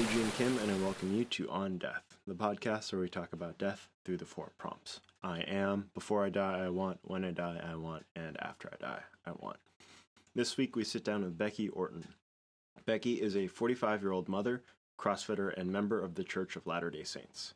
Eugene 0.00 0.32
Kim, 0.38 0.58
and 0.60 0.70
I 0.70 0.76
welcome 0.76 1.14
you 1.14 1.26
to 1.26 1.50
On 1.50 1.76
Death, 1.76 2.16
the 2.26 2.32
podcast 2.32 2.90
where 2.90 3.02
we 3.02 3.10
talk 3.10 3.34
about 3.34 3.58
death 3.58 3.86
through 4.02 4.16
the 4.16 4.24
four 4.24 4.50
prompts. 4.56 5.00
I 5.22 5.40
am, 5.40 5.90
before 5.92 6.24
I 6.24 6.30
die, 6.30 6.64
I 6.64 6.70
want, 6.70 7.00
when 7.02 7.22
I 7.22 7.32
die, 7.32 7.60
I 7.62 7.74
want, 7.74 8.06
and 8.16 8.38
after 8.40 8.70
I 8.72 8.76
die, 8.80 9.02
I 9.26 9.32
want. 9.32 9.58
This 10.34 10.56
week 10.56 10.74
we 10.74 10.84
sit 10.84 11.04
down 11.04 11.22
with 11.22 11.36
Becky 11.36 11.68
Orton. 11.68 12.06
Becky 12.86 13.20
is 13.20 13.36
a 13.36 13.46
45 13.46 14.00
year 14.00 14.12
old 14.12 14.26
mother, 14.26 14.62
CrossFitter, 14.98 15.52
and 15.54 15.70
member 15.70 16.00
of 16.00 16.14
the 16.14 16.24
Church 16.24 16.56
of 16.56 16.66
Latter 16.66 16.88
day 16.88 17.04
Saints. 17.04 17.52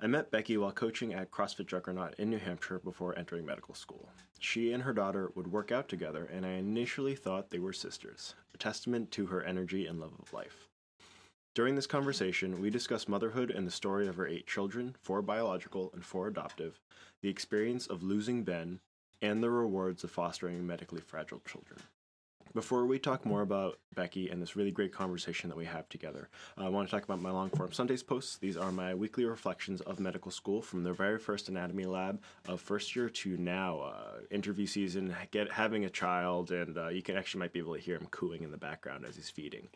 I 0.00 0.08
met 0.08 0.32
Becky 0.32 0.56
while 0.56 0.72
coaching 0.72 1.14
at 1.14 1.30
CrossFit 1.30 1.68
Juggernaut 1.68 2.16
in 2.18 2.30
New 2.30 2.38
Hampshire 2.38 2.80
before 2.80 3.16
entering 3.16 3.46
medical 3.46 3.76
school. 3.76 4.08
She 4.40 4.72
and 4.72 4.82
her 4.82 4.92
daughter 4.92 5.30
would 5.36 5.52
work 5.52 5.70
out 5.70 5.88
together, 5.88 6.28
and 6.32 6.44
I 6.44 6.54
initially 6.54 7.14
thought 7.14 7.50
they 7.50 7.60
were 7.60 7.72
sisters, 7.72 8.34
a 8.52 8.58
testament 8.58 9.12
to 9.12 9.26
her 9.26 9.44
energy 9.44 9.86
and 9.86 10.00
love 10.00 10.14
of 10.18 10.32
life. 10.32 10.65
During 11.56 11.74
this 11.74 11.86
conversation, 11.86 12.60
we 12.60 12.68
discuss 12.68 13.08
motherhood 13.08 13.50
and 13.50 13.66
the 13.66 13.70
story 13.70 14.06
of 14.08 14.16
her 14.16 14.26
eight 14.26 14.46
children, 14.46 14.94
four 15.00 15.22
biological 15.22 15.90
and 15.94 16.04
four 16.04 16.26
adoptive, 16.26 16.82
the 17.22 17.30
experience 17.30 17.86
of 17.86 18.02
losing 18.02 18.44
Ben, 18.44 18.80
and 19.22 19.42
the 19.42 19.48
rewards 19.48 20.04
of 20.04 20.10
fostering 20.10 20.66
medically 20.66 21.00
fragile 21.00 21.40
children. 21.48 21.80
Before 22.52 22.84
we 22.84 22.98
talk 22.98 23.24
more 23.24 23.40
about 23.40 23.78
Becky 23.94 24.28
and 24.28 24.40
this 24.42 24.54
really 24.54 24.70
great 24.70 24.92
conversation 24.92 25.48
that 25.48 25.56
we 25.56 25.64
have 25.64 25.88
together, 25.88 26.28
I 26.58 26.68
want 26.68 26.88
to 26.88 26.94
talk 26.94 27.04
about 27.04 27.22
my 27.22 27.30
long 27.30 27.48
form 27.48 27.72
Sundays 27.72 28.02
posts. 28.02 28.36
These 28.36 28.58
are 28.58 28.70
my 28.70 28.94
weekly 28.94 29.24
reflections 29.24 29.80
of 29.80 29.98
medical 29.98 30.30
school 30.30 30.60
from 30.60 30.84
the 30.84 30.92
very 30.92 31.18
first 31.18 31.48
anatomy 31.48 31.86
lab 31.86 32.20
of 32.48 32.60
first 32.60 32.94
year 32.94 33.08
to 33.08 33.36
now. 33.38 33.80
Uh, 33.80 34.20
interview 34.30 34.66
season, 34.66 35.16
get 35.30 35.50
having 35.50 35.86
a 35.86 35.90
child, 35.90 36.50
and 36.50 36.76
uh, 36.76 36.88
you 36.88 37.00
can 37.00 37.16
actually 37.16 37.38
might 37.38 37.54
be 37.54 37.60
able 37.60 37.74
to 37.74 37.80
hear 37.80 37.96
him 37.96 38.08
cooing 38.10 38.42
in 38.42 38.50
the 38.50 38.58
background 38.58 39.06
as 39.06 39.16
he's 39.16 39.30
feeding 39.30 39.68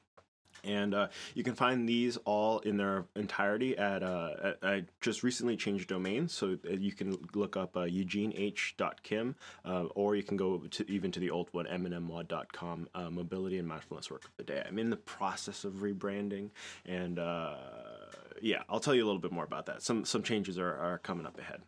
and 0.64 0.94
uh, 0.94 1.08
you 1.34 1.42
can 1.42 1.54
find 1.54 1.88
these 1.88 2.16
all 2.18 2.60
in 2.60 2.76
their 2.76 3.04
entirety 3.16 3.76
at, 3.76 4.02
uh, 4.02 4.54
I 4.62 4.84
just 5.00 5.22
recently 5.22 5.56
changed 5.56 5.88
domains, 5.88 6.32
so 6.32 6.58
you 6.68 6.92
can 6.92 7.16
look 7.34 7.56
up 7.56 7.76
uh, 7.76 7.80
eugeneh.kim, 7.80 9.36
uh, 9.64 9.84
or 9.94 10.16
you 10.16 10.22
can 10.22 10.36
go 10.36 10.58
to 10.58 10.90
even 10.90 11.10
to 11.12 11.20
the 11.20 11.30
old 11.30 11.48
one, 11.52 11.66
mnmwad.com, 11.66 12.88
uh, 12.94 13.10
mobility 13.10 13.58
and 13.58 13.68
mindfulness 13.68 14.10
work 14.10 14.24
of 14.24 14.30
the 14.36 14.44
day. 14.44 14.62
I'm 14.66 14.78
in 14.78 14.90
the 14.90 14.96
process 14.96 15.64
of 15.64 15.74
rebranding, 15.74 16.50
and 16.86 17.18
uh, 17.18 17.54
yeah, 18.40 18.62
I'll 18.68 18.80
tell 18.80 18.94
you 18.94 19.04
a 19.04 19.06
little 19.06 19.20
bit 19.20 19.32
more 19.32 19.44
about 19.44 19.66
that. 19.66 19.82
Some 19.82 20.04
some 20.04 20.22
changes 20.22 20.58
are, 20.58 20.76
are 20.76 20.98
coming 20.98 21.26
up 21.26 21.38
ahead. 21.38 21.60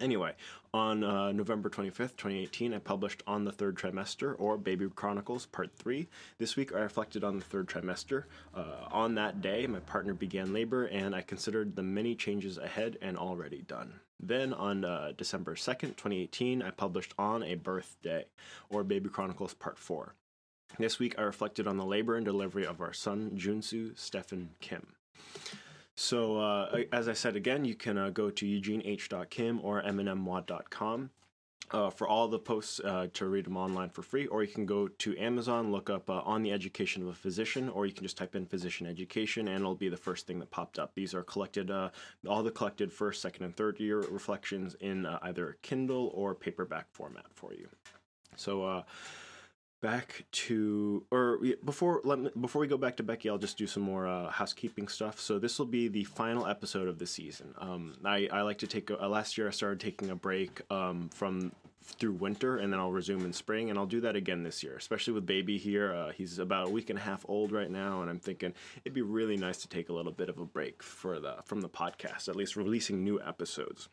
Anyway, 0.00 0.34
on 0.74 1.02
uh, 1.02 1.32
November 1.32 1.70
25th, 1.70 2.16
2018, 2.16 2.74
I 2.74 2.78
published 2.78 3.22
On 3.26 3.44
the 3.44 3.52
Third 3.52 3.76
Trimester, 3.76 4.34
or 4.38 4.58
Baby 4.58 4.88
Chronicles, 4.94 5.46
Part 5.46 5.72
3. 5.74 6.06
This 6.38 6.54
week, 6.54 6.74
I 6.74 6.80
reflected 6.80 7.24
on 7.24 7.38
the 7.38 7.44
third 7.44 7.66
trimester. 7.66 8.24
Uh, 8.54 8.88
on 8.90 9.14
that 9.14 9.40
day, 9.40 9.66
my 9.66 9.78
partner 9.80 10.12
began 10.12 10.52
labor, 10.52 10.84
and 10.84 11.14
I 11.14 11.22
considered 11.22 11.74
the 11.74 11.82
many 11.82 12.14
changes 12.14 12.58
ahead 12.58 12.98
and 13.00 13.16
already 13.16 13.62
done. 13.62 14.00
Then, 14.20 14.52
on 14.52 14.84
uh, 14.84 15.12
December 15.16 15.54
2nd, 15.54 15.96
2018, 15.96 16.62
I 16.62 16.70
published 16.70 17.14
On 17.18 17.42
a 17.42 17.54
Birthday, 17.54 18.26
or 18.68 18.84
Baby 18.84 19.08
Chronicles, 19.08 19.54
Part 19.54 19.78
4. 19.78 20.14
This 20.78 20.98
week, 20.98 21.14
I 21.16 21.22
reflected 21.22 21.66
on 21.66 21.78
the 21.78 21.86
labor 21.86 22.16
and 22.16 22.24
delivery 22.24 22.66
of 22.66 22.82
our 22.82 22.92
son, 22.92 23.30
Junsu 23.34 23.98
Stephen 23.98 24.50
Kim. 24.60 24.88
So, 25.96 26.36
uh, 26.36 26.82
as 26.92 27.08
I 27.08 27.14
said 27.14 27.36
again, 27.36 27.64
you 27.64 27.74
can 27.74 27.96
uh, 27.96 28.10
go 28.10 28.28
to 28.28 28.46
eugeneh.kim 28.46 29.60
or 29.62 29.82
mnmwad.com. 29.82 31.10
Uh, 31.72 31.90
for 31.90 32.06
all 32.06 32.28
the 32.28 32.38
posts 32.38 32.78
uh, 32.84 33.08
to 33.12 33.26
read 33.26 33.44
them 33.44 33.56
online 33.56 33.88
for 33.90 34.00
free, 34.00 34.28
or 34.28 34.44
you 34.44 34.48
can 34.48 34.66
go 34.66 34.86
to 34.86 35.18
Amazon, 35.18 35.72
look 35.72 35.90
up 35.90 36.08
uh, 36.08 36.20
on 36.20 36.44
the 36.44 36.52
education 36.52 37.02
of 37.02 37.08
a 37.08 37.12
physician, 37.12 37.68
or 37.70 37.86
you 37.86 37.92
can 37.92 38.04
just 38.04 38.16
type 38.16 38.36
in 38.36 38.46
physician 38.46 38.86
education, 38.86 39.48
and 39.48 39.56
it'll 39.56 39.74
be 39.74 39.88
the 39.88 39.96
first 39.96 40.28
thing 40.28 40.38
that 40.38 40.48
popped 40.52 40.78
up. 40.78 40.94
These 40.94 41.12
are 41.12 41.24
collected, 41.24 41.72
uh, 41.72 41.90
all 42.28 42.44
the 42.44 42.52
collected 42.52 42.92
first, 42.92 43.20
second, 43.20 43.46
and 43.46 43.56
third 43.56 43.80
year 43.80 43.98
reflections 44.02 44.76
in 44.78 45.06
either 45.22 45.56
Kindle 45.62 46.12
or 46.14 46.36
paperback 46.36 46.86
format 46.92 47.26
for 47.34 47.52
you. 47.52 47.68
So, 48.36 48.84
back 49.80 50.24
to 50.32 51.04
or 51.10 51.38
before 51.64 52.00
let 52.04 52.18
me, 52.18 52.30
before 52.40 52.60
we 52.60 52.66
go 52.66 52.76
back 52.76 52.96
to 52.96 53.02
Becky, 53.02 53.28
I'll 53.28 53.38
just 53.38 53.58
do 53.58 53.66
some 53.66 53.82
more 53.82 54.06
uh, 54.06 54.30
housekeeping 54.30 54.88
stuff. 54.88 55.20
So 55.20 55.38
this 55.38 55.58
will 55.58 55.66
be 55.66 55.88
the 55.88 56.04
final 56.04 56.46
episode 56.46 56.88
of 56.88 56.98
the 56.98 57.06
season. 57.06 57.54
Um, 57.58 57.94
I, 58.04 58.28
I 58.32 58.42
like 58.42 58.58
to 58.58 58.66
take 58.66 58.90
uh, 58.90 59.08
last 59.08 59.36
year 59.38 59.48
I 59.48 59.50
started 59.50 59.80
taking 59.80 60.10
a 60.10 60.16
break 60.16 60.62
um, 60.70 61.08
from 61.10 61.52
through 61.86 62.12
winter 62.14 62.56
and 62.56 62.72
then 62.72 62.80
I'll 62.80 62.90
resume 62.90 63.24
in 63.24 63.32
spring 63.32 63.70
and 63.70 63.78
I'll 63.78 63.86
do 63.86 64.00
that 64.00 64.16
again 64.16 64.42
this 64.42 64.62
year, 64.62 64.76
especially 64.76 65.12
with 65.12 65.24
baby 65.24 65.56
here. 65.56 65.94
Uh, 65.94 66.12
he's 66.12 66.38
about 66.38 66.66
a 66.66 66.70
week 66.70 66.90
and 66.90 66.98
a 66.98 67.02
half 67.02 67.24
old 67.28 67.52
right 67.52 67.70
now 67.70 68.00
and 68.02 68.10
I'm 68.10 68.18
thinking 68.18 68.54
it'd 68.84 68.94
be 68.94 69.02
really 69.02 69.36
nice 69.36 69.58
to 69.58 69.68
take 69.68 69.88
a 69.88 69.92
little 69.92 70.12
bit 70.12 70.28
of 70.28 70.38
a 70.38 70.44
break 70.44 70.82
for 70.82 71.20
the 71.20 71.36
from 71.44 71.60
the 71.60 71.68
podcast, 71.68 72.28
at 72.28 72.36
least 72.36 72.56
releasing 72.56 73.04
new 73.04 73.20
episodes. 73.20 73.88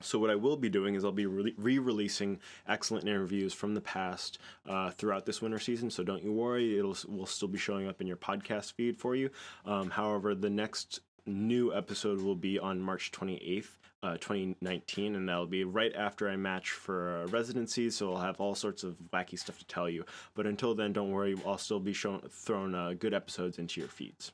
So 0.00 0.18
what 0.18 0.30
I 0.30 0.34
will 0.34 0.56
be 0.56 0.68
doing 0.68 0.94
is 0.94 1.04
I'll 1.04 1.12
be 1.12 1.26
re-releasing 1.26 2.38
excellent 2.68 3.06
interviews 3.06 3.52
from 3.52 3.74
the 3.74 3.80
past 3.80 4.38
uh, 4.68 4.90
throughout 4.90 5.26
this 5.26 5.42
winter 5.42 5.58
season. 5.58 5.90
So 5.90 6.04
don't 6.04 6.22
you 6.22 6.32
worry; 6.32 6.78
it'll 6.78 6.96
will 7.08 7.26
still 7.26 7.48
be 7.48 7.58
showing 7.58 7.88
up 7.88 8.00
in 8.00 8.06
your 8.06 8.16
podcast 8.16 8.72
feed 8.72 8.96
for 8.96 9.16
you. 9.16 9.30
Um, 9.64 9.90
however, 9.90 10.34
the 10.34 10.50
next 10.50 11.00
new 11.26 11.74
episode 11.74 12.20
will 12.20 12.36
be 12.36 12.58
on 12.58 12.80
March 12.80 13.12
28th, 13.12 13.68
uh, 14.02 14.12
2019, 14.14 15.14
and 15.14 15.28
that'll 15.28 15.46
be 15.46 15.64
right 15.64 15.94
after 15.94 16.28
I 16.28 16.36
match 16.36 16.70
for 16.70 17.22
uh, 17.22 17.26
residencies. 17.28 17.96
So 17.96 18.14
I'll 18.14 18.22
have 18.22 18.40
all 18.40 18.54
sorts 18.54 18.84
of 18.84 18.96
wacky 19.12 19.38
stuff 19.38 19.58
to 19.58 19.66
tell 19.66 19.88
you. 19.88 20.04
But 20.34 20.46
until 20.46 20.74
then, 20.74 20.92
don't 20.92 21.10
worry; 21.10 21.36
I'll 21.46 21.58
still 21.58 21.80
be 21.80 21.92
showing 21.92 22.22
throwing 22.30 22.74
uh, 22.74 22.94
good 22.98 23.14
episodes 23.14 23.58
into 23.58 23.80
your 23.80 23.88
feeds. 23.88 24.32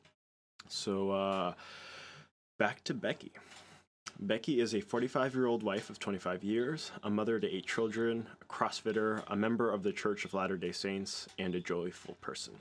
So 0.68 1.10
uh, 1.10 1.54
back 2.58 2.84
to 2.84 2.94
Becky. 2.94 3.32
Becky 4.20 4.60
is 4.60 4.74
a 4.74 4.80
45 4.80 5.34
year 5.34 5.46
old 5.46 5.62
wife 5.62 5.90
of 5.90 5.98
25 5.98 6.44
years, 6.44 6.92
a 7.02 7.10
mother 7.10 7.40
to 7.40 7.52
eight 7.52 7.66
children, 7.66 8.26
a 8.40 8.44
CrossFitter, 8.44 9.24
a 9.26 9.36
member 9.36 9.70
of 9.70 9.82
the 9.82 9.92
Church 9.92 10.24
of 10.24 10.34
Latter 10.34 10.56
day 10.56 10.72
Saints, 10.72 11.26
and 11.38 11.54
a 11.54 11.60
joyful 11.60 12.14
person. 12.20 12.54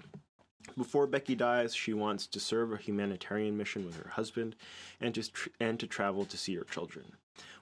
Before 0.76 1.06
Becky 1.06 1.36
dies, 1.36 1.76
she 1.76 1.94
wants 1.94 2.26
to 2.28 2.40
serve 2.40 2.74
a 2.74 2.78
humanitarian 2.78 3.56
mission 3.56 3.86
with 3.86 3.98
her 3.98 4.10
husband 4.10 4.56
and 5.00 5.14
to, 5.14 5.32
tr- 5.32 5.50
and 5.60 5.80
to 5.80 5.86
travel 5.86 6.26
to 6.26 6.38
see 6.38 6.56
her 6.56 6.64
children. 6.64 7.06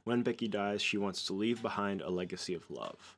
When 0.04 0.24
Becky 0.24 0.48
dies, 0.48 0.82
she 0.82 0.98
wants 0.98 1.26
to 1.26 1.34
leave 1.34 1.62
behind 1.62 2.02
a 2.02 2.10
legacy 2.10 2.54
of 2.54 2.72
love. 2.72 3.18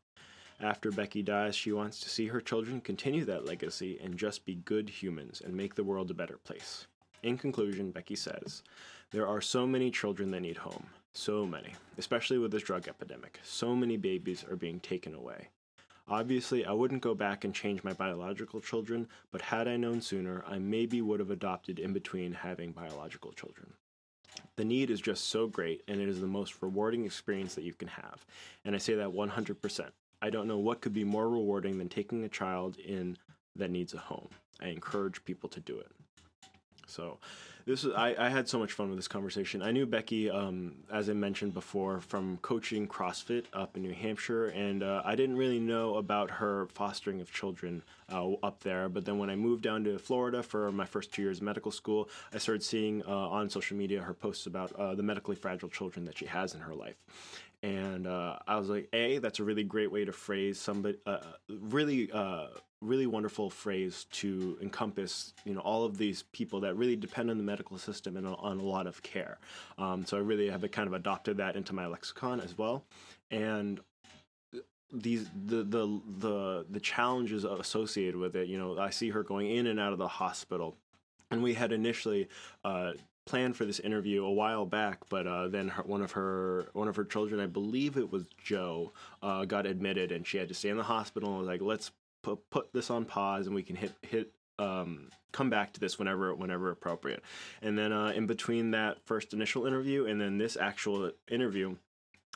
After 0.60 0.92
Becky 0.92 1.22
dies, 1.22 1.56
she 1.56 1.72
wants 1.72 2.00
to 2.00 2.10
see 2.10 2.28
her 2.28 2.42
children 2.42 2.82
continue 2.82 3.26
that 3.26 3.46
legacy 3.46 4.00
and 4.04 4.18
just 4.18 4.46
be 4.46 4.56
good 4.56 4.90
humans 4.90 5.42
and 5.44 5.54
make 5.54 5.76
the 5.76 5.84
world 5.84 6.10
a 6.10 6.16
better 6.16 6.38
place. 6.44 6.88
In 7.22 7.38
conclusion, 7.38 7.92
Becky 7.92 8.16
says, 8.16 8.64
There 9.14 9.28
are 9.28 9.42
so 9.42 9.68
many 9.68 9.92
children 9.92 10.32
that 10.32 10.40
need 10.40 10.58
home. 10.58 10.88
So 11.14 11.46
many. 11.46 11.76
Especially 12.00 12.40
with 12.40 12.50
this 12.50 12.64
drug 12.64 12.88
epidemic. 12.88 13.40
So 13.44 13.76
many 13.76 13.96
babies 13.96 14.44
are 14.50 14.56
being 14.56 14.80
taken 14.80 15.14
away. 15.14 15.50
Obviously, 16.08 16.66
I 16.66 16.72
wouldn't 16.72 17.04
go 17.04 17.14
back 17.14 17.46
and 17.46 17.54
change 17.54 17.84
my 17.84 17.94
biological 17.94 18.60
children, 18.60 19.08
but 19.32 19.44
had 19.44 19.68
I 19.68 19.78
known 19.78 20.02
sooner, 20.02 20.44
I 20.48 20.58
maybe 20.58 21.00
would 21.04 21.20
have 21.20 21.30
adopted 21.30 21.78
in 21.78 21.94
between 21.94 22.34
having 22.34 22.72
biological 22.72 23.32
children. 23.34 23.74
The 24.56 24.66
need 24.66 24.90
is 24.90 25.00
just 25.00 25.28
so 25.28 25.46
great, 25.46 25.84
and 25.88 26.02
it 26.02 26.10
is 26.10 26.20
the 26.20 26.26
most 26.26 26.60
rewarding 26.64 27.06
experience 27.06 27.54
that 27.54 27.64
you 27.64 27.76
can 27.76 27.90
have. 27.90 28.26
And 28.66 28.74
I 28.74 28.80
say 28.80 28.96
that 28.96 29.10
100%. 29.14 29.92
I 30.24 30.32
don't 30.32 30.48
know 30.48 30.58
what 30.58 30.82
could 30.82 30.94
be 30.94 31.04
more 31.04 31.30
rewarding 31.30 31.78
than 31.78 31.88
taking 31.88 32.24
a 32.24 32.30
child 32.30 32.78
in 32.78 33.16
that 33.58 33.70
needs 33.70 33.94
a 33.94 34.00
home. 34.00 34.30
I 34.60 34.70
encourage 34.70 35.24
people 35.24 35.50
to 35.50 35.60
do 35.60 35.78
it. 35.78 35.92
So 36.88 37.20
this 37.66 37.84
is 37.84 37.94
I, 37.94 38.16
I 38.18 38.30
had 38.30 38.48
so 38.50 38.60
much 38.60 38.74
fun 38.74 38.90
with 38.90 38.98
this 38.98 39.08
conversation. 39.08 39.62
I 39.62 39.72
knew 39.72 39.86
Becky, 39.86 40.30
um, 40.30 40.76
as 40.92 41.10
I 41.10 41.14
mentioned 41.14 41.54
before, 41.54 42.02
from 42.02 42.38
coaching 42.38 42.88
CrossFit 42.88 43.46
up 43.54 43.76
in 43.78 43.84
New 43.84 43.94
Hampshire, 43.94 44.48
and 44.48 44.84
uh, 44.84 45.02
I 45.06 45.16
didn't 45.16 45.38
really 45.38 45.60
know 45.60 45.96
about 45.96 46.30
her 46.30 46.68
fostering 46.74 47.22
of 47.22 47.32
children 47.32 47.84
uh, 48.12 48.32
up 48.44 48.62
there. 48.64 48.90
But 48.90 49.06
then 49.06 49.18
when 49.18 49.30
I 49.30 49.36
moved 49.36 49.64
down 49.64 49.84
to 49.86 49.98
Florida 49.98 50.44
for 50.44 50.72
my 50.72 50.86
first 50.86 51.14
two 51.14 51.22
years 51.22 51.38
of 51.38 51.44
medical 51.44 51.72
school, 51.72 52.10
I 52.34 52.38
started 52.38 52.64
seeing 52.64 53.04
uh, 53.06 53.10
on 53.10 53.50
social 53.50 53.78
media 53.78 54.02
her 54.02 54.14
posts 54.14 54.46
about 54.46 54.74
uh, 54.74 54.96
the 54.96 55.04
medically 55.04 55.36
fragile 55.36 55.70
children 55.70 56.06
that 56.06 56.18
she 56.18 56.26
has 56.26 56.56
in 56.56 56.62
her 56.62 56.76
life. 56.76 56.98
And 57.62 58.08
uh, 58.08 58.40
I 58.46 58.58
was 58.58 58.68
like, 58.68 58.90
A, 58.92 59.20
that's 59.20 59.40
a 59.40 59.44
really 59.44 59.64
great 59.64 59.90
way 59.90 60.04
to 60.04 60.12
phrase 60.12 60.60
somebody, 60.60 60.98
uh, 61.06 61.20
really 61.48 62.12
really 62.84 63.08
wonderful 63.08 63.50
phrase 63.50 64.06
to 64.12 64.58
encompass 64.62 65.34
you 65.46 65.54
know 65.54 65.62
all 65.62 65.86
of 65.86 65.98
these 65.98 66.24
people 66.32 66.60
that 66.62 66.76
really 66.76 66.96
depend 66.96 67.30
on 67.30 67.38
the 67.38 67.44
medical 67.44 67.78
system 67.78 68.18
and 68.18 68.28
on 68.28 68.60
a 68.60 68.64
lot 68.64 68.88
of 68.88 69.02
care. 69.02 69.38
Um, 69.78 70.06
so 70.06 70.18
I 70.18 70.20
really 70.22 70.50
have 70.50 70.70
kind 70.72 70.88
of 70.88 70.94
adopted 70.94 71.38
that 71.38 71.56
into 71.56 71.74
my 71.74 71.88
lexicon 71.88 72.40
as 72.40 72.58
well, 72.58 72.84
and 73.32 73.80
these 74.92 75.30
the 75.46 75.64
the 75.64 76.02
the 76.20 76.66
the 76.70 76.80
challenges 76.80 77.44
associated 77.44 78.16
with 78.16 78.36
it. 78.36 78.48
You 78.48 78.58
know, 78.58 78.78
I 78.78 78.90
see 78.90 79.10
her 79.10 79.24
going 79.24 79.50
in 79.50 79.68
and 79.68 79.80
out 79.80 79.94
of 79.94 80.00
the 80.00 80.08
hospital, 80.08 80.78
and 81.32 81.42
we 81.42 81.54
had 81.54 81.72
initially. 81.72 82.28
Uh, 82.64 82.94
planned 83.26 83.56
for 83.56 83.64
this 83.64 83.80
interview 83.80 84.26
a 84.26 84.32
while 84.32 84.66
back, 84.66 85.00
but 85.10 85.26
uh, 85.26 85.48
then 85.48 85.70
her, 85.70 85.84
one 85.84 86.02
of 86.02 86.12
her 86.12 86.68
one 86.74 86.90
of 86.90 86.96
her 86.98 87.06
children, 87.06 87.40
I 87.40 87.48
believe 87.48 87.96
it 87.96 88.12
was 88.12 88.26
Joe, 88.44 88.92
uh, 89.22 89.46
got 89.46 89.66
admitted, 89.66 90.12
and 90.12 90.28
she 90.28 90.38
had 90.38 90.50
to 90.50 90.54
stay 90.54 90.68
in 90.68 90.76
the 90.76 90.84
hospital. 90.84 91.30
And 91.30 91.40
was 91.40 91.48
like, 91.48 91.62
let's 91.62 91.92
put, 92.24 92.50
put 92.50 92.74
this 92.74 92.90
on 92.90 93.06
pause 93.06 93.46
and 93.46 93.56
we 93.56 93.64
can 93.64 93.76
hit 93.76 93.94
hit 94.02 94.32
um, 94.60 95.10
come 95.32 95.50
back 95.50 95.74
to 95.74 95.80
this 95.80 96.00
whenever 96.00 96.34
whenever 96.34 96.72
appropriate. 96.72 97.24
And 97.62 97.78
then 97.78 97.92
uh, 97.92 98.14
in 98.16 98.26
between 98.26 98.72
that 98.72 98.98
first 99.06 99.34
initial 99.34 99.66
interview 99.66 100.06
and 100.06 100.20
then 100.20 100.38
this 100.38 100.58
actual 100.58 101.12
interview, 101.30 101.76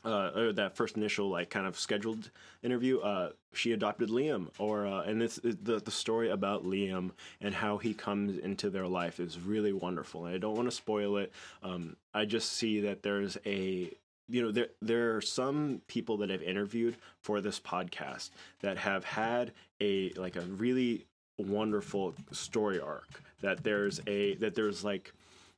uh, 0.03 0.31
or 0.35 0.53
that 0.53 0.75
first 0.75 0.97
initial 0.97 1.29
like 1.29 1.49
kind 1.49 1.65
of 1.67 1.77
scheduled 1.77 2.29
interview, 2.63 2.99
uh, 2.99 3.31
she 3.53 3.71
adopted 3.71 4.09
Liam, 4.09 4.47
or 4.57 4.85
uh, 4.85 5.03
and 5.03 5.21
this 5.21 5.39
the 5.43 5.79
the 5.79 5.91
story 5.91 6.29
about 6.29 6.65
Liam 6.65 7.11
and 7.39 7.55
how 7.55 7.77
he 7.77 7.93
comes 7.93 8.37
into 8.37 8.69
their 8.69 8.87
life 8.87 9.19
is 9.19 9.39
really 9.39 9.73
wonderful. 9.73 10.25
And 10.25 10.35
I 10.35 10.37
don't 10.37 10.55
want 10.55 10.69
to 10.69 10.75
spoil 10.75 11.17
it. 11.17 11.31
Um, 11.63 11.97
I 12.13 12.25
just 12.25 12.53
see 12.53 12.81
that 12.81 13.03
there's 13.03 13.37
a 13.45 13.91
you 14.29 14.41
know 14.41 14.51
there 14.51 14.67
there 14.81 15.15
are 15.15 15.21
some 15.21 15.81
people 15.87 16.17
that 16.17 16.31
I've 16.31 16.41
interviewed 16.41 16.97
for 17.21 17.41
this 17.41 17.59
podcast 17.59 18.31
that 18.61 18.77
have 18.77 19.03
had 19.03 19.53
a 19.81 20.11
like 20.13 20.35
a 20.35 20.41
really 20.41 21.05
wonderful 21.37 22.15
story 22.31 22.79
arc 22.79 23.21
that 23.41 23.63
there's 23.63 24.01
a 24.07 24.35
that 24.35 24.55
there's 24.55 24.83
like 24.83 25.13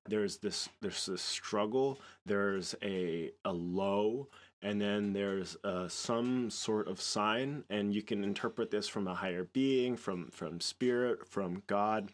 there's 0.07 0.37
this 0.37 0.69
there's 0.81 1.05
this 1.05 1.21
struggle 1.21 1.99
there's 2.25 2.75
a 2.83 3.31
a 3.45 3.51
low 3.51 4.27
and 4.61 4.81
then 4.81 5.13
there's 5.13 5.55
uh, 5.63 5.87
some 5.87 6.49
sort 6.49 6.89
of 6.89 6.99
sign 6.99 7.63
and 7.69 7.93
you 7.93 8.01
can 8.01 8.23
interpret 8.23 8.71
this 8.71 8.87
from 8.89 9.07
a 9.07 9.13
higher 9.13 9.45
being 9.53 9.95
from 9.95 10.29
from 10.31 10.59
spirit 10.59 11.25
from 11.25 11.63
god 11.67 12.11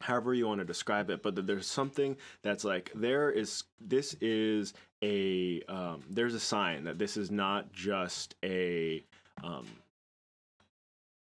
however 0.00 0.34
you 0.34 0.46
want 0.46 0.60
to 0.60 0.64
describe 0.64 1.08
it 1.08 1.22
but 1.22 1.46
there's 1.46 1.66
something 1.66 2.16
that's 2.42 2.64
like 2.64 2.90
there 2.94 3.30
is 3.30 3.64
this 3.80 4.14
is 4.20 4.74
a 5.06 5.62
um, 5.68 6.02
there's 6.10 6.34
a 6.34 6.40
sign 6.40 6.84
that 6.84 6.98
this 6.98 7.16
is 7.16 7.30
not 7.30 7.72
just 7.72 8.34
a 8.42 9.04
um, 9.44 9.66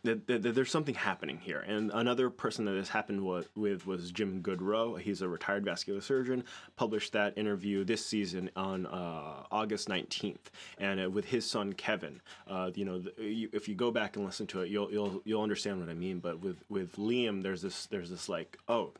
that, 0.04 0.26
that, 0.28 0.42
that, 0.44 0.56
there's 0.56 0.72
something 0.72 0.96
happening 0.96 1.38
here. 1.38 1.60
And 1.60 1.92
another 1.94 2.30
person 2.30 2.66
that 2.66 2.72
this 2.72 2.90
happened 2.90 3.26
with 3.56 3.86
was 3.86 4.12
Jim 4.12 4.42
Goodrow. 4.42 5.00
He's 5.00 5.22
a 5.22 5.28
retired 5.28 5.66
vascular 5.66 6.02
surgeon. 6.02 6.44
Published 6.76 7.14
that 7.14 7.38
interview 7.38 7.84
this 7.84 8.06
season 8.06 8.50
on 8.56 8.86
uh, 8.86 9.44
August 9.52 9.90
19th, 9.90 10.38
and 10.78 11.04
uh, 11.04 11.10
with 11.10 11.26
his 11.26 11.50
son 11.50 11.74
Kevin. 11.74 12.22
Uh, 12.48 12.72
you 12.74 12.86
know, 12.86 13.00
the, 13.00 13.14
you, 13.18 13.50
if 13.52 13.68
you 13.68 13.76
go 13.76 13.92
back 13.92 14.16
and 14.16 14.26
listen 14.26 14.48
to 14.48 14.62
it, 14.62 14.70
you'll 14.70 14.92
you'll 14.92 15.22
you'll 15.26 15.44
understand 15.44 15.80
what 15.80 15.90
I 15.90 15.94
mean. 15.94 16.20
But 16.20 16.40
with 16.40 16.64
with 16.70 16.96
Liam, 16.96 17.44
there's 17.44 17.62
this 17.62 17.88
there's 17.88 18.10
this 18.10 18.30
like 18.30 18.58
oh. 18.68 18.94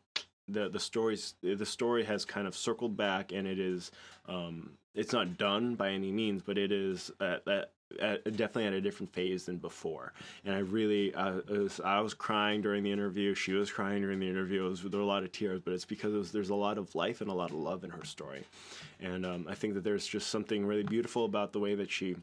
The, 0.50 0.70
the 0.70 0.80
stories 0.80 1.36
the 1.42 1.66
story 1.66 2.06
has 2.06 2.24
kind 2.24 2.48
of 2.48 2.56
circled 2.56 2.96
back 2.96 3.32
and 3.34 3.48
it 3.48 3.60
is 3.60 3.92
um, 4.28 4.72
it's 4.96 5.12
not 5.12 5.38
done 5.38 5.76
by 5.76 5.90
any 5.92 6.12
means 6.12 6.42
but 6.42 6.58
it 6.58 6.72
is 6.72 7.12
at, 7.20 7.46
at, 7.48 7.72
at, 8.00 8.24
definitely 8.36 8.66
at 8.66 8.74
a 8.74 8.82
different 8.82 9.14
phase 9.14 9.46
than 9.46 9.58
before. 9.58 10.14
And 10.46 10.54
I 10.54 10.60
really, 10.60 11.14
uh, 11.14 11.42
was, 11.48 11.80
I 11.84 12.00
was 12.02 12.14
crying 12.14 12.62
during 12.62 12.84
the 12.84 12.92
interview. 12.92 13.34
She 13.34 13.54
was 13.54 13.72
crying 13.72 14.02
during 14.02 14.20
the 14.20 14.30
interview. 14.30 14.64
Was, 14.64 14.82
there 14.82 15.00
were 15.00 15.06
a 15.06 15.08
lot 15.08 15.24
of 15.24 15.32
tears, 15.32 15.62
but 15.64 15.74
it's 15.74 15.86
because 15.86 16.14
it 16.14 16.18
was, 16.18 16.32
there's 16.32 16.50
a 16.50 16.56
lot 16.56 16.78
of 16.78 16.94
life 16.96 17.22
and 17.22 17.30
a 17.30 17.34
lot 17.34 17.52
of 17.52 17.58
love 17.58 17.84
in 17.84 17.90
her 17.90 18.06
story. 18.06 18.44
And 19.00 19.26
um, 19.26 19.48
I 19.50 19.56
think 19.56 19.74
that 19.76 19.84
there's 19.84 20.08
just 20.08 20.30
something 20.30 20.66
really 20.66 20.84
beautiful 20.84 21.26
about 21.26 21.54
the 21.54 21.60
way 21.60 21.76
that 21.76 21.92
she 21.92 22.18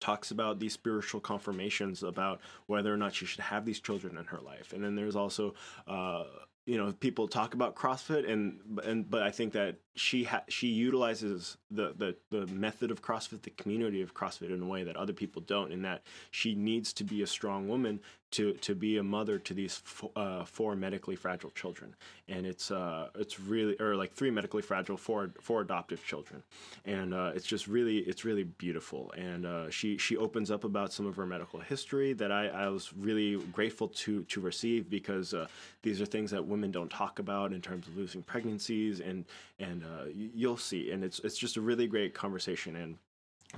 talks 0.00 0.30
about 0.30 0.58
these 0.58 0.72
spiritual 0.72 1.20
confirmations 1.20 2.02
about 2.02 2.40
whether 2.66 2.92
or 2.92 2.96
not 2.96 3.14
she 3.14 3.26
should 3.26 3.40
have 3.40 3.66
these 3.66 3.80
children 3.80 4.16
in 4.16 4.24
her 4.24 4.40
life. 4.40 4.72
And 4.72 4.82
then 4.82 4.94
there's 4.94 5.16
also, 5.16 5.54
uh, 5.86 6.24
you 6.70 6.78
know, 6.78 6.92
people 6.92 7.26
talk 7.26 7.54
about 7.54 7.74
CrossFit, 7.74 8.30
and 8.30 8.60
and 8.84 9.10
but 9.10 9.24
I 9.24 9.32
think 9.32 9.54
that 9.54 9.80
she 9.96 10.22
ha- 10.22 10.44
she 10.48 10.68
utilizes 10.68 11.56
the, 11.68 11.92
the 11.96 12.16
the 12.30 12.46
method 12.46 12.92
of 12.92 13.02
CrossFit, 13.02 13.42
the 13.42 13.50
community 13.50 14.02
of 14.02 14.14
CrossFit 14.14 14.54
in 14.54 14.62
a 14.62 14.66
way 14.66 14.84
that 14.84 14.94
other 14.94 15.12
people 15.12 15.42
don't. 15.42 15.72
In 15.72 15.82
that 15.82 16.04
she 16.30 16.54
needs 16.54 16.92
to 16.92 17.02
be 17.02 17.22
a 17.22 17.26
strong 17.26 17.66
woman 17.66 17.98
to 18.32 18.52
to 18.54 18.74
be 18.74 18.98
a 18.98 19.02
mother 19.02 19.38
to 19.38 19.54
these 19.54 19.82
uh, 20.16 20.44
four 20.44 20.76
medically 20.76 21.16
fragile 21.16 21.50
children, 21.50 21.94
and 22.28 22.46
it's 22.46 22.70
uh 22.70 23.08
it's 23.14 23.40
really 23.40 23.76
or 23.80 23.96
like 23.96 24.12
three 24.12 24.30
medically 24.30 24.62
fragile, 24.62 24.96
four 24.96 25.30
four 25.40 25.62
adoptive 25.62 26.04
children, 26.04 26.42
and 26.84 27.12
uh, 27.12 27.32
it's 27.34 27.46
just 27.46 27.66
really 27.66 27.98
it's 27.98 28.24
really 28.24 28.44
beautiful. 28.44 29.12
And 29.16 29.46
uh, 29.46 29.70
she 29.70 29.98
she 29.98 30.16
opens 30.16 30.50
up 30.50 30.64
about 30.64 30.92
some 30.92 31.06
of 31.06 31.16
her 31.16 31.26
medical 31.26 31.60
history 31.60 32.12
that 32.14 32.30
I, 32.30 32.48
I 32.48 32.68
was 32.68 32.92
really 32.92 33.36
grateful 33.52 33.88
to 33.88 34.22
to 34.24 34.40
receive 34.40 34.88
because 34.88 35.34
uh, 35.34 35.46
these 35.82 36.00
are 36.00 36.06
things 36.06 36.30
that 36.30 36.46
women 36.46 36.70
don't 36.70 36.90
talk 36.90 37.18
about 37.18 37.52
in 37.52 37.60
terms 37.60 37.86
of 37.88 37.96
losing 37.96 38.22
pregnancies 38.22 39.00
and 39.00 39.24
and 39.58 39.82
uh, 39.84 40.04
you'll 40.14 40.56
see. 40.56 40.90
And 40.90 41.04
it's 41.04 41.20
it's 41.20 41.36
just 41.38 41.56
a 41.56 41.60
really 41.60 41.86
great 41.86 42.14
conversation. 42.14 42.76
And 42.76 42.96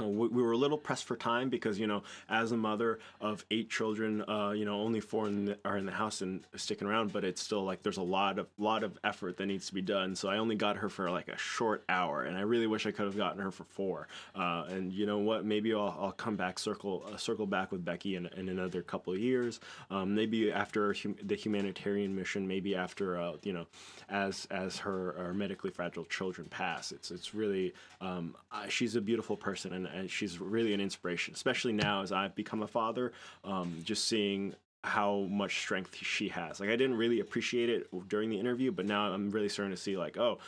uh, 0.00 0.04
we 0.04 0.42
were 0.42 0.52
a 0.52 0.56
little 0.56 0.78
pressed 0.78 1.04
for 1.04 1.16
time 1.16 1.50
because 1.50 1.78
you 1.78 1.86
know 1.86 2.02
as 2.28 2.52
a 2.52 2.56
mother 2.56 2.98
of 3.20 3.44
eight 3.50 3.68
children 3.68 4.22
uh, 4.26 4.50
you 4.50 4.64
know 4.64 4.80
only 4.80 5.00
four 5.00 5.26
in 5.26 5.44
the, 5.44 5.58
are 5.64 5.76
in 5.76 5.84
the 5.84 5.92
house 5.92 6.22
and 6.22 6.46
sticking 6.56 6.88
around 6.88 7.12
but 7.12 7.24
it's 7.24 7.42
still 7.42 7.62
like 7.62 7.82
there's 7.82 7.98
a 7.98 8.02
lot 8.02 8.38
of 8.38 8.46
lot 8.56 8.84
of 8.84 8.98
effort 9.04 9.36
that 9.36 9.46
needs 9.46 9.66
to 9.66 9.74
be 9.74 9.82
done. 9.82 10.16
So 10.16 10.28
i 10.30 10.38
only 10.38 10.56
got 10.56 10.76
her 10.78 10.88
for 10.88 11.10
like 11.10 11.28
a 11.28 11.36
short 11.36 11.84
hour 11.88 12.22
and 12.22 12.38
i 12.38 12.40
really 12.40 12.66
wish 12.66 12.86
i 12.86 12.90
could 12.90 13.04
have 13.04 13.16
gotten 13.16 13.42
her 13.42 13.50
for 13.50 13.64
four. 13.64 14.08
Uh, 14.34 14.64
and 14.68 14.92
you 14.92 15.04
know 15.04 15.18
what? 15.18 15.44
Maybe 15.44 15.74
i'll, 15.74 15.94
I'll 16.00 16.12
come 16.12 16.36
back 16.36 16.58
circle 16.58 17.04
uh, 17.12 17.16
circle 17.18 17.46
back 17.46 17.70
with 17.70 17.84
becky 17.84 18.16
in, 18.16 18.26
in 18.36 18.48
another 18.48 18.82
couple 18.82 19.12
of 19.12 19.18
years. 19.18 19.60
Um, 19.90 20.14
maybe 20.14 20.50
after 20.50 20.94
hum- 20.94 21.16
the 21.22 21.34
humanitarian 21.34 22.14
mission 22.14 22.48
maybe 22.48 22.74
after 22.74 23.20
uh, 23.20 23.32
you 23.42 23.52
know 23.52 23.66
as 24.08 24.46
as 24.50 24.78
her, 24.78 25.12
her 25.18 25.34
medically 25.34 25.70
fragile 25.70 26.04
children 26.06 26.48
pass. 26.48 26.92
It's 26.92 27.10
it's 27.10 27.34
really 27.34 27.74
um, 28.00 28.34
she's 28.68 28.96
a 28.96 29.00
beautiful 29.00 29.36
person 29.36 29.81
and 29.86 29.94
and, 29.94 30.10
she's 30.10 30.38
really 30.40 30.74
an 30.74 30.80
inspiration, 30.80 31.34
especially 31.34 31.72
now 31.72 32.02
as 32.02 32.12
I've 32.12 32.34
become 32.34 32.62
a 32.62 32.66
father. 32.66 33.12
Um, 33.44 33.78
just 33.84 34.08
seeing 34.08 34.54
how 34.84 35.26
much 35.30 35.60
strength 35.60 35.96
she 35.96 36.28
has. 36.28 36.58
Like 36.60 36.68
I 36.68 36.76
didn't 36.76 36.96
really 36.96 37.20
appreciate 37.20 37.68
it 37.68 37.88
during 38.08 38.30
the 38.30 38.38
interview, 38.38 38.72
but 38.72 38.86
now 38.86 39.12
I'm 39.12 39.30
really 39.30 39.48
starting 39.48 39.74
to 39.74 39.80
see 39.80 39.96
like, 39.96 40.16
oh, 40.16 40.38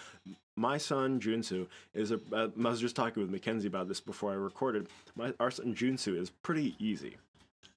my 0.57 0.79
son 0.79 1.21
Junsu 1.21 1.67
is 1.95 2.11
a. 2.11 2.21
Uh, 2.33 2.49
I 2.57 2.69
was 2.69 2.81
just 2.81 2.97
talking 2.97 3.23
with 3.23 3.31
Mackenzie 3.31 3.69
about 3.69 3.89
this 3.89 4.01
before 4.01 4.33
I 4.33 4.37
recorded. 4.37 4.89
My 5.17 5.33
our 5.41 5.51
son 5.51 5.75
Junsu 5.75 6.19
is 6.21 6.31
pretty 6.31 6.75
easy 6.79 7.17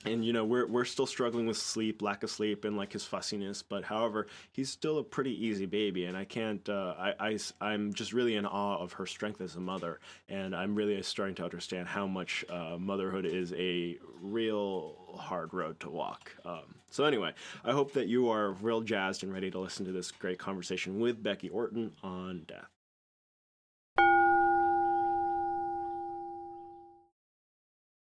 and 0.08 0.26
you 0.26 0.34
know 0.34 0.46
we're 0.46 0.68
we're 0.68 0.86
still 0.86 1.06
struggling 1.06 1.46
with 1.46 1.58
sleep, 1.58 2.02
lack 2.02 2.24
of 2.24 2.30
sleep, 2.30 2.66
and 2.66 2.78
like 2.78 2.94
his 2.94 3.06
fussiness. 3.06 3.62
But 3.62 3.84
however, 3.84 4.28
he's 4.52 4.70
still 4.70 4.98
a 4.98 5.04
pretty 5.04 5.46
easy 5.46 5.66
baby, 5.66 6.06
and 6.06 6.18
I 6.18 6.26
can't. 6.26 6.68
Uh, 6.68 6.96
I, 7.20 7.38
I 7.62 7.74
am 7.74 7.94
just 7.94 8.14
really 8.14 8.36
in 8.36 8.46
awe 8.46 8.78
of 8.78 8.94
her 8.94 9.06
strength 9.06 9.42
as 9.42 9.56
a 9.56 9.60
mother, 9.60 10.00
and 10.30 10.56
I'm 10.56 10.76
really 10.76 11.02
starting 11.04 11.36
to 11.36 11.44
understand 11.44 11.88
how 11.88 12.08
much 12.08 12.46
uh, 12.50 12.78
motherhood 12.80 13.26
is 13.26 13.54
a 13.54 13.98
real 14.22 14.96
hard 15.18 15.54
road 15.54 15.80
to 15.82 15.90
walk. 15.90 16.36
Um, 16.46 16.76
so 16.90 17.06
anyway, 17.06 17.34
I 17.64 17.72
hope 17.72 17.94
that 17.94 18.08
you 18.08 18.30
are 18.30 18.52
real 18.52 18.82
jazzed 18.82 19.24
and 19.24 19.34
ready 19.34 19.52
to 19.52 19.60
listen 19.60 19.86
to 19.86 19.92
this 19.92 20.12
great 20.12 20.40
conversation 20.40 21.00
with 21.00 21.22
Becky 21.22 21.50
Orton 21.50 21.92
on 22.04 22.44
death. 22.48 22.77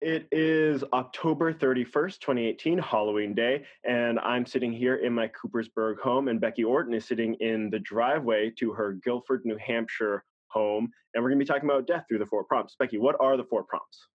It 0.06 0.28
is 0.30 0.84
October 0.92 1.52
31st, 1.52 2.20
2018, 2.20 2.78
Halloween 2.78 3.34
Day, 3.34 3.64
and 3.82 4.20
I'm 4.20 4.46
sitting 4.46 4.72
here 4.72 4.94
in 4.94 5.12
my 5.12 5.28
Coopersburg 5.28 5.98
home, 5.98 6.28
and 6.28 6.40
Becky 6.40 6.62
Orton 6.62 6.94
is 6.94 7.04
sitting 7.04 7.34
in 7.40 7.70
the 7.70 7.80
driveway 7.80 8.52
to 8.60 8.72
her 8.72 8.92
Gilford, 9.04 9.44
New 9.44 9.56
Hampshire 9.56 10.22
home, 10.46 10.92
and 11.12 11.24
we're 11.24 11.30
going 11.30 11.40
to 11.40 11.44
be 11.44 11.48
talking 11.48 11.68
about 11.68 11.88
death 11.88 12.04
through 12.08 12.20
the 12.20 12.26
four 12.26 12.44
prompts. 12.44 12.76
Becky, 12.78 12.98
what 12.98 13.16
are 13.18 13.36
the 13.36 13.42
four 13.50 13.64
prompts? 13.64 14.06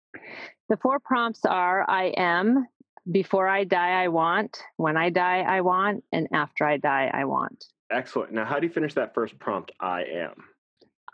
The 0.70 0.78
four 0.78 0.98
prompts 0.98 1.44
are 1.44 1.84
I 1.86 2.04
am, 2.16 2.66
before 3.10 3.46
I 3.46 3.64
die, 3.64 4.02
I 4.02 4.08
want, 4.08 4.62
when 4.78 4.96
I 4.96 5.10
die, 5.10 5.40
I 5.40 5.60
want, 5.60 6.04
and 6.10 6.26
after 6.32 6.64
I 6.64 6.78
die, 6.78 7.10
I 7.12 7.26
want. 7.26 7.66
Excellent. 7.90 8.32
Now, 8.32 8.46
how 8.46 8.58
do 8.58 8.66
you 8.66 8.72
finish 8.72 8.94
that 8.94 9.12
first 9.12 9.38
prompt, 9.38 9.72
I 9.78 10.04
am? 10.04 10.42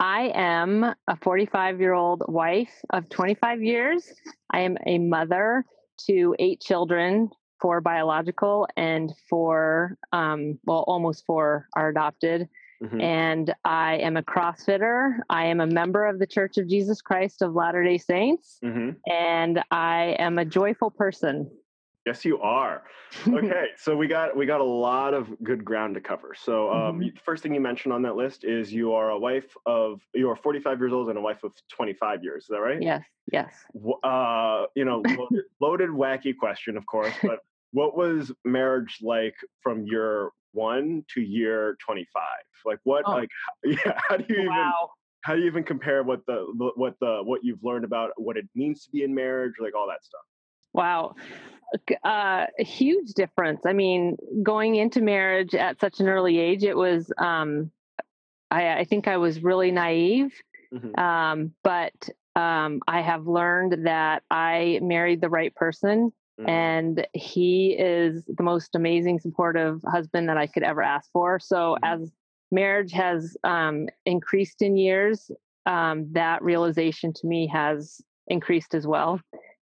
I 0.01 0.31
am 0.35 0.85
a 0.85 1.17
45 1.23 1.81
year 1.81 1.93
old 1.93 2.23
wife 2.29 2.73
of 2.91 3.09
25 3.09 3.63
years. 3.63 4.13
I 4.53 4.61
am 4.61 4.77
a 4.87 4.99
mother 4.99 5.65
to 6.07 6.37
eight 6.39 6.61
children, 6.61 7.31
four 7.61 7.81
biological 7.81 8.69
and 8.77 9.13
four, 9.29 9.97
um, 10.13 10.59
well, 10.65 10.85
almost 10.87 11.25
four 11.27 11.69
are 11.75 11.89
adopted. 11.89 12.49
Mm-hmm. 12.83 13.01
And 13.01 13.55
I 13.65 13.97
am 13.97 14.17
a 14.17 14.23
CrossFitter. 14.23 15.19
I 15.29 15.47
am 15.47 15.61
a 15.61 15.67
member 15.67 16.07
of 16.07 16.21
the 16.21 16.27
Church 16.29 16.59
of 16.59 16.69
Jesus 16.69 17.01
Christ 17.01 17.43
of 17.43 17.55
Latter 17.55 17.83
day 17.83 17.99
Saints. 17.99 18.59
Mm-hmm. 18.65 18.91
And 19.11 19.65
I 19.73 20.17
am 20.21 20.39
a 20.39 20.45
joyful 20.45 20.91
person. 20.93 21.51
Yes, 22.09 22.25
you 22.25 22.41
are. 22.41 22.85
Okay, 23.27 23.69
so 23.79 23.97
we 23.97 24.07
got 24.07 24.37
we 24.37 24.45
got 24.45 24.61
a 24.61 24.71
lot 24.89 25.15
of 25.15 25.29
good 25.43 25.65
ground 25.65 25.95
to 25.95 26.01
cover. 26.01 26.35
So, 26.39 26.71
um, 26.71 27.01
mm-hmm. 27.01 27.17
first 27.25 27.43
thing 27.43 27.55
you 27.55 27.61
mentioned 27.61 27.93
on 27.93 28.03
that 28.03 28.17
list 28.17 28.45
is 28.45 28.71
you 28.71 28.93
are 28.93 29.11
a 29.11 29.19
wife 29.19 29.57
of 29.65 30.03
you 30.15 30.29
are 30.29 30.37
45 30.37 30.79
years 30.79 30.93
old 30.93 31.09
and 31.09 31.17
a 31.17 31.21
wife 31.21 31.43
of 31.43 31.53
25 31.71 32.23
years. 32.23 32.45
Is 32.45 32.49
that 32.49 32.61
right? 32.61 32.81
Yes. 32.83 33.03
Yes. 33.33 33.53
Uh, 34.05 34.67
you 34.75 34.85
know, 34.85 35.03
loaded, 35.07 35.45
loaded 35.61 35.89
wacky 35.89 36.37
question, 36.37 36.77
of 36.77 36.85
course. 36.85 37.15
But 37.23 37.39
what 37.73 37.97
was 37.97 38.31
marriage 38.45 38.99
like 39.01 39.35
from 39.63 39.87
year 39.87 40.31
one 40.53 41.03
to 41.15 41.23
year 41.23 41.77
25? 41.85 42.23
Like 42.67 42.79
what? 42.85 43.05
Oh. 43.07 43.13
Like 43.13 43.31
yeah? 43.65 43.99
How 44.07 44.19
do 44.19 44.25
you 44.29 44.41
even? 44.41 44.49
Wow. 44.49 44.91
How 45.23 45.35
do 45.35 45.41
you 45.41 45.47
even 45.47 45.65
compare 45.65 46.03
what 46.03 46.27
the 46.27 46.45
what 46.77 46.95
the 47.01 47.21
what 47.25 47.41
you've 47.43 47.65
learned 47.65 47.85
about 47.85 48.11
what 48.17 48.37
it 48.37 48.47
means 48.55 48.85
to 48.85 48.91
be 48.91 49.03
in 49.03 49.15
marriage, 49.15 49.55
like 49.61 49.75
all 49.75 49.89
that 49.89 50.05
stuff? 50.05 50.25
Wow. 50.73 51.15
Uh, 52.03 52.47
a 52.59 52.65
huge 52.65 53.13
difference. 53.13 53.67
I 53.67 53.73
mean, 53.73 54.17
going 54.43 54.77
into 54.77 55.03
marriage 55.03 55.55
at 55.55 55.81
such 55.81 56.01
an 56.01 56.09
early 56.09 56.39
age, 56.39 56.65
it 56.65 56.77
was, 56.77 57.13
um, 57.19 57.71
I, 58.51 58.79
I 58.79 58.85
think 58.85 59.07
I 59.07 59.19
was 59.19 59.43
really 59.43 59.71
naive. 59.71 60.33
Mm-hmm. 60.73 60.99
Um, 60.99 61.53
but 61.63 62.09
um, 62.37 62.81
I 62.87 63.03
have 63.03 63.27
learned 63.27 63.87
that 63.87 64.23
I 64.31 64.81
married 64.83 65.21
the 65.21 65.29
right 65.29 65.55
person 65.55 66.13
mm-hmm. 66.41 66.49
and 66.49 67.07
he 67.15 67.77
is 67.79 68.25
the 68.25 68.43
most 68.43 68.75
amazing, 68.75 69.21
supportive 69.21 69.83
husband 69.87 70.29
that 70.29 70.39
I 70.39 70.47
could 70.47 70.63
ever 70.63 70.83
ask 70.83 71.11
for. 71.13 71.39
So 71.39 71.77
mm-hmm. 71.83 72.03
as 72.03 72.13
marriage 72.51 72.93
has 72.93 73.37
um, 73.45 73.89
increased 74.07 74.63
in 74.63 74.77
years, 74.77 75.31
um, 75.67 76.11
that 76.13 76.43
realization 76.43 77.13
to 77.13 77.27
me 77.27 77.47
has 77.49 78.01
increased 78.27 78.75
as 78.75 78.87
well 78.87 79.21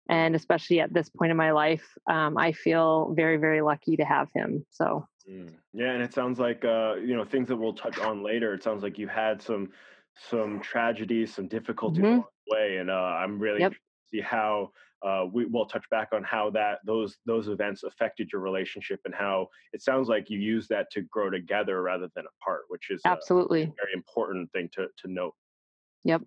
and 0.08 0.34
especially 0.34 0.80
at 0.80 0.92
this 0.92 1.08
point 1.08 1.30
in 1.30 1.36
my 1.36 1.50
life 1.50 1.84
um, 2.10 2.36
i 2.36 2.52
feel 2.52 3.12
very 3.14 3.36
very 3.36 3.60
lucky 3.60 3.96
to 3.96 4.04
have 4.04 4.28
him 4.34 4.64
so 4.70 5.06
mm. 5.30 5.50
yeah 5.72 5.92
and 5.92 6.02
it 6.02 6.12
sounds 6.12 6.38
like 6.38 6.64
uh, 6.64 6.94
you 6.94 7.16
know 7.16 7.24
things 7.24 7.48
that 7.48 7.56
we'll 7.56 7.74
touch 7.74 7.98
on 7.98 8.22
later 8.22 8.54
it 8.54 8.62
sounds 8.62 8.82
like 8.82 8.98
you 8.98 9.08
had 9.08 9.40
some 9.40 9.70
some 10.30 10.60
tragedies 10.60 11.34
some 11.34 11.48
difficulties 11.48 12.04
mm-hmm. 12.04 12.14
along 12.14 12.24
the 12.46 12.54
way 12.54 12.76
and 12.78 12.90
uh, 12.90 12.94
i'm 13.18 13.38
really 13.38 13.60
yep. 13.60 13.72
see 14.10 14.20
how 14.20 14.70
uh, 15.04 15.26
we 15.30 15.44
will 15.44 15.66
touch 15.66 15.84
back 15.90 16.08
on 16.14 16.24
how 16.24 16.48
that 16.48 16.78
those 16.86 17.18
those 17.26 17.48
events 17.48 17.82
affected 17.82 18.30
your 18.32 18.40
relationship 18.40 19.00
and 19.04 19.14
how 19.14 19.46
it 19.74 19.82
sounds 19.82 20.08
like 20.08 20.30
you 20.30 20.38
use 20.38 20.66
that 20.66 20.90
to 20.90 21.02
grow 21.02 21.28
together 21.28 21.82
rather 21.82 22.08
than 22.14 22.24
apart 22.40 22.62
which 22.68 22.90
is 22.90 23.02
absolutely 23.04 23.62
a 23.62 23.66
very 23.66 23.92
important 23.92 24.50
thing 24.52 24.68
to 24.72 24.86
to 24.96 25.12
note 25.12 25.34
yep 26.04 26.22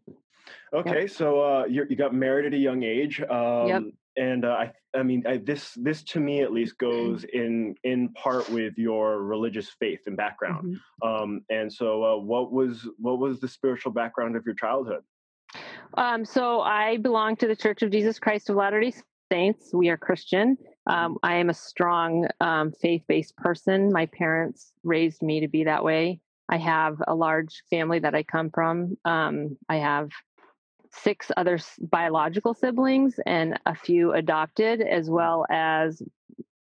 Okay, 0.73 1.01
yep. 1.01 1.09
so 1.09 1.41
uh, 1.41 1.65
you 1.65 1.95
got 1.95 2.13
married 2.13 2.45
at 2.45 2.53
a 2.53 2.57
young 2.57 2.83
age. 2.83 3.21
Um, 3.21 3.67
yep. 3.67 3.83
And 4.17 4.45
uh, 4.45 4.49
I, 4.49 4.71
I 4.97 5.03
mean, 5.03 5.23
I, 5.27 5.37
this 5.37 5.73
this 5.75 6.03
to 6.05 6.19
me 6.19 6.41
at 6.41 6.51
least 6.51 6.77
goes 6.77 7.23
in 7.33 7.75
in 7.83 8.09
part 8.09 8.49
with 8.49 8.73
your 8.77 9.21
religious 9.21 9.69
faith 9.79 9.99
and 10.07 10.17
background. 10.17 10.77
Mm-hmm. 11.03 11.07
Um, 11.07 11.41
and 11.49 11.71
so, 11.71 12.03
uh, 12.03 12.17
what 12.17 12.51
was 12.51 12.87
what 12.97 13.19
was 13.19 13.39
the 13.39 13.47
spiritual 13.47 13.91
background 13.91 14.35
of 14.35 14.43
your 14.45 14.55
childhood? 14.55 15.03
Um, 15.93 16.25
so 16.25 16.61
I 16.61 16.97
belong 16.97 17.37
to 17.37 17.47
the 17.47 17.55
Church 17.55 17.81
of 17.81 17.91
Jesus 17.91 18.19
Christ 18.19 18.49
of 18.49 18.57
Latter 18.57 18.81
Day 18.81 18.93
Saints. 19.31 19.69
We 19.73 19.89
are 19.89 19.97
Christian. 19.97 20.57
Um, 20.87 21.13
mm-hmm. 21.13 21.13
I 21.23 21.35
am 21.35 21.49
a 21.49 21.53
strong 21.53 22.27
um, 22.41 22.71
faith 22.81 23.03
based 23.07 23.35
person. 23.37 23.91
My 23.91 24.07
parents 24.07 24.73
raised 24.83 25.21
me 25.21 25.41
to 25.41 25.47
be 25.47 25.63
that 25.65 25.83
way. 25.83 26.19
I 26.49 26.57
have 26.57 27.01
a 27.07 27.13
large 27.13 27.63
family 27.69 27.99
that 27.99 28.15
I 28.15 28.23
come 28.23 28.49
from. 28.49 28.97
Um, 29.03 29.57
I 29.67 29.77
have 29.77 30.09
six 31.03 31.31
other 31.37 31.59
biological 31.79 32.53
siblings 32.53 33.19
and 33.25 33.59
a 33.65 33.75
few 33.75 34.13
adopted, 34.13 34.81
as 34.81 35.09
well 35.09 35.45
as 35.49 36.01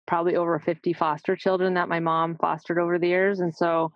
probably 0.06 0.36
over 0.36 0.58
50 0.58 0.92
foster 0.92 1.34
children 1.36 1.74
that 1.74 1.88
my 1.88 2.00
mom 2.00 2.36
fostered 2.36 2.78
over 2.78 2.98
the 2.98 3.08
years. 3.08 3.40
And 3.40 3.54
so 3.54 3.92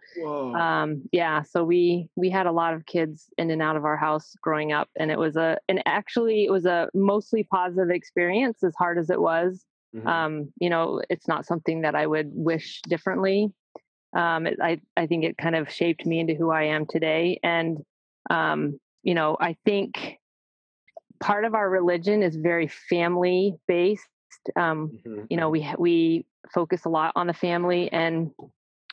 um, 0.55 1.03
yeah 1.13 1.43
so 1.43 1.65
we 1.65 2.09
we 2.17 2.31
had 2.31 2.47
a 2.47 2.53
lot 2.53 2.75
of 2.75 2.87
kids 2.87 3.27
in 3.37 3.51
and 3.51 3.63
out 3.63 3.77
of 3.77 3.85
our 3.85 3.97
house 3.97 4.35
growing 4.41 4.73
up 4.73 4.89
and 4.97 5.11
it 5.11 5.19
was 5.19 5.37
a 5.37 5.59
and 5.69 5.83
actually 5.87 6.45
it 6.45 6.51
was 6.51 6.67
a 6.67 6.89
mostly 6.95 7.45
positive 7.45 7.91
experience 7.91 8.63
as 8.63 8.75
hard 8.77 8.99
as 8.99 9.11
it 9.11 9.21
was. 9.21 9.65
Mm-hmm. 9.95 10.07
um, 10.07 10.53
you 10.61 10.69
know 10.69 11.01
it's 11.09 11.27
not 11.27 11.47
something 11.47 11.81
that 11.81 11.95
i 11.95 12.07
would 12.07 12.31
wish 12.33 12.83
differently. 12.83 13.51
Um, 14.15 14.47
it, 14.47 14.59
i 14.63 14.81
i 14.97 15.07
think 15.07 15.25
it 15.25 15.39
kind 15.39 15.57
of 15.57 15.71
shaped 15.71 16.05
me 16.07 16.21
into 16.21 16.35
who 16.35 16.51
i 16.51 16.65
am 16.65 16.87
today. 16.87 17.39
And 17.43 17.79
um, 18.31 18.79
you 19.03 19.15
know 19.15 19.37
i 19.41 19.57
think 19.65 20.18
part 21.21 21.45
of 21.45 21.55
our 21.55 21.69
religion 21.69 22.23
is 22.23 22.37
very 22.37 22.69
family 22.69 23.55
based. 23.67 24.09
Um, 24.57 24.99
mm-hmm. 25.07 25.25
You 25.31 25.37
know, 25.37 25.51
we 25.51 25.69
we 25.79 26.27
focus 26.53 26.85
a 26.85 26.89
lot 26.89 27.13
on 27.17 27.27
the 27.27 27.35
family, 27.35 27.91
and 27.93 28.31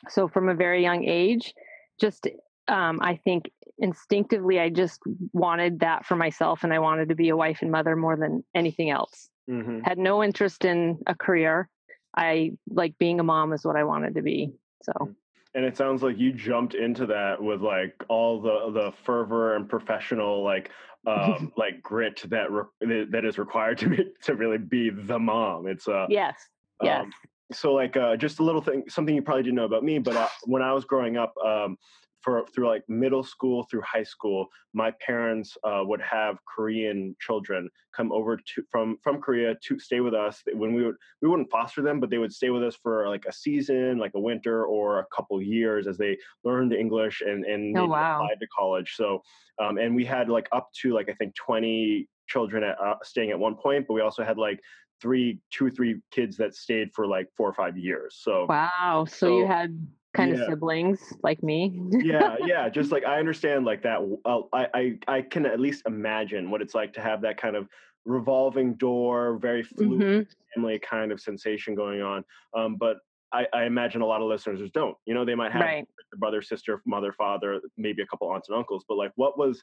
so 0.08 0.28
from 0.28 0.48
a 0.48 0.54
very 0.54 0.82
young 0.82 1.04
age, 1.04 1.54
just 2.00 2.26
um, 2.68 3.00
I 3.02 3.16
think 3.16 3.50
instinctively, 3.78 4.58
I 4.58 4.70
just 4.70 5.00
wanted 5.32 5.80
that 5.80 6.06
for 6.06 6.16
myself, 6.16 6.64
and 6.64 6.72
I 6.72 6.78
wanted 6.78 7.08
to 7.10 7.14
be 7.14 7.28
a 7.28 7.36
wife 7.36 7.58
and 7.62 7.70
mother 7.70 7.96
more 7.96 8.16
than 8.16 8.44
anything 8.54 8.90
else. 8.90 9.28
Mm-hmm. 9.48 9.80
Had 9.80 9.98
no 9.98 10.22
interest 10.22 10.64
in 10.64 10.98
a 11.06 11.14
career. 11.14 11.68
I 12.16 12.52
like 12.68 12.98
being 12.98 13.20
a 13.20 13.22
mom 13.22 13.52
is 13.52 13.64
what 13.64 13.76
I 13.76 13.84
wanted 13.84 14.14
to 14.14 14.22
be. 14.22 14.52
So. 14.82 14.92
Mm 14.92 15.14
and 15.56 15.64
it 15.64 15.74
sounds 15.74 16.02
like 16.02 16.18
you 16.18 16.32
jumped 16.32 16.74
into 16.74 17.06
that 17.06 17.42
with 17.42 17.62
like 17.62 18.04
all 18.08 18.40
the 18.40 18.70
the 18.72 18.92
fervor 19.04 19.56
and 19.56 19.68
professional 19.68 20.44
like 20.44 20.70
um 21.06 21.52
like 21.56 21.82
grit 21.82 22.22
that 22.28 22.50
re- 22.50 23.06
that 23.10 23.24
is 23.24 23.38
required 23.38 23.78
to 23.78 23.88
be 23.88 24.04
to 24.22 24.34
really 24.34 24.58
be 24.58 24.90
the 24.90 25.18
mom. 25.18 25.66
It's 25.66 25.88
uh 25.88 26.06
yes 26.08 26.34
yes. 26.82 27.04
um, 27.04 27.12
so 27.52 27.72
like 27.72 27.96
uh 27.96 28.16
just 28.16 28.40
a 28.40 28.42
little 28.42 28.60
thing 28.60 28.84
something 28.88 29.14
you 29.14 29.22
probably 29.22 29.42
didn't 29.44 29.56
know 29.56 29.64
about 29.64 29.84
me 29.84 29.98
but 29.98 30.16
uh, 30.16 30.28
when 30.44 30.62
i 30.62 30.72
was 30.72 30.84
growing 30.84 31.16
up 31.16 31.32
um 31.44 31.78
for 32.26 32.44
through 32.52 32.66
like 32.66 32.82
middle 32.88 33.22
school 33.22 33.62
through 33.70 33.82
high 33.82 34.02
school, 34.02 34.48
my 34.74 34.90
parents 35.00 35.56
uh, 35.62 35.82
would 35.84 36.00
have 36.00 36.38
Korean 36.44 37.14
children 37.20 37.70
come 37.96 38.10
over 38.10 38.36
to 38.36 38.62
from 38.68 38.98
from 39.00 39.20
Korea 39.20 39.54
to 39.62 39.78
stay 39.78 40.00
with 40.00 40.12
us. 40.12 40.42
When 40.52 40.74
we 40.74 40.84
would 40.84 40.96
we 41.22 41.28
wouldn't 41.28 41.52
foster 41.52 41.82
them, 41.82 42.00
but 42.00 42.10
they 42.10 42.18
would 42.18 42.32
stay 42.32 42.50
with 42.50 42.64
us 42.64 42.76
for 42.82 43.08
like 43.08 43.26
a 43.26 43.32
season, 43.32 43.98
like 43.98 44.10
a 44.16 44.20
winter 44.20 44.66
or 44.66 44.98
a 44.98 45.06
couple 45.14 45.40
years 45.40 45.86
as 45.86 45.98
they 45.98 46.18
learned 46.42 46.72
English 46.72 47.20
and 47.20 47.44
and 47.44 47.78
oh, 47.78 47.86
wow. 47.86 48.16
applied 48.16 48.40
to 48.40 48.48
college. 48.48 48.94
So 48.96 49.22
um, 49.62 49.78
and 49.78 49.94
we 49.94 50.04
had 50.04 50.28
like 50.28 50.48
up 50.50 50.68
to 50.82 50.92
like 50.92 51.08
I 51.08 51.14
think 51.14 51.36
twenty 51.36 52.08
children 52.28 52.64
at, 52.64 52.76
uh, 52.80 52.96
staying 53.04 53.30
at 53.30 53.38
one 53.38 53.54
point, 53.54 53.86
but 53.86 53.94
we 53.94 54.00
also 54.00 54.24
had 54.24 54.36
like 54.36 54.58
three 55.00 55.38
two 55.52 55.66
or 55.66 55.70
three 55.70 56.00
kids 56.10 56.36
that 56.38 56.56
stayed 56.56 56.88
for 56.92 57.06
like 57.06 57.28
four 57.36 57.46
or 57.46 57.52
five 57.52 57.76
years 57.76 58.18
so 58.18 58.46
wow 58.48 59.04
so, 59.06 59.14
so 59.14 59.38
you 59.38 59.46
had 59.46 59.86
kind 60.16 60.34
yeah. 60.34 60.42
of 60.42 60.48
siblings 60.48 61.12
like 61.22 61.42
me. 61.42 61.80
yeah, 61.90 62.36
yeah. 62.44 62.68
Just 62.68 62.90
like 62.90 63.04
I 63.04 63.18
understand 63.18 63.64
like 63.64 63.82
that. 63.82 64.00
Uh, 64.24 64.40
I, 64.52 64.66
I 64.74 64.98
I 65.08 65.22
can 65.22 65.46
at 65.46 65.60
least 65.60 65.82
imagine 65.86 66.50
what 66.50 66.62
it's 66.62 66.74
like 66.74 66.92
to 66.94 67.00
have 67.00 67.20
that 67.22 67.40
kind 67.40 67.56
of 67.56 67.68
revolving 68.04 68.74
door, 68.74 69.36
very 69.38 69.62
fluid 69.62 70.00
mm-hmm. 70.00 70.22
family 70.54 70.78
kind 70.78 71.12
of 71.12 71.20
sensation 71.20 71.74
going 71.74 72.02
on. 72.02 72.24
Um, 72.56 72.76
but 72.76 72.98
I, 73.32 73.46
I, 73.52 73.64
imagine 73.64 74.00
a 74.00 74.06
lot 74.06 74.22
of 74.22 74.28
listeners 74.28 74.60
just 74.60 74.72
don't. 74.72 74.96
You 75.04 75.14
know, 75.14 75.24
they 75.24 75.34
might 75.34 75.50
have 75.52 75.62
right. 75.62 75.88
brother, 76.16 76.40
sister, 76.40 76.80
mother, 76.86 77.12
father, 77.12 77.60
maybe 77.76 78.02
a 78.02 78.06
couple 78.06 78.30
aunts 78.30 78.48
and 78.48 78.56
uncles. 78.56 78.84
But 78.88 78.96
like, 78.96 79.10
what 79.16 79.36
was 79.36 79.62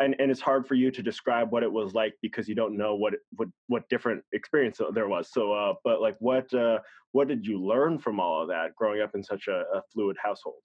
and, 0.00 0.16
and 0.18 0.30
it's 0.30 0.40
hard 0.40 0.66
for 0.66 0.74
you 0.74 0.90
to 0.90 1.02
describe 1.02 1.52
what 1.52 1.62
it 1.62 1.70
was 1.70 1.92
like 1.92 2.14
because 2.22 2.48
you 2.48 2.54
don't 2.54 2.76
know 2.76 2.94
what 2.94 3.14
what 3.36 3.48
what 3.68 3.88
different 3.88 4.24
experience 4.32 4.80
there 4.94 5.08
was. 5.08 5.30
So, 5.30 5.52
uh, 5.52 5.74
but 5.84 6.00
like, 6.00 6.16
what 6.18 6.52
uh, 6.54 6.78
what 7.12 7.28
did 7.28 7.46
you 7.46 7.62
learn 7.62 7.98
from 7.98 8.18
all 8.18 8.42
of 8.42 8.48
that 8.48 8.74
growing 8.76 9.02
up 9.02 9.14
in 9.14 9.22
such 9.22 9.46
a, 9.48 9.64
a 9.74 9.82
fluid 9.92 10.16
household? 10.22 10.62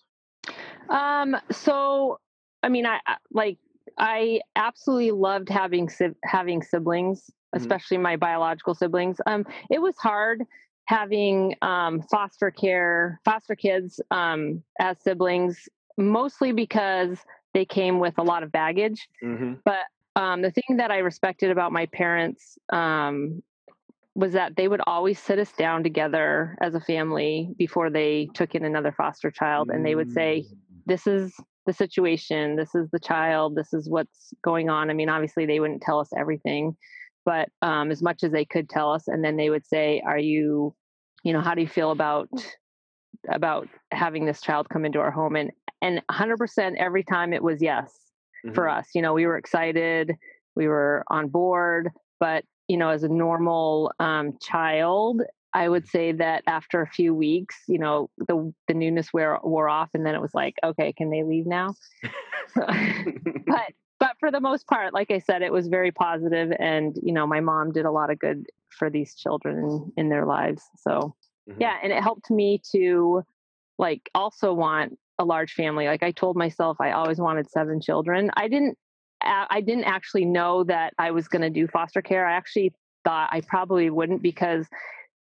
Um. 0.89 1.35
So, 1.51 2.19
I 2.63 2.69
mean, 2.69 2.85
I 2.85 2.99
like 3.31 3.57
I 3.97 4.41
absolutely 4.55 5.11
loved 5.11 5.49
having 5.49 5.89
having 6.23 6.63
siblings, 6.63 7.21
mm-hmm. 7.21 7.57
especially 7.57 7.97
mm-hmm. 7.97 8.03
my 8.03 8.15
biological 8.15 8.73
siblings. 8.73 9.17
Um, 9.25 9.45
it 9.69 9.81
was 9.81 9.97
hard 9.97 10.43
having 10.85 11.55
um, 11.61 12.01
foster 12.11 12.51
care 12.51 13.19
foster 13.25 13.55
kids 13.55 13.99
um, 14.11 14.63
as 14.79 14.97
siblings, 15.01 15.67
mostly 15.97 16.51
because 16.51 17.17
they 17.55 17.65
came 17.65 17.99
with 17.99 18.13
a 18.17 18.23
lot 18.23 18.43
of 18.43 18.51
baggage. 18.51 19.07
Mm-hmm. 19.23 19.53
But 19.63 19.85
um, 20.15 20.41
the 20.41 20.51
thing 20.51 20.77
that 20.77 20.91
I 20.91 20.99
respected 20.99 21.49
about 21.49 21.71
my 21.71 21.87
parents 21.87 22.57
um, 22.71 23.41
was 24.13 24.33
that 24.33 24.57
they 24.57 24.67
would 24.67 24.81
always 24.85 25.19
sit 25.19 25.39
us 25.39 25.51
down 25.53 25.81
together 25.81 26.57
as 26.61 26.75
a 26.75 26.81
family 26.81 27.49
before 27.57 27.89
they 27.89 28.29
took 28.33 28.55
in 28.55 28.65
another 28.65 28.91
foster 28.91 29.31
child, 29.31 29.69
and 29.69 29.85
they 29.85 29.95
would 29.95 30.11
say, 30.11 30.43
mm. 30.45 30.57
"This 30.85 31.07
is 31.07 31.33
the 31.65 31.73
situation. 31.73 32.57
This 32.57 32.75
is 32.75 32.89
the 32.91 32.99
child. 32.99 33.55
This 33.55 33.73
is 33.73 33.89
what's 33.89 34.33
going 34.43 34.69
on." 34.69 34.89
I 34.89 34.93
mean, 34.93 35.09
obviously, 35.09 35.45
they 35.45 35.61
wouldn't 35.61 35.81
tell 35.81 35.99
us 35.99 36.09
everything, 36.17 36.75
but 37.23 37.47
um, 37.61 37.89
as 37.89 38.01
much 38.01 38.23
as 38.23 38.31
they 38.33 38.45
could 38.45 38.69
tell 38.69 38.91
us, 38.91 39.07
and 39.07 39.23
then 39.23 39.37
they 39.37 39.49
would 39.49 39.65
say, 39.65 40.03
"Are 40.05 40.19
you, 40.19 40.75
you 41.23 41.31
know, 41.31 41.41
how 41.41 41.55
do 41.55 41.61
you 41.61 41.67
feel 41.67 41.91
about?" 41.91 42.29
about 43.29 43.67
having 43.91 44.25
this 44.25 44.39
child 44.39 44.69
come 44.69 44.85
into 44.85 44.99
our 44.99 45.09
home 45.09 45.35
and 45.35 45.49
and 45.85 46.01
100% 46.11 46.75
every 46.77 47.03
time 47.03 47.31
it 47.31 47.43
was 47.43 47.61
yes 47.61 47.91
mm-hmm. 48.45 48.53
for 48.53 48.67
us 48.67 48.87
you 48.93 49.01
know 49.01 49.13
we 49.13 49.25
were 49.25 49.37
excited 49.37 50.11
we 50.55 50.67
were 50.67 51.03
on 51.09 51.27
board 51.27 51.89
but 52.19 52.43
you 52.67 52.77
know 52.77 52.89
as 52.89 53.03
a 53.03 53.09
normal 53.09 53.91
um, 53.99 54.33
child 54.41 55.21
i 55.53 55.69
would 55.69 55.87
say 55.87 56.11
that 56.11 56.43
after 56.47 56.81
a 56.81 56.87
few 56.87 57.13
weeks 57.13 57.55
you 57.67 57.77
know 57.77 58.09
the 58.17 58.53
the 58.67 58.73
newness 58.73 59.13
wore, 59.13 59.39
wore 59.43 59.69
off 59.69 59.89
and 59.93 60.05
then 60.05 60.15
it 60.15 60.21
was 60.21 60.33
like 60.33 60.55
okay 60.63 60.91
can 60.91 61.09
they 61.09 61.23
leave 61.23 61.45
now 61.45 61.73
but 62.55 63.71
but 63.99 64.15
for 64.19 64.31
the 64.31 64.41
most 64.41 64.67
part 64.67 64.93
like 64.93 65.11
i 65.11 65.19
said 65.19 65.41
it 65.41 65.51
was 65.51 65.67
very 65.67 65.91
positive 65.91 66.51
and 66.59 66.97
you 67.01 67.13
know 67.13 67.27
my 67.27 67.39
mom 67.39 67.71
did 67.71 67.85
a 67.85 67.91
lot 67.91 68.09
of 68.09 68.19
good 68.19 68.45
for 68.69 68.89
these 68.89 69.15
children 69.15 69.59
in, 69.59 69.91
in 69.97 70.09
their 70.09 70.25
lives 70.25 70.63
so 70.77 71.15
mm-hmm. 71.49 71.61
yeah 71.61 71.77
and 71.83 71.91
it 71.93 72.01
helped 72.01 72.31
me 72.31 72.61
to 72.71 73.21
like 73.77 74.09
also 74.15 74.53
want 74.53 74.97
a 75.19 75.25
large 75.25 75.53
family. 75.53 75.85
Like 75.87 76.03
I 76.03 76.11
told 76.11 76.35
myself 76.35 76.77
I 76.79 76.91
always 76.91 77.19
wanted 77.19 77.49
seven 77.49 77.81
children. 77.81 78.31
I 78.35 78.47
didn't 78.47 78.77
I 79.21 79.61
didn't 79.61 79.85
actually 79.85 80.25
know 80.25 80.63
that 80.65 80.93
I 80.99 81.11
was 81.11 81.27
going 81.27 81.41
to 81.41 81.49
do 81.49 81.67
foster 81.67 82.01
care. 82.01 82.27
I 82.27 82.33
actually 82.33 82.73
thought 83.03 83.29
I 83.31 83.41
probably 83.41 83.89
wouldn't 83.89 84.21
because 84.21 84.67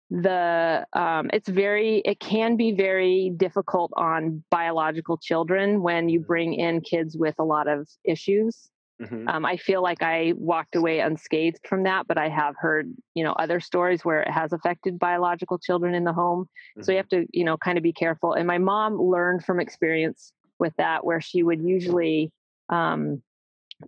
the 0.09 0.85
um, 0.93 1.29
it's 1.33 1.49
very 1.49 2.01
it 2.05 2.19
can 2.19 2.55
be 2.55 2.71
very 2.71 3.33
difficult 3.35 3.91
on 3.95 4.43
biological 4.49 5.17
children 5.17 5.81
when 5.81 6.09
you 6.09 6.19
bring 6.19 6.53
in 6.53 6.81
kids 6.81 7.17
with 7.17 7.35
a 7.39 7.43
lot 7.43 7.67
of 7.67 7.87
issues 8.03 8.69
mm-hmm. 9.01 9.27
um, 9.27 9.45
i 9.45 9.57
feel 9.57 9.81
like 9.81 10.01
i 10.01 10.33
walked 10.35 10.75
away 10.75 10.99
unscathed 10.99 11.59
from 11.67 11.83
that 11.83 12.07
but 12.07 12.17
i 12.17 12.29
have 12.29 12.55
heard 12.57 12.91
you 13.15 13.23
know 13.23 13.33
other 13.33 13.59
stories 13.59 14.03
where 14.03 14.21
it 14.21 14.29
has 14.29 14.53
affected 14.53 14.99
biological 14.99 15.57
children 15.57 15.93
in 15.93 16.03
the 16.03 16.13
home 16.13 16.43
mm-hmm. 16.43 16.83
so 16.83 16.91
you 16.91 16.97
mm-hmm. 16.97 17.15
have 17.15 17.25
to 17.25 17.27
you 17.37 17.43
know 17.43 17.57
kind 17.57 17.77
of 17.77 17.83
be 17.83 17.93
careful 17.93 18.33
and 18.33 18.47
my 18.47 18.57
mom 18.57 18.99
learned 18.99 19.43
from 19.43 19.59
experience 19.59 20.33
with 20.59 20.73
that 20.77 21.05
where 21.05 21.21
she 21.21 21.43
would 21.43 21.61
usually 21.61 22.31
um, 22.69 23.21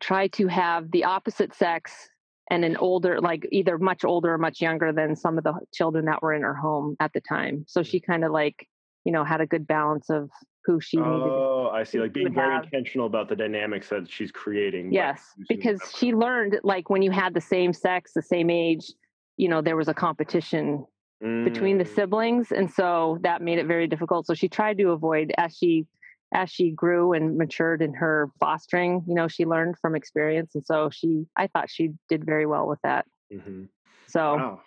try 0.02 0.28
to 0.28 0.48
have 0.48 0.92
the 0.92 1.06
opposite 1.06 1.54
sex 1.54 2.10
and 2.50 2.66
an 2.66 2.78
older 2.78 3.20
like 3.22 3.48
either 3.52 3.78
much 3.78 4.04
older 4.04 4.34
or 4.34 4.38
much 4.38 4.62
younger 4.62 4.92
than 4.92 5.16
some 5.16 5.38
of 5.38 5.44
the 5.44 5.54
children 5.74 6.06
that 6.06 6.22
were 6.22 6.34
in 6.34 6.42
her 6.42 6.54
home 6.54 6.96
at 7.00 7.14
the 7.14 7.22
time 7.22 7.64
so 7.68 7.82
she 7.82 8.00
kind 8.00 8.24
of 8.24 8.32
like 8.32 8.68
you 9.04 9.12
know 9.12 9.24
had 9.24 9.42
a 9.42 9.48
good 9.48 9.66
balance 9.66 10.10
of 10.10 10.30
who 10.66 10.80
she 10.82 10.98
needed 10.98 11.10
oh 11.10 11.70
i 11.74 11.84
see 11.84 12.00
like 12.00 12.14
being 12.14 12.34
very 12.34 12.54
have. 12.54 12.64
intentional 12.64 13.06
about 13.06 13.30
the 13.30 13.36
dynamics 13.36 13.90
that 13.90 14.10
she's 14.10 14.32
creating 14.32 14.92
yes 14.92 15.22
because 15.48 15.80
she 15.96 16.14
learned 16.14 16.60
like 16.64 16.90
when 16.90 17.02
you 17.02 17.12
had 17.12 17.34
the 17.34 17.42
same 17.42 17.74
sex 17.74 18.12
the 18.14 18.22
same 18.22 18.50
age 18.50 18.92
you 19.38 19.48
know 19.48 19.62
there 19.62 19.76
was 19.76 19.88
a 19.88 19.94
competition 19.94 20.86
mm. 21.24 21.44
between 21.44 21.78
the 21.78 21.84
mm. 21.84 21.96
siblings 21.96 22.52
and 22.52 22.72
so 22.72 23.20
that 23.22 23.42
made 23.42 23.60
it 23.60 23.68
very 23.68 23.88
difficult 23.88 24.26
so 24.26 24.34
she 24.34 24.48
tried 24.48 24.78
to 24.78 24.90
avoid 24.90 25.34
as 25.38 25.56
she 25.56 25.86
as 26.34 26.50
she 26.50 26.72
grew 26.72 27.14
and 27.14 27.38
matured 27.38 27.82
in 27.82 27.94
her 27.94 28.30
fostering, 28.40 29.04
you 29.08 29.16
know, 29.16 29.28
she 29.28 29.46
learned 29.46 29.78
from 29.80 29.96
experience. 29.96 30.54
And 30.54 30.66
so 30.66 30.90
she, 30.92 31.26
I 31.36 31.48
thought 31.48 31.70
she 31.70 31.92
did 32.10 32.26
very 32.26 32.46
well 32.46 32.68
with 32.68 32.80
that. 32.84 33.06
Mm-hmm. 33.34 33.64
So, 34.08 34.36
wow. 34.36 34.62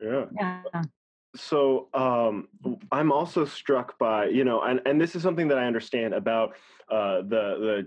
yeah. 0.00 0.24
Yeah. 0.34 0.82
So 1.36 1.88
um, 1.94 2.48
I'm 2.90 3.12
also 3.12 3.44
struck 3.44 3.98
by, 3.98 4.26
you 4.26 4.44
know, 4.44 4.62
and, 4.62 4.80
and 4.86 5.00
this 5.00 5.14
is 5.14 5.22
something 5.22 5.48
that 5.48 5.58
I 5.58 5.66
understand 5.66 6.14
about 6.14 6.56
uh, 6.90 7.18
the, 7.18 7.86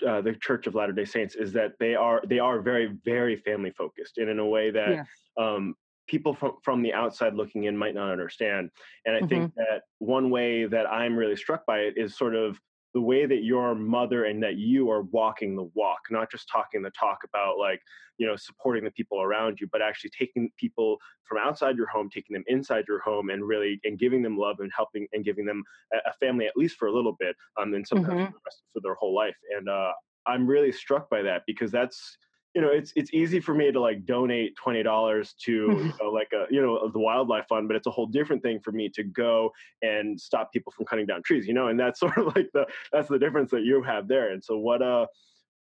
the, 0.00 0.08
uh, 0.08 0.20
the 0.20 0.32
Church 0.34 0.66
of 0.66 0.74
Latter 0.74 0.92
Day 0.92 1.04
Saints 1.04 1.34
is 1.34 1.52
that 1.52 1.72
they 1.80 1.94
are 1.94 2.22
they 2.24 2.38
are 2.38 2.60
very 2.60 2.96
very 3.04 3.36
family 3.36 3.70
focused 3.70 4.18
and 4.18 4.30
in 4.30 4.38
a 4.38 4.46
way 4.46 4.70
that 4.70 4.90
yes. 4.90 5.06
um, 5.36 5.74
people 6.06 6.34
from, 6.34 6.52
from 6.62 6.82
the 6.82 6.94
outside 6.94 7.34
looking 7.34 7.64
in 7.64 7.76
might 7.76 7.94
not 7.94 8.10
understand. 8.10 8.70
And 9.04 9.16
I 9.16 9.18
mm-hmm. 9.18 9.28
think 9.28 9.54
that 9.56 9.82
one 9.98 10.30
way 10.30 10.66
that 10.66 10.86
I'm 10.86 11.16
really 11.16 11.36
struck 11.36 11.66
by 11.66 11.80
it 11.80 11.94
is 11.96 12.16
sort 12.16 12.34
of 12.34 12.58
the 12.98 13.02
way 13.02 13.26
that 13.26 13.44
your 13.44 13.76
mother 13.76 14.24
and 14.24 14.42
that 14.42 14.56
you 14.56 14.90
are 14.90 15.02
walking 15.02 15.54
the 15.54 15.70
walk, 15.74 16.00
not 16.10 16.28
just 16.32 16.48
talking 16.48 16.82
the 16.82 16.90
talk 16.98 17.18
about 17.22 17.56
like, 17.56 17.80
you 18.16 18.26
know, 18.26 18.34
supporting 18.34 18.82
the 18.82 18.90
people 18.90 19.22
around 19.22 19.60
you, 19.60 19.68
but 19.70 19.80
actually 19.80 20.10
taking 20.18 20.50
people 20.56 20.96
from 21.22 21.38
outside 21.38 21.76
your 21.76 21.86
home, 21.86 22.10
taking 22.12 22.34
them 22.34 22.42
inside 22.48 22.86
your 22.88 22.98
home 22.98 23.30
and 23.30 23.46
really, 23.46 23.78
and 23.84 24.00
giving 24.00 24.20
them 24.20 24.36
love 24.36 24.56
and 24.58 24.72
helping 24.74 25.06
and 25.12 25.24
giving 25.24 25.46
them 25.46 25.62
a, 25.94 26.12
family, 26.14 26.48
at 26.48 26.56
least 26.56 26.76
for 26.76 26.88
a 26.88 26.92
little 26.92 27.14
bit, 27.20 27.36
um, 27.56 27.72
and 27.72 27.86
sometimes 27.86 28.08
mm-hmm. 28.08 28.24
for, 28.24 28.32
the 28.32 28.40
rest, 28.46 28.62
for 28.72 28.80
their 28.80 28.94
whole 28.94 29.14
life. 29.14 29.36
And 29.56 29.68
uh, 29.68 29.92
I'm 30.26 30.44
really 30.44 30.72
struck 30.72 31.08
by 31.08 31.22
that 31.22 31.42
because 31.46 31.70
that's, 31.70 32.18
you 32.54 32.62
know, 32.62 32.68
it's 32.68 32.92
it's 32.96 33.12
easy 33.12 33.40
for 33.40 33.54
me 33.54 33.70
to 33.70 33.80
like 33.80 34.04
donate 34.06 34.56
twenty 34.56 34.82
dollars 34.82 35.34
to 35.44 35.52
you 35.52 35.92
know, 36.00 36.10
like 36.10 36.32
a 36.32 36.46
you 36.50 36.60
know 36.60 36.88
the 36.88 36.98
wildlife 36.98 37.46
fund, 37.48 37.68
but 37.68 37.76
it's 37.76 37.86
a 37.86 37.90
whole 37.90 38.06
different 38.06 38.42
thing 38.42 38.58
for 38.60 38.72
me 38.72 38.88
to 38.90 39.04
go 39.04 39.52
and 39.82 40.18
stop 40.18 40.52
people 40.52 40.72
from 40.72 40.86
cutting 40.86 41.06
down 41.06 41.22
trees. 41.22 41.46
You 41.46 41.54
know, 41.54 41.68
and 41.68 41.78
that's 41.78 42.00
sort 42.00 42.16
of 42.16 42.34
like 42.34 42.48
the 42.54 42.66
that's 42.92 43.08
the 43.08 43.18
difference 43.18 43.50
that 43.50 43.62
you 43.62 43.82
have 43.82 44.08
there. 44.08 44.32
And 44.32 44.42
so, 44.42 44.56
what 44.56 44.82
uh, 44.82 45.06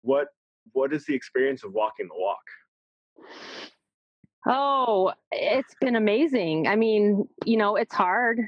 what 0.02 0.28
what 0.72 0.92
is 0.92 1.04
the 1.06 1.14
experience 1.14 1.64
of 1.64 1.72
walking 1.72 2.08
the 2.08 2.14
walk? 2.16 2.42
Oh, 4.48 5.12
it's 5.32 5.74
been 5.80 5.96
amazing. 5.96 6.68
I 6.68 6.76
mean, 6.76 7.28
you 7.44 7.56
know, 7.56 7.74
it's 7.74 7.94
hard. 7.94 8.38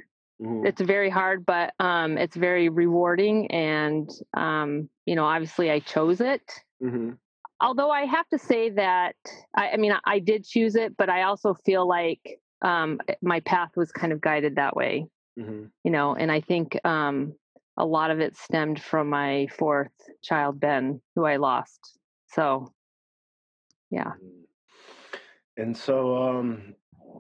Mm-hmm. 0.41 0.67
It's 0.67 0.81
very 0.81 1.11
hard, 1.11 1.45
but 1.45 1.75
um, 1.81 2.17
it's 2.17 2.37
very 2.37 2.69
rewarding. 2.69 3.51
And, 3.51 4.09
um, 4.35 4.89
you 5.05 5.17
know, 5.17 5.25
obviously 5.25 5.73
I 5.73 5.81
chose 5.81 6.21
it. 6.21 6.43
Mm-hmm 6.81 7.15
although 7.61 7.91
I 7.91 8.05
have 8.05 8.29
to 8.29 8.39
say 8.39 8.71
that 8.71 9.17
I, 9.55 9.71
I 9.71 9.77
mean 9.77 9.95
I 10.05 10.19
did 10.19 10.45
choose 10.45 10.75
it, 10.75 10.97
but 10.97 11.09
I 11.09 11.23
also 11.23 11.55
feel 11.55 11.87
like 11.87 12.41
um, 12.63 13.01
eh, 13.09 13.15
my 13.23 13.41
path 13.41 13.71
was 13.77 13.93
kind 13.93 14.13
of 14.13 14.21
guided 14.21 14.57
that 14.57 14.77
way. 14.77 15.07
Mm-hmm. 15.39 15.67
You 15.85 15.91
know, 15.91 16.15
and 16.15 16.33
I 16.33 16.41
think 16.41 16.79
um, 16.85 17.35
a 17.77 17.85
lot 17.85 18.11
of 18.11 18.21
it 18.21 18.37
stemmed 18.37 18.83
from 18.83 19.09
my 19.09 19.47
fourth 19.57 19.93
child, 20.23 20.59
Ben, 20.59 21.01
who 21.15 21.25
I 21.25 21.37
lost. 21.37 21.97
So, 22.33 22.73
yeah. 23.91 24.05
Mm-hmm. 24.05 24.43
And 25.59 25.77
so 25.77 26.17
um, 26.17 26.75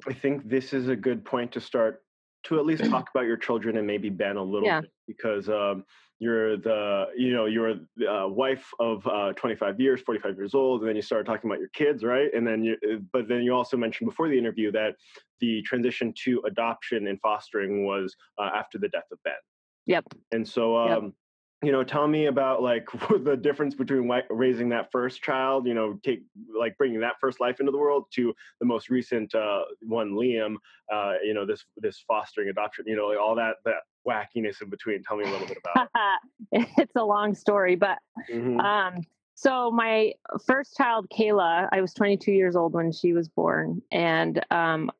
I 0.06 0.12
think 0.12 0.48
this 0.48 0.72
is 0.72 0.88
a 0.88 0.96
good 0.96 1.24
point 1.24 1.52
to 1.52 1.60
start 1.60 2.02
to 2.44 2.58
at 2.58 2.66
least 2.66 2.84
talk 2.90 3.08
about 3.14 3.26
your 3.26 3.36
children 3.36 3.76
and 3.76 3.86
maybe 3.86 4.10
Ben 4.10 4.36
a 4.36 4.42
little 4.42 4.66
yeah. 4.66 4.80
bit 4.80 4.90
because 5.06 5.48
um, 5.48 5.84
you're 6.20 6.56
the 6.56 7.06
you 7.16 7.32
know 7.32 7.46
you're 7.46 7.74
the 7.96 8.12
uh, 8.12 8.26
wife 8.26 8.68
of 8.80 9.06
uh, 9.06 9.32
25 9.34 9.80
years 9.80 10.00
45 10.00 10.36
years 10.36 10.54
old 10.54 10.80
and 10.80 10.88
then 10.88 10.96
you 10.96 11.02
start 11.02 11.26
talking 11.26 11.48
about 11.48 11.60
your 11.60 11.68
kids 11.68 12.02
right? 12.02 12.28
And 12.34 12.46
then 12.46 12.62
you 12.64 12.76
uh, 12.90 12.96
but 13.12 13.28
then 13.28 13.42
you 13.42 13.52
also 13.52 13.76
mentioned 13.76 14.10
before 14.10 14.28
the 14.28 14.38
interview 14.38 14.72
that 14.72 14.96
the 15.40 15.62
transition 15.62 16.12
to 16.24 16.42
adoption 16.46 17.06
and 17.06 17.20
fostering 17.20 17.84
was 17.84 18.16
uh, 18.38 18.50
after 18.54 18.78
the 18.78 18.88
death 18.88 19.06
of 19.12 19.18
ben. 19.24 19.34
Yep. 19.86 20.04
And 20.32 20.46
so 20.46 20.76
um, 20.76 21.04
yep 21.04 21.12
you 21.62 21.72
know 21.72 21.82
tell 21.82 22.06
me 22.06 22.26
about 22.26 22.62
like 22.62 22.86
the 23.24 23.36
difference 23.36 23.74
between 23.74 24.10
raising 24.30 24.68
that 24.68 24.90
first 24.92 25.22
child 25.22 25.66
you 25.66 25.74
know 25.74 25.98
take 26.02 26.22
like 26.58 26.76
bringing 26.78 27.00
that 27.00 27.14
first 27.20 27.40
life 27.40 27.60
into 27.60 27.72
the 27.72 27.78
world 27.78 28.04
to 28.12 28.34
the 28.60 28.66
most 28.66 28.90
recent 28.90 29.34
uh, 29.34 29.62
one 29.80 30.12
liam 30.12 30.56
uh, 30.92 31.14
you 31.22 31.34
know 31.34 31.44
this 31.44 31.64
this 31.76 32.04
fostering 32.06 32.48
adoption 32.48 32.84
you 32.86 32.96
know 32.96 33.06
like 33.06 33.18
all 33.18 33.34
that 33.34 33.56
that 33.64 33.82
wackiness 34.06 34.62
in 34.62 34.70
between 34.70 35.02
tell 35.02 35.16
me 35.16 35.24
a 35.24 35.30
little 35.30 35.46
bit 35.46 35.58
about 35.64 35.88
it 36.52 36.68
it's 36.78 36.96
a 36.96 37.04
long 37.04 37.34
story 37.34 37.74
but 37.76 37.98
mm-hmm. 38.30 38.58
um 38.60 39.02
so 39.34 39.70
my 39.70 40.12
first 40.46 40.76
child 40.76 41.06
kayla 41.10 41.68
i 41.72 41.80
was 41.80 41.92
22 41.92 42.32
years 42.32 42.56
old 42.56 42.72
when 42.72 42.90
she 42.90 43.12
was 43.12 43.28
born 43.28 43.82
and 43.90 44.44
um 44.50 44.90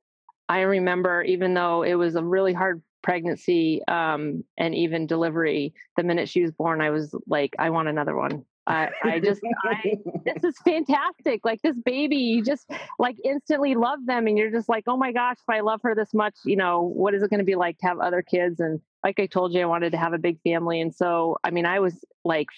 I 0.49 0.63
remember, 0.63 1.23
even 1.23 1.53
though 1.55 1.83
it 1.83 1.95
was 1.95 2.15
a 2.15 2.23
really 2.23 2.55
hard 2.55 2.83
pregnancy 3.03 3.83
um, 3.89 4.45
and 4.57 4.75
even 4.75 5.07
delivery, 5.07 5.75
the 5.97 6.03
minute 6.03 6.29
she 6.29 6.43
was 6.43 6.53
born, 6.53 6.81
I 6.81 6.91
was 6.91 7.15
like, 7.27 7.55
I 7.59 7.71
want 7.71 7.89
another 7.89 8.17
one. 8.17 8.45
I, 8.67 8.91
I 9.03 9.19
just, 9.19 9.41
I, 9.65 9.95
this 10.27 10.45
is 10.45 10.55
fantastic. 10.63 11.43
Like 11.43 11.63
this 11.63 11.77
baby, 11.85 12.17
you 12.17 12.45
just 12.45 12.71
like 12.99 13.17
instantly 13.25 13.75
love 13.75 14.01
them. 14.05 14.27
And 14.27 14.37
you're 14.37 14.51
just 14.51 14.69
like, 14.69 14.85
oh 14.87 14.97
my 14.99 15.11
gosh, 15.11 15.37
if 15.41 15.49
I 15.49 15.61
love 15.61 15.81
her 15.85 15.95
this 15.95 16.13
much, 16.13 16.35
you 16.45 16.57
know, 16.57 16.83
what 16.83 17.15
is 17.15 17.23
it 17.23 17.31
going 17.31 17.39
to 17.39 17.45
be 17.45 17.55
like 17.55 17.79
to 17.79 17.87
have 17.87 17.99
other 17.99 18.21
kids? 18.21 18.61
And 18.61 18.79
like 19.03 19.19
I 19.19 19.27
told 19.27 19.55
you, 19.55 19.63
I 19.63 19.67
wanted 19.67 19.93
to 19.93 19.99
have 19.99 20.13
a 20.13 20.19
big 20.19 20.39
family. 20.43 20.83
And 20.83 20.95
so, 20.95 21.39
I 21.43 21.51
mean, 21.51 21.65
I 21.65 21.81
was 21.81 22.05
like 22.25 22.49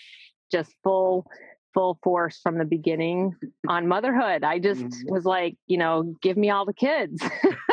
just 0.51 0.75
full 0.83 1.31
full 1.75 1.99
force 2.03 2.41
from 2.43 2.59
the 2.59 2.65
beginning 2.65 3.35
on 3.69 3.87
motherhood. 3.87 4.45
I 4.45 4.59
just 4.59 4.83
mm-hmm. 4.83 5.13
was 5.13 5.25
like, 5.25 5.57
you 5.67 5.79
know, 5.79 6.15
give 6.21 6.37
me 6.37 6.51
all 6.51 6.65
the 6.65 6.75
kids. 6.75 7.23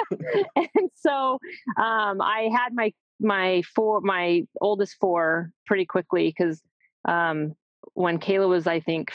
and 0.55 0.89
so 0.95 1.39
um, 1.77 2.21
I 2.21 2.49
had 2.53 2.73
my 2.73 2.93
my 3.19 3.63
four 3.75 4.01
my 4.01 4.43
oldest 4.61 4.97
four 4.99 5.51
pretty 5.65 5.85
quickly 5.85 6.27
because 6.27 6.61
um, 7.07 7.55
when 7.93 8.19
Kayla 8.19 8.47
was, 8.47 8.67
I 8.67 8.79
think, 8.79 9.11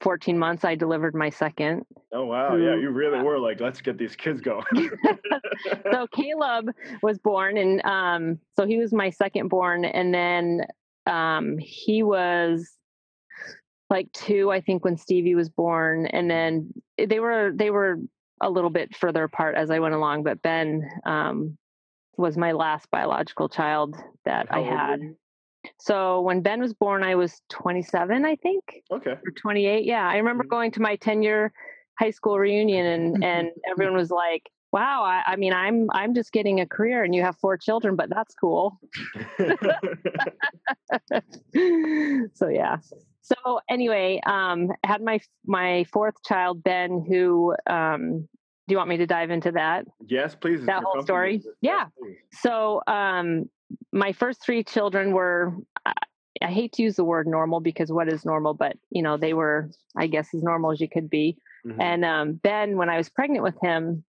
14 0.00 0.38
months, 0.38 0.64
I 0.64 0.74
delivered 0.74 1.14
my 1.14 1.30
second. 1.30 1.84
Oh, 2.12 2.24
wow. 2.24 2.56
Yeah, 2.56 2.76
you 2.76 2.90
really 2.90 3.22
were 3.22 3.38
like, 3.38 3.60
let's 3.60 3.80
get 3.80 3.98
these 3.98 4.16
kids 4.16 4.40
going. 4.40 4.64
so 5.92 6.06
Caleb 6.14 6.70
was 7.02 7.18
born, 7.18 7.58
and 7.58 7.84
um, 7.84 8.38
so 8.56 8.66
he 8.66 8.78
was 8.78 8.92
my 8.92 9.10
second 9.10 9.48
born. 9.48 9.84
And 9.84 10.14
then 10.14 10.62
um, 11.06 11.58
he 11.58 12.02
was 12.02 12.70
like 13.90 14.10
two, 14.12 14.50
I 14.50 14.60
think, 14.60 14.84
when 14.84 14.96
Stevie 14.96 15.34
was 15.34 15.48
born, 15.48 16.06
and 16.06 16.30
then 16.30 16.72
they 16.96 17.20
were 17.20 17.52
they 17.54 17.70
were 17.70 17.96
a 18.40 18.48
little 18.48 18.70
bit 18.70 18.96
further 18.96 19.24
apart 19.24 19.56
as 19.56 19.70
I 19.70 19.80
went 19.80 19.94
along. 19.94 20.22
But 20.22 20.40
Ben 20.42 20.88
um, 21.04 21.58
was 22.16 22.36
my 22.36 22.52
last 22.52 22.90
biological 22.90 23.48
child 23.48 23.96
that 24.24 24.46
How 24.50 24.60
I 24.60 24.64
had. 24.64 25.00
So 25.78 26.22
when 26.22 26.40
Ben 26.40 26.60
was 26.60 26.72
born, 26.72 27.02
I 27.02 27.16
was 27.16 27.42
27, 27.50 28.24
I 28.24 28.36
think. 28.36 28.82
Okay. 28.90 29.10
Or 29.10 29.30
28. 29.36 29.84
Yeah, 29.84 30.08
I 30.08 30.16
remember 30.16 30.44
mm-hmm. 30.44 30.50
going 30.50 30.70
to 30.72 30.80
my 30.80 30.96
10 30.96 31.22
year 31.22 31.52
high 31.98 32.10
school 32.10 32.38
reunion, 32.38 32.86
and 32.86 33.24
and 33.24 33.50
everyone 33.70 33.96
was 33.96 34.10
like, 34.10 34.50
wow 34.72 35.02
I, 35.02 35.32
I, 35.32 35.36
mean 35.36 35.52
i'm 35.52 35.88
i'm 35.92 36.14
just 36.14 36.32
getting 36.32 36.60
a 36.60 36.66
career 36.66 37.02
and 37.02 37.14
you 37.14 37.22
have 37.22 37.36
four 37.36 37.56
children 37.56 37.96
but 37.96 38.08
that's 38.08 38.34
cool 38.34 38.78
so 42.34 42.48
yeah 42.48 42.76
so 43.22 43.60
anyway 43.68 44.20
um 44.26 44.68
had 44.84 45.02
my 45.02 45.20
my 45.46 45.84
fourth 45.92 46.14
child 46.26 46.62
ben 46.62 47.04
who 47.08 47.54
um 47.68 48.28
do 48.68 48.72
you 48.74 48.76
want 48.76 48.88
me 48.88 48.96
to 48.96 49.06
dive 49.06 49.30
into 49.30 49.52
that 49.52 49.84
yes 50.06 50.34
please 50.34 50.64
that 50.66 50.82
whole 50.82 51.02
story 51.02 51.42
yeah 51.60 51.86
so 52.32 52.82
um 52.86 53.48
my 53.92 54.12
first 54.12 54.42
three 54.42 54.64
children 54.64 55.12
were 55.12 55.54
I 56.42 56.50
hate 56.50 56.72
to 56.74 56.82
use 56.82 56.96
the 56.96 57.04
word 57.04 57.26
normal 57.26 57.60
because 57.60 57.92
what 57.92 58.08
is 58.08 58.24
normal, 58.24 58.54
but 58.54 58.76
you 58.90 59.02
know, 59.02 59.16
they 59.16 59.34
were, 59.34 59.70
I 59.96 60.06
guess, 60.06 60.28
as 60.34 60.42
normal 60.42 60.72
as 60.72 60.80
you 60.80 60.88
could 60.88 61.10
be. 61.10 61.36
Mm-hmm. 61.66 61.80
And 61.80 62.04
um, 62.04 62.32
Ben, 62.34 62.76
when 62.76 62.88
I 62.88 62.96
was 62.96 63.08
pregnant 63.08 63.42
with 63.42 63.56
him, 63.60 64.04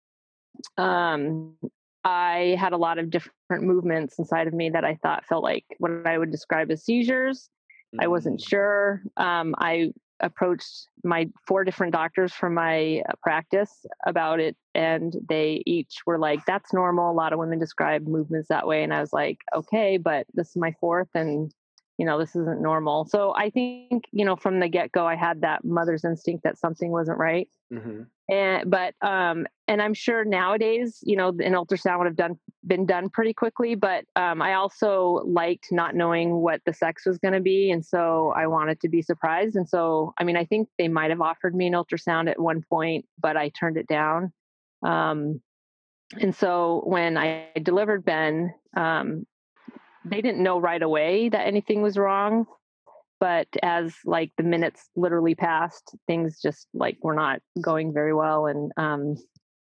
um, 0.77 1.57
I 2.05 2.57
had 2.59 2.73
a 2.73 2.77
lot 2.77 2.99
of 2.99 3.11
different 3.11 3.63
movements 3.65 4.19
inside 4.19 4.47
of 4.47 4.55
me 4.55 4.71
that 4.71 4.85
I 4.85 4.99
thought 5.03 5.27
felt 5.27 5.43
like 5.43 5.65
what 5.79 6.07
I 6.07 6.19
would 6.19 6.31
describe 6.31 6.71
as 6.71 6.85
seizures. 6.85 7.49
Mm-hmm. 7.97 8.05
I 8.05 8.07
wasn't 8.09 8.41
mm. 8.41 8.49
sure. 8.49 9.03
Um, 9.17 9.55
I 9.59 9.93
approached 10.21 10.89
my 11.05 11.29
four 11.47 11.65
different 11.65 11.93
doctors 11.93 12.33
from 12.33 12.55
my 12.55 13.03
uh, 13.09 13.13
practice 13.23 13.85
about 14.07 14.41
it 14.41 14.57
and 14.75 15.15
they 15.29 15.63
each 15.67 15.99
were 16.07 16.19
like 16.19 16.45
that's 16.47 16.73
normal 16.73 17.11
a 17.11 17.13
lot 17.13 17.33
of 17.33 17.39
women 17.39 17.59
describe 17.59 18.07
movements 18.07 18.49
that 18.49 18.67
way 18.67 18.83
and 18.83 18.95
i 18.95 19.01
was 19.01 19.13
like 19.13 19.39
okay 19.55 19.99
but 19.99 20.27
this 20.33 20.49
is 20.49 20.57
my 20.57 20.75
fourth 20.81 21.09
and 21.15 21.53
you 21.99 22.07
know 22.07 22.19
this 22.19 22.35
isn't 22.35 22.63
normal 22.63 23.05
so 23.05 23.35
i 23.37 23.51
think 23.51 24.05
you 24.11 24.25
know 24.25 24.37
from 24.37 24.59
the 24.59 24.69
get-go 24.69 25.07
i 25.07 25.15
had 25.15 25.43
that 25.43 25.65
mother's 25.65 26.05
instinct 26.05 26.45
that 26.45 26.59
something 26.59 26.91
wasn't 26.91 27.19
right 27.19 27.49
mm-hmm. 27.71 28.03
And 28.29 28.69
but 28.69 28.95
um 29.03 29.47
and 29.69 29.81
i'm 29.81 29.95
sure 29.95 30.25
nowadays 30.25 30.99
you 31.03 31.17
know 31.17 31.29
an 31.29 31.53
ultrasound 31.53 31.99
would 31.99 32.07
have 32.07 32.17
done 32.17 32.37
been 32.67 32.85
done 32.85 33.09
pretty 33.09 33.33
quickly 33.33 33.75
but 33.75 34.05
um 34.17 34.43
i 34.43 34.55
also 34.55 35.23
liked 35.25 35.69
not 35.71 35.95
knowing 35.95 36.37
what 36.37 36.61
the 36.67 36.73
sex 36.73 37.07
was 37.07 37.19
going 37.19 37.35
to 37.35 37.41
be 37.41 37.71
and 37.71 37.85
so 37.85 38.33
i 38.37 38.47
wanted 38.47 38.81
to 38.81 38.89
be 38.89 39.01
surprised 39.01 39.55
and 39.55 39.69
so 39.69 40.13
i 40.19 40.25
mean 40.25 40.37
i 40.37 40.45
think 40.45 40.69
they 40.79 40.89
might 40.89 41.11
have 41.11 41.21
offered 41.21 41.55
me 41.55 41.69
an 41.69 41.73
ultrasound 41.73 42.29
at 42.29 42.41
one 42.41 42.63
point 42.69 43.05
but 43.21 43.37
i 43.37 43.49
turned 43.51 43.77
it 43.77 43.87
down. 43.87 44.33
Um 44.83 45.41
and 46.21 46.35
so 46.35 46.83
when 46.85 47.17
i 47.17 47.49
delivered 47.63 48.05
ben 48.05 48.53
um 48.77 49.25
they 50.05 50.21
didn't 50.21 50.43
know 50.43 50.61
right 50.61 50.83
away 50.83 51.29
that 51.29 51.47
anything 51.47 51.83
was 51.83 51.97
wrong 51.97 52.47
but 53.21 53.49
as 53.63 53.95
like 54.05 54.33
the 54.37 54.43
minutes 54.43 54.89
literally 54.97 55.35
passed 55.35 55.97
things 56.07 56.41
just 56.41 56.67
like 56.75 56.97
were 57.03 57.15
not 57.15 57.41
going 57.61 57.93
very 57.93 58.15
well 58.15 58.47
and 58.47 58.73
um 58.77 59.17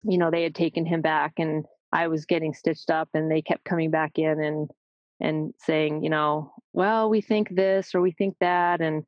you 0.04 0.18
know 0.18 0.32
they 0.32 0.44
had 0.44 0.56
taken 0.56 0.86
him 0.86 1.02
back 1.02 1.34
and 1.38 1.66
i 1.92 2.08
was 2.08 2.26
getting 2.26 2.54
stitched 2.54 2.90
up 2.90 3.10
and 3.14 3.30
they 3.30 3.42
kept 3.42 3.66
coming 3.66 3.92
back 3.92 4.18
in 4.18 4.42
and 4.42 4.70
and 5.20 5.54
saying 5.60 6.04
you 6.04 6.10
know 6.10 6.52
well 6.74 7.10
we 7.10 7.22
think 7.22 7.50
this 7.56 7.94
or 7.94 8.02
we 8.02 8.12
think 8.12 8.36
that 8.40 8.82
and 8.82 9.04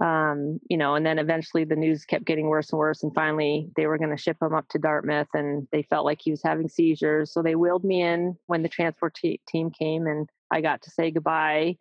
um, 0.00 0.58
you 0.68 0.78
know, 0.78 0.94
and 0.94 1.04
then 1.04 1.18
eventually 1.18 1.64
the 1.64 1.76
news 1.76 2.04
kept 2.04 2.24
getting 2.24 2.46
worse 2.48 2.70
and 2.70 2.78
worse. 2.78 3.02
And 3.02 3.14
finally, 3.14 3.68
they 3.76 3.86
were 3.86 3.98
going 3.98 4.16
to 4.16 4.22
ship 4.22 4.38
him 4.40 4.54
up 4.54 4.66
to 4.70 4.78
Dartmouth, 4.78 5.28
and 5.34 5.68
they 5.72 5.82
felt 5.82 6.06
like 6.06 6.20
he 6.22 6.30
was 6.30 6.42
having 6.42 6.68
seizures. 6.68 7.32
So 7.32 7.42
they 7.42 7.54
wheeled 7.54 7.84
me 7.84 8.02
in 8.02 8.36
when 8.46 8.62
the 8.62 8.68
transport 8.68 9.14
t- 9.14 9.40
team 9.46 9.70
came, 9.70 10.06
and 10.06 10.28
I 10.50 10.62
got 10.62 10.82
to 10.82 10.90
say 10.90 11.10
goodbye. 11.10 11.76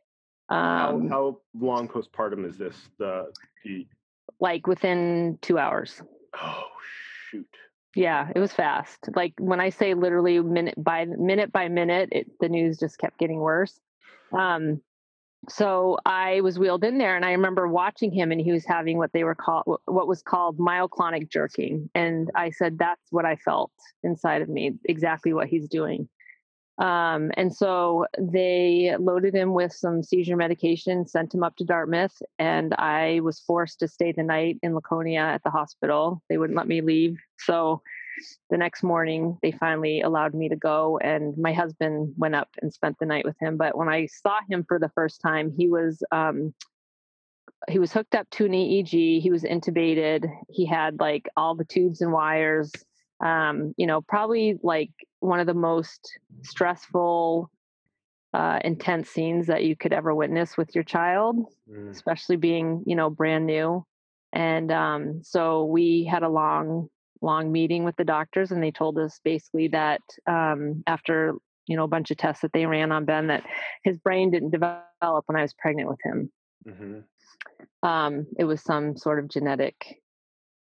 Um, 0.49 1.07
how, 1.07 1.09
how, 1.09 1.41
long 1.59 1.87
postpartum 1.87 2.45
is 2.45 2.57
this? 2.57 2.75
The, 2.97 3.31
the 3.63 3.85
like 4.39 4.67
within 4.67 5.37
two 5.41 5.57
hours. 5.57 6.01
Oh 6.33 6.63
shoot! 7.29 7.47
Yeah, 7.95 8.29
it 8.35 8.39
was 8.39 8.51
fast. 8.51 9.09
Like 9.15 9.33
when 9.39 9.59
I 9.59 9.69
say 9.69 9.93
literally 9.93 10.39
minute 10.39 10.75
by 10.77 11.05
minute 11.05 11.51
by 11.51 11.67
minute, 11.67 12.09
it, 12.11 12.27
the 12.39 12.49
news 12.49 12.79
just 12.79 12.97
kept 12.97 13.19
getting 13.19 13.39
worse. 13.39 13.79
Um, 14.31 14.81
so 15.47 15.97
I 16.05 16.41
was 16.41 16.59
wheeled 16.59 16.83
in 16.83 16.97
there 16.97 17.15
and 17.15 17.23
I 17.23 17.31
remember 17.31 17.67
watching 17.67 18.11
him 18.11 18.31
and 18.31 18.41
he 18.41 18.51
was 18.51 18.65
having 18.65 18.97
what 18.97 19.13
they 19.13 19.23
were 19.23 19.35
called 19.35 19.63
what 19.85 20.07
was 20.07 20.21
called 20.21 20.57
myoclonic 20.57 21.29
jerking 21.29 21.89
and 21.95 22.29
I 22.35 22.49
said 22.49 22.77
that's 22.77 23.11
what 23.11 23.25
I 23.25 23.37
felt 23.37 23.71
inside 24.03 24.41
of 24.41 24.49
me 24.49 24.73
exactly 24.83 25.31
what 25.33 25.47
he's 25.47 25.69
doing 25.69 26.09
um, 26.79 27.31
and 27.35 27.53
so 27.53 28.05
they 28.17 28.95
loaded 28.97 29.35
him 29.35 29.53
with 29.53 29.73
some 29.73 30.01
seizure 30.01 30.37
medication 30.37 31.05
sent 31.05 31.33
him 31.33 31.43
up 31.43 31.57
to 31.57 31.65
Dartmouth 31.65 32.21
and 32.39 32.73
I 32.75 33.19
was 33.19 33.41
forced 33.41 33.79
to 33.79 33.87
stay 33.87 34.13
the 34.13 34.23
night 34.23 34.57
in 34.63 34.73
Laconia 34.73 35.19
at 35.19 35.43
the 35.43 35.49
hospital. 35.49 36.23
They 36.29 36.37
wouldn't 36.37 36.57
let 36.57 36.67
me 36.67 36.79
leave. 36.79 37.17
So 37.39 37.81
the 38.49 38.57
next 38.57 38.81
morning 38.81 39.37
they 39.41 39.51
finally 39.51 40.01
allowed 40.01 40.33
me 40.33 40.47
to 40.49 40.55
go 40.55 40.97
and 40.99 41.37
my 41.37 41.51
husband 41.51 42.13
went 42.17 42.35
up 42.35 42.49
and 42.61 42.73
spent 42.73 42.97
the 42.99 43.05
night 43.05 43.25
with 43.25 43.35
him. 43.41 43.57
But 43.57 43.77
when 43.77 43.89
i 43.89 44.05
saw 44.05 44.39
him 44.49 44.63
for 44.65 44.79
the 44.79 44.91
first 44.95 45.19
time 45.19 45.51
he 45.51 45.67
was 45.67 46.01
um, 46.13 46.53
he 47.67 47.77
was 47.77 47.91
hooked 47.91 48.15
up 48.15 48.29
to 48.31 48.45
an 48.45 48.53
eeg 48.53 49.21
he 49.21 49.29
was 49.29 49.43
intubated. 49.43 50.31
He 50.47 50.65
had 50.65 50.97
like 51.01 51.27
all 51.35 51.55
the 51.55 51.65
tubes 51.65 51.99
and 51.99 52.13
wires 52.13 52.71
um, 53.23 53.73
you 53.77 53.85
know 53.85 54.01
probably 54.01 54.59
like 54.63 54.91
one 55.19 55.39
of 55.39 55.47
the 55.47 55.53
most 55.53 56.19
stressful 56.43 57.49
uh, 58.33 58.59
intense 58.63 59.09
scenes 59.09 59.47
that 59.47 59.63
you 59.63 59.75
could 59.75 59.93
ever 59.93 60.13
witness 60.13 60.55
with 60.57 60.73
your 60.75 60.83
child 60.83 61.37
mm. 61.69 61.89
especially 61.89 62.35
being 62.35 62.83
you 62.85 62.95
know 62.95 63.09
brand 63.09 63.45
new 63.45 63.83
and 64.33 64.71
um, 64.71 65.21
so 65.23 65.65
we 65.65 66.03
had 66.03 66.23
a 66.23 66.29
long 66.29 66.87
long 67.21 67.51
meeting 67.51 67.83
with 67.83 67.95
the 67.97 68.05
doctors 68.05 68.51
and 68.51 68.63
they 68.63 68.71
told 68.71 68.97
us 68.97 69.19
basically 69.23 69.67
that 69.67 70.01
um, 70.27 70.83
after 70.87 71.33
you 71.67 71.75
know 71.75 71.83
a 71.83 71.87
bunch 71.87 72.11
of 72.11 72.17
tests 72.17 72.41
that 72.41 72.53
they 72.53 72.65
ran 72.65 72.91
on 72.91 73.05
ben 73.05 73.27
that 73.27 73.43
his 73.83 73.97
brain 73.97 74.31
didn't 74.31 74.51
develop 74.51 75.23
when 75.25 75.37
i 75.37 75.41
was 75.41 75.53
pregnant 75.53 75.89
with 75.89 75.99
him 76.03 76.31
mm-hmm. 76.67 77.87
um, 77.87 78.25
it 78.37 78.43
was 78.43 78.61
some 78.61 78.97
sort 78.97 79.19
of 79.19 79.27
genetic 79.27 79.98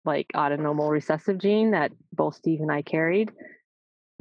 like 0.05 0.27
autosomal 0.35 0.89
recessive 0.89 1.37
gene 1.37 1.71
that 1.71 1.91
both 2.13 2.35
steve 2.35 2.61
and 2.61 2.71
i 2.71 2.81
carried 2.81 3.31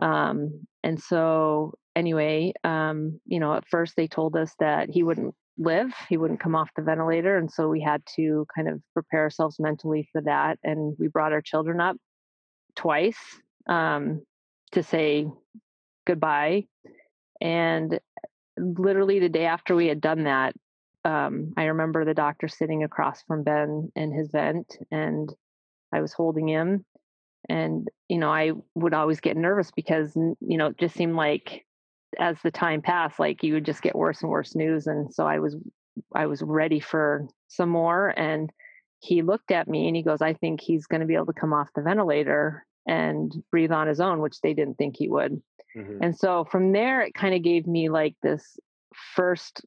um, 0.02 0.66
and 0.82 1.00
so 1.00 1.72
anyway 1.94 2.52
um, 2.64 3.20
you 3.26 3.38
know 3.38 3.54
at 3.54 3.68
first 3.68 3.94
they 3.96 4.08
told 4.08 4.36
us 4.36 4.52
that 4.58 4.90
he 4.90 5.02
wouldn't 5.02 5.34
live 5.56 5.92
he 6.08 6.16
wouldn't 6.16 6.40
come 6.40 6.56
off 6.56 6.68
the 6.74 6.82
ventilator 6.82 7.36
and 7.36 7.50
so 7.50 7.68
we 7.68 7.80
had 7.80 8.02
to 8.16 8.44
kind 8.56 8.68
of 8.68 8.80
prepare 8.92 9.20
ourselves 9.20 9.60
mentally 9.60 10.08
for 10.10 10.20
that 10.20 10.58
and 10.64 10.96
we 10.98 11.06
brought 11.06 11.32
our 11.32 11.40
children 11.40 11.80
up 11.80 11.96
twice 12.74 13.18
um, 13.68 14.22
to 14.72 14.82
say 14.82 15.26
goodbye. 16.06 16.66
And 17.40 17.98
literally 18.56 19.18
the 19.18 19.28
day 19.28 19.46
after 19.46 19.74
we 19.74 19.86
had 19.86 20.00
done 20.00 20.24
that, 20.24 20.54
um, 21.04 21.52
I 21.56 21.64
remember 21.64 22.04
the 22.04 22.14
doctor 22.14 22.48
sitting 22.48 22.82
across 22.82 23.22
from 23.22 23.42
Ben 23.42 23.92
in 23.94 24.12
his 24.12 24.30
vent, 24.30 24.76
and 24.90 25.30
I 25.94 26.00
was 26.00 26.12
holding 26.12 26.48
him. 26.48 26.84
And, 27.48 27.88
you 28.08 28.18
know, 28.18 28.30
I 28.30 28.52
would 28.74 28.94
always 28.94 29.20
get 29.20 29.36
nervous 29.36 29.70
because, 29.70 30.14
you 30.16 30.56
know, 30.56 30.68
it 30.68 30.78
just 30.78 30.94
seemed 30.94 31.14
like 31.14 31.64
as 32.18 32.36
the 32.42 32.50
time 32.50 32.80
passed, 32.80 33.20
like 33.20 33.42
you 33.42 33.54
would 33.54 33.66
just 33.66 33.82
get 33.82 33.94
worse 33.94 34.22
and 34.22 34.30
worse 34.30 34.54
news. 34.54 34.86
And 34.86 35.12
so 35.12 35.26
I 35.26 35.38
was, 35.38 35.56
I 36.14 36.26
was 36.26 36.42
ready 36.42 36.80
for 36.80 37.26
some 37.48 37.68
more. 37.68 38.08
And 38.18 38.50
he 39.00 39.22
looked 39.22 39.50
at 39.50 39.68
me 39.68 39.86
and 39.86 39.96
he 39.96 40.02
goes, 40.02 40.22
I 40.22 40.32
think 40.32 40.60
he's 40.60 40.86
going 40.86 41.00
to 41.00 41.06
be 41.06 41.14
able 41.14 41.26
to 41.26 41.32
come 41.32 41.52
off 41.52 41.68
the 41.74 41.82
ventilator 41.82 42.64
and 42.86 43.32
breathe 43.50 43.72
on 43.72 43.88
his 43.88 44.00
own, 44.00 44.20
which 44.20 44.40
they 44.40 44.54
didn't 44.54 44.76
think 44.76 44.96
he 44.96 45.08
would. 45.08 45.40
Mm-hmm. 45.76 45.98
And 46.02 46.16
so 46.16 46.44
from 46.44 46.72
there, 46.72 47.02
it 47.02 47.14
kind 47.14 47.34
of 47.34 47.42
gave 47.42 47.66
me 47.66 47.88
like 47.88 48.14
this 48.22 48.58
first 49.14 49.64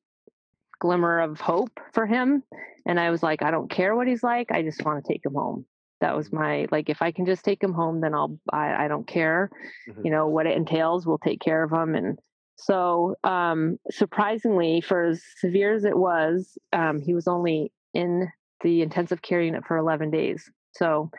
glimmer 0.80 1.20
of 1.20 1.40
hope 1.40 1.80
for 1.94 2.06
him. 2.06 2.44
And 2.86 3.00
I 3.00 3.12
was 3.12 3.22
like, 3.22 3.44
I 3.44 3.52
don't 3.52 3.70
care 3.70 3.96
what 3.96 4.08
he's 4.08 4.24
like. 4.24 4.52
I 4.52 4.62
just 4.64 4.84
want 4.84 5.04
to 5.04 5.12
take 5.12 5.26
him 5.26 5.34
home. 5.34 5.66
That 6.00 6.16
was 6.16 6.32
my 6.32 6.68
like, 6.72 6.90
if 6.90 7.02
I 7.02 7.12
can 7.12 7.26
just 7.26 7.44
take 7.44 7.62
him 7.62 7.74
home, 7.74 8.02
then 8.02 8.14
I'll, 8.14 8.40
I, 8.52 8.86
I 8.86 8.88
don't 8.88 9.08
care, 9.08 9.50
mm-hmm. 9.90 10.02
you 10.06 10.12
know, 10.12 10.28
what 10.28 10.46
it 10.46 10.56
entails. 10.56 11.06
We'll 11.06 11.18
take 11.18 11.42
care 11.42 11.64
of 11.64 11.72
him. 11.72 11.96
And 11.96 12.20
so, 12.56 13.16
um, 13.24 13.78
surprisingly, 13.92 14.82
for 14.82 15.06
as 15.06 15.24
severe 15.40 15.74
as 15.74 15.86
it 15.86 15.98
was, 15.98 16.58
um, 16.74 17.00
he 17.00 17.14
was 17.14 17.28
only 17.28 17.72
in 17.94 18.28
the 18.62 18.82
intensive 18.82 19.22
care 19.22 19.42
unit 19.42 19.64
for 19.66 19.78
11 19.78 20.12
days. 20.12 20.50
So 20.72 21.12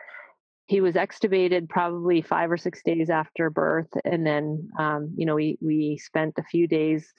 he 0.67 0.81
was 0.81 0.95
extubated 0.95 1.67
probably 1.67 2.21
five 2.21 2.51
or 2.51 2.57
six 2.57 2.81
days 2.83 3.09
after 3.09 3.49
birth. 3.49 3.89
And 4.05 4.25
then, 4.25 4.69
um, 4.77 5.13
you 5.17 5.25
know, 5.25 5.35
we, 5.35 5.57
we 5.61 5.97
spent 5.97 6.35
a 6.37 6.43
few 6.43 6.67
days 6.67 7.11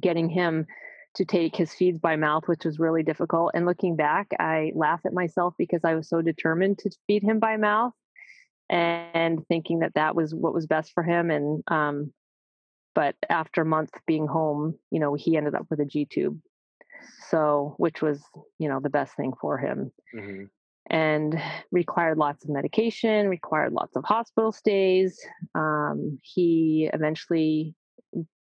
getting 0.00 0.28
him 0.28 0.66
to 1.14 1.24
take 1.24 1.56
his 1.56 1.72
feeds 1.72 1.98
by 1.98 2.16
mouth, 2.16 2.44
which 2.46 2.64
was 2.64 2.78
really 2.78 3.02
difficult. 3.02 3.52
And 3.54 3.66
looking 3.66 3.96
back, 3.96 4.28
I 4.38 4.72
laugh 4.74 5.00
at 5.04 5.12
myself 5.12 5.54
because 5.58 5.80
I 5.84 5.94
was 5.94 6.08
so 6.08 6.22
determined 6.22 6.78
to 6.78 6.90
feed 7.06 7.22
him 7.22 7.38
by 7.38 7.56
mouth 7.56 7.92
and 8.68 9.46
thinking 9.48 9.80
that 9.80 9.94
that 9.94 10.14
was 10.14 10.34
what 10.34 10.54
was 10.54 10.66
best 10.66 10.92
for 10.92 11.02
him. 11.02 11.30
And, 11.30 11.62
um, 11.68 12.12
but 12.94 13.16
after 13.28 13.62
a 13.62 13.66
month 13.66 13.90
being 14.06 14.26
home, 14.26 14.78
you 14.90 15.00
know, 15.00 15.14
he 15.14 15.36
ended 15.36 15.54
up 15.54 15.66
with 15.70 15.80
a 15.80 15.86
G 15.86 16.04
tube 16.04 16.40
so 17.30 17.74
which 17.78 18.02
was 18.02 18.22
you 18.58 18.68
know 18.68 18.80
the 18.80 18.90
best 18.90 19.14
thing 19.16 19.32
for 19.40 19.58
him 19.58 19.90
mm-hmm. 20.14 20.44
and 20.90 21.40
required 21.70 22.18
lots 22.18 22.44
of 22.44 22.50
medication 22.50 23.28
required 23.28 23.72
lots 23.72 23.96
of 23.96 24.04
hospital 24.04 24.52
stays 24.52 25.20
um, 25.54 26.18
he 26.22 26.88
eventually 26.92 27.74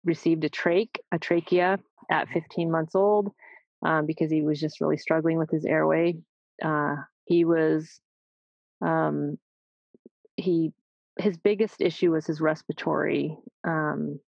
received 0.05 0.45
a 0.45 0.51
trach 0.51 0.97
a 1.13 1.19
trachea 1.19 1.79
at 2.11 2.29
15 2.29 2.71
months 2.71 2.95
old 2.95 3.33
um, 3.85 4.07
because 4.07 4.31
he 4.31 4.43
was 4.43 4.61
just 4.61 4.81
really 4.81 4.97
struggling 4.97 5.39
with 5.39 5.51
his 5.51 5.65
airway. 5.65 6.17
Uh, 6.63 6.97
he 7.25 7.45
was 7.45 8.01
um, 8.83 9.39
he 10.37 10.73
his 11.19 11.37
biggest 11.37 11.81
issue 11.81 12.13
was 12.13 12.27
his 12.27 12.41
respiratory 12.41 13.39
um, 13.65 14.21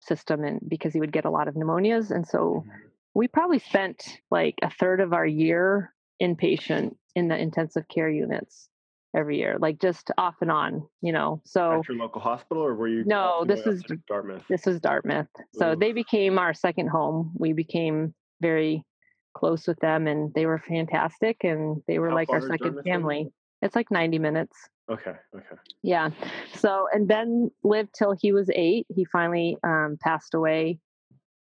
system 0.00 0.44
and 0.44 0.60
because 0.66 0.92
he 0.92 1.00
would 1.00 1.12
get 1.12 1.26
a 1.26 1.30
lot 1.30 1.48
of 1.48 1.54
pneumonias 1.54 2.10
and 2.10 2.26
so 2.26 2.64
mm-hmm. 2.66 2.70
we 3.14 3.28
probably 3.28 3.58
spent 3.58 4.18
like 4.30 4.54
a 4.62 4.70
third 4.70 5.00
of 5.00 5.12
our 5.12 5.26
year 5.26 5.92
inpatient 6.22 6.94
in 7.14 7.28
the 7.28 7.36
intensive 7.36 7.86
care 7.88 8.08
units 8.08 8.68
every 9.14 9.38
year, 9.38 9.56
like 9.58 9.80
just 9.80 10.10
off 10.18 10.36
and 10.40 10.50
on, 10.50 10.86
you 11.02 11.12
know. 11.12 11.40
So 11.44 11.80
at 11.80 11.88
your 11.88 11.96
local 11.96 12.20
hospital, 12.20 12.62
or 12.62 12.74
were 12.74 12.88
you? 12.88 13.04
No, 13.04 13.44
this 13.46 13.66
is 13.66 13.82
Dartmouth. 14.08 14.42
This 14.48 14.66
is 14.66 14.80
Dartmouth. 14.80 15.28
So 15.54 15.72
Ooh. 15.72 15.76
they 15.76 15.92
became 15.92 16.38
our 16.38 16.54
second 16.54 16.88
home. 16.88 17.32
We 17.36 17.52
became 17.52 18.14
very 18.40 18.84
close 19.34 19.66
with 19.66 19.78
them, 19.80 20.06
and 20.06 20.32
they 20.34 20.46
were 20.46 20.58
fantastic, 20.58 21.38
and 21.42 21.82
they 21.86 21.98
were 21.98 22.10
How 22.10 22.14
like 22.14 22.30
our 22.30 22.40
second 22.40 22.74
Dartmouth 22.74 22.84
family. 22.84 23.28
It's 23.62 23.76
like 23.76 23.90
ninety 23.90 24.18
minutes. 24.18 24.56
Okay. 24.90 25.12
Okay. 25.34 25.56
Yeah. 25.82 26.10
So 26.54 26.86
and 26.92 27.06
Ben 27.06 27.50
lived 27.62 27.90
till 27.96 28.14
he 28.18 28.32
was 28.32 28.50
eight. 28.54 28.86
He 28.88 29.04
finally 29.04 29.56
um, 29.62 29.98
passed 30.00 30.34
away. 30.34 30.80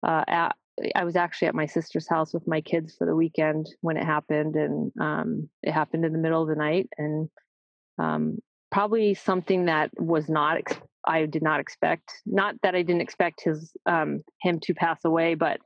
Uh, 0.06 0.23
at 0.28 0.56
I 0.95 1.04
was 1.04 1.15
actually 1.15 1.49
at 1.49 1.56
my 1.56 1.65
sister's 1.65 2.10
house 2.10 2.34
with 2.34 2.47
my 2.47 2.62
kids 2.62 2.95
for 2.97 3.06
the 3.06 3.15
weekend 3.15 3.67
when 3.82 3.97
it 3.97 4.06
happened, 4.06 4.56
and 4.56 4.91
um, 4.99 5.49
it 5.62 5.71
happened 5.71 6.04
in 6.06 6.13
the 6.13 6.19
middle 6.19 6.41
of 6.41 6.49
the 6.49 6.56
night, 6.56 6.89
and 6.97 7.30
um, 7.97 8.39
probably 8.71 9.13
something 9.13 9.65
that 9.65 9.91
was 9.97 10.29
not 10.29 10.58
ex- 10.58 10.82
I 11.06 11.25
did 11.25 11.43
not 11.43 11.60
expect. 11.60 12.21
Not 12.25 12.56
that 12.63 12.75
I 12.75 12.82
didn't 12.82 13.01
expect 13.01 13.43
his 13.43 13.71
um, 13.86 14.23
him 14.41 14.60
to 14.62 14.73
pass 14.73 14.99
away, 15.03 15.36
but 15.36 15.60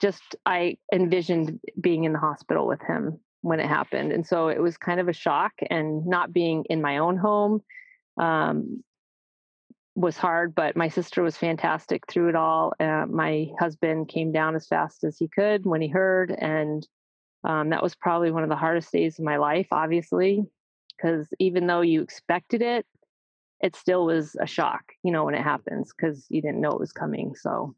just 0.00 0.36
I 0.44 0.76
envisioned 0.92 1.60
being 1.80 2.04
in 2.04 2.12
the 2.12 2.18
hospital 2.18 2.66
with 2.66 2.80
him 2.86 3.20
when 3.42 3.60
it 3.60 3.66
happened, 3.66 4.12
and 4.12 4.26
so 4.26 4.48
it 4.48 4.60
was 4.60 4.76
kind 4.76 5.00
of 5.00 5.08
a 5.08 5.12
shock. 5.12 5.52
And 5.70 6.06
not 6.06 6.32
being 6.32 6.64
in 6.68 6.82
my 6.82 6.98
own 6.98 7.16
home 7.16 7.62
um, 8.20 8.82
was 9.94 10.16
hard, 10.16 10.54
but 10.54 10.76
my 10.76 10.88
sister 10.88 11.22
was 11.22 11.36
fantastic 11.36 12.02
through 12.08 12.30
it 12.30 12.36
all. 12.36 12.72
Uh, 12.80 13.06
my 13.08 13.46
husband 13.58 14.08
came 14.08 14.32
down 14.32 14.56
as 14.56 14.66
fast 14.66 15.04
as 15.04 15.16
he 15.16 15.28
could 15.28 15.64
when 15.64 15.80
he 15.80 15.88
heard, 15.88 16.30
and 16.36 16.86
um, 17.44 17.70
that 17.70 17.82
was 17.82 17.94
probably 17.94 18.30
one 18.30 18.42
of 18.42 18.48
the 18.48 18.56
hardest 18.56 18.90
days 18.90 19.18
of 19.18 19.24
my 19.24 19.36
life, 19.36 19.68
obviously, 19.70 20.44
because 20.96 21.28
even 21.38 21.66
though 21.66 21.80
you 21.80 22.02
expected 22.02 22.62
it, 22.62 22.86
it 23.60 23.76
still 23.76 24.06
was 24.06 24.36
a 24.40 24.46
shock, 24.46 24.92
you 25.02 25.12
know, 25.12 25.24
when 25.24 25.34
it 25.34 25.42
happens 25.42 25.92
because 25.96 26.26
you 26.28 26.42
didn't 26.42 26.60
know 26.60 26.72
it 26.72 26.80
was 26.80 26.92
coming. 26.92 27.34
So 27.34 27.74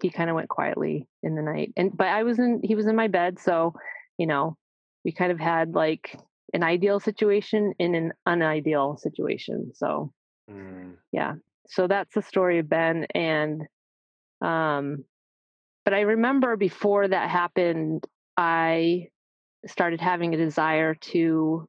he 0.00 0.08
mm. 0.08 0.14
kind 0.14 0.30
of 0.30 0.36
went 0.36 0.48
quietly 0.48 1.08
in 1.22 1.34
the 1.34 1.42
night, 1.42 1.72
and 1.76 1.96
but 1.96 2.08
I 2.08 2.22
was 2.22 2.38
in, 2.38 2.60
he 2.62 2.74
was 2.74 2.86
in 2.86 2.96
my 2.96 3.08
bed, 3.08 3.38
so 3.38 3.74
you 4.18 4.26
know, 4.26 4.56
we 5.04 5.12
kind 5.12 5.32
of 5.32 5.40
had 5.40 5.74
like 5.74 6.18
an 6.52 6.62
ideal 6.62 7.00
situation 7.00 7.72
in 7.78 7.94
an 7.94 8.12
unideal 8.26 8.96
situation. 8.98 9.72
So 9.74 10.12
mm. 10.50 10.94
yeah, 11.12 11.34
so 11.66 11.86
that's 11.86 12.14
the 12.14 12.22
story 12.22 12.58
of 12.58 12.68
Ben, 12.68 13.06
and 13.14 13.62
um, 14.40 15.04
but 15.84 15.94
I 15.94 16.00
remember 16.00 16.56
before 16.56 17.08
that 17.08 17.30
happened, 17.30 18.06
I 18.36 19.08
started 19.66 20.00
having 20.00 20.34
a 20.34 20.38
desire 20.38 20.94
to 20.94 21.68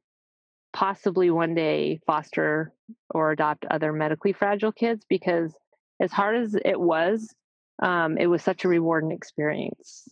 possibly 0.72 1.30
one 1.30 1.54
day 1.54 2.00
foster 2.06 2.72
or 3.10 3.32
adopt 3.32 3.64
other 3.66 3.92
medically 3.92 4.32
fragile 4.32 4.72
kids 4.72 5.04
because 5.08 5.54
as 6.00 6.12
hard 6.12 6.36
as 6.36 6.56
it 6.64 6.80
was 6.80 7.34
um, 7.82 8.16
it 8.18 8.26
was 8.26 8.42
such 8.42 8.64
a 8.64 8.68
rewarding 8.68 9.12
experience 9.12 10.08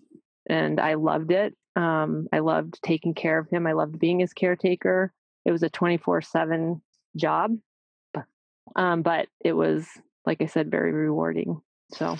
and 0.48 0.80
i 0.80 0.94
loved 0.94 1.30
it 1.30 1.54
um, 1.76 2.26
i 2.32 2.38
loved 2.40 2.78
taking 2.82 3.14
care 3.14 3.38
of 3.38 3.48
him 3.48 3.66
i 3.66 3.72
loved 3.72 3.98
being 3.98 4.20
his 4.20 4.32
caretaker. 4.32 5.12
It 5.46 5.52
was 5.52 5.62
a 5.62 5.70
24-7 5.70 6.80
job 7.16 7.56
um, 8.76 9.02
but 9.02 9.28
it 9.40 9.52
was 9.52 9.88
like 10.26 10.42
i 10.42 10.46
said 10.46 10.70
very 10.70 10.92
rewarding 10.92 11.60
so. 11.92 12.16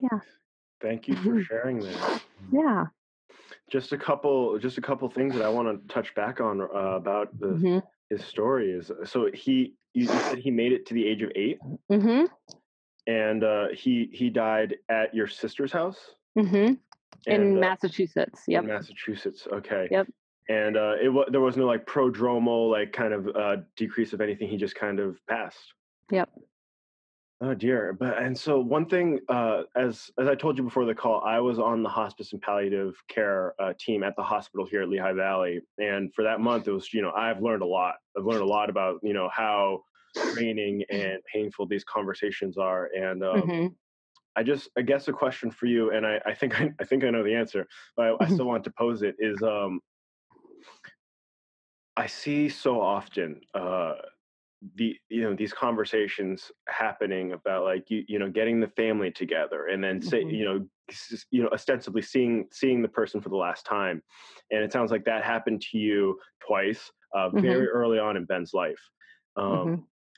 Yeah. 0.00 0.18
Thank 0.82 1.08
you 1.08 1.16
for 1.16 1.42
sharing 1.48 1.80
that. 1.80 2.22
Yeah 2.50 2.86
just 3.70 3.92
a 3.92 3.98
couple 3.98 4.58
just 4.58 4.78
a 4.78 4.80
couple 4.80 5.08
things 5.08 5.34
that 5.34 5.42
i 5.42 5.48
want 5.48 5.68
to 5.68 5.94
touch 5.94 6.14
back 6.14 6.40
on 6.40 6.60
uh, 6.60 6.64
about 6.64 7.38
the, 7.38 7.46
mm-hmm. 7.46 7.78
his 8.10 8.24
story 8.24 8.70
is 8.70 8.90
so 9.04 9.28
he 9.32 9.74
you 9.94 10.06
said 10.06 10.38
he 10.38 10.50
made 10.50 10.72
it 10.72 10.86
to 10.86 10.94
the 10.94 11.06
age 11.06 11.22
of 11.22 11.30
8 11.34 11.58
mm-hmm. 11.90 12.24
and 13.06 13.44
uh, 13.44 13.66
he 13.72 14.08
he 14.12 14.30
died 14.30 14.76
at 14.88 15.14
your 15.14 15.26
sister's 15.26 15.72
house? 15.72 15.98
Mm-hmm. 16.38 16.74
in 17.26 17.56
uh, 17.56 17.60
massachusetts 17.60 18.42
yep. 18.46 18.62
in 18.62 18.68
massachusetts 18.68 19.46
okay. 19.52 19.88
Yep. 19.90 20.08
And 20.48 20.76
uh, 20.76 20.94
it 21.02 21.08
was 21.08 21.26
there 21.32 21.40
was 21.40 21.56
no 21.56 21.66
like 21.66 21.86
prodromal 21.86 22.70
like 22.70 22.92
kind 22.92 23.12
of 23.12 23.26
uh, 23.34 23.56
decrease 23.76 24.12
of 24.12 24.20
anything 24.20 24.46
he 24.48 24.56
just 24.56 24.76
kind 24.76 25.00
of 25.00 25.16
passed. 25.26 25.74
Yep 26.12 26.30
Oh 27.42 27.52
dear, 27.52 27.92
but 27.92 28.16
and 28.16 28.36
so 28.36 28.58
one 28.58 28.86
thing, 28.86 29.20
uh, 29.28 29.64
as 29.74 30.10
as 30.18 30.26
I 30.26 30.34
told 30.34 30.56
you 30.56 30.64
before 30.64 30.86
the 30.86 30.94
call, 30.94 31.22
I 31.22 31.38
was 31.38 31.58
on 31.58 31.82
the 31.82 31.88
hospice 31.88 32.32
and 32.32 32.40
palliative 32.40 32.94
care 33.08 33.52
uh, 33.60 33.74
team 33.78 34.02
at 34.02 34.16
the 34.16 34.22
hospital 34.22 34.66
here 34.66 34.82
at 34.82 34.88
Lehigh 34.88 35.12
Valley, 35.12 35.60
and 35.76 36.12
for 36.14 36.24
that 36.24 36.40
month, 36.40 36.66
it 36.66 36.72
was 36.72 36.94
you 36.94 37.02
know 37.02 37.12
I've 37.12 37.42
learned 37.42 37.60
a 37.60 37.66
lot. 37.66 37.96
I've 38.16 38.24
learned 38.24 38.40
a 38.40 38.46
lot 38.46 38.70
about 38.70 39.00
you 39.02 39.12
know 39.12 39.28
how 39.30 39.82
draining 40.32 40.82
and 40.88 41.18
painful 41.30 41.66
these 41.66 41.84
conversations 41.84 42.56
are, 42.56 42.88
and 42.96 43.22
um, 43.22 43.42
mm-hmm. 43.42 43.66
I 44.34 44.42
just 44.42 44.70
I 44.78 44.80
guess 44.80 45.08
a 45.08 45.12
question 45.12 45.50
for 45.50 45.66
you, 45.66 45.90
and 45.90 46.06
I, 46.06 46.18
I 46.24 46.32
think 46.32 46.58
I, 46.58 46.72
I 46.80 46.84
think 46.84 47.04
I 47.04 47.10
know 47.10 47.22
the 47.22 47.34
answer, 47.34 47.66
but 47.98 48.02
I, 48.02 48.08
I 48.08 48.12
mm-hmm. 48.12 48.34
still 48.34 48.46
want 48.46 48.64
to 48.64 48.72
pose 48.78 49.02
it. 49.02 49.14
Is 49.18 49.42
um, 49.42 49.80
I 51.98 52.06
see 52.06 52.48
so 52.48 52.80
often. 52.80 53.42
Uh, 53.54 53.94
the 54.76 54.96
you 55.08 55.22
know 55.22 55.34
these 55.34 55.52
conversations 55.52 56.50
happening 56.68 57.32
about 57.32 57.64
like 57.64 57.90
you 57.90 58.04
you 58.08 58.18
know 58.18 58.30
getting 58.30 58.58
the 58.58 58.68
family 58.68 59.10
together 59.10 59.66
and 59.66 59.84
then 59.84 60.00
say 60.00 60.20
mm-hmm. 60.20 60.30
you 60.30 60.44
know 60.44 60.66
you 61.30 61.42
know 61.42 61.48
ostensibly 61.50 62.00
seeing 62.00 62.46
seeing 62.50 62.80
the 62.80 62.88
person 62.88 63.20
for 63.20 63.28
the 63.28 63.36
last 63.36 63.66
time 63.66 64.02
and 64.50 64.62
it 64.62 64.72
sounds 64.72 64.90
like 64.90 65.04
that 65.04 65.24
happened 65.24 65.60
to 65.60 65.78
you 65.78 66.18
twice 66.46 66.90
uh, 67.14 67.28
mm-hmm. 67.28 67.40
very 67.40 67.68
early 67.68 67.98
on 67.98 68.16
in 68.16 68.24
ben's 68.24 68.54
life 68.54 68.80
um, 69.36 69.46
mm-hmm. 69.46 69.74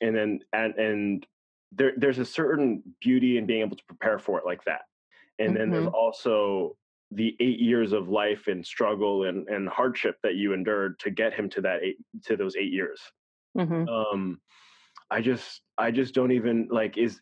and 0.07 0.17
then 0.17 0.41
and 0.53 0.75
and 0.75 1.27
there 1.73 1.93
there's 1.97 2.19
a 2.19 2.25
certain 2.25 2.83
beauty 3.01 3.39
in 3.39 3.47
being 3.47 3.61
able 3.61 3.77
to 3.77 3.85
prepare 3.89 4.19
for 4.19 4.39
it 4.39 4.47
like 4.47 4.63
that 4.65 4.83
and 5.41 5.57
then 5.57 5.71
there's 5.71 5.87
mm-hmm. 5.87 5.95
also 5.95 6.77
the 7.13 7.35
eight 7.41 7.59
years 7.59 7.93
of 7.93 8.09
life 8.09 8.49
and 8.49 8.65
struggle 8.65 9.25
and, 9.25 9.49
and 9.49 9.69
hardship 9.69 10.17
that 10.23 10.35
you 10.35 10.53
endured 10.53 10.99
to 10.99 11.11
get 11.11 11.33
him 11.33 11.49
to 11.49 11.61
that 11.61 11.83
eight 11.83 11.97
to 12.25 12.37
those 12.37 12.55
eight 12.57 12.73
years 12.73 13.01
Mm-hmm. 13.57 13.89
Um, 13.89 14.41
I 15.11 15.21
just, 15.21 15.63
I 15.77 15.91
just 15.91 16.15
don't 16.15 16.33
even 16.33 16.69
like 16.71 16.99
is. 16.99 17.21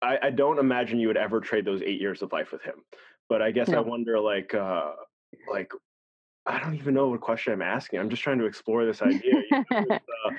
I, 0.00 0.18
I 0.22 0.30
don't 0.30 0.58
imagine 0.58 0.98
you 0.98 1.06
would 1.08 1.16
ever 1.16 1.40
trade 1.40 1.64
those 1.64 1.80
eight 1.82 2.00
years 2.00 2.22
of 2.22 2.32
life 2.32 2.50
with 2.50 2.62
him, 2.62 2.74
but 3.28 3.40
I 3.40 3.52
guess 3.52 3.68
I 3.68 3.78
wonder, 3.78 4.18
like, 4.18 4.52
uh, 4.52 4.92
like, 5.48 5.70
I 6.44 6.58
don't 6.58 6.74
even 6.74 6.94
know 6.94 7.08
what 7.08 7.20
question 7.20 7.52
I'm 7.52 7.62
asking. 7.62 8.00
I'm 8.00 8.10
just 8.10 8.22
trying 8.22 8.38
to 8.38 8.46
explore 8.46 8.84
this 8.84 9.00
idea. 9.00 9.20
You 9.22 9.64
know, 9.70 9.86
uh, 9.90 10.30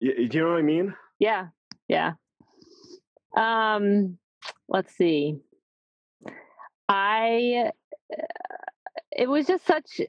you, 0.00 0.28
do 0.28 0.38
you 0.38 0.44
know 0.44 0.50
what 0.50 0.58
I 0.58 0.62
mean? 0.62 0.92
Yeah, 1.20 1.46
yeah. 1.86 2.14
Um, 3.36 4.18
let's 4.68 4.96
see. 4.96 5.38
I 6.88 7.70
uh, 8.12 8.16
it 9.16 9.28
was 9.28 9.46
just 9.46 9.66
such 9.66 10.00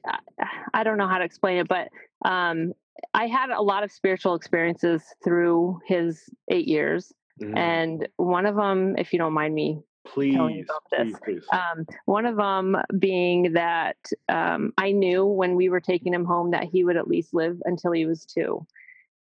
i 0.74 0.84
don't 0.84 0.98
know 0.98 1.08
how 1.08 1.18
to 1.18 1.24
explain 1.24 1.58
it 1.58 1.68
but 1.68 1.88
um 2.28 2.72
I 3.14 3.26
had 3.26 3.50
a 3.50 3.60
lot 3.60 3.84
of 3.84 3.92
spiritual 3.92 4.34
experiences 4.34 5.02
through 5.24 5.80
his 5.86 6.28
eight 6.48 6.68
years. 6.68 7.12
Mm. 7.40 7.56
And 7.56 8.08
one 8.16 8.46
of 8.46 8.56
them, 8.56 8.96
if 8.98 9.12
you 9.12 9.18
don't 9.18 9.32
mind 9.32 9.54
me 9.54 9.80
please, 10.06 10.34
telling 10.34 10.64
about 10.64 10.82
this, 10.90 11.18
please, 11.24 11.42
please. 11.42 11.46
Um, 11.52 11.86
one 12.06 12.26
of 12.26 12.36
them 12.36 12.76
being 12.98 13.52
that 13.54 13.96
um, 14.28 14.72
I 14.78 14.92
knew 14.92 15.24
when 15.24 15.54
we 15.54 15.68
were 15.68 15.80
taking 15.80 16.12
him 16.12 16.24
home 16.24 16.50
that 16.50 16.64
he 16.64 16.84
would 16.84 16.96
at 16.96 17.08
least 17.08 17.34
live 17.34 17.60
until 17.64 17.92
he 17.92 18.06
was 18.06 18.24
two. 18.24 18.66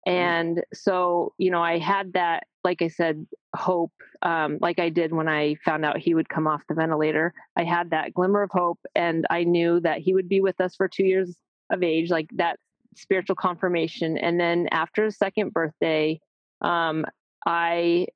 Mm. 0.07 0.11
And 0.11 0.63
so, 0.73 1.33
you 1.37 1.51
know, 1.51 1.61
I 1.61 1.79
had 1.79 2.13
that, 2.13 2.47
like 2.63 2.81
I 2.81 2.87
said, 2.87 3.25
hope, 3.55 3.93
um, 4.21 4.59
like 4.61 4.79
I 4.79 4.89
did 4.89 5.13
when 5.13 5.27
I 5.27 5.55
found 5.65 5.85
out 5.85 5.97
he 5.97 6.13
would 6.13 6.29
come 6.29 6.47
off 6.47 6.61
the 6.67 6.75
ventilator. 6.75 7.33
I 7.55 7.63
had 7.63 7.89
that 7.89 8.13
glimmer 8.13 8.43
of 8.43 8.51
hope, 8.51 8.79
and 8.95 9.25
I 9.29 9.43
knew 9.43 9.79
that 9.81 9.99
he 9.99 10.13
would 10.13 10.29
be 10.29 10.41
with 10.41 10.61
us 10.61 10.75
for 10.75 10.87
two 10.87 11.05
years 11.05 11.35
of 11.71 11.83
age. 11.83 12.09
Like 12.09 12.29
that 12.35 12.59
spiritual 12.95 13.35
confirmation. 13.35 14.17
And 14.17 14.39
then 14.39 14.67
after 14.71 15.05
the 15.05 15.11
second 15.11 15.53
birthday, 15.53 16.19
um, 16.61 17.05
I 17.45 18.07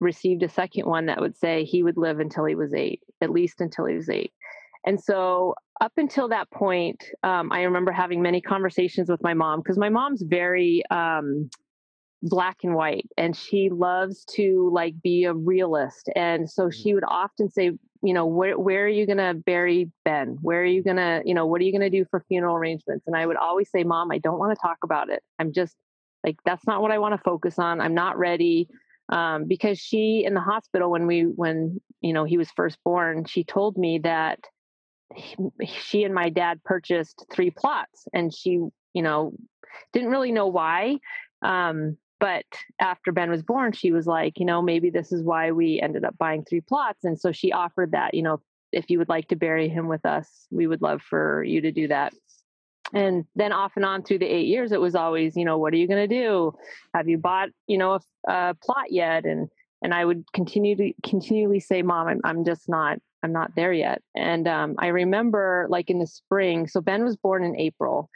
received 0.00 0.42
a 0.42 0.48
second 0.48 0.86
one 0.86 1.06
that 1.06 1.20
would 1.20 1.36
say 1.36 1.64
he 1.64 1.82
would 1.82 1.96
live 1.96 2.20
until 2.20 2.44
he 2.44 2.54
was 2.54 2.72
eight, 2.72 3.02
at 3.20 3.30
least 3.30 3.60
until 3.60 3.86
he 3.86 3.96
was 3.96 4.08
eight. 4.08 4.32
And 4.86 5.00
so, 5.00 5.54
up 5.80 5.92
until 5.96 6.28
that 6.28 6.50
point, 6.50 7.04
um, 7.22 7.52
I 7.52 7.62
remember 7.62 7.92
having 7.92 8.22
many 8.22 8.40
conversations 8.40 9.08
with 9.08 9.22
my 9.22 9.34
mom 9.34 9.60
because 9.60 9.78
my 9.78 9.88
mom's 9.88 10.22
very 10.22 10.82
um, 10.90 11.50
black 12.22 12.58
and 12.64 12.74
white 12.74 13.08
and 13.16 13.36
she 13.36 13.70
loves 13.70 14.24
to 14.24 14.70
like 14.72 15.00
be 15.02 15.24
a 15.24 15.34
realist. 15.34 16.10
And 16.16 16.50
so, 16.50 16.70
she 16.70 16.88
mm-hmm. 16.88 16.94
would 16.96 17.04
often 17.04 17.50
say, 17.50 17.72
you 18.00 18.14
know 18.14 18.26
where 18.26 18.56
where 18.56 18.84
are 18.84 18.88
you 18.88 19.06
going 19.06 19.18
to 19.18 19.34
bury 19.34 19.90
ben 20.04 20.38
where 20.40 20.60
are 20.60 20.64
you 20.64 20.84
going 20.84 20.98
to 20.98 21.20
you 21.24 21.34
know 21.34 21.46
what 21.46 21.60
are 21.60 21.64
you 21.64 21.72
going 21.72 21.80
to 21.80 21.90
do 21.90 22.06
for 22.08 22.24
funeral 22.28 22.54
arrangements 22.54 23.04
and 23.08 23.16
i 23.16 23.26
would 23.26 23.36
always 23.36 23.68
say 23.72 23.82
mom 23.82 24.12
i 24.12 24.18
don't 24.18 24.38
want 24.38 24.56
to 24.56 24.62
talk 24.62 24.76
about 24.84 25.10
it 25.10 25.20
i'm 25.40 25.52
just 25.52 25.74
like 26.22 26.36
that's 26.44 26.64
not 26.64 26.80
what 26.80 26.92
i 26.92 26.98
want 26.98 27.12
to 27.12 27.20
focus 27.24 27.58
on 27.58 27.80
i'm 27.80 27.94
not 27.94 28.16
ready 28.16 28.68
um, 29.08 29.46
because 29.48 29.80
she 29.80 30.22
in 30.24 30.34
the 30.34 30.40
hospital 30.40 30.92
when 30.92 31.08
we 31.08 31.22
when 31.22 31.80
you 32.00 32.12
know 32.12 32.22
he 32.22 32.38
was 32.38 32.48
first 32.52 32.78
born 32.84 33.24
she 33.24 33.42
told 33.42 33.76
me 33.76 33.98
that 33.98 34.38
he, 35.12 35.34
she 35.66 36.04
and 36.04 36.14
my 36.14 36.28
dad 36.28 36.62
purchased 36.62 37.26
three 37.32 37.50
plots 37.50 38.06
and 38.12 38.32
she 38.32 38.60
you 38.98 39.02
know, 39.02 39.32
didn't 39.92 40.10
really 40.10 40.32
know 40.32 40.48
why. 40.48 40.98
Um, 41.42 41.96
but 42.20 42.44
after 42.80 43.12
Ben 43.12 43.30
was 43.30 43.42
born, 43.42 43.72
she 43.72 43.92
was 43.92 44.06
like, 44.06 44.38
you 44.38 44.44
know, 44.44 44.60
maybe 44.60 44.90
this 44.90 45.12
is 45.12 45.22
why 45.22 45.52
we 45.52 45.80
ended 45.80 46.04
up 46.04 46.18
buying 46.18 46.44
three 46.44 46.60
plots. 46.60 47.04
And 47.04 47.18
so 47.18 47.32
she 47.32 47.52
offered 47.52 47.92
that, 47.92 48.14
you 48.14 48.22
know, 48.22 48.40
if 48.72 48.90
you 48.90 48.98
would 48.98 49.08
like 49.08 49.28
to 49.28 49.36
bury 49.36 49.68
him 49.68 49.88
with 49.88 50.04
us, 50.04 50.46
we 50.50 50.66
would 50.66 50.82
love 50.82 51.00
for 51.02 51.42
you 51.42 51.60
to 51.62 51.72
do 51.72 51.88
that. 51.88 52.12
And 52.92 53.24
then 53.36 53.52
off 53.52 53.72
and 53.76 53.84
on 53.84 54.02
through 54.02 54.20
the 54.20 54.26
eight 54.26 54.46
years, 54.46 54.72
it 54.72 54.80
was 54.80 54.94
always, 54.94 55.36
you 55.36 55.44
know, 55.44 55.58
what 55.58 55.72
are 55.72 55.76
you 55.76 55.86
going 55.86 56.08
to 56.08 56.14
do? 56.14 56.52
Have 56.94 57.08
you 57.08 57.18
bought, 57.18 57.50
you 57.66 57.78
know, 57.78 57.94
a, 57.94 58.32
a, 58.32 58.54
plot 58.62 58.90
yet? 58.90 59.24
And 59.24 59.48
and 59.82 59.94
I 59.94 60.04
would 60.04 60.24
continue 60.32 60.74
to 60.76 60.92
continually 61.04 61.60
say, 61.60 61.82
Mom, 61.82 62.08
I'm 62.08 62.20
I'm 62.24 62.44
just 62.44 62.68
not 62.68 62.98
I'm 63.22 63.32
not 63.32 63.54
there 63.54 63.72
yet. 63.72 64.02
And 64.16 64.48
um, 64.48 64.74
I 64.78 64.88
remember 64.88 65.66
like 65.68 65.90
in 65.90 65.98
the 65.98 66.06
spring. 66.06 66.66
So 66.66 66.80
Ben 66.80 67.04
was 67.04 67.16
born 67.16 67.44
in 67.44 67.56
April, 67.56 68.08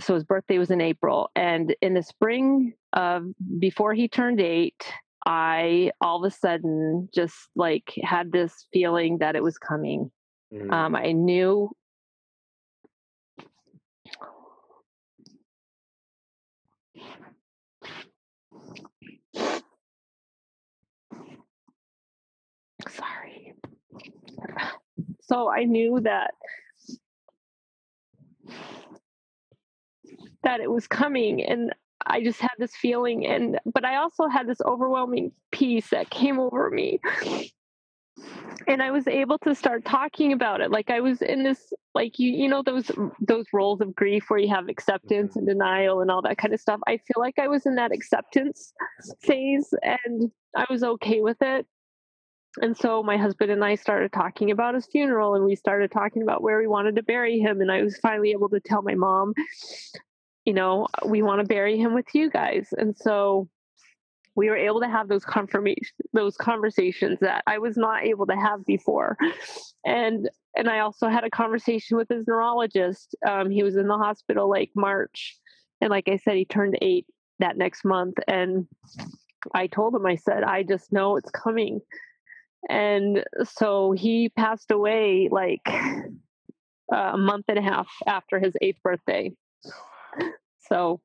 so 0.00 0.14
his 0.14 0.24
birthday 0.24 0.58
was 0.58 0.70
in 0.70 0.80
April, 0.80 1.30
and 1.36 1.74
in 1.82 1.94
the 1.94 2.02
spring 2.02 2.72
of 2.96 3.24
before 3.58 3.94
he 3.94 4.08
turned 4.08 4.40
eight, 4.40 4.90
I 5.26 5.92
all 6.00 6.24
of 6.24 6.32
a 6.32 6.34
sudden 6.34 7.08
just 7.14 7.36
like 7.54 7.92
had 8.02 8.32
this 8.32 8.66
feeling 8.72 9.18
that 9.18 9.36
it 9.36 9.42
was 9.42 9.58
coming. 9.58 10.10
Mm-hmm. 10.52 10.72
Um, 10.72 10.96
I 10.96 11.12
knew. 11.12 11.70
Sorry. 22.88 23.54
So 25.28 25.50
I 25.50 25.64
knew 25.64 25.98
that 26.04 26.30
that 30.44 30.60
it 30.60 30.70
was 30.70 30.86
coming 30.86 31.42
and 31.42 31.74
I 32.06 32.22
just 32.22 32.40
had 32.40 32.52
this 32.58 32.74
feeling 32.74 33.26
and 33.26 33.58
but 33.66 33.84
I 33.84 33.96
also 33.96 34.28
had 34.28 34.46
this 34.46 34.60
overwhelming 34.64 35.32
peace 35.52 35.88
that 35.90 36.10
came 36.10 36.38
over 36.38 36.70
me. 36.70 37.00
And 38.68 38.82
I 38.82 38.90
was 38.90 39.06
able 39.06 39.38
to 39.40 39.54
start 39.54 39.84
talking 39.84 40.32
about 40.32 40.60
it. 40.60 40.70
Like 40.70 40.90
I 40.90 41.00
was 41.00 41.20
in 41.20 41.42
this 41.42 41.72
like 41.94 42.18
you 42.18 42.30
you 42.30 42.48
know 42.48 42.62
those 42.62 42.90
those 43.20 43.46
roles 43.52 43.80
of 43.80 43.94
grief 43.94 44.24
where 44.28 44.40
you 44.40 44.48
have 44.48 44.68
acceptance 44.68 45.30
mm-hmm. 45.30 45.40
and 45.40 45.48
denial 45.48 46.00
and 46.00 46.10
all 46.10 46.22
that 46.22 46.38
kind 46.38 46.54
of 46.54 46.60
stuff. 46.60 46.80
I 46.86 46.96
feel 46.96 47.18
like 47.18 47.38
I 47.38 47.48
was 47.48 47.66
in 47.66 47.74
that 47.76 47.92
acceptance 47.92 48.72
phase 49.20 49.72
and 49.82 50.30
I 50.56 50.64
was 50.70 50.82
okay 50.82 51.20
with 51.20 51.38
it. 51.40 51.66
And 52.62 52.76
so 52.76 53.02
my 53.02 53.18
husband 53.18 53.50
and 53.50 53.62
I 53.62 53.74
started 53.74 54.12
talking 54.12 54.50
about 54.50 54.74
his 54.74 54.86
funeral 54.86 55.34
and 55.34 55.44
we 55.44 55.56
started 55.56 55.90
talking 55.90 56.22
about 56.22 56.42
where 56.42 56.58
we 56.58 56.66
wanted 56.66 56.96
to 56.96 57.02
bury 57.02 57.38
him 57.38 57.60
and 57.60 57.70
I 57.70 57.82
was 57.82 57.98
finally 57.98 58.30
able 58.30 58.48
to 58.48 58.60
tell 58.60 58.80
my 58.80 58.94
mom 58.94 59.34
you 60.46 60.54
know, 60.54 60.86
we 61.04 61.20
want 61.20 61.40
to 61.40 61.46
bury 61.46 61.76
him 61.76 61.92
with 61.92 62.06
you 62.14 62.30
guys. 62.30 62.68
And 62.78 62.96
so 62.96 63.48
we 64.36 64.48
were 64.48 64.56
able 64.56 64.80
to 64.80 64.88
have 64.88 65.08
those 65.08 65.24
confirmation 65.24 65.88
those 66.12 66.36
conversations 66.36 67.18
that 67.20 67.42
I 67.46 67.58
was 67.58 67.76
not 67.76 68.04
able 68.04 68.26
to 68.26 68.36
have 68.36 68.64
before. 68.64 69.18
And 69.84 70.30
and 70.56 70.68
I 70.68 70.80
also 70.80 71.08
had 71.08 71.24
a 71.24 71.30
conversation 71.30 71.96
with 71.96 72.08
his 72.08 72.26
neurologist. 72.26 73.14
Um, 73.28 73.50
he 73.50 73.62
was 73.62 73.76
in 73.76 73.88
the 73.88 73.98
hospital 73.98 74.48
like 74.48 74.70
March. 74.74 75.36
And 75.80 75.90
like 75.90 76.08
I 76.08 76.16
said, 76.16 76.36
he 76.36 76.46
turned 76.46 76.78
eight 76.80 77.06
that 77.40 77.58
next 77.58 77.84
month. 77.84 78.14
And 78.26 78.66
I 79.54 79.66
told 79.66 79.94
him, 79.94 80.06
I 80.06 80.16
said, 80.16 80.42
I 80.42 80.62
just 80.62 80.92
know 80.92 81.16
it's 81.16 81.30
coming. 81.30 81.80
And 82.70 83.22
so 83.44 83.92
he 83.92 84.30
passed 84.30 84.70
away 84.70 85.28
like 85.30 85.60
a 86.92 87.16
month 87.18 87.44
and 87.48 87.58
a 87.58 87.62
half 87.62 87.88
after 88.06 88.40
his 88.40 88.54
eighth 88.62 88.82
birthday. 88.82 89.32
So 90.68 91.00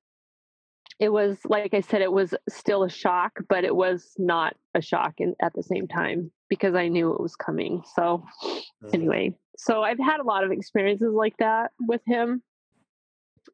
it 1.00 1.10
was, 1.12 1.40
like 1.46 1.74
I 1.74 1.82
said, 1.82 2.02
it 2.02 2.12
was 2.12 2.34
still 2.48 2.84
a 2.84 2.90
shock, 2.90 3.40
but 3.50 3.64
it 3.64 3.76
was 3.76 4.14
not 4.18 4.56
a 4.76 4.82
shock 4.82 5.16
in, 5.18 5.36
at 5.42 5.54
the 5.54 5.64
same 5.64 5.88
time 5.88 6.32
because 6.48 6.76
I 6.76 6.90
knew 6.90 7.14
it 7.14 7.20
was 7.20 7.36
coming. 7.36 7.82
So, 7.96 8.24
mm-hmm. 8.44 8.90
anyway, 8.94 9.36
so 9.58 9.82
I've 9.82 10.00
had 10.00 10.20
a 10.20 10.24
lot 10.24 10.44
of 10.44 10.52
experiences 10.52 11.14
like 11.14 11.38
that 11.38 11.72
with 11.80 12.02
him. 12.06 12.44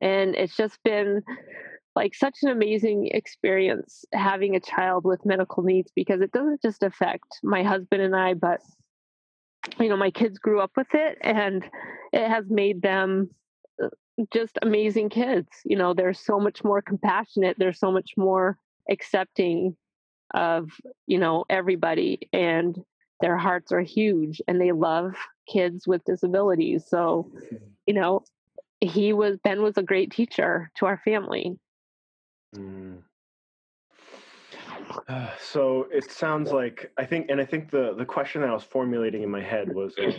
And 0.02 0.36
it's 0.36 0.58
just 0.58 0.78
been 0.84 1.24
like 1.96 2.14
such 2.16 2.40
an 2.44 2.50
amazing 2.50 3.08
experience 3.14 4.06
having 4.14 4.56
a 4.56 4.60
child 4.60 5.06
with 5.06 5.26
medical 5.26 5.64
needs 5.64 5.92
because 5.96 6.22
it 6.22 6.32
doesn't 6.32 6.62
just 6.62 6.84
affect 6.84 7.40
my 7.44 7.64
husband 7.64 8.02
and 8.02 8.16
I, 8.16 8.34
but 8.34 8.60
you 9.80 9.90
know, 9.90 9.98
my 9.98 10.12
kids 10.12 10.38
grew 10.38 10.60
up 10.60 10.72
with 10.76 10.94
it 10.94 11.18
and 11.22 11.64
it 12.14 12.28
has 12.28 12.46
made 12.50 12.82
them 12.82 13.30
just 14.34 14.58
amazing 14.62 15.10
kids. 15.10 15.48
You 15.66 15.78
know, 15.78 15.94
they're 15.94 16.14
so 16.14 16.40
much 16.40 16.64
more 16.64 16.82
compassionate. 16.82 17.58
They're 17.60 17.74
so 17.74 17.92
much 17.92 18.12
more 18.18 18.58
accepting 18.90 19.76
of, 20.34 20.70
you 21.06 21.20
know, 21.20 21.46
everybody 21.50 22.28
and 22.34 22.78
their 23.22 23.38
hearts 23.38 23.72
are 23.72 23.82
huge 23.82 24.42
and 24.48 24.60
they 24.60 24.72
love 24.72 25.16
kids 25.48 25.88
with 25.88 26.04
disabilities. 26.06 26.86
So, 26.88 27.32
you 27.86 27.94
know, 27.94 28.24
he 28.82 29.14
was 29.14 29.38
Ben 29.44 29.62
was 29.62 29.78
a 29.78 29.84
great 29.84 30.12
teacher 30.12 30.70
to 30.78 30.86
our 30.86 31.02
family. 31.04 31.58
Mm. 32.56 33.00
Uh, 35.08 35.30
so 35.42 35.88
it 35.92 36.12
sounds 36.12 36.52
like 36.52 36.92
I 36.98 37.06
think, 37.06 37.30
and 37.30 37.42
I 37.42 37.46
think 37.46 37.72
the 37.72 37.96
the 37.98 38.06
question 38.06 38.42
that 38.42 38.50
I 38.50 38.54
was 38.54 38.64
formulating 38.64 39.24
in 39.24 39.30
my 39.30 39.42
head 39.42 39.74
was, 39.74 39.98
uh, 39.98 40.12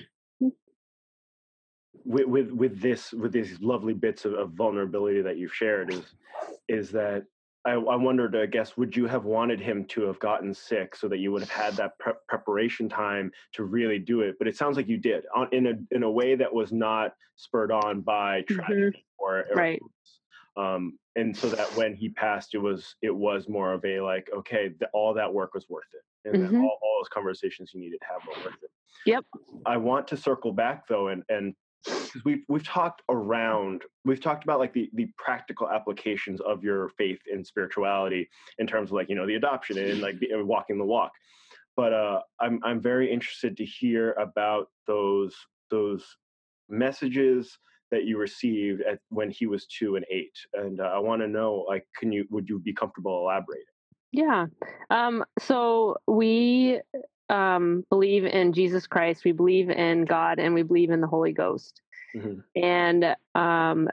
with, 2.08 2.26
with 2.26 2.50
with 2.50 2.80
this 2.80 3.12
with 3.12 3.32
these 3.32 3.60
lovely 3.60 3.92
bits 3.92 4.24
of, 4.24 4.32
of 4.32 4.52
vulnerability 4.52 5.20
that 5.20 5.36
you've 5.36 5.54
shared 5.54 5.92
is 5.92 6.04
is 6.68 6.90
that 6.90 7.24
I, 7.66 7.72
I, 7.72 7.96
wondered, 7.96 8.36
I 8.36 8.46
guess, 8.46 8.76
would 8.76 8.96
you 8.96 9.06
have 9.06 9.24
wanted 9.24 9.60
him 9.60 9.84
to 9.86 10.02
have 10.02 10.18
gotten 10.20 10.54
sick 10.54 10.94
so 10.94 11.08
that 11.08 11.18
you 11.18 11.32
would 11.32 11.42
have 11.42 11.50
had 11.50 11.74
that 11.74 11.98
pre- 11.98 12.14
preparation 12.28 12.88
time 12.88 13.30
to 13.54 13.64
really 13.64 13.98
do 13.98 14.20
it? 14.22 14.36
But 14.38 14.48
it 14.48 14.56
sounds 14.56 14.76
like 14.76 14.88
you 14.88 14.96
did 14.96 15.24
on, 15.36 15.48
in 15.52 15.66
a 15.66 15.94
in 15.94 16.02
a 16.02 16.10
way 16.10 16.34
that 16.34 16.52
was 16.52 16.72
not 16.72 17.14
spurred 17.36 17.70
on 17.70 18.00
by 18.00 18.42
tragedy 18.48 18.86
mm-hmm. 18.86 19.22
or, 19.22 19.44
or 19.50 19.54
right. 19.54 19.80
Um, 20.56 20.98
and 21.14 21.36
so 21.36 21.48
that 21.50 21.66
when 21.76 21.94
he 21.94 22.08
passed, 22.08 22.54
it 22.54 22.58
was 22.58 22.94
it 23.02 23.14
was 23.14 23.48
more 23.48 23.74
of 23.74 23.84
a 23.84 24.00
like, 24.00 24.30
okay, 24.34 24.70
the, 24.80 24.86
all 24.94 25.12
that 25.14 25.32
work 25.32 25.52
was 25.52 25.68
worth 25.68 25.84
it, 25.92 26.30
and 26.30 26.44
mm-hmm. 26.44 26.62
all, 26.62 26.78
all 26.82 27.00
those 27.00 27.08
conversations 27.08 27.72
you 27.74 27.80
needed 27.80 28.00
to 28.00 28.06
have 28.06 28.22
were 28.26 28.50
worth 28.50 28.62
it. 28.62 28.70
Yep. 29.04 29.24
I 29.66 29.76
want 29.76 30.08
to 30.08 30.16
circle 30.16 30.52
back 30.52 30.88
though, 30.88 31.08
and 31.08 31.22
and 31.28 31.54
because 32.08 32.24
we've 32.24 32.42
we've 32.48 32.64
talked 32.64 33.02
around 33.08 33.82
we've 34.04 34.20
talked 34.20 34.44
about 34.44 34.58
like 34.58 34.72
the 34.72 34.90
the 34.94 35.08
practical 35.16 35.68
applications 35.68 36.40
of 36.40 36.62
your 36.62 36.90
faith 36.90 37.18
and 37.32 37.46
spirituality 37.46 38.28
in 38.58 38.66
terms 38.66 38.90
of 38.90 38.92
like 38.94 39.08
you 39.08 39.14
know 39.14 39.26
the 39.26 39.34
adoption 39.34 39.78
and 39.78 40.00
like 40.00 40.18
the, 40.18 40.28
walking 40.42 40.78
the 40.78 40.84
walk. 40.84 41.12
But 41.76 41.92
uh 41.92 42.20
i'm 42.40 42.60
i'm 42.64 42.80
very 42.80 43.10
interested 43.12 43.56
to 43.56 43.64
hear 43.64 44.12
about 44.14 44.68
those 44.86 45.34
those 45.70 46.04
messages 46.68 47.58
that 47.90 48.04
you 48.04 48.18
received 48.18 48.82
at 48.82 48.98
when 49.08 49.30
he 49.30 49.46
was 49.46 49.66
two 49.66 49.96
and 49.96 50.04
eight 50.10 50.36
and 50.54 50.80
uh, 50.80 50.84
i 50.84 50.98
want 50.98 51.22
to 51.22 51.28
know 51.28 51.64
like 51.68 51.86
can 51.96 52.12
you 52.12 52.26
would 52.30 52.48
you 52.48 52.58
be 52.58 52.72
comfortable 52.72 53.22
elaborating? 53.22 53.64
Yeah. 54.12 54.46
Um 54.90 55.24
so 55.38 55.96
we 56.06 56.80
um, 57.30 57.84
believe 57.90 58.24
in 58.24 58.52
Jesus 58.52 58.86
Christ, 58.86 59.24
we 59.24 59.32
believe 59.32 59.70
in 59.70 60.04
God, 60.04 60.38
and 60.38 60.54
we 60.54 60.62
believe 60.62 60.90
in 60.90 61.00
the 61.00 61.06
Holy 61.06 61.32
Ghost. 61.32 61.82
Mm-hmm. 62.16 62.60
And 62.60 63.16
um, 63.34 63.88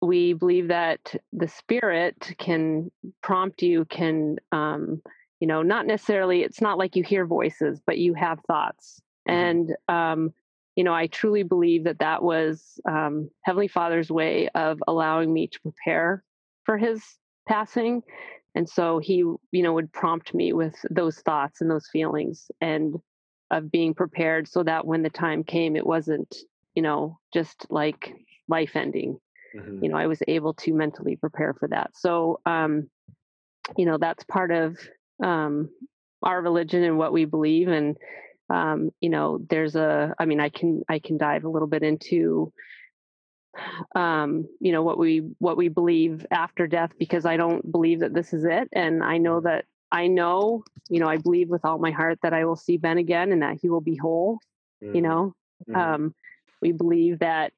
we 0.00 0.32
believe 0.32 0.68
that 0.68 1.14
the 1.32 1.48
Spirit 1.48 2.34
can 2.38 2.90
prompt 3.22 3.62
you, 3.62 3.84
can, 3.84 4.36
um, 4.50 5.02
you 5.40 5.46
know, 5.46 5.62
not 5.62 5.86
necessarily, 5.86 6.42
it's 6.42 6.60
not 6.60 6.78
like 6.78 6.96
you 6.96 7.02
hear 7.02 7.26
voices, 7.26 7.80
but 7.86 7.98
you 7.98 8.14
have 8.14 8.40
thoughts. 8.46 9.00
Mm-hmm. 9.28 9.38
And, 9.38 9.76
um, 9.88 10.34
you 10.76 10.84
know, 10.84 10.94
I 10.94 11.06
truly 11.06 11.42
believe 11.42 11.84
that 11.84 11.98
that 11.98 12.22
was 12.22 12.80
um, 12.88 13.30
Heavenly 13.44 13.68
Father's 13.68 14.10
way 14.10 14.48
of 14.54 14.82
allowing 14.88 15.32
me 15.32 15.46
to 15.48 15.60
prepare 15.60 16.24
for 16.64 16.78
his 16.78 17.02
passing 17.46 18.02
and 18.54 18.68
so 18.68 18.98
he 18.98 19.16
you 19.16 19.38
know 19.52 19.72
would 19.72 19.92
prompt 19.92 20.34
me 20.34 20.52
with 20.52 20.74
those 20.90 21.18
thoughts 21.20 21.60
and 21.60 21.70
those 21.70 21.88
feelings 21.92 22.50
and 22.60 22.96
of 23.50 23.70
being 23.70 23.94
prepared 23.94 24.48
so 24.48 24.62
that 24.62 24.86
when 24.86 25.02
the 25.02 25.10
time 25.10 25.44
came 25.44 25.76
it 25.76 25.86
wasn't 25.86 26.34
you 26.74 26.82
know 26.82 27.18
just 27.32 27.66
like 27.70 28.14
life 28.48 28.76
ending 28.76 29.18
mm-hmm. 29.54 29.82
you 29.82 29.90
know 29.90 29.96
i 29.96 30.06
was 30.06 30.22
able 30.28 30.54
to 30.54 30.72
mentally 30.72 31.16
prepare 31.16 31.54
for 31.54 31.68
that 31.68 31.90
so 31.94 32.40
um 32.46 32.88
you 33.76 33.84
know 33.84 33.98
that's 33.98 34.24
part 34.24 34.50
of 34.50 34.76
um 35.22 35.68
our 36.22 36.40
religion 36.40 36.82
and 36.82 36.98
what 36.98 37.12
we 37.12 37.24
believe 37.24 37.68
and 37.68 37.96
um 38.50 38.90
you 39.00 39.08
know 39.08 39.38
there's 39.48 39.76
a 39.76 40.14
i 40.18 40.24
mean 40.24 40.40
i 40.40 40.48
can 40.48 40.82
i 40.88 40.98
can 40.98 41.16
dive 41.16 41.44
a 41.44 41.48
little 41.48 41.68
bit 41.68 41.82
into 41.82 42.52
um, 43.94 44.48
you 44.60 44.72
know 44.72 44.82
what 44.82 44.98
we 44.98 45.18
what 45.38 45.56
we 45.56 45.68
believe 45.68 46.26
after 46.30 46.66
death 46.66 46.92
because 46.98 47.26
I 47.26 47.36
don't 47.36 47.70
believe 47.70 48.00
that 48.00 48.14
this 48.14 48.32
is 48.32 48.44
it, 48.44 48.68
and 48.72 49.02
I 49.02 49.18
know 49.18 49.40
that 49.40 49.66
I 49.90 50.06
know 50.06 50.64
you 50.88 51.00
know 51.00 51.08
I 51.08 51.18
believe 51.18 51.48
with 51.48 51.64
all 51.64 51.78
my 51.78 51.90
heart 51.90 52.18
that 52.22 52.32
I 52.32 52.44
will 52.44 52.56
see 52.56 52.76
Ben 52.76 52.98
again 52.98 53.32
and 53.32 53.42
that 53.42 53.58
he 53.60 53.68
will 53.68 53.80
be 53.80 53.96
whole. 53.96 54.38
Mm-hmm. 54.82 54.94
You 54.96 55.02
know, 55.02 55.34
mm-hmm. 55.68 55.76
um, 55.76 56.14
we 56.62 56.72
believe 56.72 57.18
that 57.18 57.52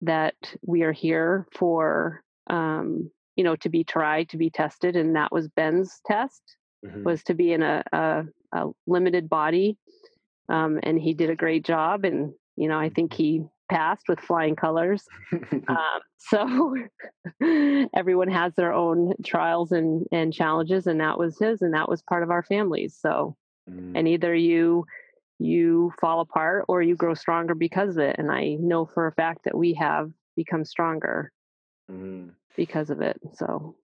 that 0.00 0.34
we 0.64 0.82
are 0.82 0.92
here 0.92 1.46
for 1.52 2.22
um, 2.46 3.10
you 3.36 3.44
know, 3.44 3.56
to 3.56 3.68
be 3.68 3.84
tried, 3.84 4.30
to 4.30 4.38
be 4.38 4.50
tested, 4.50 4.96
and 4.96 5.14
that 5.14 5.30
was 5.30 5.48
Ben's 5.48 6.00
test 6.06 6.42
mm-hmm. 6.84 7.04
was 7.04 7.22
to 7.24 7.34
be 7.34 7.52
in 7.52 7.62
a, 7.62 7.82
a, 7.92 8.24
a 8.52 8.66
limited 8.86 9.28
body, 9.28 9.76
um, 10.48 10.80
and 10.82 10.98
he 10.98 11.14
did 11.14 11.30
a 11.30 11.36
great 11.36 11.64
job, 11.64 12.04
and 12.04 12.32
you 12.56 12.68
know, 12.68 12.78
I 12.78 12.88
think 12.88 13.12
he 13.12 13.44
passed 13.70 14.04
with 14.08 14.20
flying 14.20 14.56
colors. 14.56 15.04
um, 15.68 16.00
so 16.18 16.76
everyone 17.94 18.28
has 18.28 18.54
their 18.54 18.72
own 18.72 19.12
trials 19.24 19.70
and 19.70 20.06
and 20.10 20.32
challenges, 20.32 20.86
and 20.86 21.00
that 21.00 21.18
was 21.18 21.38
his, 21.38 21.62
and 21.62 21.74
that 21.74 21.88
was 21.88 22.02
part 22.02 22.22
of 22.22 22.30
our 22.30 22.42
families. 22.42 22.96
So, 22.98 23.36
mm. 23.70 23.92
and 23.94 24.08
either 24.08 24.34
you 24.34 24.86
you 25.38 25.92
fall 26.00 26.20
apart 26.20 26.64
or 26.68 26.82
you 26.82 26.96
grow 26.96 27.14
stronger 27.14 27.54
because 27.54 27.96
of 27.96 28.02
it. 28.02 28.16
And 28.18 28.30
I 28.30 28.56
know 28.58 28.86
for 28.86 29.06
a 29.06 29.12
fact 29.12 29.44
that 29.44 29.56
we 29.56 29.74
have 29.74 30.10
become 30.34 30.64
stronger 30.64 31.32
mm. 31.90 32.30
because 32.56 32.90
of 32.90 33.00
it. 33.00 33.20
So 33.34 33.76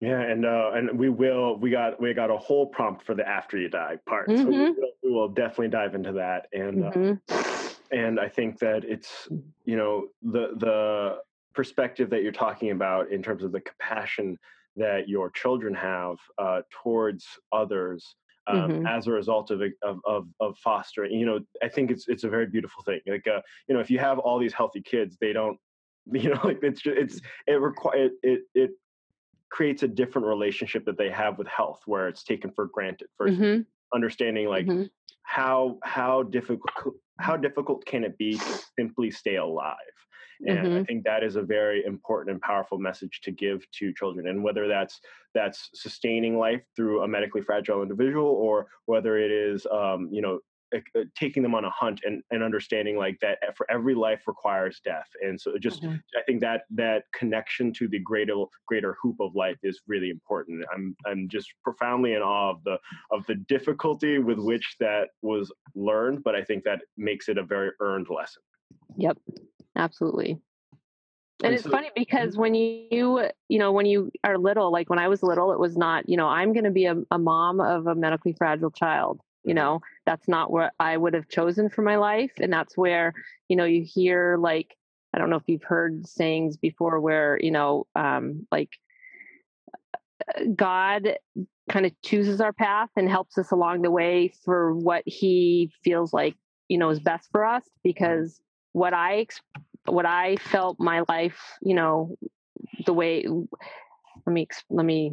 yeah, 0.00 0.20
and 0.20 0.46
uh, 0.46 0.70
and 0.74 0.98
we 0.98 1.10
will 1.10 1.56
we 1.58 1.70
got 1.70 2.00
we 2.00 2.14
got 2.14 2.30
a 2.30 2.36
whole 2.36 2.66
prompt 2.66 3.04
for 3.04 3.14
the 3.14 3.26
after 3.28 3.58
you 3.58 3.68
die 3.68 3.98
part. 4.06 4.28
Mm-hmm. 4.28 4.42
So 4.42 4.48
we 4.48 4.54
mm-hmm. 4.54 4.80
will, 4.80 4.90
we 5.02 5.10
will, 5.10 5.28
definitely 5.28 5.68
dive 5.68 5.94
into 5.94 6.12
that. 6.12 6.46
And 6.54 6.84
uh, 6.84 6.90
mm-hmm. 6.90 7.12
uh, 7.28 7.68
and 7.90 8.18
I 8.18 8.28
think 8.28 8.58
that 8.60 8.84
it's 8.84 9.28
you 9.64 9.76
know 9.76 10.06
the 10.22 10.54
the 10.56 11.18
perspective 11.52 12.08
that 12.10 12.22
you're 12.22 12.32
talking 12.32 12.70
about 12.70 13.10
in 13.10 13.22
terms 13.22 13.44
of 13.44 13.52
the 13.52 13.60
compassion 13.60 14.38
that 14.76 15.08
your 15.08 15.30
children 15.30 15.74
have 15.74 16.16
uh, 16.38 16.62
towards 16.70 17.26
others 17.52 18.14
um, 18.46 18.70
mm-hmm. 18.70 18.86
as 18.86 19.06
a 19.06 19.12
result 19.12 19.50
of, 19.50 19.62
of, 19.82 19.98
of 20.04 20.26
of 20.40 20.56
fostering. 20.58 21.12
You 21.12 21.26
know, 21.26 21.40
I 21.62 21.68
think 21.68 21.90
it's 21.90 22.08
it's 22.08 22.24
a 22.24 22.28
very 22.28 22.46
beautiful 22.46 22.82
thing. 22.82 23.00
Like, 23.06 23.26
uh, 23.26 23.40
you 23.68 23.74
know, 23.74 23.80
if 23.80 23.90
you 23.90 23.98
have 23.98 24.18
all 24.18 24.38
these 24.38 24.52
healthy 24.52 24.82
kids, 24.82 25.16
they 25.20 25.32
don't, 25.32 25.58
you 26.12 26.30
know, 26.30 26.40
like 26.44 26.60
it's 26.62 26.80
just, 26.80 26.96
it's 26.96 27.20
it 27.46 27.60
require 27.60 28.06
it, 28.06 28.12
it 28.22 28.40
it 28.54 28.70
creates 29.50 29.82
a 29.82 29.88
different 29.88 30.28
relationship 30.28 30.84
that 30.84 30.96
they 30.96 31.10
have 31.10 31.38
with 31.38 31.48
health, 31.48 31.80
where 31.86 32.08
it's 32.08 32.22
taken 32.22 32.50
for 32.52 32.66
granted. 32.66 33.08
1st 33.20 33.36
mm-hmm. 33.36 33.60
understanding 33.94 34.48
like 34.48 34.66
mm-hmm. 34.66 34.84
how 35.22 35.78
how 35.82 36.22
difficult 36.22 36.94
how 37.18 37.36
difficult 37.36 37.84
can 37.84 38.04
it 38.04 38.16
be 38.16 38.34
to 38.38 38.58
simply 38.78 39.10
stay 39.10 39.36
alive 39.36 39.76
and 40.46 40.58
mm-hmm. 40.58 40.76
i 40.78 40.84
think 40.84 41.04
that 41.04 41.22
is 41.22 41.36
a 41.36 41.42
very 41.42 41.84
important 41.84 42.30
and 42.30 42.40
powerful 42.40 42.78
message 42.78 43.20
to 43.22 43.30
give 43.30 43.70
to 43.72 43.92
children. 43.92 44.28
And 44.28 44.42
whether 44.42 44.68
that's 44.68 45.00
that's 45.34 45.70
sustaining 45.74 46.38
life 46.38 46.62
through 46.76 47.02
a 47.02 47.08
medically 47.08 47.42
fragile 47.42 47.82
individual 47.82 48.26
or 48.26 48.66
whether 48.86 49.16
it 49.18 49.30
is 49.30 49.66
um, 49.70 50.08
you 50.10 50.22
know 50.22 50.40
taking 51.16 51.42
them 51.42 51.52
on 51.52 51.64
a 51.64 51.70
hunt 51.70 52.00
and, 52.04 52.22
and 52.30 52.44
understanding 52.44 52.96
like 52.96 53.18
that 53.18 53.38
for 53.56 53.68
every 53.68 53.92
life 53.92 54.22
requires 54.28 54.80
death. 54.84 55.08
And 55.20 55.40
so 55.40 55.58
just 55.58 55.82
mm-hmm. 55.82 55.96
i 56.16 56.22
think 56.26 56.40
that 56.40 56.62
that 56.70 57.04
connection 57.12 57.72
to 57.74 57.88
the 57.88 57.98
greater 57.98 58.36
greater 58.66 58.96
hoop 59.02 59.16
of 59.20 59.34
life 59.34 59.58
is 59.62 59.80
really 59.86 60.10
important. 60.10 60.64
I'm 60.72 60.96
i'm 61.06 61.28
just 61.28 61.48
profoundly 61.64 62.14
in 62.14 62.22
awe 62.22 62.50
of 62.50 62.62
the 62.64 62.78
of 63.10 63.26
the 63.26 63.34
difficulty 63.34 64.18
with 64.18 64.38
which 64.38 64.76
that 64.78 65.08
was 65.22 65.52
learned 65.74 66.22
but 66.22 66.34
i 66.34 66.42
think 66.42 66.64
that 66.64 66.80
makes 66.96 67.28
it 67.28 67.36
a 67.38 67.42
very 67.42 67.70
earned 67.80 68.08
lesson. 68.08 68.42
Yep 68.96 69.18
absolutely 69.76 70.40
and, 71.42 71.54
it's 71.54 71.66
funny 71.66 71.90
because 71.96 72.36
when 72.36 72.54
you 72.54 73.28
you 73.48 73.58
know 73.58 73.72
when 73.72 73.86
you 73.86 74.10
are 74.24 74.38
little 74.38 74.70
like 74.70 74.90
when 74.90 74.98
i 74.98 75.08
was 75.08 75.22
little 75.22 75.52
it 75.52 75.58
was 75.58 75.76
not 75.76 76.08
you 76.08 76.16
know 76.16 76.26
i'm 76.26 76.52
going 76.52 76.64
to 76.64 76.70
be 76.70 76.86
a, 76.86 76.96
a 77.10 77.18
mom 77.18 77.60
of 77.60 77.86
a 77.86 77.94
medically 77.94 78.32
fragile 78.32 78.70
child 78.70 79.20
you 79.44 79.50
mm-hmm. 79.50 79.56
know 79.56 79.80
that's 80.06 80.28
not 80.28 80.50
what 80.50 80.72
i 80.78 80.96
would 80.96 81.14
have 81.14 81.28
chosen 81.28 81.68
for 81.68 81.82
my 81.82 81.96
life 81.96 82.32
and 82.40 82.52
that's 82.52 82.76
where 82.76 83.12
you 83.48 83.56
know 83.56 83.64
you 83.64 83.84
hear 83.86 84.36
like 84.38 84.76
i 85.14 85.18
don't 85.18 85.30
know 85.30 85.36
if 85.36 85.44
you've 85.46 85.62
heard 85.62 86.06
sayings 86.06 86.56
before 86.56 87.00
where 87.00 87.38
you 87.40 87.50
know 87.50 87.86
um 87.94 88.46
like 88.50 88.70
uh, 89.94 90.44
god 90.54 91.16
kind 91.70 91.86
of 91.86 91.92
chooses 92.02 92.40
our 92.40 92.52
path 92.52 92.88
and 92.96 93.08
helps 93.08 93.38
us 93.38 93.52
along 93.52 93.82
the 93.82 93.90
way 93.90 94.32
for 94.44 94.74
what 94.74 95.02
he 95.06 95.70
feels 95.84 96.12
like 96.12 96.34
you 96.68 96.76
know 96.76 96.90
is 96.90 97.00
best 97.00 97.28
for 97.30 97.44
us 97.44 97.62
mm-hmm. 97.62 97.80
because 97.84 98.40
what 98.72 98.94
i 98.94 99.26
what 99.86 100.06
i 100.06 100.36
felt 100.36 100.78
my 100.78 101.02
life 101.08 101.58
you 101.62 101.74
know 101.74 102.16
the 102.86 102.92
way 102.92 103.26
let 104.26 104.32
me 104.32 104.46
let 104.68 104.86
me 104.86 105.12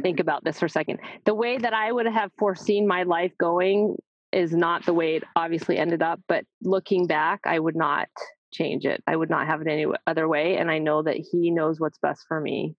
think 0.00 0.20
about 0.20 0.44
this 0.44 0.58
for 0.58 0.66
a 0.66 0.70
second. 0.70 0.98
The 1.24 1.34
way 1.34 1.58
that 1.58 1.72
I 1.72 1.92
would 1.92 2.06
have 2.06 2.30
foreseen 2.38 2.86
my 2.86 3.04
life 3.04 3.32
going 3.38 3.96
is 4.32 4.52
not 4.52 4.84
the 4.84 4.94
way 4.94 5.16
it 5.16 5.24
obviously 5.36 5.78
ended 5.78 6.02
up, 6.02 6.20
but 6.28 6.44
looking 6.62 7.06
back, 7.06 7.40
I 7.44 7.58
would 7.58 7.76
not 7.76 8.08
change 8.52 8.84
it. 8.84 9.02
I 9.06 9.16
would 9.16 9.30
not 9.30 9.46
have 9.46 9.60
it 9.60 9.68
any 9.68 9.86
other 10.06 10.28
way 10.28 10.56
and 10.56 10.70
I 10.70 10.78
know 10.78 11.02
that 11.02 11.16
he 11.16 11.50
knows 11.50 11.80
what's 11.80 11.98
best 11.98 12.24
for 12.28 12.40
me 12.40 12.74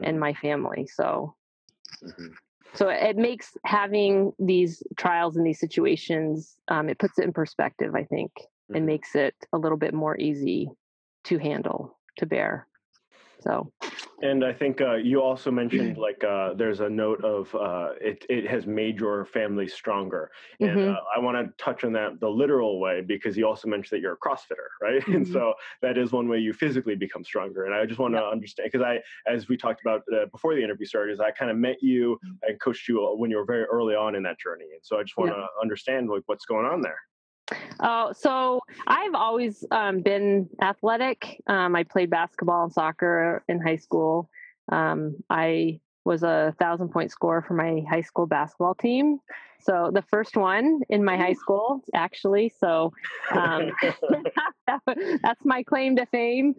and 0.00 0.14
mm-hmm. 0.14 0.20
my 0.20 0.34
family. 0.34 0.86
So 0.86 1.34
mm-hmm. 2.02 2.28
so 2.74 2.88
it 2.88 3.16
makes 3.16 3.56
having 3.64 4.32
these 4.38 4.82
trials 4.96 5.36
and 5.36 5.46
these 5.46 5.60
situations 5.60 6.56
um, 6.68 6.88
it 6.88 6.98
puts 6.98 7.18
it 7.18 7.24
in 7.24 7.32
perspective, 7.32 7.94
I 7.94 8.04
think, 8.04 8.32
mm-hmm. 8.70 8.76
and 8.76 8.86
makes 8.86 9.14
it 9.14 9.34
a 9.52 9.58
little 9.58 9.78
bit 9.78 9.94
more 9.94 10.16
easy 10.16 10.70
to 11.24 11.38
handle, 11.38 11.98
to 12.18 12.26
bear. 12.26 12.66
So, 13.42 13.72
and 14.22 14.44
I 14.44 14.52
think 14.52 14.80
uh, 14.80 14.96
you 14.96 15.22
also 15.22 15.50
mentioned 15.50 15.96
like 15.98 16.22
uh, 16.22 16.54
there's 16.54 16.80
a 16.80 16.88
note 16.88 17.24
of 17.24 17.54
uh, 17.54 17.90
it. 18.00 18.24
It 18.28 18.46
has 18.46 18.66
made 18.66 19.00
your 19.00 19.24
family 19.24 19.66
stronger, 19.66 20.30
and 20.60 20.70
mm-hmm. 20.70 20.90
Uh, 20.90 20.96
I 21.16 21.20
want 21.20 21.36
to 21.38 21.64
touch 21.64 21.84
on 21.84 21.92
that 21.94 22.20
the 22.20 22.28
literal 22.28 22.80
way 22.80 23.00
because 23.00 23.36
you 23.36 23.46
also 23.46 23.68
mentioned 23.68 23.96
that 23.96 24.02
you're 24.02 24.12
a 24.12 24.16
CrossFitter, 24.16 24.68
right? 24.80 25.00
Mm-hmm. 25.00 25.14
And 25.14 25.26
so 25.26 25.54
that 25.80 25.96
is 25.96 26.12
one 26.12 26.28
way 26.28 26.38
you 26.38 26.52
physically 26.52 26.94
become 26.94 27.24
stronger. 27.24 27.64
And 27.64 27.74
I 27.74 27.86
just 27.86 27.98
want 27.98 28.14
to 28.14 28.22
understand 28.22 28.70
because 28.70 28.84
I, 28.84 29.00
as 29.30 29.48
we 29.48 29.56
talked 29.56 29.80
about 29.80 30.02
uh, 30.12 30.26
before 30.30 30.54
the 30.54 30.62
interview 30.62 30.84
started, 30.84 31.12
is 31.12 31.20
I 31.20 31.30
kind 31.30 31.50
of 31.50 31.56
met 31.56 31.76
you 31.80 32.18
mm-hmm. 32.24 32.34
and 32.42 32.60
coached 32.60 32.86
you 32.86 33.06
uh, 33.06 33.16
when 33.16 33.30
you 33.30 33.38
were 33.38 33.46
very 33.46 33.64
early 33.64 33.94
on 33.94 34.14
in 34.14 34.22
that 34.24 34.38
journey, 34.38 34.66
and 34.72 34.80
so 34.82 34.98
I 34.98 35.02
just 35.02 35.16
want 35.16 35.30
to 35.30 35.46
understand 35.60 36.10
like 36.10 36.22
what's 36.26 36.44
going 36.44 36.66
on 36.66 36.82
there. 36.82 36.98
Oh, 37.80 38.12
so 38.12 38.60
I've 38.86 39.14
always 39.14 39.64
um, 39.70 40.00
been 40.00 40.48
athletic. 40.62 41.42
Um, 41.46 41.74
I 41.74 41.84
played 41.84 42.10
basketball 42.10 42.64
and 42.64 42.72
soccer 42.72 43.42
in 43.48 43.60
high 43.60 43.76
school. 43.76 44.28
Um, 44.70 45.16
I 45.28 45.80
was 46.04 46.22
a 46.22 46.54
thousand 46.58 46.88
point 46.88 47.10
scorer 47.10 47.42
for 47.42 47.54
my 47.54 47.82
high 47.88 48.00
school 48.00 48.26
basketball 48.26 48.74
team. 48.74 49.18
So 49.60 49.90
the 49.92 50.02
first 50.02 50.36
one 50.36 50.80
in 50.88 51.04
my 51.04 51.16
high 51.16 51.34
school, 51.34 51.82
actually. 51.94 52.52
So 52.58 52.92
um, 53.32 53.72
that's 55.22 55.44
my 55.44 55.62
claim 55.62 55.96
to 55.96 56.06
fame. 56.06 56.54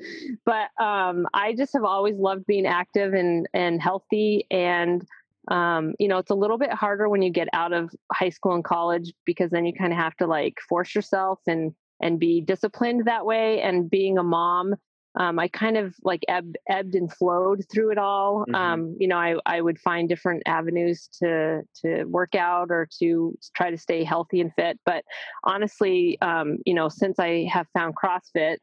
But 0.45 0.69
um, 0.79 1.27
I 1.33 1.53
just 1.53 1.73
have 1.73 1.83
always 1.83 2.15
loved 2.15 2.45
being 2.45 2.65
active 2.65 3.13
and 3.13 3.47
and 3.53 3.81
healthy 3.81 4.45
and 4.51 5.05
um, 5.49 5.93
you 5.99 6.07
know, 6.07 6.17
it's 6.17 6.31
a 6.31 6.35
little 6.35 6.57
bit 6.57 6.71
harder 6.71 7.09
when 7.09 7.21
you 7.21 7.31
get 7.31 7.47
out 7.53 7.73
of 7.73 7.89
high 8.11 8.29
school 8.29 8.53
and 8.53 8.63
college 8.63 9.11
because 9.25 9.49
then 9.49 9.65
you 9.65 9.73
kind 9.73 9.91
of 9.91 9.97
have 9.97 10.15
to 10.17 10.27
like 10.27 10.55
force 10.69 10.93
yourself 10.93 11.39
and 11.47 11.73
and 12.01 12.19
be 12.19 12.41
disciplined 12.41 13.05
that 13.05 13.25
way. 13.25 13.61
And 13.61 13.89
being 13.89 14.17
a 14.17 14.23
mom, 14.23 14.75
um, 15.19 15.39
I 15.39 15.47
kind 15.49 15.77
of 15.77 15.93
like 16.03 16.23
ebbed, 16.27 16.57
ebbed 16.69 16.95
and 16.95 17.11
flowed 17.11 17.63
through 17.71 17.91
it 17.91 17.97
all. 17.97 18.41
Mm-hmm. 18.41 18.55
Um, 18.55 18.95
you 18.99 19.07
know, 19.07 19.17
I, 19.17 19.35
I 19.45 19.61
would 19.61 19.79
find 19.79 20.07
different 20.07 20.43
avenues 20.45 21.09
to 21.21 21.61
to 21.83 22.05
work 22.05 22.35
out 22.35 22.67
or 22.69 22.87
to 22.99 23.37
try 23.55 23.71
to 23.71 23.77
stay 23.77 24.03
healthy 24.03 24.41
and 24.41 24.51
fit. 24.55 24.79
But 24.85 25.03
honestly, 25.43 26.17
um, 26.21 26.57
you 26.65 26.73
know, 26.73 26.89
since 26.89 27.19
I 27.19 27.47
have 27.51 27.67
found 27.73 27.95
CrossFit, 27.95 28.57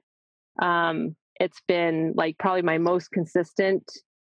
um, 0.60 1.14
it's 1.38 1.60
been 1.68 2.14
like 2.16 2.38
probably 2.38 2.62
my 2.62 2.78
most 2.78 3.10
consistent 3.10 3.84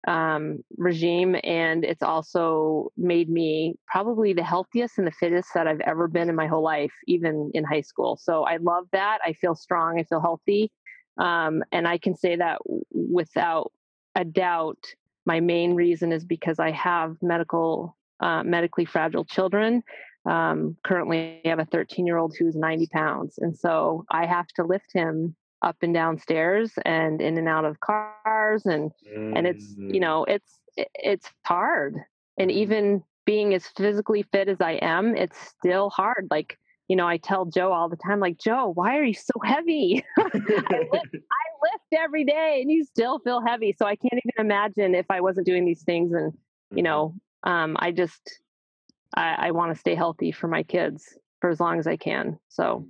um, 0.07 0.63
regime, 0.77 1.35
and 1.43 1.83
it's 1.83 2.01
also 2.01 2.91
made 2.97 3.29
me 3.29 3.75
probably 3.87 4.33
the 4.33 4.43
healthiest 4.43 4.97
and 4.97 5.05
the 5.05 5.11
fittest 5.11 5.49
that 5.53 5.67
I've 5.67 5.81
ever 5.81 6.07
been 6.07 6.29
in 6.29 6.35
my 6.35 6.47
whole 6.47 6.63
life, 6.63 6.93
even 7.07 7.51
in 7.53 7.63
high 7.63 7.81
school. 7.81 8.17
So 8.21 8.43
I 8.43 8.57
love 8.57 8.85
that. 8.91 9.19
I 9.23 9.33
feel 9.33 9.55
strong. 9.55 9.99
I 9.99 10.03
feel 10.03 10.21
healthy, 10.21 10.71
um, 11.17 11.63
and 11.71 11.87
I 11.87 11.97
can 11.97 12.15
say 12.15 12.35
that 12.35 12.59
without 12.91 13.71
a 14.15 14.25
doubt. 14.25 14.83
My 15.25 15.39
main 15.39 15.75
reason 15.75 16.11
is 16.11 16.25
because 16.25 16.57
I 16.57 16.71
have 16.71 17.15
medical, 17.21 17.95
uh, 18.19 18.43
medically 18.43 18.85
fragile 18.85 19.23
children. 19.23 19.83
Um, 20.25 20.77
currently, 20.83 21.41
I 21.45 21.49
have 21.49 21.59
a 21.59 21.65
13 21.65 22.07
year 22.07 22.17
old 22.17 22.35
who's 22.37 22.55
90 22.55 22.87
pounds, 22.87 23.37
and 23.37 23.55
so 23.55 24.05
I 24.09 24.25
have 24.25 24.47
to 24.55 24.63
lift 24.63 24.91
him 24.93 25.35
up 25.62 25.78
and 25.82 25.93
down 25.93 26.18
stairs 26.18 26.72
and 26.86 27.22
in 27.22 27.38
and 27.38 27.47
out 27.47 27.66
of 27.66 27.80
cars 27.80 28.66
and 28.66 28.91
mm. 29.16 29.38
and 29.38 29.45
it's 29.45 29.76
you 29.78 29.93
mm. 29.93 30.01
know 30.01 30.24
it's 30.26 30.59
it's 30.76 31.30
hard 31.45 31.95
and 32.38 32.49
mm-hmm. 32.49 32.59
even 32.59 33.03
being 33.26 33.53
as 33.53 33.68
physically 33.68 34.24
fit 34.32 34.47
as 34.47 34.59
i 34.62 34.74
am 34.74 35.16
it's 35.16 35.38
still 35.39 35.89
hard 35.89 36.28
like 36.32 36.57
you 36.88 36.95
know 36.95 37.07
i 37.07 37.18
tell 37.18 37.45
joe 37.45 37.72
all 37.72 37.89
the 37.89 37.97
time 37.97 38.20
like 38.20 38.38
joe 38.38 38.72
why 38.74 38.97
are 38.97 39.03
you 39.03 39.14
so 39.14 39.34
heavy 39.43 40.03
I, 40.18 40.24
lift, 40.24 40.36
I 40.95 41.45
lift 41.62 41.93
every 41.93 42.24
day 42.24 42.59
and 42.62 42.72
you 42.72 42.84
still 42.84 43.20
feel 43.20 43.41
heavy 43.45 43.76
so 43.78 43.86
i 43.86 43.95
can't 43.95 44.14
even 44.14 44.45
imagine 44.45 44.95
if 44.95 45.05
i 45.09 45.22
wasn't 45.22 45.45
doing 45.45 45.66
these 45.66 45.84
things 45.84 46.12
and 46.14 46.34
you 46.72 46.78
mm-hmm. 46.78 46.84
know 46.84 47.16
um, 47.43 47.76
i 47.80 47.91
just 47.91 48.39
i, 49.16 49.36
I 49.47 49.51
want 49.51 49.74
to 49.74 49.80
stay 49.80 49.95
healthy 49.95 50.32
for 50.32 50.47
my 50.47 50.64
kids 50.64 51.18
for 51.39 51.49
as 51.49 51.59
long 51.59 51.78
as 51.80 51.86
i 51.86 51.97
can 51.97 52.39
so 52.49 52.88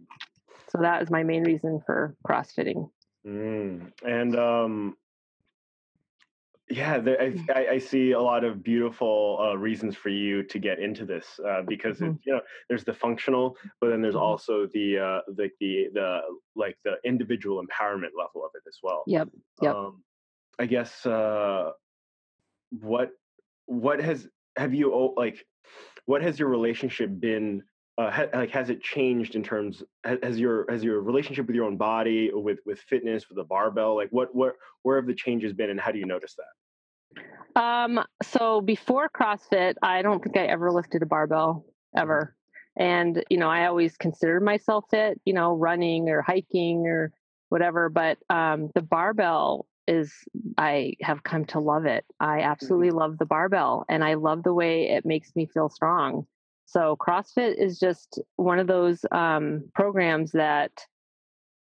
so 0.71 0.77
that 0.81 1.01
is 1.03 1.09
my 1.09 1.23
main 1.23 1.43
reason 1.43 1.81
for 1.85 2.15
crossfitting. 2.25 2.89
Mm. 3.27 3.91
And 4.03 4.35
um, 4.39 4.97
Yeah, 6.69 6.99
there, 6.99 7.17
Mm. 7.17 7.49
I, 7.53 7.67
I 7.75 7.77
see 7.79 8.13
a 8.13 8.21
lot 8.21 8.45
of 8.45 8.63
beautiful 8.63 9.37
uh, 9.43 9.57
reasons 9.57 9.97
for 9.97 10.07
you 10.07 10.41
to 10.43 10.57
get 10.57 10.79
into 10.79 11.05
this 11.05 11.37
uh, 11.45 11.63
because 11.63 12.01
it, 12.01 12.05
Mhm. 12.05 12.19
you 12.25 12.33
know 12.33 12.41
there's 12.69 12.85
the 12.85 12.93
functional, 12.93 13.57
but 13.81 13.89
then 13.89 14.01
there's 14.01 14.15
Mhm. 14.15 14.21
also 14.29 14.67
the 14.67 14.97
uh, 14.97 15.21
the 15.27 15.49
the 15.59 15.89
the 15.93 16.21
like 16.55 16.77
the 16.85 16.95
individual 17.03 17.61
empowerment 17.61 18.13
level 18.17 18.45
of 18.45 18.51
it 18.55 18.63
as 18.67 18.77
well. 18.81 19.03
Yep. 19.05 19.27
Yep. 19.61 19.75
Um, 19.75 20.03
I 20.59 20.65
guess 20.65 21.05
uh, 21.05 21.71
what 22.69 23.11
what 23.65 23.99
has 23.99 24.29
have 24.55 24.73
you 24.73 25.13
like 25.17 25.45
what 26.05 26.21
has 26.21 26.39
your 26.39 26.47
relationship 26.49 27.09
been 27.19 27.63
uh, 27.97 28.09
ha- 28.09 28.27
like 28.33 28.51
has 28.51 28.69
it 28.69 28.81
changed 28.81 29.35
in 29.35 29.43
terms 29.43 29.83
ha- 30.05 30.17
has 30.23 30.39
your 30.39 30.65
has 30.69 30.83
your 30.83 31.01
relationship 31.01 31.45
with 31.47 31.55
your 31.55 31.65
own 31.65 31.77
body 31.77 32.31
with 32.33 32.59
with 32.65 32.79
fitness 32.79 33.27
with 33.29 33.37
the 33.37 33.43
barbell 33.43 33.95
like 33.95 34.09
what 34.11 34.33
what 34.33 34.55
where 34.83 34.95
have 34.95 35.07
the 35.07 35.13
changes 35.13 35.53
been 35.53 35.69
and 35.69 35.79
how 35.79 35.91
do 35.91 35.99
you 35.99 36.05
notice 36.05 36.35
that 36.35 37.61
Um, 37.61 37.99
so 38.23 38.61
before 38.61 39.09
CrossFit, 39.09 39.75
I 39.81 40.01
don't 40.01 40.23
think 40.23 40.37
I 40.37 40.45
ever 40.45 40.71
lifted 40.71 41.03
a 41.03 41.05
barbell 41.05 41.65
ever. 41.95 42.35
And, 42.77 43.23
you 43.29 43.37
know, 43.37 43.49
I 43.49 43.65
always 43.65 43.97
considered 43.97 44.41
myself 44.41 44.85
fit, 44.89 45.19
you 45.25 45.33
know, 45.33 45.53
running 45.55 46.09
or 46.09 46.21
hiking 46.21 46.87
or 46.87 47.11
whatever. 47.49 47.89
But 47.89 48.19
um, 48.29 48.69
the 48.73 48.81
barbell 48.81 49.65
is, 49.87 50.13
I 50.57 50.93
have 51.01 51.23
come 51.23 51.43
to 51.45 51.59
love 51.59 51.85
it. 51.85 52.05
I 52.19 52.41
absolutely 52.41 52.91
love 52.91 53.17
the 53.17 53.25
barbell 53.25 53.83
and 53.89 54.03
I 54.03 54.13
love 54.13 54.43
the 54.43 54.53
way 54.53 54.89
it 54.89 55.05
makes 55.05 55.35
me 55.35 55.47
feel 55.53 55.67
strong. 55.67 56.25
So 56.71 56.95
CrossFit 56.95 57.55
is 57.57 57.77
just 57.77 58.21
one 58.37 58.57
of 58.57 58.65
those 58.65 59.03
um, 59.11 59.69
programs 59.75 60.31
that, 60.31 60.71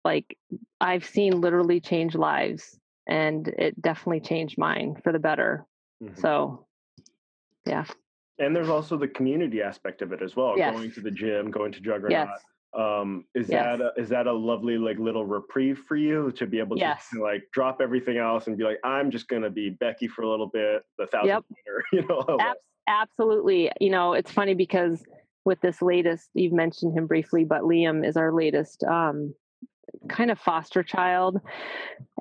like, 0.05 0.37
I've 0.81 1.07
seen 1.07 1.41
literally 1.41 1.81
change 1.81 2.17
lives. 2.17 2.77
And 3.07 3.47
it 3.47 3.81
definitely 3.81 4.19
changed 4.19 4.59
mine 4.59 4.97
for 5.05 5.13
the 5.13 5.21
better. 5.21 5.65
Mhm. 6.03 6.19
So, 6.19 6.67
yeah. 7.65 7.85
and 8.39 8.55
there's 8.55 8.69
also 8.69 8.99
the 8.99 9.09
community 9.09 9.63
aspect 9.63 10.03
of 10.03 10.13
it 10.13 10.21
as 10.23 10.35
well 10.37 10.59
Yes. 10.59 10.75
going 10.75 10.91
to 10.93 11.01
the 11.01 11.11
gym 11.11 11.51
going 11.51 11.73
to 11.73 11.81
juggernaut 11.81 12.11
Yes. 12.11 12.45
Um 12.77 13.25
is 13.35 13.49
Yes. 13.49 13.79
that 13.79 13.81
a, 13.81 14.01
is 14.01 14.09
that 14.11 14.27
a 14.27 14.33
lovely 14.33 14.77
like 14.77 14.99
little 14.99 15.25
reprieve 15.25 15.79
for 15.89 15.97
you 15.97 16.31
to 16.33 16.47
be 16.47 16.59
able 16.59 16.77
to 16.77 16.81
Yes. 16.81 17.07
like 17.19 17.43
drop 17.53 17.81
everything 17.81 18.19
else 18.19 18.47
and 18.47 18.57
be 18.59 18.65
like 18.65 18.79
i'm 18.85 19.11
just 19.11 19.29
gonna 19.29 19.49
be 19.51 19.71
becky 19.71 20.07
for 20.09 20.23
a 20.23 20.29
little 20.31 20.49
bit 20.49 20.83
the 20.99 21.07
thousand 21.07 21.29
Yep. 21.29 21.45
meter, 21.51 21.85
you 21.93 22.07
know. 22.07 22.37
Abs- 22.39 22.61
absolutely. 22.89 23.71
You 23.81 23.91
know, 23.91 24.13
it's 24.13 24.31
funny 24.31 24.55
because 24.55 25.03
with 25.45 25.61
this 25.61 25.81
latest, 25.83 26.31
you've 26.35 26.53
mentioned 26.53 26.97
him 26.97 27.07
briefly, 27.07 27.45
but 27.45 27.63
Liam 27.63 28.07
is 28.07 28.17
our 28.17 28.33
latest 28.33 28.85
um, 28.85 29.35
kind 30.09 30.31
of 30.31 30.39
foster 30.39 30.83
child, 30.83 31.41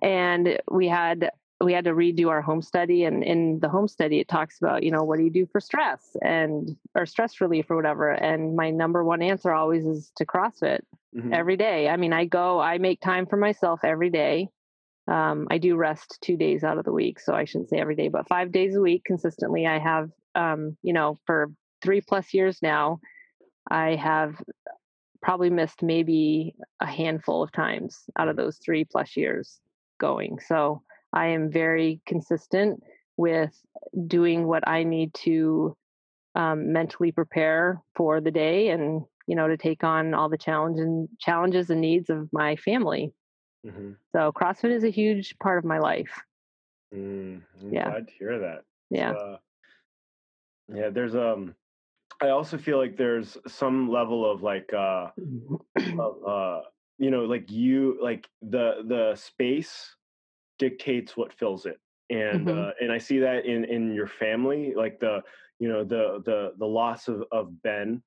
and 0.01 0.59
we 0.71 0.87
had 0.87 1.29
we 1.65 1.73
had 1.73 1.85
to 1.85 1.91
redo 1.91 2.29
our 2.29 2.41
home 2.41 2.61
study 2.61 3.03
and 3.03 3.23
in 3.23 3.59
the 3.59 3.67
home 3.67 3.87
study 3.87 4.19
it 4.19 4.27
talks 4.27 4.57
about 4.61 4.83
you 4.83 4.91
know 4.91 5.03
what 5.03 5.17
do 5.17 5.23
you 5.23 5.31
do 5.31 5.45
for 5.51 5.59
stress 5.59 6.15
and 6.21 6.77
or 6.95 7.05
stress 7.05 7.41
relief 7.41 7.69
or 7.69 7.75
whatever 7.75 8.11
and 8.11 8.55
my 8.55 8.69
number 8.69 9.03
one 9.03 9.21
answer 9.21 9.51
always 9.51 9.85
is 9.85 10.11
to 10.15 10.25
crossfit 10.25 10.79
Mhm. 11.15 11.33
every 11.33 11.55
day. 11.55 11.87
I 11.87 11.95
mean, 11.95 12.11
I 12.11 12.25
go, 12.25 12.59
I 12.59 12.77
make 12.77 12.99
time 12.99 13.25
for 13.25 13.37
myself 13.37 13.79
every 13.85 14.09
day. 14.09 14.49
Um, 15.07 15.47
I 15.49 15.59
do 15.59 15.77
rest 15.77 16.17
two 16.21 16.35
days 16.35 16.63
out 16.63 16.77
of 16.77 16.83
the 16.83 16.91
week, 16.91 17.19
so 17.21 17.33
I 17.33 17.45
shouldn't 17.45 17.69
say 17.69 17.77
every 17.77 17.95
day, 17.95 18.09
but 18.09 18.27
five 18.27 18.51
days 18.51 18.75
a 18.75 18.81
week 18.81 19.03
consistently. 19.05 19.65
I 19.65 19.79
have, 19.79 20.09
um, 20.35 20.75
you 20.81 20.91
know, 20.91 21.19
for 21.25 21.51
three 21.81 22.01
plus 22.01 22.33
years 22.33 22.59
now, 22.61 22.99
I 23.71 23.95
have 23.95 24.35
probably 25.21 25.49
missed 25.49 25.81
maybe 25.81 26.55
a 26.81 26.85
handful 26.85 27.41
of 27.41 27.51
times 27.51 28.03
out 28.17 28.27
of 28.27 28.35
those 28.35 28.57
three 28.57 28.83
plus 28.83 29.15
years 29.15 29.61
going. 29.99 30.39
So 30.39 30.81
I 31.15 31.27
am 31.27 31.49
very 31.51 32.01
consistent 32.05 32.83
with 33.17 33.53
doing 34.07 34.45
what 34.45 34.67
I 34.67 34.83
need 34.83 35.13
to 35.23 35.75
um, 36.35 36.73
mentally 36.73 37.11
prepare 37.11 37.81
for 37.95 38.19
the 38.19 38.31
day 38.31 38.69
and 38.69 39.03
you 39.27 39.35
know 39.35 39.47
to 39.47 39.57
take 39.57 39.83
on 39.83 40.13
all 40.13 40.29
the 40.29 40.37
challenge 40.37 40.79
and 40.79 41.07
challenges 41.19 41.69
and 41.69 41.81
needs 41.81 42.09
of 42.09 42.29
my 42.31 42.55
family. 42.57 43.13
Mhm. 43.65 43.95
so 44.11 44.31
crossfit 44.31 44.71
is 44.71 44.83
a 44.83 44.91
huge 44.91 45.35
part 45.39 45.57
of 45.57 45.65
my 45.65 45.79
life. 45.79 46.21
Mm, 46.93 47.41
Yeah. 47.71 47.89
glad 47.89 48.07
to 48.09 48.13
hear 48.13 48.39
that. 48.39 48.63
Yeah. 48.91 49.13
uh, 49.13 49.37
yeah 50.73 50.89
there's 50.89 51.15
um 51.15 51.55
i 52.21 52.29
also 52.29 52.57
feel 52.57 52.77
like 52.77 52.97
there's 52.97 53.37
some 53.47 53.89
level 53.89 54.29
of 54.29 54.41
like 54.41 54.71
uh 54.73 55.09
of 55.99 56.23
uh 56.27 56.61
you 56.97 57.11
know 57.11 57.25
like 57.25 57.51
you 57.51 57.97
like 58.01 58.27
the 58.41 58.83
the 58.87 59.15
space 59.15 59.95
dictates 60.57 61.17
what 61.17 61.33
fills 61.33 61.65
it 61.65 61.79
and 62.09 62.49
Mhm. 62.49 62.49
uh 62.49 62.71
and 62.79 62.91
i 62.91 62.97
see 62.97 63.19
that 63.19 63.45
in 63.45 63.65
in 63.65 63.93
your 63.93 64.07
family 64.07 64.73
like 64.75 64.99
the 64.99 65.21
you 65.59 65.67
know 65.67 65.83
the 65.83 66.21
the 66.25 66.53
the 66.57 66.65
loss 66.65 67.07
of 67.07 67.23
of 67.31 67.61
ben 67.61 68.01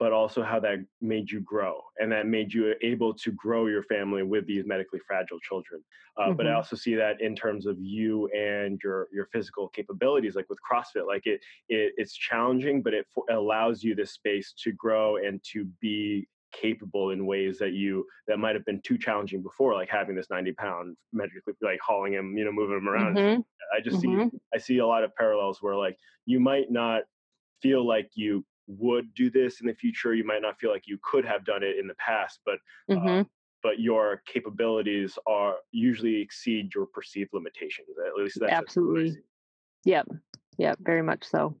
but 0.00 0.12
also 0.12 0.42
how 0.42 0.58
that 0.58 0.78
made 1.00 1.30
you 1.30 1.40
grow 1.40 1.80
and 1.98 2.10
that 2.10 2.26
made 2.26 2.52
you 2.52 2.74
able 2.82 3.14
to 3.14 3.30
grow 3.32 3.66
your 3.68 3.84
family 3.84 4.24
with 4.24 4.44
these 4.46 4.66
medically 4.66 4.98
fragile 5.06 5.38
children 5.38 5.82
uh, 6.16 6.32
but 6.36 6.46
i 6.48 6.52
Mhm. 6.52 6.54
also 6.54 6.74
see 6.74 6.94
that 6.96 7.20
in 7.20 7.36
terms 7.36 7.64
of 7.64 7.78
you 7.80 8.26
and 8.28 8.80
your 8.82 9.08
your 9.12 9.26
physical 9.26 9.68
capabilities 9.68 10.34
like 10.34 10.48
with 10.48 10.58
crossfit 10.68 11.06
like 11.06 11.26
it, 11.26 11.40
it 11.68 11.92
it's 11.96 12.14
challenging 12.14 12.82
but 12.82 12.92
it 12.92 13.06
for, 13.14 13.24
allows 13.30 13.84
you 13.84 13.94
this 13.94 14.12
space 14.12 14.52
to 14.52 14.72
grow 14.72 15.16
and 15.16 15.40
to 15.44 15.64
be 15.80 16.26
capable 16.54 17.10
in 17.10 17.26
ways 17.26 17.58
that 17.58 17.72
you 17.72 18.06
that 18.28 18.38
might 18.38 18.54
have 18.54 18.64
been 18.64 18.80
too 18.82 18.98
challenging 18.98 19.42
before 19.42 19.74
like 19.74 19.88
having 19.90 20.16
this 20.16 20.30
90 20.30 20.52
pound 20.54 20.96
medically 21.12 21.54
like 21.62 21.80
hauling 21.80 22.14
him 22.14 22.36
you 22.38 22.44
know 22.44 22.52
moving 22.52 22.76
him 22.78 22.88
around 22.88 23.18
Mhm. 23.18 23.44
i 23.76 23.80
just 23.80 24.00
Mhm. 24.00 24.00
see 24.00 24.30
i 24.54 24.58
see 24.58 24.78
a 24.78 24.86
lot 24.86 25.04
of 25.04 25.14
parallels 25.16 25.62
where 25.62 25.76
like 25.76 25.96
you 26.26 26.40
might 26.40 26.70
not 26.70 27.02
feel 27.62 27.86
like 27.86 28.10
you 28.14 28.44
would 28.68 29.14
do 29.14 29.30
this 29.30 29.60
in 29.60 29.66
the 29.68 29.74
future 29.74 30.14
you 30.14 30.24
might 30.24 30.42
not 30.42 30.58
feel 30.60 30.70
like 30.70 30.86
you 30.86 30.98
could 31.02 31.24
have 31.24 31.44
done 31.44 31.62
it 31.62 31.78
in 31.78 31.86
the 31.88 31.96
past 31.96 32.40
but 32.46 32.58
Mhm. 32.88 33.28
but 33.62 33.80
your 33.80 34.22
capabilities 34.26 35.18
are 35.26 35.56
usually 35.72 36.20
exceed 36.20 36.74
your 36.74 36.86
perceived 36.86 37.30
limitations 37.32 37.88
at 38.06 38.14
least 38.14 38.38
that's 38.40 38.60
Absolutely. 38.60 39.22
yep 39.84 40.06
yep 40.58 40.78
very 40.80 41.02
much 41.02 41.24
so 41.24 41.56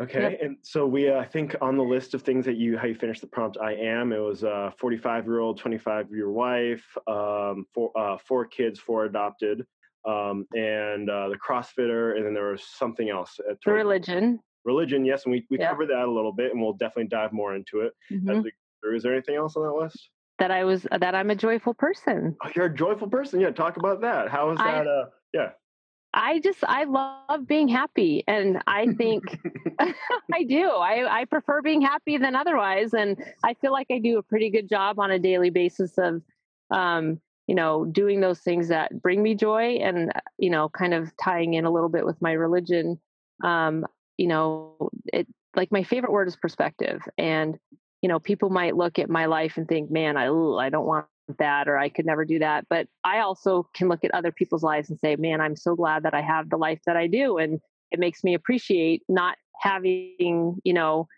Okay, 0.00 0.38
and 0.40 0.56
so 0.62 0.86
we, 0.86 1.10
uh, 1.10 1.18
I 1.18 1.24
think, 1.24 1.56
on 1.60 1.76
the 1.76 1.82
list 1.82 2.14
of 2.14 2.22
things 2.22 2.44
that 2.44 2.56
you, 2.56 2.78
how 2.78 2.86
you 2.86 2.94
finished 2.94 3.20
the 3.20 3.26
prompt, 3.26 3.58
I 3.60 3.72
am. 3.74 4.12
It 4.12 4.18
was 4.18 4.42
a 4.44 4.72
45 4.78 5.24
year 5.26 5.40
old, 5.40 5.58
25 5.58 6.10
year 6.12 6.30
wife, 6.30 6.84
um, 7.06 7.66
four, 7.74 7.90
uh, 7.98 8.16
four 8.18 8.46
kids, 8.46 8.78
four 8.78 9.04
adopted, 9.06 9.66
um, 10.06 10.46
and 10.54 11.10
uh, 11.10 11.28
the 11.28 11.36
CrossFitter, 11.36 12.16
and 12.16 12.24
then 12.24 12.34
there 12.34 12.52
was 12.52 12.62
something 12.62 13.10
else. 13.10 13.38
At 13.50 13.58
the 13.64 13.72
religion 13.72 14.40
Religion, 14.64 15.04
yes, 15.04 15.24
and 15.24 15.32
we, 15.32 15.46
we 15.50 15.56
covered 15.58 15.88
that 15.88 16.04
a 16.04 16.10
little 16.10 16.32
bit, 16.32 16.52
and 16.52 16.60
we'll 16.60 16.74
definitely 16.74 17.08
dive 17.08 17.32
more 17.32 17.54
into 17.54 17.80
it. 17.80 17.92
Mhm. 18.12 18.44
we 18.44 18.52
through. 18.82 18.96
Is 18.96 19.02
there 19.02 19.12
anything 19.12 19.36
else 19.36 19.56
on 19.56 19.64
that 19.64 19.72
list? 19.72 20.10
that 20.38 20.52
i 20.52 20.62
was 20.64 20.86
that 21.00 21.16
i'm 21.16 21.30
a 21.30 21.34
joyful 21.34 21.74
person 21.74 22.36
Oh, 22.44 22.48
you're 22.54 22.66
a 22.66 22.74
joyful 22.74 23.08
person. 23.08 23.40
Yeah, 23.40 23.50
talk 23.50 23.76
about 23.76 24.00
that. 24.02 24.28
How 24.28 24.50
is 24.50 24.58
I- 24.60 24.70
that? 24.72 24.86
Uh, 24.86 25.04
yeah. 25.32 25.50
I 26.14 26.38
just 26.40 26.64
i 26.64 26.84
love 26.84 27.46
being 27.46 27.68
happy 27.68 28.24
and 28.26 28.62
i 28.66 28.86
think 28.94 29.38
I 30.34 30.44
do. 30.44 30.68
I, 30.68 31.20
I 31.20 31.24
prefer 31.24 31.62
being 31.62 31.80
happy 31.80 32.18
than 32.18 32.34
otherwise. 32.34 32.94
And 32.94 33.16
I 33.44 33.54
feel 33.54 33.72
like 33.72 33.88
I 33.90 33.98
do 33.98 34.18
a 34.18 34.22
pretty 34.22 34.50
good 34.50 34.68
job 34.68 34.98
on 34.98 35.10
a 35.10 35.18
daily 35.18 35.50
basis 35.50 35.98
of, 35.98 36.22
um, 36.70 37.20
you 37.46 37.54
know, 37.54 37.84
doing 37.84 38.20
those 38.20 38.40
things 38.40 38.68
that 38.68 39.00
bring 39.00 39.22
me 39.22 39.34
joy 39.34 39.78
and, 39.80 40.12
you 40.38 40.50
know, 40.50 40.68
kind 40.68 40.94
of 40.94 41.10
tying 41.16 41.54
in 41.54 41.64
a 41.64 41.70
little 41.70 41.88
bit 41.88 42.04
with 42.04 42.20
my 42.20 42.32
religion. 42.32 42.98
Um, 43.42 43.86
you 44.16 44.26
know, 44.26 44.90
it 45.12 45.26
like 45.56 45.72
my 45.72 45.82
favorite 45.82 46.12
word 46.12 46.28
is 46.28 46.36
perspective. 46.36 47.02
And, 47.16 47.58
you 48.02 48.08
know, 48.08 48.18
people 48.18 48.50
might 48.50 48.76
look 48.76 48.98
at 48.98 49.08
my 49.08 49.26
life 49.26 49.56
and 49.56 49.66
think, 49.66 49.90
man, 49.90 50.16
I, 50.16 50.26
I 50.26 50.68
don't 50.68 50.86
want 50.86 51.06
that 51.38 51.68
or 51.68 51.76
I 51.78 51.88
could 51.88 52.06
never 52.06 52.24
do 52.24 52.38
that. 52.38 52.66
But 52.68 52.88
I 53.04 53.20
also 53.20 53.68
can 53.74 53.88
look 53.88 54.04
at 54.04 54.14
other 54.14 54.32
people's 54.32 54.62
lives 54.62 54.90
and 54.90 54.98
say, 54.98 55.16
man, 55.16 55.40
I'm 55.40 55.56
so 55.56 55.74
glad 55.74 56.04
that 56.04 56.14
I 56.14 56.22
have 56.22 56.48
the 56.48 56.56
life 56.56 56.80
that 56.86 56.96
I 56.96 57.06
do. 57.06 57.38
And 57.38 57.60
it 57.90 57.98
makes 57.98 58.24
me 58.24 58.34
appreciate 58.34 59.02
not 59.08 59.36
having 59.60 60.60
you 60.64 60.72
know 60.72 61.08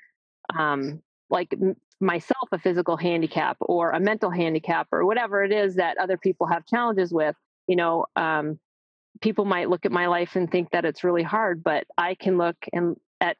um 0.59 1.03
like 1.29 1.55
myself 2.01 2.49
a 2.53 2.59
physical 2.59 2.97
handicap 2.97 3.57
or 3.61 3.91
a 3.91 4.01
mental 4.01 4.31
handicap 4.31 4.89
or 4.91 5.05
whatever 5.05 5.45
it 5.45 5.53
is 5.53 5.77
that 5.77 5.99
other 5.99 6.17
people 6.17 6.47
have 6.47 6.67
challenges 6.67 7.13
with 7.13 7.37
you 7.67 7.77
know 7.77 8.07
um 8.17 8.59
people 9.21 9.45
might 9.45 9.69
look 9.69 9.85
at 9.85 9.93
my 9.93 10.07
life 10.07 10.35
and 10.37 10.51
think 10.51 10.71
that 10.71 10.85
it's 10.85 11.05
really 11.05 11.23
hard 11.23 11.63
but 11.63 11.87
i 11.99 12.15
can 12.15 12.39
look 12.39 12.57
and 12.73 12.97
at 13.21 13.37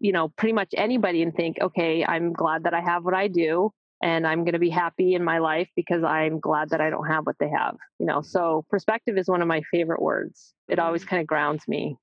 you 0.00 0.10
know 0.10 0.28
pretty 0.30 0.52
much 0.52 0.74
anybody 0.76 1.22
and 1.22 1.34
think 1.34 1.58
okay 1.60 2.04
i'm 2.04 2.32
glad 2.32 2.64
that 2.64 2.74
i 2.74 2.80
have 2.80 3.04
what 3.04 3.14
i 3.14 3.28
do 3.28 3.72
and 4.02 4.26
i'm 4.26 4.40
going 4.40 4.52
to 4.52 4.58
be 4.58 4.70
happy 4.70 5.14
in 5.14 5.24
my 5.24 5.38
life 5.38 5.68
because 5.76 6.02
i'm 6.04 6.40
glad 6.40 6.70
that 6.70 6.80
i 6.80 6.90
don't 6.90 7.06
have 7.06 7.24
what 7.24 7.36
they 7.38 7.48
have 7.48 7.76
you 7.98 8.06
know 8.06 8.20
so 8.20 8.64
perspective 8.68 9.16
is 9.16 9.28
one 9.28 9.40
of 9.42 9.48
my 9.48 9.62
favorite 9.70 10.02
words 10.02 10.54
it 10.68 10.78
always 10.78 11.04
Mhm. 11.04 11.08
kind 11.08 11.20
of 11.20 11.26
grounds 11.26 11.66
me 11.68 11.96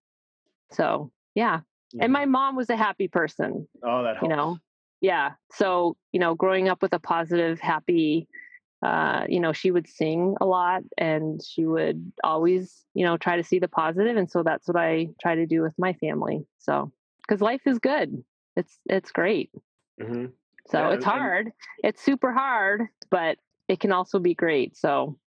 so 0.72 1.12
yeah 1.36 1.62
and 2.00 2.14
my 2.14 2.26
mom 2.26 2.56
was 2.56 2.70
a 2.70 2.76
happy 2.76 3.08
person 3.08 3.68
oh, 3.84 4.04
that 4.04 4.18
helps. 4.18 4.22
you 4.24 4.30
know 4.30 4.58
yeah 5.02 5.32
so 5.52 5.96
you 6.12 6.20
know 6.20 6.36
growing 6.36 6.70
up 6.70 6.82
with 6.82 6.94
a 6.94 7.00
positive 7.00 7.60
happy 7.60 8.28
uh, 8.82 9.26
you 9.28 9.40
know, 9.42 9.52
she 9.52 9.72
would 9.72 9.88
sing 9.88 10.36
a 10.40 10.46
lot 10.46 10.84
and 10.98 11.42
she 11.44 11.66
would 11.66 12.12
always, 12.24 12.86
you 12.94 13.06
know, 13.06 13.18
try 13.18 13.36
to 13.36 13.44
see 13.44 13.60
the 13.60 13.68
positive. 13.68 14.16
And 14.16 14.32
so 14.32 14.42
that's 14.42 14.68
what 14.68 14.78
I 14.78 15.10
try 15.22 15.36
to 15.36 15.46
do 15.46 15.62
with 15.62 15.74
my 15.78 15.94
family. 15.94 16.46
So, 16.60 16.92
because 17.28 17.42
life 17.42 17.62
is 17.66 17.80
good, 17.80 18.24
it's 18.56 18.80
it's 18.86 19.12
great. 19.12 19.52
Mm-hmm. 20.02 20.28
So 20.70 20.80
yeah, 20.80 20.94
it's 20.94 21.06
hard. 21.06 21.48
And, 21.48 21.54
it's 21.84 22.04
super 22.04 22.32
hard, 22.32 22.88
but 23.10 23.38
it 23.68 23.80
can 23.80 23.92
also 23.92 24.20
be 24.20 24.34
great. 24.34 24.78
So, 24.78 25.18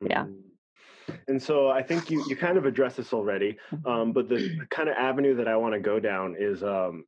yeah. 0.00 0.24
Mm-hmm. 0.24 1.14
And 1.26 1.42
so 1.42 1.68
I 1.68 1.82
think 1.82 2.10
you, 2.10 2.24
you 2.28 2.36
kind 2.36 2.58
of 2.58 2.66
addressed 2.66 2.98
this 2.98 3.12
already, 3.12 3.56
mm-hmm. 3.72 3.86
um, 3.86 4.12
but 4.12 4.28
the, 4.28 4.58
kind 4.70 4.88
of 4.88 4.96
avenue 4.96 5.34
that 5.36 5.48
I 5.48 5.56
want 5.56 5.74
to 5.74 5.80
go 5.80 5.98
down 5.98 6.36
is 6.38 6.62
um, 6.62 7.04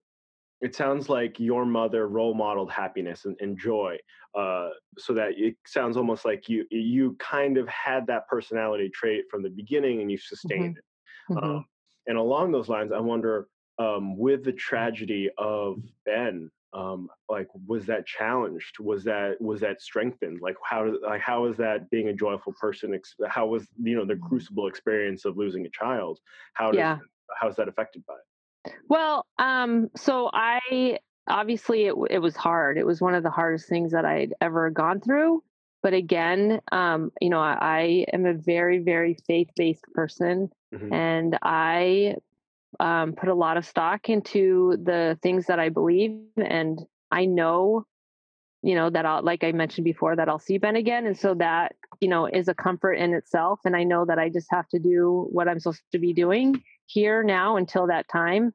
it 0.60 0.74
sounds 0.74 1.08
like 1.08 1.40
your 1.40 1.64
mother 1.64 2.08
role 2.08 2.34
modeled 2.34 2.70
happiness 2.70 3.24
and, 3.24 3.36
and 3.40 3.58
joy 3.58 3.96
uh, 4.38 4.68
so 4.98 5.14
that 5.14 5.32
it 5.36 5.56
sounds 5.66 5.96
almost 5.96 6.24
like 6.24 6.48
you 6.48 6.66
you 6.70 7.16
kind 7.18 7.56
of 7.56 7.68
had 7.68 8.06
that 8.06 8.28
personality 8.28 8.90
trait 8.92 9.24
from 9.30 9.42
the 9.42 9.50
beginning 9.50 10.00
and 10.00 10.10
you 10.10 10.18
sustained 10.18 10.78
mm-hmm. 11.30 11.38
it 11.38 11.40
mm-hmm. 11.40 11.56
Um, 11.56 11.64
and 12.06 12.18
along 12.18 12.52
those 12.52 12.68
lines 12.68 12.92
i 12.92 13.00
wonder 13.00 13.48
um, 13.78 14.16
with 14.16 14.44
the 14.44 14.52
tragedy 14.52 15.30
of 15.38 15.78
ben 16.04 16.50
um, 16.72 17.08
like 17.28 17.48
was 17.66 17.86
that 17.86 18.06
challenged 18.06 18.78
was 18.78 19.02
that 19.04 19.40
was 19.40 19.60
that 19.60 19.82
strengthened 19.82 20.40
like 20.40 20.56
how 20.64 20.92
like 21.02 21.20
how 21.20 21.46
is 21.46 21.56
that 21.56 21.90
being 21.90 22.08
a 22.08 22.12
joyful 22.12 22.52
person 22.60 22.98
how 23.28 23.46
was 23.46 23.66
you 23.82 23.96
know 23.96 24.04
the 24.04 24.14
mm-hmm. 24.14 24.28
crucible 24.28 24.68
experience 24.68 25.24
of 25.24 25.36
losing 25.36 25.66
a 25.66 25.70
child 25.70 26.20
how 26.54 26.70
does 26.70 26.78
yeah. 26.78 26.98
how 27.40 27.48
is 27.48 27.56
that 27.56 27.66
affected 27.66 28.04
by 28.06 28.14
it 28.14 28.20
well, 28.88 29.26
um, 29.38 29.90
so 29.96 30.30
I 30.32 30.98
obviously 31.26 31.86
it, 31.86 31.94
it 32.10 32.18
was 32.18 32.36
hard. 32.36 32.78
It 32.78 32.86
was 32.86 33.00
one 33.00 33.14
of 33.14 33.22
the 33.22 33.30
hardest 33.30 33.68
things 33.68 33.92
that 33.92 34.04
I'd 34.04 34.34
ever 34.40 34.70
gone 34.70 35.00
through. 35.00 35.42
But 35.82 35.94
again, 35.94 36.60
um, 36.72 37.10
you 37.20 37.30
know, 37.30 37.40
I, 37.40 37.56
I, 37.60 38.06
am 38.12 38.26
a 38.26 38.34
very, 38.34 38.78
very 38.80 39.16
faith 39.26 39.48
based 39.56 39.84
person, 39.94 40.50
mm-hmm. 40.74 40.92
and 40.92 41.38
I 41.42 42.16
um, 42.78 43.14
put 43.14 43.28
a 43.28 43.34
lot 43.34 43.56
of 43.56 43.66
stock 43.66 44.08
into 44.08 44.76
the 44.82 45.18
things 45.22 45.46
that 45.46 45.58
I 45.58 45.70
believe, 45.70 46.20
and 46.36 46.78
I 47.10 47.24
know, 47.24 47.84
you 48.62 48.74
know, 48.74 48.90
that 48.90 49.04
I'll, 49.04 49.22
like 49.22 49.42
I 49.42 49.52
mentioned 49.52 49.84
before, 49.84 50.14
that 50.14 50.28
I'll 50.28 50.38
see 50.38 50.58
Ben 50.58 50.76
again, 50.76 51.06
and 51.06 51.18
so 51.18 51.34
that 51.34 51.74
you 52.00 52.08
know 52.08 52.26
is 52.26 52.48
a 52.48 52.54
comfort 52.54 52.94
in 52.94 53.14
itself. 53.14 53.60
And 53.64 53.76
I 53.76 53.84
know 53.84 54.04
that 54.04 54.18
I 54.18 54.28
just 54.28 54.48
have 54.50 54.68
to 54.68 54.78
do 54.78 55.26
what 55.30 55.48
I'm 55.48 55.58
supposed 55.58 55.82
to 55.92 55.98
be 55.98 56.12
doing 56.12 56.62
here 56.86 57.22
now 57.22 57.56
until 57.56 57.88
that 57.88 58.08
time. 58.08 58.52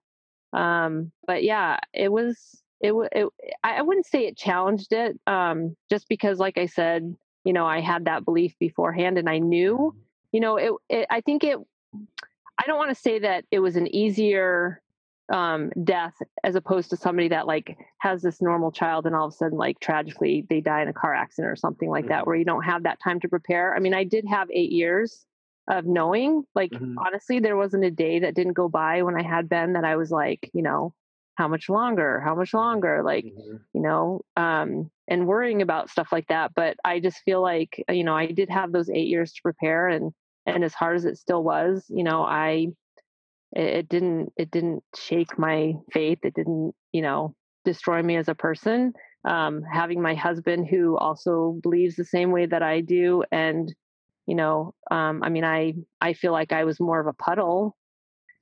Um, 0.53 1.11
but 1.27 1.43
yeah, 1.43 1.79
it 1.93 2.11
was 2.11 2.61
it, 2.79 2.93
it 3.11 3.27
I 3.63 3.81
wouldn't 3.81 4.05
say 4.05 4.25
it 4.25 4.37
challenged 4.37 4.93
it 4.93 5.19
um, 5.27 5.75
just 5.89 6.07
because 6.07 6.39
like 6.39 6.57
I 6.57 6.67
said, 6.67 7.15
you 7.43 7.53
know, 7.53 7.65
I 7.65 7.81
had 7.81 8.05
that 8.05 8.25
belief 8.25 8.53
beforehand 8.59 9.17
and 9.17 9.29
I 9.29 9.39
knew, 9.39 9.75
mm-hmm. 9.75 9.99
you 10.31 10.39
know, 10.39 10.57
it, 10.57 10.71
it 10.89 11.07
I 11.09 11.21
think 11.21 11.43
it 11.43 11.57
I 12.57 12.67
don't 12.67 12.77
want 12.77 12.89
to 12.89 13.01
say 13.01 13.19
that 13.19 13.45
it 13.51 13.59
was 13.59 13.75
an 13.75 13.93
easier 13.93 14.81
um, 15.31 15.71
death 15.83 16.13
as 16.43 16.55
opposed 16.55 16.91
to 16.91 16.97
somebody 16.97 17.29
that 17.29 17.47
like 17.47 17.77
has 17.97 18.21
this 18.21 18.41
normal 18.41 18.71
child 18.71 19.05
and 19.05 19.15
all 19.15 19.27
of 19.27 19.33
a 19.33 19.35
sudden 19.35 19.57
like 19.57 19.79
tragically 19.79 20.45
they 20.49 20.61
die 20.61 20.83
in 20.83 20.87
a 20.87 20.93
car 20.93 21.15
accident 21.15 21.51
or 21.51 21.55
something 21.55 21.89
like 21.89 22.07
that 22.09 22.19
mm-hmm. 22.19 22.29
where 22.29 22.35
you 22.35 22.45
don't 22.45 22.63
have 22.63 22.83
that 22.83 22.99
time 23.03 23.19
to 23.21 23.29
prepare. 23.29 23.75
I 23.75 23.79
mean, 23.79 23.93
I 23.93 24.03
did 24.03 24.25
have 24.27 24.49
8 24.51 24.71
years 24.71 25.25
of 25.67 25.85
knowing 25.85 26.43
like 26.53 26.71
mm-hmm. 26.71 26.97
honestly 26.97 27.39
there 27.39 27.57
wasn't 27.57 27.83
a 27.83 27.91
day 27.91 28.19
that 28.19 28.35
didn't 28.35 28.53
go 28.53 28.69
by 28.69 29.01
when 29.01 29.15
i 29.15 29.23
had 29.23 29.49
ben 29.49 29.73
that 29.73 29.83
i 29.83 29.95
was 29.95 30.11
like 30.11 30.49
you 30.53 30.61
know 30.61 30.93
how 31.35 31.47
much 31.47 31.69
longer 31.69 32.21
how 32.21 32.35
much 32.35 32.53
longer 32.53 33.01
like 33.03 33.25
mm-hmm. 33.25 33.55
you 33.73 33.81
know 33.81 34.21
um 34.37 34.89
and 35.07 35.27
worrying 35.27 35.61
about 35.61 35.89
stuff 35.89 36.09
like 36.11 36.27
that 36.27 36.51
but 36.55 36.77
i 36.85 36.99
just 36.99 37.17
feel 37.25 37.41
like 37.41 37.83
you 37.89 38.03
know 38.03 38.15
i 38.15 38.27
did 38.27 38.49
have 38.49 38.71
those 38.71 38.89
eight 38.89 39.07
years 39.07 39.33
to 39.33 39.41
prepare 39.41 39.87
and 39.87 40.13
and 40.45 40.63
as 40.63 40.73
hard 40.73 40.95
as 40.95 41.05
it 41.05 41.17
still 41.17 41.43
was 41.43 41.85
you 41.89 42.03
know 42.03 42.23
i 42.23 42.67
it, 43.53 43.87
didn't 43.87 44.33
it 44.37 44.51
didn't 44.51 44.83
shake 44.95 45.37
my 45.37 45.73
faith 45.91 46.19
it 46.23 46.33
didn't 46.33 46.73
you 46.91 47.01
know 47.01 47.33
destroy 47.63 48.01
me 48.01 48.15
as 48.15 48.27
a 48.27 48.35
person 48.35 48.93
um 49.25 49.61
having 49.63 50.01
my 50.01 50.13
husband 50.13 50.67
who 50.67 50.97
also 50.97 51.57
believes 51.63 51.95
the 51.95 52.05
same 52.05 52.31
way 52.31 52.45
that 52.45 52.61
i 52.61 52.81
do 52.81 53.23
and 53.31 53.73
you 54.27 54.35
know 54.35 54.73
um, 54.91 55.23
i 55.23 55.29
mean 55.29 55.43
i 55.43 55.73
i 56.01 56.13
feel 56.13 56.31
like 56.31 56.51
i 56.51 56.63
was 56.63 56.79
more 56.79 56.99
of 56.99 57.07
a 57.07 57.13
puddle 57.13 57.75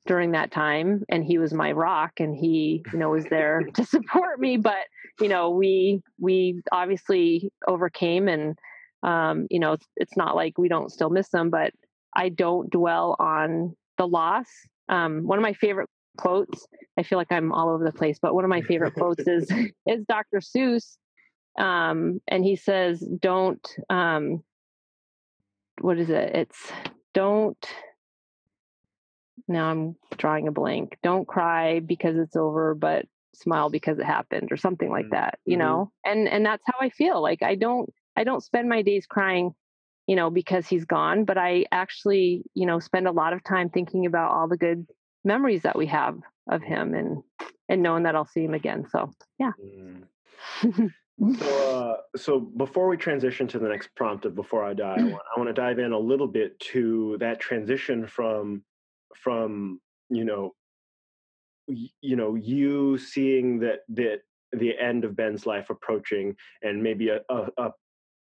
during 0.05 0.31
that 0.31 0.51
time 0.51 1.03
and 1.09 1.23
he 1.23 1.37
was 1.37 1.53
my 1.53 1.71
rock 1.71 2.19
and 2.19 2.35
he 2.35 2.83
you 2.91 2.99
know 2.99 3.09
was 3.09 3.25
there 3.25 3.61
to 3.73 3.85
support 3.85 4.39
me 4.39 4.57
but 4.57 4.85
you 5.19 5.27
know 5.27 5.49
we 5.51 6.01
we 6.19 6.61
obviously 6.71 7.51
overcame 7.67 8.27
and 8.27 8.57
um, 9.03 9.47
you 9.49 9.59
know 9.59 9.73
it's, 9.73 9.87
it's 9.97 10.17
not 10.17 10.35
like 10.35 10.57
we 10.57 10.69
don't 10.69 10.91
still 10.91 11.09
miss 11.09 11.29
them 11.29 11.49
but 11.49 11.71
i 12.15 12.29
don't 12.29 12.69
dwell 12.69 13.15
on 13.19 13.75
the 13.97 14.07
loss 14.07 14.47
um, 14.89 15.25
one 15.25 15.37
of 15.37 15.43
my 15.43 15.53
favorite 15.53 15.89
quotes 16.17 16.67
i 16.97 17.03
feel 17.03 17.17
like 17.17 17.31
i'm 17.31 17.51
all 17.51 17.69
over 17.69 17.83
the 17.83 17.91
place 17.91 18.19
but 18.21 18.35
one 18.35 18.43
of 18.43 18.49
my 18.49 18.61
favorite 18.61 18.93
quotes 18.93 19.23
is 19.27 19.51
is 19.87 20.03
dr 20.07 20.39
seuss 20.39 20.97
um, 21.55 22.19
and 22.27 22.43
he 22.43 22.55
says 22.55 22.99
don't 22.99 23.67
um, 23.89 24.43
what 25.81 25.97
is 25.97 26.09
it? 26.09 26.35
It's 26.35 26.71
don't 27.13 27.57
now 29.47 29.69
I'm 29.69 29.95
drawing 30.17 30.47
a 30.47 30.51
blank. 30.51 30.97
Don't 31.03 31.27
cry 31.27 31.79
because 31.79 32.15
it's 32.17 32.35
over, 32.35 32.75
but 32.75 33.05
smile 33.35 33.69
because 33.69 33.99
it 33.99 34.05
happened 34.05 34.51
or 34.51 34.57
something 34.57 34.89
like 34.89 35.05
mm-hmm. 35.05 35.15
that, 35.15 35.39
you 35.45 35.57
mm-hmm. 35.57 35.67
know? 35.67 35.91
And 36.05 36.27
and 36.27 36.45
that's 36.45 36.63
how 36.65 36.75
I 36.79 36.89
feel. 36.89 37.21
Like 37.21 37.43
I 37.43 37.55
don't 37.55 37.89
I 38.15 38.23
don't 38.23 38.43
spend 38.43 38.69
my 38.69 38.81
days 38.81 39.05
crying, 39.05 39.53
you 40.07 40.15
know, 40.15 40.29
because 40.29 40.67
he's 40.67 40.85
gone, 40.85 41.25
but 41.25 41.37
I 41.37 41.65
actually, 41.71 42.43
you 42.53 42.65
know, 42.65 42.79
spend 42.79 43.07
a 43.07 43.11
lot 43.11 43.33
of 43.33 43.43
time 43.43 43.69
thinking 43.69 44.05
about 44.05 44.31
all 44.31 44.47
the 44.47 44.57
good 44.57 44.87
memories 45.23 45.61
that 45.63 45.77
we 45.77 45.87
have 45.87 46.19
of 46.49 46.61
him 46.61 46.93
and 46.93 47.23
and 47.69 47.81
knowing 47.81 48.03
that 48.03 48.15
I'll 48.15 48.25
see 48.25 48.43
him 48.43 48.53
again. 48.53 48.85
So, 48.89 49.11
yeah. 49.39 49.51
Mm. 50.63 50.91
So, 51.37 51.69
uh, 51.79 52.17
so 52.17 52.39
before 52.39 52.87
we 52.87 52.97
transition 52.97 53.47
to 53.49 53.59
the 53.59 53.69
next 53.69 53.89
prompt 53.95 54.25
of 54.25 54.33
"Before 54.33 54.63
I 54.63 54.73
Die," 54.73 54.95
I 54.97 55.03
want, 55.03 55.21
I 55.35 55.39
want 55.39 55.47
to 55.47 55.53
dive 55.53 55.77
in 55.77 55.91
a 55.91 55.97
little 55.97 56.27
bit 56.27 56.59
to 56.71 57.17
that 57.19 57.39
transition 57.39 58.07
from, 58.07 58.63
from 59.15 59.79
you 60.09 60.25
know, 60.25 60.55
you 61.67 62.15
know, 62.15 62.33
you 62.35 62.97
seeing 62.97 63.59
that 63.59 63.81
that 63.89 64.21
the 64.51 64.77
end 64.77 65.05
of 65.05 65.15
Ben's 65.15 65.45
life 65.45 65.69
approaching, 65.69 66.35
and 66.63 66.81
maybe 66.81 67.09
a, 67.09 67.21
a, 67.29 67.47
a 67.57 67.71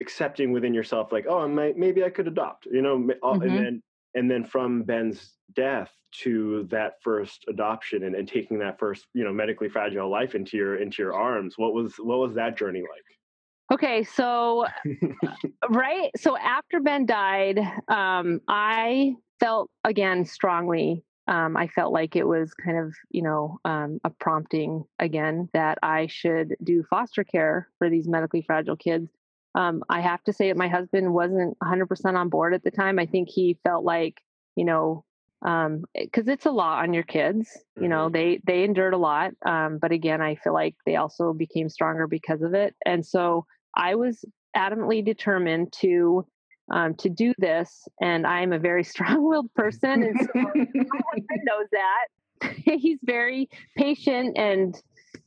accepting 0.00 0.52
within 0.52 0.74
yourself, 0.74 1.12
like, 1.12 1.26
oh, 1.28 1.46
maybe 1.48 2.04
I 2.04 2.10
could 2.10 2.28
adopt, 2.28 2.66
you 2.66 2.82
know, 2.82 2.98
mm-hmm. 2.98 3.42
and 3.42 3.58
then 3.58 3.82
and 4.14 4.30
then 4.30 4.44
from 4.44 4.82
Ben's 4.82 5.34
death 5.54 5.90
to 6.12 6.66
that 6.70 6.94
first 7.02 7.44
adoption 7.48 8.04
and, 8.04 8.14
and 8.14 8.26
taking 8.26 8.58
that 8.58 8.78
first 8.78 9.06
you 9.14 9.24
know 9.24 9.32
medically 9.32 9.68
fragile 9.68 10.10
life 10.10 10.34
into 10.34 10.56
your 10.56 10.76
into 10.76 11.02
your 11.02 11.14
arms 11.14 11.54
what 11.56 11.72
was 11.72 11.94
what 11.98 12.18
was 12.18 12.34
that 12.34 12.56
journey 12.56 12.80
like 12.80 13.72
okay 13.72 14.02
so 14.02 14.66
right 15.70 16.10
so 16.16 16.36
after 16.36 16.80
ben 16.80 17.06
died 17.06 17.58
um 17.88 18.40
i 18.48 19.14
felt 19.38 19.70
again 19.84 20.24
strongly 20.24 21.04
um, 21.28 21.56
I 21.56 21.68
felt 21.68 21.92
like 21.92 22.16
it 22.16 22.26
was 22.26 22.52
kind 22.54 22.76
of, 22.76 22.92
you 23.10 23.22
know, 23.22 23.60
um, 23.64 24.00
a 24.02 24.10
prompting 24.10 24.84
again 24.98 25.48
that 25.52 25.78
I 25.80 26.08
should 26.08 26.56
do 26.64 26.82
foster 26.90 27.22
care 27.22 27.68
for 27.78 27.88
these 27.88 28.08
medically 28.08 28.42
fragile 28.42 28.74
kids. 28.74 29.08
Um, 29.54 29.82
I 29.88 30.00
have 30.00 30.22
to 30.24 30.32
say 30.32 30.48
that 30.48 30.56
my 30.56 30.68
husband 30.68 31.12
wasn't 31.12 31.58
100% 31.58 32.14
on 32.14 32.28
board 32.28 32.54
at 32.54 32.62
the 32.62 32.70
time. 32.70 32.98
I 32.98 33.06
think 33.06 33.28
he 33.28 33.58
felt 33.64 33.84
like, 33.84 34.20
you 34.56 34.64
know, 34.64 35.04
um 35.42 35.84
because 35.94 36.28
it's 36.28 36.46
a 36.46 36.50
lot 36.50 36.82
on 36.82 36.92
your 36.92 37.02
kids 37.02 37.58
you 37.80 37.88
know 37.88 38.06
mm-hmm. 38.06 38.12
they 38.12 38.40
they 38.44 38.62
endured 38.62 38.92
a 38.92 38.98
lot 38.98 39.32
um 39.46 39.78
but 39.78 39.92
again 39.92 40.20
i 40.20 40.34
feel 40.34 40.52
like 40.52 40.74
they 40.84 40.96
also 40.96 41.32
became 41.32 41.68
stronger 41.68 42.06
because 42.06 42.42
of 42.42 42.52
it 42.54 42.74
and 42.84 43.04
so 43.06 43.46
i 43.74 43.94
was 43.94 44.24
adamantly 44.56 45.04
determined 45.04 45.72
to 45.72 46.26
um 46.70 46.94
to 46.94 47.08
do 47.08 47.32
this 47.38 47.88
and 48.02 48.26
i'm 48.26 48.52
a 48.52 48.58
very 48.58 48.84
strong-willed 48.92 49.52
person 49.54 50.02
and 50.02 50.20
so 50.20 50.28
my 50.34 50.50
husband 50.50 51.40
knows 51.44 51.66
that 51.72 52.52
he's 52.78 52.98
very 53.02 53.48
patient 53.76 54.36
and 54.36 54.82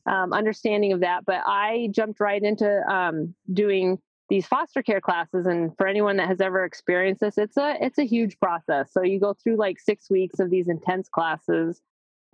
um, 0.06 0.32
understanding 0.32 0.94
of 0.94 1.00
that 1.00 1.26
but 1.26 1.42
i 1.48 1.88
jumped 1.92 2.20
right 2.20 2.44
into 2.44 2.82
um 2.88 3.34
doing 3.52 3.98
these 4.34 4.48
foster 4.48 4.82
care 4.82 5.00
classes 5.00 5.46
and 5.46 5.78
for 5.78 5.86
anyone 5.86 6.18
that 6.18 6.28
has 6.28 6.42
ever 6.42 6.66
experienced 6.66 7.22
this 7.22 7.38
it's 7.38 7.56
a 7.56 7.78
it's 7.80 8.00
a 8.00 8.04
huge 8.04 8.40
process. 8.40 8.92
So 8.92 9.04
you 9.04 9.20
go 9.20 9.36
through 9.36 9.58
like 9.58 9.80
six 9.80 10.10
weeks 10.10 10.40
of 10.40 10.50
these 10.50 10.68
intense 10.68 11.08
classes 11.08 11.80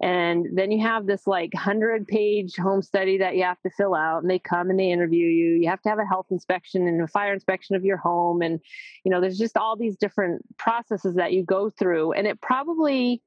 and 0.01 0.47
then 0.53 0.71
you 0.71 0.81
have 0.81 1.07
this 1.07 1.27
like 1.27 1.53
100 1.53 2.07
page 2.07 2.55
home 2.55 2.81
study 2.81 3.17
that 3.17 3.35
you 3.35 3.43
have 3.43 3.59
to 3.63 3.69
fill 3.71 3.95
out 3.95 4.21
and 4.21 4.31
they 4.31 4.39
come 4.39 4.69
and 4.69 4.79
they 4.79 4.93
interview 4.93 5.27
you. 5.27 5.55
You 5.55 5.67
have 5.67 5.81
to 5.81 5.89
have 5.89 5.99
a 5.99 6.05
health 6.05 6.27
inspection 6.31 6.87
and 6.87 7.01
a 7.01 7.07
fire 7.07 7.33
inspection 7.33 7.75
of 7.75 7.83
your 7.83 7.97
home 7.97 8.41
and 8.41 8.61
you 9.03 9.11
know 9.11 9.19
there's 9.19 9.37
just 9.37 9.57
all 9.57 9.75
these 9.75 9.97
different 9.97 10.41
processes 10.57 11.15
that 11.15 11.33
you 11.33 11.43
go 11.43 11.69
through 11.69 12.13
and 12.13 12.25
it 12.27 12.39
probably 12.39 13.21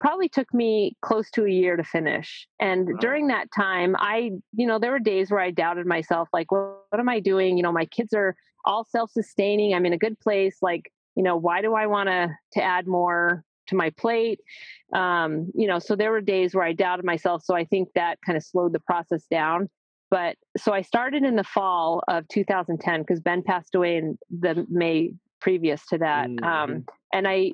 probably 0.00 0.28
took 0.28 0.52
me 0.54 0.96
close 1.02 1.30
to 1.32 1.44
a 1.44 1.50
year 1.50 1.76
to 1.76 1.84
finish. 1.84 2.46
And 2.60 2.86
wow. 2.86 2.98
during 3.00 3.26
that 3.28 3.48
time, 3.54 3.96
I, 3.98 4.32
you 4.54 4.66
know, 4.66 4.78
there 4.78 4.92
were 4.92 4.98
days 4.98 5.30
where 5.30 5.40
I 5.40 5.50
doubted 5.50 5.86
myself, 5.86 6.28
like, 6.32 6.50
well, 6.52 6.84
what 6.90 7.00
am 7.00 7.08
I 7.08 7.20
doing? 7.20 7.56
You 7.56 7.62
know, 7.62 7.72
my 7.72 7.86
kids 7.86 8.12
are 8.12 8.36
all 8.64 8.84
self-sustaining. 8.84 9.74
I'm 9.74 9.86
in 9.86 9.92
a 9.92 9.98
good 9.98 10.18
place. 10.20 10.58
Like, 10.62 10.92
you 11.16 11.22
know, 11.22 11.36
why 11.36 11.62
do 11.62 11.74
I 11.74 11.86
want 11.86 12.08
to 12.08 12.28
to 12.54 12.62
add 12.62 12.86
more 12.86 13.44
to 13.68 13.76
my 13.76 13.90
plate? 13.90 14.40
Um, 14.94 15.50
you 15.54 15.66
know, 15.66 15.78
so 15.78 15.96
there 15.96 16.10
were 16.10 16.20
days 16.20 16.54
where 16.54 16.64
I 16.64 16.72
doubted 16.72 17.04
myself. 17.04 17.42
So 17.44 17.54
I 17.54 17.64
think 17.64 17.88
that 17.94 18.18
kind 18.24 18.36
of 18.36 18.44
slowed 18.44 18.72
the 18.72 18.80
process 18.80 19.24
down. 19.30 19.68
But 20.10 20.36
so 20.56 20.72
I 20.72 20.82
started 20.82 21.22
in 21.22 21.36
the 21.36 21.44
fall 21.44 22.02
of 22.08 22.26
2010 22.28 23.00
because 23.00 23.20
Ben 23.20 23.42
passed 23.42 23.74
away 23.74 23.96
in 23.96 24.18
the 24.30 24.64
May 24.70 25.12
previous 25.40 25.84
to 25.86 25.98
that. 25.98 26.28
Mm-hmm. 26.28 26.44
Um, 26.44 26.84
and 27.12 27.28
I 27.28 27.52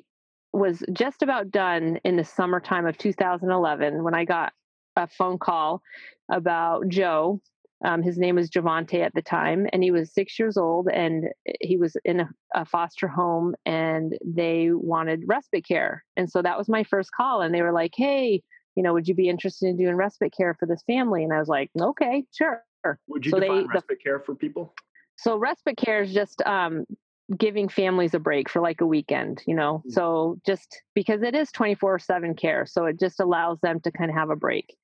was 0.55 0.83
just 0.93 1.21
about 1.21 1.51
done 1.51 1.99
in 2.05 2.15
the 2.15 2.23
summertime 2.23 2.85
of 2.85 2.97
2011 2.97 4.03
when 4.03 4.13
I 4.13 4.23
got 4.23 4.53
a 4.95 5.07
phone 5.07 5.37
call 5.37 5.81
about 6.31 6.87
Joe. 6.87 7.41
Um, 7.83 8.01
his 8.01 8.17
name 8.17 8.35
was 8.35 8.49
Javante 8.49 9.01
at 9.03 9.13
the 9.13 9.21
time, 9.21 9.67
and 9.73 9.83
he 9.83 9.91
was 9.91 10.13
six 10.13 10.39
years 10.39 10.55
old, 10.55 10.87
and 10.87 11.25
he 11.59 11.75
was 11.75 11.97
in 12.05 12.21
a, 12.21 12.29
a, 12.55 12.65
foster 12.65 13.07
home, 13.07 13.53
and 13.65 14.17
they 14.25 14.69
wanted 14.71 15.23
respite 15.27 15.67
care. 15.67 16.03
And 16.15 16.31
so 16.31 16.41
that 16.41 16.57
was 16.57 16.69
my 16.69 16.85
first 16.85 17.11
call, 17.11 17.41
and 17.41 17.53
they 17.53 17.61
were 17.61 17.73
like, 17.73 17.91
"Hey, 17.93 18.41
you 18.75 18.81
know, 18.81 18.93
would 18.93 19.09
you 19.09 19.13
be 19.13 19.27
interested 19.27 19.67
in 19.67 19.75
doing 19.75 19.95
respite 19.95 20.33
care 20.35 20.55
for 20.57 20.65
this 20.65 20.83
family?" 20.87 21.23
And 21.25 21.33
I 21.33 21.39
was 21.39 21.49
like, 21.49 21.69
"Okay, 21.79 22.23
sure." 22.31 22.63
Would 23.07 23.25
you 23.25 23.31
so 23.31 23.39
define 23.39 23.57
they, 23.57 23.73
respite 23.73 23.87
the, 23.89 24.03
care 24.03 24.19
for 24.19 24.35
people? 24.35 24.73
So 25.17 25.37
respite 25.37 25.77
care 25.77 26.01
is 26.01 26.13
just 26.13 26.41
um, 26.45 26.85
giving 27.37 27.69
families 27.69 28.13
a 28.13 28.19
break 28.19 28.49
for 28.49 28.61
like 28.61 28.81
a 28.81 28.85
weekend, 28.85 29.41
you 29.47 29.55
know. 29.55 29.79
Mm-hmm. 29.79 29.91
So 29.91 30.39
just 30.45 30.81
because 30.93 31.21
it 31.21 31.35
is 31.35 31.51
24/7 31.51 32.37
care, 32.37 32.65
so 32.65 32.85
it 32.85 32.99
just 32.99 33.19
allows 33.19 33.59
them 33.61 33.79
to 33.81 33.91
kind 33.91 34.09
of 34.09 34.15
have 34.15 34.29
a 34.29 34.35
break. 34.35 34.75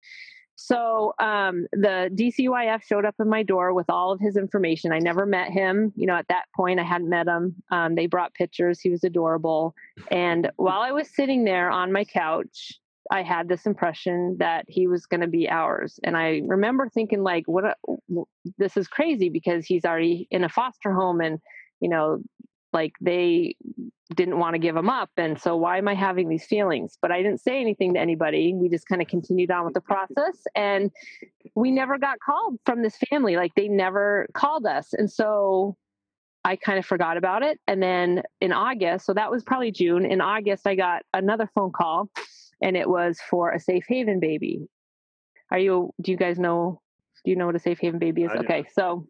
So 0.55 1.13
um, 1.19 1.65
the 1.71 2.09
DCYF 2.13 2.83
showed 2.83 3.03
up 3.05 3.15
in 3.19 3.27
my 3.27 3.41
door 3.41 3.73
with 3.73 3.89
all 3.89 4.11
of 4.11 4.19
his 4.19 4.37
information. 4.37 4.91
I 4.91 4.99
never 4.99 5.25
met 5.25 5.49
him. 5.49 5.91
You 5.95 6.05
know, 6.05 6.15
at 6.15 6.27
that 6.27 6.45
point, 6.55 6.79
I 6.79 6.83
hadn't 6.83 7.09
met 7.09 7.27
him. 7.27 7.55
Um, 7.71 7.95
they 7.95 8.05
brought 8.05 8.35
pictures. 8.35 8.79
He 8.79 8.91
was 8.91 9.03
adorable. 9.03 9.73
And 10.11 10.51
while 10.57 10.81
I 10.81 10.91
was 10.91 11.09
sitting 11.09 11.45
there 11.45 11.71
on 11.71 11.91
my 11.91 12.05
couch, 12.05 12.73
I 13.09 13.23
had 13.23 13.49
this 13.49 13.65
impression 13.65 14.37
that 14.39 14.65
he 14.67 14.87
was 14.87 15.07
going 15.07 15.21
to 15.21 15.27
be 15.27 15.49
ours. 15.49 15.99
And 16.03 16.15
I 16.15 16.41
remember 16.45 16.89
thinking, 16.89 17.23
like, 17.23 17.47
what? 17.47 17.65
A, 17.65 17.75
this 18.59 18.77
is 18.77 18.87
crazy 18.87 19.29
because 19.29 19.65
he's 19.65 19.83
already 19.83 20.27
in 20.29 20.43
a 20.43 20.49
foster 20.49 20.93
home 20.93 21.21
and 21.21 21.39
you 21.81 21.89
know, 21.89 22.21
like 22.73 22.93
they 23.01 23.55
didn't 24.15 24.39
want 24.39 24.53
to 24.53 24.59
give 24.59 24.75
him 24.75 24.89
up. 24.89 25.09
And 25.17 25.39
so 25.39 25.55
why 25.55 25.77
am 25.77 25.87
I 25.87 25.93
having 25.93 26.29
these 26.29 26.45
feelings? 26.45 26.97
But 27.01 27.11
I 27.11 27.21
didn't 27.21 27.41
say 27.41 27.59
anything 27.59 27.93
to 27.93 27.99
anybody. 27.99 28.53
We 28.53 28.69
just 28.69 28.87
kind 28.87 29.01
of 29.01 29.07
continued 29.07 29.51
on 29.51 29.65
with 29.65 29.73
the 29.73 29.81
process. 29.81 30.45
And 30.55 30.91
we 31.55 31.71
never 31.71 31.97
got 31.97 32.19
called 32.19 32.59
from 32.65 32.81
this 32.81 32.97
family. 33.09 33.35
Like 33.35 33.53
they 33.55 33.67
never 33.67 34.27
called 34.33 34.65
us. 34.65 34.93
And 34.93 35.09
so 35.11 35.75
I 36.43 36.55
kind 36.55 36.79
of 36.79 36.85
forgot 36.85 37.17
about 37.17 37.43
it. 37.43 37.59
And 37.67 37.81
then 37.81 38.23
in 38.39 38.51
August, 38.51 39.05
so 39.05 39.13
that 39.13 39.31
was 39.31 39.43
probably 39.43 39.71
June, 39.71 40.05
in 40.05 40.21
August, 40.21 40.67
I 40.67 40.75
got 40.75 41.03
another 41.13 41.49
phone 41.53 41.71
call 41.71 42.09
and 42.61 42.75
it 42.75 42.89
was 42.89 43.19
for 43.29 43.51
a 43.51 43.59
safe 43.59 43.85
haven 43.87 44.19
baby. 44.19 44.67
Are 45.51 45.59
you, 45.59 45.93
do 46.01 46.11
you 46.11 46.17
guys 46.17 46.39
know, 46.39 46.81
do 47.23 47.31
you 47.31 47.37
know 47.37 47.45
what 47.45 47.55
a 47.55 47.59
safe 47.59 47.79
haven 47.79 47.99
baby 47.99 48.23
is? 48.23 48.31
Okay. 48.31 48.65
So 48.73 49.07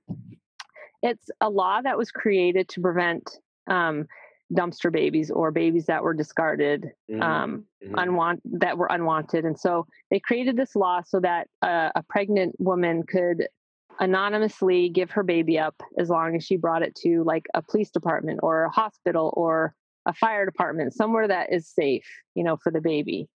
it's 1.02 1.30
a 1.40 1.50
law 1.50 1.82
that 1.82 1.98
was 1.98 2.12
created 2.12 2.70
to 2.70 2.82
prevent 2.82 3.38
um, 3.68 4.08
dumpster 4.54 4.92
babies 4.92 5.32
or 5.32 5.52
babies 5.52 5.86
that 5.86 6.04
were 6.04 6.14
discarded, 6.14 6.92
mm-hmm. 7.10 7.22
Um, 7.22 7.66
mm-hmm. 7.84 7.96
unwanted 7.98 8.44
that 8.60 8.78
were 8.78 8.88
unwanted, 8.88 9.46
and 9.46 9.60
so 9.60 9.88
they 10.10 10.20
created 10.20 10.58
this 10.58 10.76
law 10.76 11.02
so 11.02 11.20
that 11.20 11.48
uh, 11.62 11.90
a 11.96 12.04
pregnant 12.04 12.56
woman 12.60 13.04
could 13.04 13.48
anonymously 14.00 14.90
give 14.90 15.12
her 15.12 15.24
baby 15.24 15.60
up 15.60 15.76
as 15.98 16.10
long 16.10 16.36
as 16.36 16.44
she 16.44 16.58
brought 16.58 16.82
it 16.82 16.96
to 16.96 17.24
like 17.24 17.46
a 17.54 17.62
police 17.62 17.92
department 17.92 18.40
or 18.42 18.64
a 18.64 18.70
hospital 18.70 19.34
or 19.36 19.76
a 20.08 20.14
fire 20.14 20.46
department 20.46 20.94
somewhere 20.94 21.28
that 21.28 21.54
is 21.54 21.68
safe 21.68 22.06
you 22.34 22.44
know 22.44 22.58
for 22.58 22.72
the 22.72 22.82
baby 22.82 23.28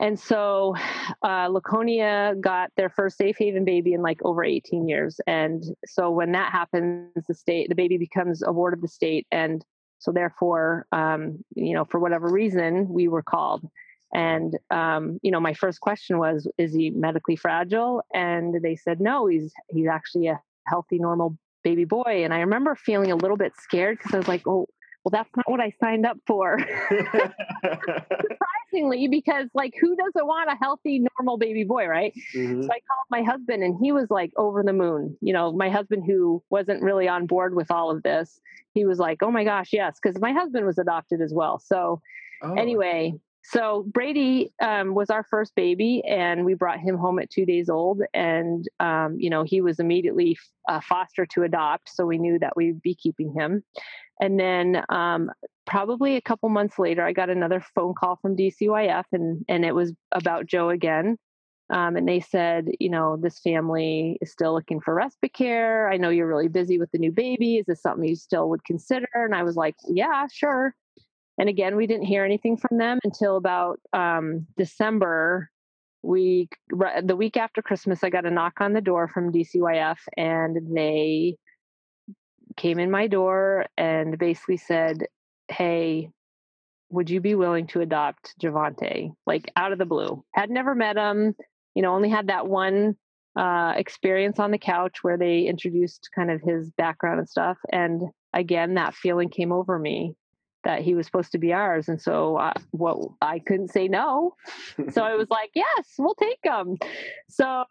and 0.00 0.18
so 0.18 0.74
uh, 1.22 1.48
Laconia 1.48 2.34
got 2.40 2.70
their 2.76 2.88
first 2.88 3.18
safe 3.18 3.36
haven 3.38 3.66
baby 3.66 3.92
in 3.92 4.00
like 4.00 4.18
over 4.24 4.42
18 4.42 4.88
years. 4.88 5.20
And 5.26 5.62
so 5.86 6.10
when 6.10 6.32
that 6.32 6.50
happens, 6.50 7.12
the 7.28 7.34
state, 7.34 7.68
the 7.68 7.74
baby 7.74 7.98
becomes 7.98 8.42
a 8.42 8.50
ward 8.50 8.72
of 8.72 8.80
the 8.80 8.88
state. 8.88 9.26
And 9.30 9.62
so 9.98 10.10
therefore, 10.10 10.86
um, 10.90 11.44
you 11.54 11.74
know, 11.74 11.84
for 11.84 12.00
whatever 12.00 12.28
reason, 12.30 12.88
we 12.88 13.08
were 13.08 13.22
called. 13.22 13.68
And, 14.14 14.58
um, 14.70 15.18
you 15.22 15.30
know, 15.30 15.38
my 15.38 15.52
first 15.52 15.80
question 15.80 16.18
was, 16.18 16.48
is 16.56 16.74
he 16.74 16.88
medically 16.90 17.36
fragile? 17.36 18.02
And 18.14 18.54
they 18.62 18.76
said, 18.76 19.00
no, 19.00 19.26
he's, 19.26 19.52
he's 19.68 19.86
actually 19.86 20.28
a 20.28 20.40
healthy, 20.66 20.98
normal 20.98 21.36
baby 21.62 21.84
boy. 21.84 22.24
And 22.24 22.32
I 22.32 22.40
remember 22.40 22.74
feeling 22.74 23.12
a 23.12 23.16
little 23.16 23.36
bit 23.36 23.52
scared 23.60 23.98
because 23.98 24.14
I 24.14 24.16
was 24.16 24.28
like, 24.28 24.46
oh, 24.46 24.66
well, 25.04 25.10
that's 25.10 25.30
not 25.36 25.50
what 25.50 25.60
I 25.60 25.72
signed 25.80 26.04
up 26.04 26.18
for. 26.26 26.58
Surprisingly, 28.72 29.08
because 29.08 29.48
like 29.54 29.74
who 29.80 29.96
doesn't 29.96 30.26
want 30.26 30.50
a 30.50 30.56
healthy, 30.60 31.02
normal 31.18 31.38
baby 31.38 31.64
boy, 31.64 31.86
right? 31.86 32.12
Mm-hmm. 32.34 32.62
So 32.62 32.68
I 32.68 32.80
called 32.86 33.06
my 33.10 33.22
husband 33.22 33.62
and 33.62 33.76
he 33.80 33.92
was 33.92 34.10
like 34.10 34.32
over 34.36 34.62
the 34.62 34.74
moon. 34.74 35.16
You 35.20 35.32
know, 35.32 35.52
my 35.52 35.70
husband 35.70 36.04
who 36.06 36.42
wasn't 36.50 36.82
really 36.82 37.08
on 37.08 37.26
board 37.26 37.54
with 37.54 37.70
all 37.70 37.90
of 37.90 38.02
this, 38.02 38.40
he 38.74 38.84
was 38.84 38.98
like, 38.98 39.22
oh 39.22 39.30
my 39.30 39.44
gosh, 39.44 39.70
yes, 39.72 39.98
because 40.02 40.20
my 40.20 40.32
husband 40.32 40.66
was 40.66 40.78
adopted 40.78 41.22
as 41.22 41.32
well. 41.32 41.58
So 41.58 42.02
oh. 42.42 42.54
anyway, 42.54 43.14
so 43.42 43.84
Brady 43.86 44.52
um, 44.60 44.94
was 44.94 45.10
our 45.10 45.24
first 45.24 45.54
baby, 45.54 46.02
and 46.06 46.44
we 46.44 46.54
brought 46.54 46.78
him 46.78 46.96
home 46.96 47.18
at 47.18 47.30
two 47.30 47.46
days 47.46 47.68
old. 47.68 48.02
And 48.12 48.66
um, 48.80 49.16
you 49.18 49.30
know, 49.30 49.42
he 49.42 49.60
was 49.60 49.78
immediately 49.78 50.36
uh, 50.68 50.80
foster 50.80 51.26
to 51.26 51.42
adopt, 51.42 51.88
so 51.88 52.04
we 52.04 52.18
knew 52.18 52.38
that 52.38 52.56
we'd 52.56 52.82
be 52.82 52.94
keeping 52.94 53.32
him. 53.32 53.64
And 54.20 54.38
then 54.38 54.84
um, 54.90 55.30
probably 55.66 56.16
a 56.16 56.20
couple 56.20 56.48
months 56.50 56.78
later, 56.78 57.02
I 57.04 57.12
got 57.12 57.30
another 57.30 57.64
phone 57.74 57.94
call 57.94 58.16
from 58.16 58.36
DCYF, 58.36 59.04
and 59.12 59.44
and 59.48 59.64
it 59.64 59.74
was 59.74 59.92
about 60.12 60.46
Joe 60.46 60.70
again. 60.70 61.16
Um, 61.70 61.96
and 61.96 62.08
they 62.08 62.18
said, 62.18 62.68
you 62.80 62.90
know, 62.90 63.16
this 63.16 63.38
family 63.38 64.18
is 64.20 64.32
still 64.32 64.52
looking 64.52 64.80
for 64.80 64.92
respite 64.92 65.32
care. 65.32 65.88
I 65.88 65.98
know 65.98 66.10
you're 66.10 66.26
really 66.26 66.48
busy 66.48 66.78
with 66.78 66.90
the 66.90 66.98
new 66.98 67.12
baby. 67.12 67.58
Is 67.58 67.66
this 67.66 67.80
something 67.80 68.08
you 68.08 68.16
still 68.16 68.50
would 68.50 68.64
consider? 68.64 69.06
And 69.14 69.36
I 69.36 69.44
was 69.44 69.54
like, 69.54 69.76
yeah, 69.88 70.26
sure. 70.32 70.74
And 71.40 71.48
again, 71.48 71.74
we 71.74 71.86
didn't 71.86 72.04
hear 72.04 72.22
anything 72.22 72.58
from 72.58 72.76
them 72.76 72.98
until 73.02 73.38
about 73.38 73.80
um, 73.94 74.46
December. 74.58 75.48
We 76.02 76.50
the 76.68 77.16
week 77.16 77.38
after 77.38 77.62
Christmas, 77.62 78.04
I 78.04 78.10
got 78.10 78.26
a 78.26 78.30
knock 78.30 78.60
on 78.60 78.74
the 78.74 78.82
door 78.82 79.08
from 79.08 79.32
DCYF, 79.32 79.96
and 80.18 80.76
they 80.76 81.38
came 82.58 82.78
in 82.78 82.90
my 82.90 83.06
door 83.06 83.64
and 83.78 84.18
basically 84.18 84.58
said, 84.58 85.06
Hey, 85.48 86.10
would 86.90 87.08
you 87.08 87.22
be 87.22 87.34
willing 87.34 87.66
to 87.68 87.80
adopt 87.80 88.34
Javante? 88.38 89.14
Like 89.26 89.50
out 89.56 89.72
of 89.72 89.78
the 89.78 89.86
blue. 89.86 90.22
Had 90.34 90.50
never 90.50 90.74
met 90.74 90.98
him, 90.98 91.34
you 91.74 91.80
know, 91.80 91.94
only 91.94 92.10
had 92.10 92.26
that 92.26 92.48
one 92.48 92.96
uh, 93.34 93.72
experience 93.76 94.38
on 94.38 94.50
the 94.50 94.58
couch 94.58 94.98
where 95.00 95.16
they 95.16 95.44
introduced 95.44 96.10
kind 96.14 96.30
of 96.30 96.42
his 96.42 96.70
background 96.72 97.18
and 97.18 97.28
stuff. 97.30 97.56
And 97.72 98.02
again, 98.34 98.74
that 98.74 98.94
feeling 98.94 99.30
came 99.30 99.52
over 99.52 99.78
me 99.78 100.16
that 100.64 100.82
he 100.82 100.94
was 100.94 101.06
supposed 101.06 101.32
to 101.32 101.38
be 101.38 101.52
ours. 101.52 101.88
And 101.88 102.00
so 102.00 102.36
I, 102.36 102.50
uh, 102.50 102.52
what 102.72 102.98
I 103.22 103.38
couldn't 103.38 103.72
say 103.72 103.88
no. 103.88 104.34
so 104.90 105.02
I 105.02 105.14
was 105.14 105.28
like, 105.30 105.50
yes, 105.54 105.94
we'll 105.98 106.14
take 106.14 106.40
him. 106.42 106.76
So 107.28 107.64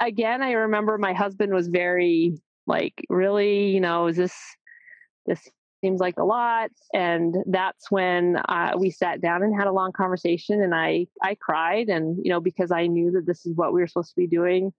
again, 0.00 0.42
I 0.42 0.52
remember 0.52 0.96
my 0.98 1.12
husband 1.12 1.52
was 1.52 1.68
very 1.68 2.40
like 2.66 3.04
really 3.08 3.68
you 3.68 3.80
know 3.80 4.06
is 4.06 4.16
this 4.16 4.34
this 5.26 5.48
seems 5.82 6.00
like 6.00 6.16
a 6.16 6.24
lot 6.24 6.70
and 6.94 7.36
that's 7.46 7.90
when 7.90 8.36
uh, 8.48 8.72
we 8.78 8.90
sat 8.90 9.20
down 9.20 9.42
and 9.42 9.54
had 9.54 9.66
a 9.66 9.72
long 9.72 9.92
conversation 9.92 10.62
and 10.62 10.74
i 10.74 11.06
i 11.22 11.34
cried 11.34 11.88
and 11.88 12.18
you 12.24 12.30
know 12.30 12.40
because 12.40 12.72
i 12.72 12.86
knew 12.86 13.10
that 13.10 13.26
this 13.26 13.44
is 13.46 13.54
what 13.56 13.72
we 13.72 13.80
were 13.80 13.86
supposed 13.86 14.10
to 14.10 14.16
be 14.16 14.26
doing 14.26 14.72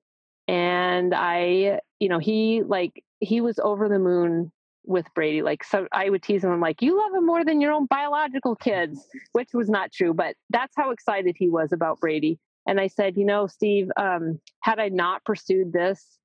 and 0.48 1.14
i 1.16 1.80
you 2.00 2.10
know 2.10 2.20
he 2.20 2.64
like 2.64 3.04
he 3.20 3.42
was 3.42 3.60
over 3.60 3.88
the 3.88 4.00
moon 4.00 4.52
with 4.88 5.06
brady 5.14 5.42
like 5.42 5.64
so 5.64 5.88
i 5.92 6.10
would 6.10 6.24
tease 6.24 6.44
him 6.44 6.52
I'm 6.52 6.62
like 6.62 6.82
you 6.82 6.98
love 6.98 7.14
him 7.14 7.26
more 7.26 7.44
than 7.44 7.62
your 7.62 7.74
own 7.74 7.86
biological 7.86 8.56
kids 8.56 9.06
which 9.34 9.50
was 9.54 9.70
not 9.70 9.92
true 9.92 10.14
but 10.14 10.36
that's 10.50 10.74
how 10.76 10.92
excited 10.92 11.36
he 11.38 11.50
was 11.50 11.72
about 11.72 12.00
brady 12.00 12.40
and 12.66 12.80
i 12.80 12.88
said 12.88 13.18
you 13.18 13.26
know 13.26 13.48
steve 13.48 13.90
um, 13.98 14.40
had 14.62 14.80
i 14.80 14.90
not 14.90 15.24
pursued 15.26 15.74
this 15.74 16.18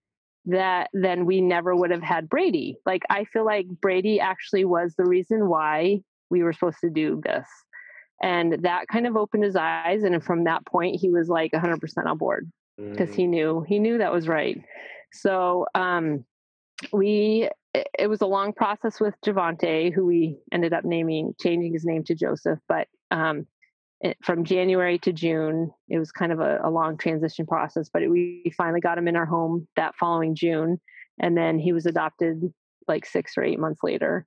that 0.46 0.90
then 0.92 1.24
we 1.24 1.40
never 1.40 1.74
would 1.74 1.90
have 1.90 2.02
had 2.02 2.28
Brady. 2.28 2.76
Like 2.84 3.02
I 3.08 3.24
feel 3.24 3.44
like 3.44 3.66
Brady 3.80 4.20
actually 4.20 4.64
was 4.64 4.94
the 4.96 5.04
reason 5.04 5.48
why 5.48 6.00
we 6.30 6.42
were 6.42 6.52
supposed 6.52 6.80
to 6.80 6.90
do 6.90 7.20
this. 7.24 7.46
And 8.22 8.62
that 8.62 8.86
kind 8.88 9.06
of 9.06 9.16
opened 9.16 9.44
his 9.44 9.56
eyes 9.56 10.02
and 10.02 10.22
from 10.22 10.44
that 10.44 10.64
point 10.66 11.00
he 11.00 11.10
was 11.10 11.28
like 11.28 11.52
100% 11.52 12.06
on 12.06 12.18
board 12.18 12.50
because 12.76 13.10
mm. 13.10 13.14
he 13.14 13.26
knew 13.26 13.64
he 13.66 13.78
knew 13.78 13.98
that 13.98 14.12
was 14.12 14.28
right. 14.28 14.60
So 15.12 15.66
um 15.74 16.24
we 16.92 17.48
it 17.74 18.08
was 18.08 18.20
a 18.20 18.26
long 18.26 18.52
process 18.52 19.00
with 19.00 19.14
Javante, 19.24 19.92
who 19.92 20.04
we 20.04 20.38
ended 20.52 20.72
up 20.72 20.84
naming, 20.84 21.34
changing 21.40 21.72
his 21.72 21.84
name 21.84 22.04
to 22.04 22.14
Joseph. 22.14 22.58
But 22.68 22.88
um, 23.10 23.46
it, 24.02 24.16
from 24.22 24.44
January 24.44 24.98
to 24.98 25.12
June. 25.12 25.70
It 25.88 25.98
was 25.98 26.12
kind 26.12 26.32
of 26.32 26.40
a, 26.40 26.60
a 26.64 26.70
long 26.70 26.98
transition 26.98 27.46
process, 27.46 27.88
but 27.92 28.02
it, 28.02 28.08
we 28.08 28.52
finally 28.56 28.80
got 28.80 28.98
him 28.98 29.08
in 29.08 29.16
our 29.16 29.26
home 29.26 29.68
that 29.76 29.94
following 29.94 30.34
June. 30.34 30.80
And 31.20 31.36
then 31.36 31.58
he 31.58 31.72
was 31.72 31.86
adopted 31.86 32.52
like 32.88 33.06
six 33.06 33.34
or 33.36 33.44
eight 33.44 33.60
months 33.60 33.80
later. 33.82 34.26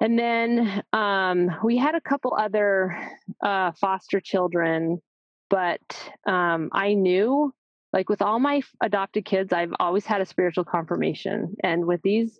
And 0.00 0.18
then 0.18 0.82
um, 0.92 1.50
we 1.64 1.76
had 1.76 1.94
a 1.94 2.00
couple 2.00 2.34
other 2.38 2.96
uh, 3.42 3.72
foster 3.80 4.20
children, 4.20 5.00
but 5.48 5.80
um, 6.26 6.68
I 6.72 6.94
knew, 6.94 7.52
like 7.96 8.10
with 8.10 8.20
all 8.20 8.38
my 8.38 8.60
adopted 8.82 9.24
kids, 9.24 9.54
I've 9.54 9.72
always 9.80 10.04
had 10.04 10.20
a 10.20 10.26
spiritual 10.26 10.64
confirmation. 10.64 11.56
And 11.64 11.86
with 11.86 12.02
these 12.02 12.38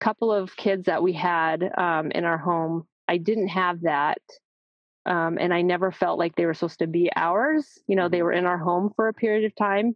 couple 0.00 0.32
of 0.32 0.56
kids 0.56 0.86
that 0.86 1.00
we 1.00 1.12
had 1.12 1.62
um, 1.78 2.10
in 2.10 2.24
our 2.24 2.38
home, 2.38 2.88
I 3.06 3.18
didn't 3.18 3.48
have 3.48 3.82
that. 3.82 4.18
Um, 5.06 5.38
and 5.40 5.54
I 5.54 5.62
never 5.62 5.92
felt 5.92 6.18
like 6.18 6.34
they 6.34 6.44
were 6.44 6.54
supposed 6.54 6.80
to 6.80 6.88
be 6.88 7.08
ours. 7.14 7.78
You 7.86 7.94
know, 7.94 8.08
they 8.08 8.16
mm-hmm. 8.16 8.24
were 8.24 8.32
in 8.32 8.46
our 8.46 8.58
home 8.58 8.90
for 8.96 9.06
a 9.06 9.14
period 9.14 9.44
of 9.44 9.54
time. 9.54 9.94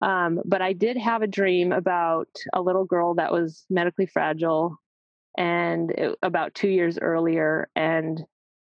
Um, 0.00 0.40
but 0.46 0.62
I 0.62 0.72
did 0.72 0.96
have 0.96 1.20
a 1.20 1.26
dream 1.26 1.70
about 1.70 2.28
a 2.54 2.62
little 2.62 2.86
girl 2.86 3.16
that 3.16 3.32
was 3.32 3.66
medically 3.68 4.06
fragile 4.06 4.78
and 5.36 5.90
it, 5.90 6.16
about 6.22 6.54
two 6.54 6.70
years 6.70 6.98
earlier. 6.98 7.68
And 7.76 8.22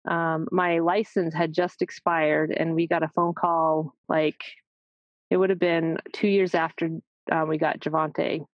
um, 0.08 0.48
my 0.52 0.80
license 0.80 1.34
had 1.34 1.52
just 1.52 1.82
expired, 1.82 2.54
and 2.56 2.76
we 2.76 2.86
got 2.88 3.02
a 3.02 3.12
phone 3.16 3.34
call 3.34 3.96
like 4.08 4.44
it 5.34 5.38
would 5.38 5.50
have 5.50 5.58
been 5.58 5.98
two 6.14 6.28
years 6.28 6.54
after 6.54 6.90
uh, 7.32 7.44
we 7.50 7.58
got 7.58 7.80
Javante. 7.80 8.46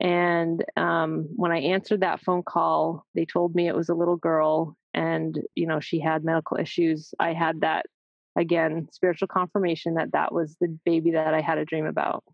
And 0.00 0.64
um, 0.76 1.28
when 1.36 1.52
I 1.52 1.60
answered 1.60 2.00
that 2.00 2.20
phone 2.20 2.42
call, 2.42 3.06
they 3.14 3.24
told 3.24 3.54
me 3.54 3.68
it 3.68 3.76
was 3.76 3.90
a 3.90 3.94
little 3.94 4.16
girl 4.16 4.76
and, 4.92 5.38
you 5.54 5.68
know, 5.68 5.78
she 5.78 6.00
had 6.00 6.24
medical 6.24 6.56
issues. 6.56 7.14
I 7.20 7.32
had 7.32 7.60
that, 7.60 7.86
again, 8.34 8.88
spiritual 8.90 9.28
confirmation 9.28 9.94
that 9.94 10.10
that 10.10 10.34
was 10.34 10.56
the 10.60 10.76
baby 10.84 11.12
that 11.12 11.32
I 11.32 11.42
had 11.42 11.58
a 11.58 11.64
dream 11.64 11.86
about. 11.86 12.24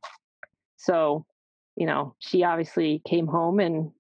So, 0.79 1.27
you 1.77 1.85
know, 1.85 2.15
she 2.19 2.45
obviously 2.45 3.03
came 3.07 3.27
home 3.27 3.61
and 3.61 3.91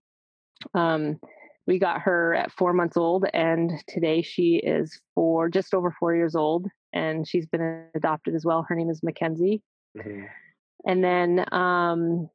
um, 0.72 1.20
we 1.66 1.78
got 1.78 2.02
her 2.02 2.34
at 2.34 2.52
four 2.52 2.72
months 2.72 2.96
old, 2.96 3.26
and 3.34 3.72
today 3.88 4.22
she 4.22 4.56
is 4.56 5.00
four, 5.14 5.48
just 5.48 5.74
over 5.74 5.90
four 5.90 6.14
years 6.14 6.34
old, 6.34 6.66
and 6.92 7.26
she's 7.26 7.46
been 7.46 7.86
adopted 7.94 8.34
as 8.34 8.44
well. 8.44 8.64
Her 8.68 8.76
name 8.76 8.90
is 8.90 9.02
Mackenzie. 9.02 9.62
Mm-hmm. 9.96 10.24
And 10.86 11.02
then, 11.02 11.44
um, 11.52 12.30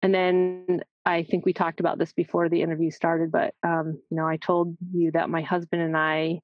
and 0.00 0.14
then 0.14 0.82
I 1.04 1.24
think 1.24 1.44
we 1.44 1.52
talked 1.52 1.80
about 1.80 1.98
this 1.98 2.12
before 2.12 2.48
the 2.48 2.62
interview 2.62 2.90
started, 2.90 3.30
but 3.30 3.54
um, 3.62 4.00
you 4.10 4.16
know, 4.16 4.26
I 4.26 4.36
told 4.36 4.76
you 4.92 5.10
that 5.12 5.28
my 5.28 5.42
husband 5.42 5.82
and 5.82 5.96
I 5.96 6.40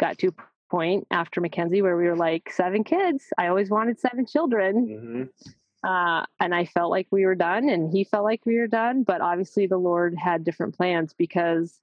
got 0.00 0.18
to 0.18 0.28
a 0.28 0.32
point 0.70 1.06
after 1.10 1.40
Mackenzie 1.40 1.82
where 1.82 1.96
we 1.96 2.06
were 2.06 2.16
like 2.16 2.50
seven 2.50 2.84
kids. 2.84 3.24
I 3.36 3.48
always 3.48 3.70
wanted 3.70 4.00
seven 4.00 4.26
children. 4.26 4.86
Mm-hmm. 4.86 5.50
Uh, 5.86 6.24
and 6.40 6.54
I 6.54 6.64
felt 6.64 6.90
like 6.90 7.06
we 7.10 7.24
were 7.24 7.34
done, 7.34 7.68
and 7.68 7.90
he 7.90 8.04
felt 8.04 8.24
like 8.24 8.44
we 8.44 8.58
were 8.58 8.66
done. 8.66 9.04
But 9.04 9.20
obviously, 9.20 9.66
the 9.66 9.78
Lord 9.78 10.14
had 10.16 10.44
different 10.44 10.76
plans 10.76 11.14
because, 11.16 11.78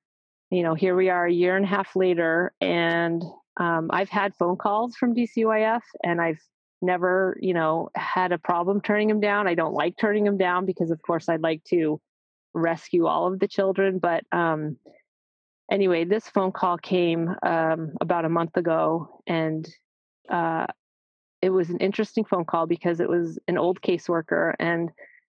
you 0.49 0.63
know, 0.63 0.73
here 0.73 0.95
we 0.95 1.09
are 1.09 1.25
a 1.25 1.31
year 1.31 1.55
and 1.55 1.65
a 1.65 1.69
half 1.69 1.95
later, 1.95 2.53
and 2.59 3.23
um, 3.57 3.89
I've 3.91 4.09
had 4.09 4.35
phone 4.35 4.57
calls 4.57 4.95
from 4.95 5.15
DCYF, 5.15 5.81
and 6.03 6.21
I've 6.21 6.41
never, 6.81 7.37
you 7.39 7.53
know, 7.53 7.89
had 7.95 8.31
a 8.31 8.37
problem 8.37 8.81
turning 8.81 9.07
them 9.07 9.21
down. 9.21 9.47
I 9.47 9.55
don't 9.55 9.73
like 9.73 9.95
turning 9.97 10.25
them 10.25 10.37
down 10.37 10.65
because, 10.65 10.91
of 10.91 11.01
course, 11.01 11.29
I'd 11.29 11.41
like 11.41 11.63
to 11.65 12.01
rescue 12.53 13.05
all 13.05 13.31
of 13.31 13.39
the 13.39 13.47
children. 13.47 13.99
But 13.99 14.23
um, 14.31 14.77
anyway, 15.71 16.03
this 16.03 16.27
phone 16.27 16.51
call 16.51 16.77
came 16.77 17.33
um, 17.43 17.93
about 18.01 18.25
a 18.25 18.29
month 18.29 18.57
ago, 18.57 19.21
and 19.25 19.67
uh, 20.29 20.67
it 21.45 21.53
was 21.53 21.69
an 21.69 21.77
interesting 21.77 22.25
phone 22.25 22.43
call 22.43 22.65
because 22.65 22.99
it 22.99 23.07
was 23.07 23.37
an 23.47 23.55
old 23.55 23.79
caseworker 23.79 24.55
and 24.59 24.89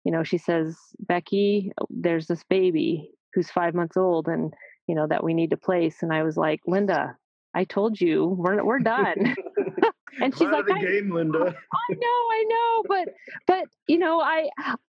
you 0.06 0.12
know 0.12 0.24
she 0.24 0.38
says 0.38 0.78
becky 1.00 1.74
oh, 1.82 1.88
there's 1.90 2.28
this 2.28 2.44
baby 2.50 3.12
who's 3.34 3.52
five 3.52 3.76
months 3.76 3.98
old 3.98 4.30
and 4.30 4.54
you 4.88 4.96
know 4.96 5.06
that 5.06 5.22
we 5.22 5.34
need 5.34 5.50
to 5.50 5.58
place. 5.58 5.98
And 6.02 6.14
i 6.14 6.24
was 6.24 6.38
like 6.38 6.62
linda 6.66 7.18
i 7.54 7.66
told 7.66 8.00
you 8.00 8.26
we're, 8.26 8.64
we're 8.64 8.80
done. 8.80 9.36
And 10.20 10.36
she's 10.36 10.50
like 10.50 10.66
I, 10.72 10.82
game 10.82 11.12
linda. 11.14 11.38
i 11.38 11.94
know 11.94 12.08
i 12.08 12.46
know 12.48 12.84
but 12.88 13.14
but 13.46 13.64
you 13.88 14.00
know 14.00 14.20
i 14.20 14.50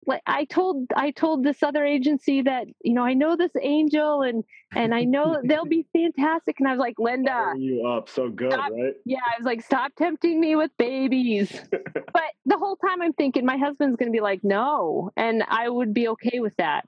like 0.06 0.22
I 0.26 0.45
told 0.45 0.88
I 0.95 1.12
told 1.12 1.43
this 1.43 1.62
other 1.62 1.86
agency 1.86 2.41
that 2.41 2.68
you 2.84 2.93
know 2.93 3.04
I 3.04 3.14
know 3.14 3.36
this 3.36 3.52
angel 3.62 4.22
and 4.22 4.43
and 4.76 4.93
I 4.93 5.04
know 5.04 5.41
they'll 5.43 5.66
be 5.66 5.86
fantastic. 5.93 6.58
And 6.60 6.68
I 6.68 6.72
was 6.72 6.80
like 6.80 7.00
Linda 7.00 7.54
you 7.58 7.88
up. 7.88 8.10
So 8.10 8.30
good 8.30 8.54
stop, 8.54 8.72
right? 8.72 8.93
Yeah 9.06 9.20
I 9.26 9.38
was 9.38 9.45
like 9.45 9.62
stop 9.62 9.93
tempting 9.97 10.39
me 10.39 10.56
with 10.56 10.72
babies. 10.78 11.62
But 12.12 12.24
the 12.45 12.58
whole 12.58 12.76
time 12.78 13.02
I'm 13.02 13.14
thinking 13.14 13.45
my 13.45 13.58
husband's 13.58 13.97
gonna 13.97 14.12
be 14.12 14.22
like 14.22 14.43
no. 14.43 15.12
And 15.16 15.43
I 15.47 15.70
would 15.70 15.93
be 15.93 16.08
okay 16.10 16.39
with 16.39 16.56
that. 16.58 16.86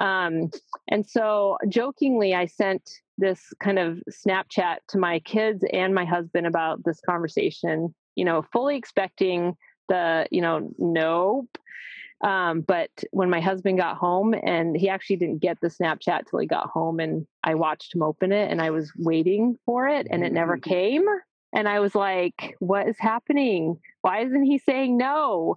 Um 0.00 0.50
and 0.88 1.06
so 1.06 1.58
jokingly 1.68 2.34
I 2.34 2.46
sent 2.46 2.82
this 3.16 3.40
kind 3.62 3.78
of 3.78 4.00
Snapchat 4.10 4.78
to 4.88 4.98
my 4.98 5.20
kids 5.20 5.64
and 5.72 5.94
my 5.94 6.04
husband 6.04 6.46
about 6.46 6.84
this 6.84 7.00
conversation 7.08 7.94
you 8.16 8.24
know 8.24 8.44
fully 8.52 8.76
expecting 8.76 9.56
the 9.88 10.26
you 10.30 10.40
know 10.40 10.70
nope 10.78 11.58
um, 12.22 12.60
but 12.62 12.90
when 13.10 13.28
my 13.30 13.40
husband 13.40 13.78
got 13.78 13.96
home, 13.96 14.34
and 14.34 14.76
he 14.76 14.88
actually 14.88 15.16
didn't 15.16 15.38
get 15.38 15.60
the 15.60 15.68
Snapchat 15.68 16.26
till 16.28 16.38
he 16.38 16.46
got 16.46 16.70
home, 16.70 17.00
and 17.00 17.26
I 17.42 17.54
watched 17.54 17.94
him 17.94 18.02
open 18.02 18.32
it, 18.32 18.50
and 18.50 18.60
I 18.62 18.70
was 18.70 18.92
waiting 18.96 19.58
for 19.66 19.88
it, 19.88 20.06
and 20.10 20.24
it 20.24 20.32
never 20.32 20.56
mm-hmm. 20.56 20.70
came. 20.70 21.04
And 21.54 21.68
I 21.68 21.78
was 21.78 21.94
like, 21.94 22.56
what 22.58 22.88
is 22.88 22.96
happening? 22.98 23.78
Why 24.00 24.24
isn't 24.24 24.42
he 24.42 24.58
saying 24.58 24.96
no? 24.96 25.54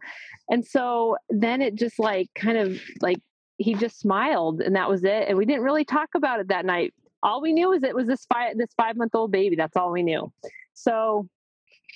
And 0.47 0.65
so 0.65 1.17
then 1.29 1.61
it 1.61 1.73
just 1.73 1.97
like 1.97 2.29
kind 2.35 2.57
of 2.57 2.79
like 3.01 3.17
he 3.57 3.73
just 3.73 3.99
smiled 3.99 4.61
and 4.61 4.75
that 4.75 4.89
was 4.89 5.03
it. 5.03 5.25
And 5.27 5.37
we 5.37 5.45
didn't 5.45 5.63
really 5.63 5.85
talk 5.85 6.09
about 6.15 6.39
it 6.39 6.49
that 6.49 6.65
night. 6.65 6.93
All 7.23 7.41
we 7.41 7.51
knew 7.51 7.73
is 7.73 7.81
it 7.81 7.95
was 7.95 8.05
this 8.05 8.25
five 8.25 8.57
this 8.57 8.69
five 8.77 8.95
month 8.95 9.15
old 9.15 9.31
baby. 9.31 9.55
That's 9.55 9.75
all 9.75 9.91
we 9.91 10.03
knew. 10.03 10.31
So 10.75 11.27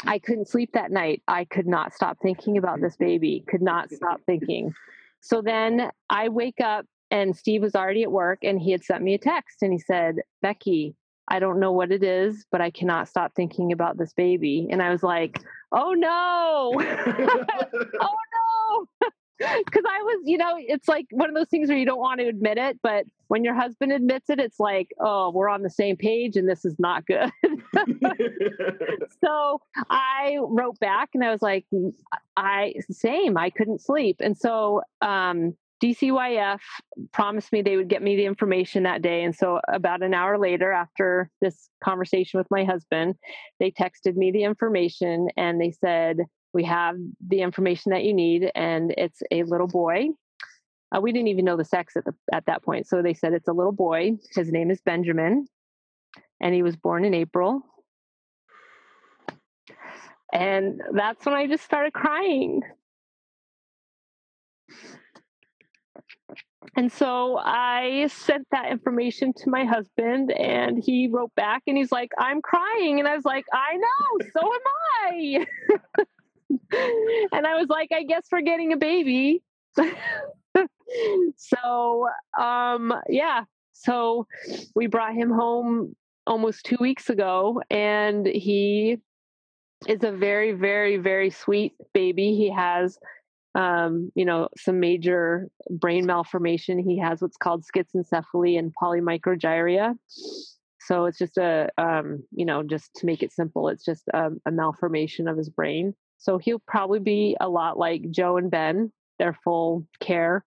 I 0.06 0.20
couldn't 0.20 0.48
sleep 0.48 0.72
that 0.74 0.92
night. 0.92 1.22
I 1.28 1.46
could 1.46 1.68
not 1.68 1.94
stop 1.94 2.18
thinking 2.22 2.58
about 2.58 2.82
this 2.82 2.96
baby, 2.96 3.44
could 3.48 3.62
not 3.62 3.92
stop 3.92 4.22
thinking. 4.26 4.74
So 5.20 5.42
then 5.42 5.92
I 6.10 6.30
wake 6.30 6.60
up 6.62 6.86
and 7.12 7.36
Steve 7.36 7.62
was 7.62 7.76
already 7.76 8.04
at 8.04 8.12
work 8.12 8.40
and 8.44 8.60
he 8.60 8.72
had 8.72 8.84
sent 8.84 9.04
me 9.04 9.14
a 9.14 9.20
text 9.20 9.62
and 9.62 9.72
he 9.72 9.80
said, 9.80 10.16
Becky, 10.42 10.96
I 11.28 11.40
don't 11.40 11.60
know 11.60 11.72
what 11.72 11.92
it 11.92 12.04
is, 12.04 12.46
but 12.52 12.62
I 12.62 12.72
cannot 12.72 13.08
stop 13.08 13.34
thinking 13.36 13.72
about 13.72 13.98
this 13.98 14.14
baby. 14.14 14.68
And 14.72 14.82
I 14.82 14.90
was 14.90 15.04
like, 15.04 15.40
oh 15.72 15.94
no, 15.94 16.74
oh 16.80 17.94
no 18.00 18.51
because 19.66 19.84
I 19.88 20.04
was, 20.04 20.22
you 20.26 20.38
know, 20.38 20.54
it's 20.58 20.88
like 20.88 21.06
one 21.12 21.30
of 21.30 21.36
those 21.36 21.50
things 21.50 21.70
where 21.70 21.78
you 21.78 21.86
don't 21.86 22.00
want 22.00 22.20
to 22.20 22.28
admit 22.28 22.58
it, 22.58 22.80
but 22.82 23.06
when 23.28 23.44
your 23.44 23.56
husband 23.56 23.92
admits 23.92 24.30
it, 24.30 24.40
it's 24.40 24.60
like, 24.60 24.90
oh, 25.00 25.32
we're 25.32 25.50
on 25.50 25.62
the 25.62 25.70
same 25.70 25.96
page 25.96 26.36
and 26.36 26.50
this 26.50 26.66
is 26.66 26.76
not 26.80 27.06
good. 27.06 27.32
so 29.24 29.62
I 29.90 30.38
wrote 30.42 30.80
back 30.80 31.10
and 31.14 31.24
I 31.24 31.32
was 31.32 31.42
like, 31.42 31.66
I 32.36 32.74
same, 32.90 33.38
I 33.38 33.50
couldn't 33.50 33.82
sleep. 33.82 34.18
And 34.20 34.38
so 34.38 34.82
um, 35.02 35.56
DCYF 35.82 36.60
promised 37.12 37.52
me 37.52 37.62
they 37.62 37.78
would 37.78 37.88
get 37.88 38.04
me 38.04 38.16
the 38.16 38.26
information 38.26 38.84
that 38.84 39.02
day. 39.02 39.24
And 39.24 39.36
so 39.36 39.60
about 39.68 40.04
an 40.04 40.14
hour 40.14 40.38
later, 40.38 40.72
after 40.72 41.30
this 41.42 41.70
conversation 41.84 42.38
with 42.38 42.48
my 42.52 42.64
husband, 42.64 43.16
they 43.60 43.72
texted 43.72 44.16
me 44.16 44.32
the 44.32 44.44
information 44.44 45.30
and 45.38 45.60
they 45.60 45.72
said, 45.72 46.18
we 46.54 46.64
have 46.64 46.96
the 47.26 47.42
information 47.42 47.92
that 47.92 48.04
you 48.04 48.14
need 48.14 48.52
and 48.56 48.94
it's 48.98 49.22
a 49.32 49.44
little 49.44 49.68
boy 49.68 50.08
uh, 50.96 51.00
we 51.00 51.12
didn't 51.12 51.30
even 51.30 51.46
know 51.46 51.58
the 51.58 51.66
sex 51.66 51.96
at 51.96 52.06
the 52.06 52.14
at 52.34 52.46
that 52.46 52.64
point 52.64 52.88
so 52.88 53.02
they 53.02 53.14
said 53.14 53.34
it's 53.34 53.48
a 53.48 53.54
little 53.54 53.72
boy 53.72 54.12
his 54.36 54.52
name 54.52 54.72
is 54.72 54.82
benjamin 54.82 55.48
and 56.40 56.54
he 56.54 56.64
was 56.64 56.76
born 56.76 57.06
in 57.06 57.14
april 57.14 57.62
and 60.34 60.82
that's 60.94 61.26
when 61.26 61.36
i 61.36 61.48
just 61.48 61.64
started 61.64 61.94
crying 61.94 62.62
and 66.76 66.92
so 66.92 67.38
I 67.38 68.08
sent 68.08 68.48
that 68.52 68.72
information 68.72 69.34
to 69.34 69.50
my 69.50 69.66
husband, 69.66 70.32
and 70.32 70.82
he 70.82 71.10
wrote 71.12 71.34
back 71.36 71.64
and 71.68 71.76
he's 71.76 71.92
like, 71.92 72.12
I'm 72.18 72.42
crying. 72.42 73.00
And 73.00 73.08
I 73.08 73.16
was 73.16 73.26
like, 73.26 73.46
I 73.52 73.76
know, 73.76 74.28
so 74.34 74.54
am 74.54 74.62
I. 75.04 75.46
and 76.72 77.48
I 77.48 77.56
was 77.56 77.68
like, 77.70 77.90
I 77.92 78.04
guess 78.04 78.28
we're 78.32 78.42
getting 78.42 78.74
a 78.74 78.78
baby. 78.78 79.42
so, 81.38 82.08
um, 82.40 82.94
yeah. 83.10 83.44
So 83.74 84.28
we 84.76 84.88
brought 84.88 85.14
him 85.14 85.32
home 85.32 85.96
almost 86.28 86.66
two 86.66 86.78
weeks 86.80 87.10
ago, 87.10 87.62
and 87.70 88.26
he 88.26 88.98
is 89.88 90.04
a 90.04 90.12
very, 90.12 90.52
very, 90.52 90.98
very 90.98 91.30
sweet 91.30 91.74
baby. 91.94 92.36
He 92.36 92.52
has, 92.52 92.98
um, 93.56 94.12
you 94.16 94.26
know, 94.26 94.50
some 94.58 94.80
major 94.80 95.50
brain 95.70 96.06
malformation. 96.06 96.78
He 96.78 97.00
has 97.00 97.22
what's 97.22 97.38
called 97.38 97.64
schizencephaly 97.64 98.60
and 98.60 98.72
polymicrogyria. 98.82 99.96
So 100.80 101.06
it's 101.06 101.18
just 101.18 101.38
a, 101.38 101.70
um, 101.78 102.24
you 102.32 102.46
know, 102.46 102.64
just 102.64 102.94
to 102.96 103.06
make 103.06 103.24
it 103.24 103.32
simple, 103.32 103.70
it's 103.70 103.86
just 103.86 104.08
a, 104.14 104.30
a 104.46 104.52
malformation 104.52 105.28
of 105.28 105.38
his 105.38 105.50
brain. 105.50 105.94
So 106.22 106.38
he'll 106.38 106.62
probably 106.68 107.00
be 107.00 107.36
a 107.42 107.50
lot 107.50 107.78
like 107.78 108.10
Joe 108.12 108.38
and 108.38 108.50
Ben, 108.50 108.92
their 109.20 109.34
full 109.44 109.86
care. 110.00 110.46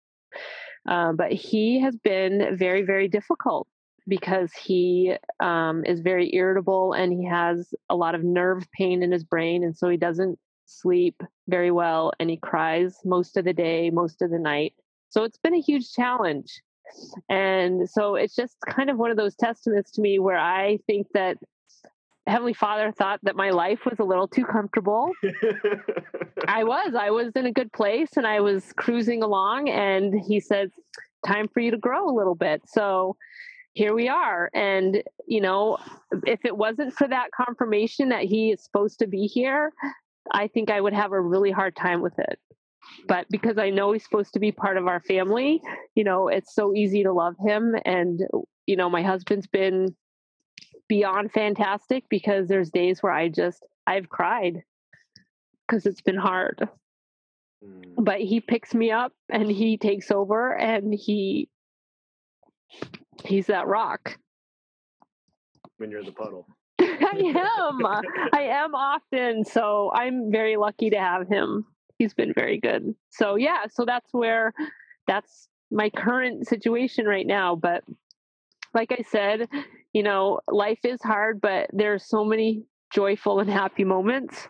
Uh, 0.89 1.13
but 1.13 1.33
he 1.33 1.81
has 1.81 1.97
been 1.97 2.57
very, 2.57 2.83
very 2.83 3.09
difficult 3.09 3.67
because 4.07 4.53
he 4.53 5.17
um, 5.41 5.85
is 5.85 6.01
very 6.01 6.35
irritable 6.35 6.93
and 6.93 7.13
he 7.13 7.27
has 7.27 7.75
a 7.91 7.97
lot 7.97 8.15
of 8.15 8.23
nerve 8.23 8.67
pain 8.79 9.03
in 9.03 9.11
his 9.11 9.25
brain. 9.25 9.65
And 9.65 9.77
so 9.77 9.89
he 9.89 9.97
doesn't 9.97 10.39
sleep 10.67 11.21
very 11.49 11.71
well 11.71 12.13
and 12.21 12.31
he 12.31 12.37
cries 12.37 12.97
most 13.05 13.37
of 13.37 13.45
the 13.45 13.53
day, 13.53 13.91
most 13.91 14.23
of 14.23 14.31
the 14.31 14.39
night. 14.39 14.75
So 15.09 15.25
it's 15.25 15.39
been 15.39 15.55
a 15.55 15.61
huge 15.61 15.91
challenge. 15.93 16.63
And 17.29 17.89
so 17.89 18.15
it's 18.15 18.37
just 18.37 18.57
kind 18.69 18.91
of 18.91 18.99
one 18.99 19.11
of 19.11 19.17
those 19.17 19.35
testaments 19.35 19.91
to 19.93 20.03
me 20.03 20.19
where 20.19 20.39
I 20.39 20.79
think 20.87 21.09
that 21.15 21.39
Heavenly 22.27 22.55
Father 22.55 22.91
thought 22.93 23.21
that 23.25 23.37
my 23.37 23.51
life 23.51 23.81
was 23.85 23.99
a 23.99 24.05
little 24.05 24.27
too 24.27 24.45
comfortable. 24.45 25.11
I 26.49 26.65
was. 26.65 26.95
I 26.99 27.11
was 27.11 27.33
in 27.37 27.47
a 27.47 27.53
good 27.53 27.73
place 27.73 28.17
and 28.17 28.27
I 28.27 28.41
was 28.41 28.73
cruising 28.77 29.23
along, 29.23 29.69
and 29.69 30.15
he 30.27 30.41
said, 30.41 30.71
Time 31.27 31.49
for 31.49 31.61
you 31.61 31.71
to 31.71 31.79
grow 31.79 32.09
a 32.09 32.17
little 32.17 32.35
bit. 32.35 32.63
So 32.67 33.17
here 33.75 33.95
we 33.95 34.09
are. 34.09 34.51
And, 34.55 35.03
you 35.27 35.41
know, 35.41 35.79
if 36.27 36.45
it 36.45 36.57
wasn't 36.57 36.95
for 36.95 37.09
that 37.09 37.31
confirmation 37.37 38.11
that 38.11 38.25
he 38.25 38.53
is 38.53 38.63
supposed 38.63 39.01
to 39.01 39.07
be 39.07 39.27
here, 39.27 39.73
I 40.31 40.49
think 40.49 40.71
I 40.71 40.81
would 40.81 40.93
have 40.93 41.13
a 41.13 41.21
really 41.21 41.51
hard 41.51 41.77
time 41.77 42.01
with 42.01 42.19
it. 42.19 42.39
But 43.09 43.27
because 43.31 43.59
I 43.59 43.71
know 43.71 43.93
he's 43.93 44.05
supposed 44.05 44.35
to 44.35 44.39
be 44.39 44.53
part 44.53 44.77
of 44.77 44.87
our 44.87 45.01
family, 45.01 45.61
you 45.95 46.05
know, 46.05 46.29
it's 46.29 46.55
so 46.55 46.75
easy 46.75 47.03
to 47.03 47.13
love 47.13 47.35
him. 47.45 47.75
And, 47.85 48.21
you 48.67 48.77
know, 48.77 48.89
my 48.89 49.03
husband's 49.03 49.47
been 49.47 49.95
beyond 50.89 51.33
fantastic 51.33 52.05
because 52.09 52.49
there's 52.49 52.71
days 52.71 53.03
where 53.03 53.13
I 53.13 53.29
just, 53.29 53.65
I've 53.87 54.09
cried 54.09 54.63
because 55.67 55.87
it's 55.87 56.03
been 56.03 56.17
hard. 56.17 56.69
Mm. 57.65 57.95
But 57.97 58.21
he 58.21 58.41
picks 58.41 58.75
me 58.75 58.91
up 58.91 59.13
and 59.31 59.51
he 59.51 59.77
takes 59.77 60.11
over 60.11 60.57
and 60.57 60.93
he, 60.93 61.49
he's 63.25 63.47
that 63.47 63.67
rock. 63.67 64.19
When 65.79 65.91
you're 65.91 66.01
in 66.01 66.07
the 66.07 66.13
puddle. 66.13 66.47
I 66.81 67.35
am. 67.37 67.87
I 68.33 68.43
am 68.43 68.75
often. 68.75 69.45
So 69.45 69.91
I'm 69.95 70.31
very 70.31 70.57
lucky 70.57 70.91
to 70.91 70.99
have 70.99 71.29
him. 71.29 71.65
He's 71.99 72.15
been 72.15 72.33
very 72.35 72.59
good. 72.59 72.95
So 73.11 73.37
yeah, 73.37 73.65
so 73.71 73.85
that's 73.85 74.13
where 74.13 74.53
that's 75.07 75.49
my 75.71 75.91
current 75.91 76.47
situation 76.47 77.07
right 77.07 77.27
now. 77.27 77.55
But 77.57 77.85
like 78.75 78.93
I 78.93 79.05
said, 79.11 79.49
you 79.95 80.03
know, 80.03 80.41
life 80.49 80.81
is 80.85 81.01
hard, 81.03 81.41
but 81.41 81.71
there's 81.73 82.05
so 82.07 82.25
many 82.25 82.65
joyful 82.93 83.41
and 83.41 83.49
happy 83.49 83.85
moments 83.85 84.49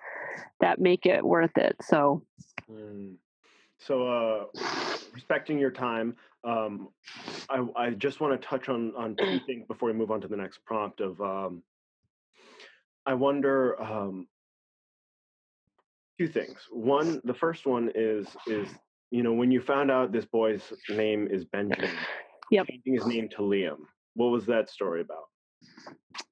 that 0.61 0.81
make 0.81 1.07
it 1.07 1.25
worth 1.25 1.57
it. 1.57 1.77
So 1.83 2.25
mm. 2.69 3.15
So, 3.87 4.09
uh, 4.09 4.45
respecting 5.13 5.59
your 5.59 5.71
time, 5.71 6.17
um, 6.43 6.89
I, 7.51 7.67
I, 7.77 7.91
just 7.91 8.19
want 8.19 8.41
to 8.41 8.47
touch 8.47 8.71
on 8.71 8.95
on 8.97 9.15
two 9.15 9.41
things 9.47 9.67
before 9.69 9.91
we 9.91 9.95
move 9.95 10.11
on 10.11 10.23
to 10.23 10.29
the 10.29 10.37
next 10.37 10.65
prompt. 10.65 11.01
Of 11.01 11.21
um, 11.21 11.63
I 13.05 13.13
wonder 13.13 13.81
um, 13.81 14.27
two 16.19 16.29
things. 16.29 16.57
One, 16.71 17.21
the 17.25 17.35
first 17.35 17.67
one 17.67 17.93
is 17.95 18.27
is 18.47 18.69
you 19.11 19.23
know 19.23 19.35
when 19.35 19.51
you 19.51 19.61
found 19.61 19.91
out 19.91 20.13
this 20.13 20.25
boy's 20.25 20.73
name 20.89 21.29
is 21.31 21.45
Benjamin, 21.45 21.91
yep. 22.51 22.67
changing 22.67 22.95
his 22.95 23.07
name 23.07 23.29
to 23.31 23.43
Liam. 23.43 23.81
What 24.15 24.29
was 24.29 24.47
that 24.47 24.71
story 24.71 25.03
about? 25.03 25.25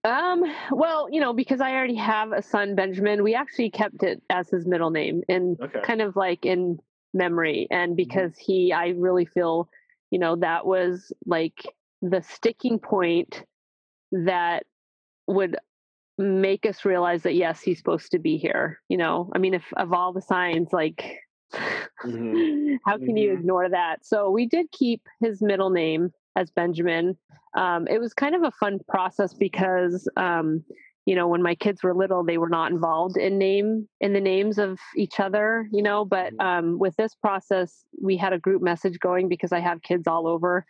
Um, 0.05 0.43
well, 0.70 1.09
you 1.11 1.20
know, 1.20 1.33
because 1.33 1.61
I 1.61 1.72
already 1.72 1.97
have 1.97 2.33
a 2.33 2.43
son, 2.43 2.74
Benjamin, 2.74 3.22
we 3.22 3.35
actually 3.35 3.70
kept 3.70 4.03
it 4.03 4.22
as 4.30 4.49
his 4.49 4.66
middle 4.66 4.91
name 4.91 5.22
and 5.28 5.61
okay. 5.61 5.80
kind 5.83 6.01
of 6.01 6.16
like 6.16 6.45
in 6.45 6.78
memory. 7.14 7.66
And 7.70 7.91
mm-hmm. 7.91 7.97
because 7.97 8.33
mm-hmm. 8.33 8.53
he, 8.53 8.72
I 8.72 8.89
really 8.89 9.26
feel, 9.26 9.68
you 10.11 10.18
know, 10.18 10.37
that 10.37 10.66
was 10.66 11.12
like 11.26 11.62
the 12.01 12.22
sticking 12.22 12.78
point 12.78 13.45
that 14.11 14.64
would 15.26 15.57
make 16.18 16.66
us 16.66 16.85
realize 16.85 17.22
that 17.22 17.35
yes 17.35 17.61
he's 17.62 17.78
supposed 17.78 18.11
to 18.11 18.18
be 18.18 18.37
here 18.37 18.80
you 18.89 18.99
know 18.99 19.30
i 19.35 19.39
mean 19.39 19.55
if 19.55 19.64
of 19.76 19.93
all 19.93 20.12
the 20.12 20.20
signs 20.20 20.68
like 20.72 21.18
mm-hmm. 21.55 22.74
how 22.85 22.99
can 22.99 23.09
mm-hmm. 23.09 23.16
you 23.16 23.33
ignore 23.33 23.68
that 23.68 24.05
so 24.05 24.30
we 24.30 24.47
did 24.47 24.70
keep 24.72 25.03
his 25.20 25.41
middle 25.41 25.70
name 25.70 26.12
as 26.37 26.51
benjamin. 26.51 27.16
Um, 27.57 27.87
it 27.89 28.01
was 28.01 28.14
kind 28.14 28.35
of 28.35 28.43
a 28.43 28.51
fun 28.53 28.78
process 28.89 29.35
because 29.35 30.09
um, 30.16 30.64
you 31.05 31.14
know 31.14 31.26
when 31.26 31.43
my 31.43 31.55
kids 31.55 31.83
were 31.83 31.95
little 31.95 32.24
they 32.24 32.39
were 32.39 32.49
not 32.49 32.70
involved 32.70 33.16
in 33.16 33.39
name 33.39 33.89
in 34.01 34.12
the 34.12 34.20
names 34.20 34.59
of 34.59 34.78
each 34.97 35.18
other 35.18 35.68
you 35.72 35.83
know 35.83 36.05
but 36.05 36.33
mm-hmm. 36.35 36.47
um, 36.47 36.78
with 36.78 36.95
this 36.97 37.14
process 37.14 37.85
we 38.01 38.16
had 38.16 38.33
a 38.33 38.39
group 38.39 38.62
message 38.62 38.99
going 39.01 39.28
because 39.28 39.53
i 39.53 39.61
have 39.61 39.83
kids 39.83 40.07
all 40.07 40.26
over. 40.26 40.64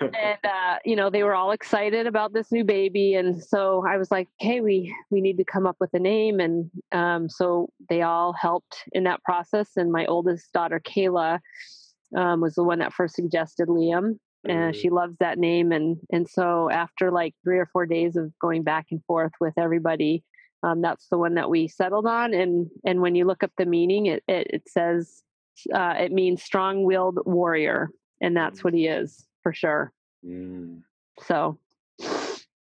And 0.00 0.38
uh, 0.44 0.76
you 0.84 0.96
know 0.96 1.10
they 1.10 1.22
were 1.22 1.34
all 1.34 1.52
excited 1.52 2.06
about 2.06 2.32
this 2.32 2.50
new 2.50 2.64
baby 2.64 3.14
and 3.14 3.42
so 3.42 3.84
i 3.88 3.96
was 3.96 4.10
like 4.10 4.28
hey 4.38 4.60
we 4.60 4.94
we 5.10 5.20
need 5.20 5.36
to 5.38 5.44
come 5.44 5.66
up 5.66 5.76
with 5.80 5.94
a 5.94 5.98
name 5.98 6.40
and 6.40 6.70
um, 6.92 7.28
so 7.28 7.68
they 7.88 8.02
all 8.02 8.32
helped 8.32 8.84
in 8.92 9.04
that 9.04 9.22
process 9.22 9.70
and 9.76 9.92
my 9.92 10.06
oldest 10.06 10.52
daughter 10.52 10.80
kayla 10.80 11.38
um, 12.16 12.40
was 12.40 12.54
the 12.54 12.64
one 12.64 12.78
that 12.78 12.92
first 12.92 13.14
suggested 13.14 13.68
liam 13.68 14.18
and 14.50 14.76
she 14.76 14.90
loves 14.90 15.16
that 15.18 15.38
name 15.38 15.72
and 15.72 15.98
and 16.10 16.28
so 16.28 16.70
after 16.70 17.10
like 17.10 17.34
three 17.42 17.58
or 17.58 17.66
four 17.66 17.86
days 17.86 18.16
of 18.16 18.32
going 18.38 18.62
back 18.62 18.86
and 18.90 19.04
forth 19.04 19.32
with 19.40 19.54
everybody 19.56 20.22
um, 20.62 20.80
that's 20.80 21.08
the 21.08 21.18
one 21.18 21.34
that 21.34 21.50
we 21.50 21.68
settled 21.68 22.06
on 22.06 22.34
and 22.34 22.68
and 22.84 23.00
when 23.00 23.14
you 23.14 23.24
look 23.24 23.42
up 23.42 23.52
the 23.58 23.66
meaning 23.66 24.06
it 24.06 24.22
it, 24.28 24.46
it 24.50 24.62
says 24.68 25.22
uh, 25.74 25.94
it 25.98 26.12
means 26.12 26.42
strong-willed 26.42 27.18
warrior 27.24 27.90
and 28.20 28.36
that's 28.36 28.62
what 28.62 28.74
he 28.74 28.86
is 28.86 29.26
for 29.42 29.52
sure. 29.52 29.92
Mm. 30.26 30.82
so 31.22 31.58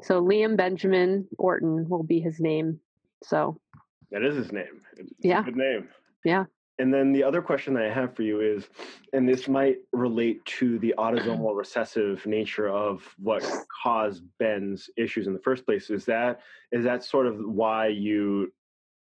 so 0.03 0.23
liam 0.23 0.57
benjamin 0.57 1.27
orton 1.39 1.89
will 1.89 2.03
be 2.03 2.21
his 2.21 2.41
name 2.41 2.81
so 3.23 3.59
that 4.11 4.23
is 4.23 4.37
his 4.37 4.53
name. 4.53 4.83
It's 4.99 5.11
yeah. 5.21 5.43
good 5.43 5.57
name. 5.57 5.89
Yeah 6.23 6.45
and 6.83 6.93
then 6.93 7.13
the 7.13 7.23
other 7.23 7.41
question 7.41 7.75
that 7.75 7.85
I 7.85 7.93
have 7.93 8.17
for 8.17 8.23
you 8.23 8.41
is, 8.41 8.69
and 9.13 9.29
this 9.29 9.47
might 9.47 9.77
relate 9.93 10.45
to 10.59 10.81
the 10.81 10.93
autosomal 10.99 11.57
recessive 11.57 12.27
nature 12.27 12.69
of 12.69 13.05
what 13.19 13.49
caused 13.85 14.25
Ben's 14.41 14.91
issues 14.97 15.29
in 15.29 15.33
the 15.33 15.39
first 15.39 15.65
place. 15.65 15.91
Is 15.91 16.05
that 16.07 16.41
is 16.73 16.83
that 16.83 17.05
sort 17.05 17.29
of 17.29 17.37
why 17.39 17.87
you? 17.87 18.53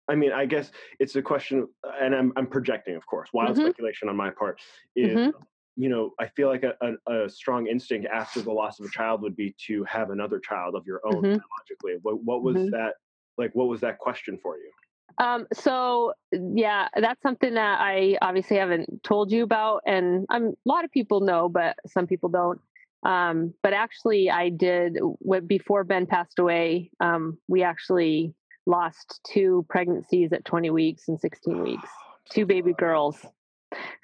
I 0.09 0.15
mean, 0.15 0.33
I 0.33 0.47
guess 0.47 0.69
it's 0.99 1.15
a 1.15 1.21
question, 1.21 1.65
and 2.01 2.13
I'm 2.13 2.33
I'm 2.35 2.45
projecting, 2.45 2.97
of 2.97 3.05
course, 3.05 3.29
wild 3.31 3.55
mm-hmm. 3.55 3.67
speculation 3.67 4.09
on 4.09 4.17
my 4.17 4.31
part. 4.31 4.59
Is 4.97 5.15
mm-hmm. 5.15 5.29
you 5.77 5.87
know, 5.87 6.11
I 6.19 6.27
feel 6.27 6.49
like 6.49 6.63
a, 6.63 6.73
a, 6.81 7.13
a, 7.23 7.29
strong 7.29 7.67
instinct 7.67 8.05
after 8.13 8.41
the 8.41 8.51
loss 8.51 8.81
of 8.81 8.85
a 8.85 8.89
child 8.89 9.21
would 9.21 9.37
be 9.37 9.55
to 9.67 9.85
have 9.85 10.09
another 10.09 10.39
child 10.39 10.75
of 10.75 10.85
your 10.85 10.99
own 11.05 11.23
mm-hmm. 11.23 11.37
biologically. 11.39 11.99
What 12.01 12.21
what 12.21 12.43
was 12.43 12.57
mm-hmm. 12.57 12.71
that 12.71 12.95
like? 13.37 13.51
What 13.53 13.69
was 13.69 13.79
that 13.79 13.97
question 13.97 14.37
for 14.43 14.57
you? 14.57 14.69
Um, 15.17 15.47
so 15.53 16.13
yeah, 16.31 16.87
that's 16.95 17.21
something 17.21 17.53
that 17.53 17.79
I 17.79 18.17
obviously 18.21 18.57
haven't 18.57 19.03
told 19.03 19.31
you 19.31 19.43
about, 19.43 19.81
and 19.85 20.25
I'm, 20.29 20.47
a 20.47 20.53
lot 20.65 20.85
of 20.85 20.91
people 20.91 21.21
know, 21.21 21.49
but 21.49 21.77
some 21.87 22.07
people 22.07 22.29
don't. 22.29 22.59
Um, 23.03 23.53
but 23.63 23.73
actually, 23.73 24.29
I 24.29 24.49
did 24.49 24.99
before 25.47 25.83
Ben 25.83 26.05
passed 26.05 26.39
away. 26.39 26.91
Um, 26.99 27.37
we 27.47 27.63
actually 27.63 28.33
lost 28.65 29.19
two 29.25 29.65
pregnancies 29.69 30.31
at 30.33 30.45
20 30.45 30.69
weeks 30.69 31.07
and 31.07 31.19
16 31.19 31.63
weeks, 31.63 31.89
two 32.31 32.45
baby 32.45 32.73
girls. 32.73 33.17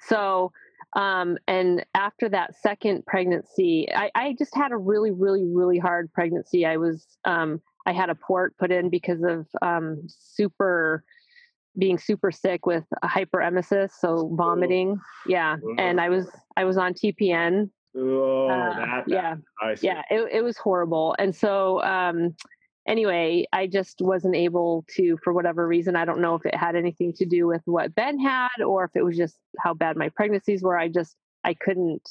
So, 0.00 0.52
um, 0.96 1.38
and 1.46 1.84
after 1.94 2.28
that 2.30 2.56
second 2.60 3.06
pregnancy, 3.06 3.88
I, 3.94 4.10
I, 4.14 4.34
just 4.38 4.54
had 4.54 4.72
a 4.72 4.76
really, 4.76 5.10
really, 5.10 5.44
really 5.44 5.78
hard 5.78 6.10
pregnancy. 6.12 6.64
I 6.64 6.78
was 6.78 7.06
um, 7.26 7.60
I 7.88 7.92
had 7.92 8.10
a 8.10 8.14
port 8.14 8.54
put 8.58 8.70
in 8.70 8.90
because 8.90 9.22
of 9.22 9.46
um, 9.62 10.02
super 10.08 11.02
being 11.78 11.96
super 11.96 12.30
sick 12.30 12.66
with 12.66 12.84
hyperemesis, 13.02 13.92
so 13.98 14.30
vomiting. 14.34 15.00
Yeah, 15.26 15.56
and 15.78 15.98
I 15.98 16.10
was 16.10 16.28
I 16.54 16.64
was 16.64 16.76
on 16.76 16.92
TPN. 16.92 17.70
Oh, 17.96 18.48
uh, 18.48 18.74
that, 18.74 19.04
yeah, 19.06 19.36
yeah, 19.80 20.02
it 20.10 20.28
it 20.30 20.44
was 20.44 20.58
horrible, 20.58 21.16
and 21.18 21.34
so 21.34 21.82
um, 21.82 22.36
anyway, 22.86 23.46
I 23.54 23.66
just 23.66 24.02
wasn't 24.02 24.36
able 24.36 24.84
to, 24.96 25.16
for 25.24 25.32
whatever 25.32 25.66
reason. 25.66 25.96
I 25.96 26.04
don't 26.04 26.20
know 26.20 26.34
if 26.34 26.44
it 26.44 26.54
had 26.54 26.76
anything 26.76 27.14
to 27.14 27.24
do 27.24 27.46
with 27.46 27.62
what 27.64 27.94
Ben 27.94 28.18
had, 28.20 28.60
or 28.62 28.84
if 28.84 28.90
it 28.96 29.02
was 29.02 29.16
just 29.16 29.38
how 29.58 29.72
bad 29.72 29.96
my 29.96 30.10
pregnancies 30.10 30.62
were. 30.62 30.76
I 30.76 30.88
just 30.88 31.16
I 31.42 31.54
couldn't 31.54 32.06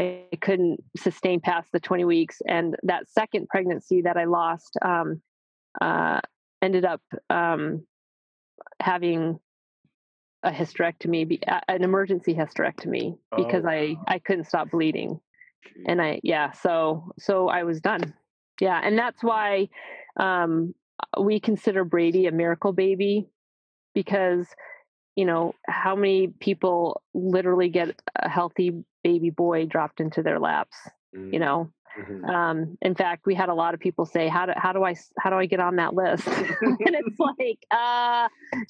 I 0.00 0.24
couldn't 0.40 0.82
sustain 0.96 1.40
past 1.40 1.70
the 1.72 1.80
20 1.80 2.04
weeks. 2.04 2.40
And 2.46 2.76
that 2.84 3.08
second 3.08 3.48
pregnancy 3.48 4.02
that 4.02 4.16
I 4.16 4.24
lost 4.24 4.76
um, 4.82 5.20
uh, 5.80 6.20
ended 6.62 6.84
up 6.84 7.02
um, 7.28 7.86
having 8.80 9.38
a 10.42 10.50
hysterectomy, 10.50 11.38
an 11.68 11.84
emergency 11.84 12.34
hysterectomy, 12.34 13.18
because 13.36 13.64
oh, 13.66 13.68
I 13.68 13.96
I 14.08 14.18
couldn't 14.18 14.46
stop 14.46 14.70
bleeding, 14.70 15.20
and 15.86 16.00
I 16.00 16.20
yeah, 16.22 16.52
so 16.52 17.12
so 17.18 17.48
I 17.48 17.64
was 17.64 17.80
done. 17.80 18.14
Yeah, 18.58 18.80
and 18.82 18.98
that's 18.98 19.22
why 19.22 19.68
um, 20.18 20.74
we 21.20 21.40
consider 21.40 21.84
Brady 21.84 22.26
a 22.26 22.32
miracle 22.32 22.72
baby 22.72 23.28
because 23.94 24.46
you 25.16 25.24
know, 25.24 25.54
how 25.66 25.96
many 25.96 26.28
people 26.28 27.02
literally 27.14 27.68
get 27.68 28.00
a 28.16 28.28
healthy 28.28 28.84
baby 29.02 29.30
boy 29.30 29.66
dropped 29.66 30.00
into 30.00 30.22
their 30.22 30.38
laps, 30.38 30.76
Mm, 31.14 31.32
you 31.32 31.38
know? 31.40 31.70
mhm. 31.98 32.28
Um, 32.28 32.78
in 32.82 32.94
fact, 32.94 33.26
we 33.26 33.34
had 33.34 33.48
a 33.48 33.54
lot 33.54 33.74
of 33.74 33.80
people 33.80 34.06
say, 34.06 34.28
"How 34.28 34.46
do 34.46 34.52
how 34.56 34.72
do 34.72 34.84
I 34.84 34.94
how 35.18 35.30
do 35.30 35.36
I 35.36 35.46
get 35.46 35.58
on 35.60 35.76
that 35.76 35.92
list?" 35.94 36.26
and 36.62 36.78
it's 36.80 37.18
like, 37.18 37.58
uh, 37.70 38.28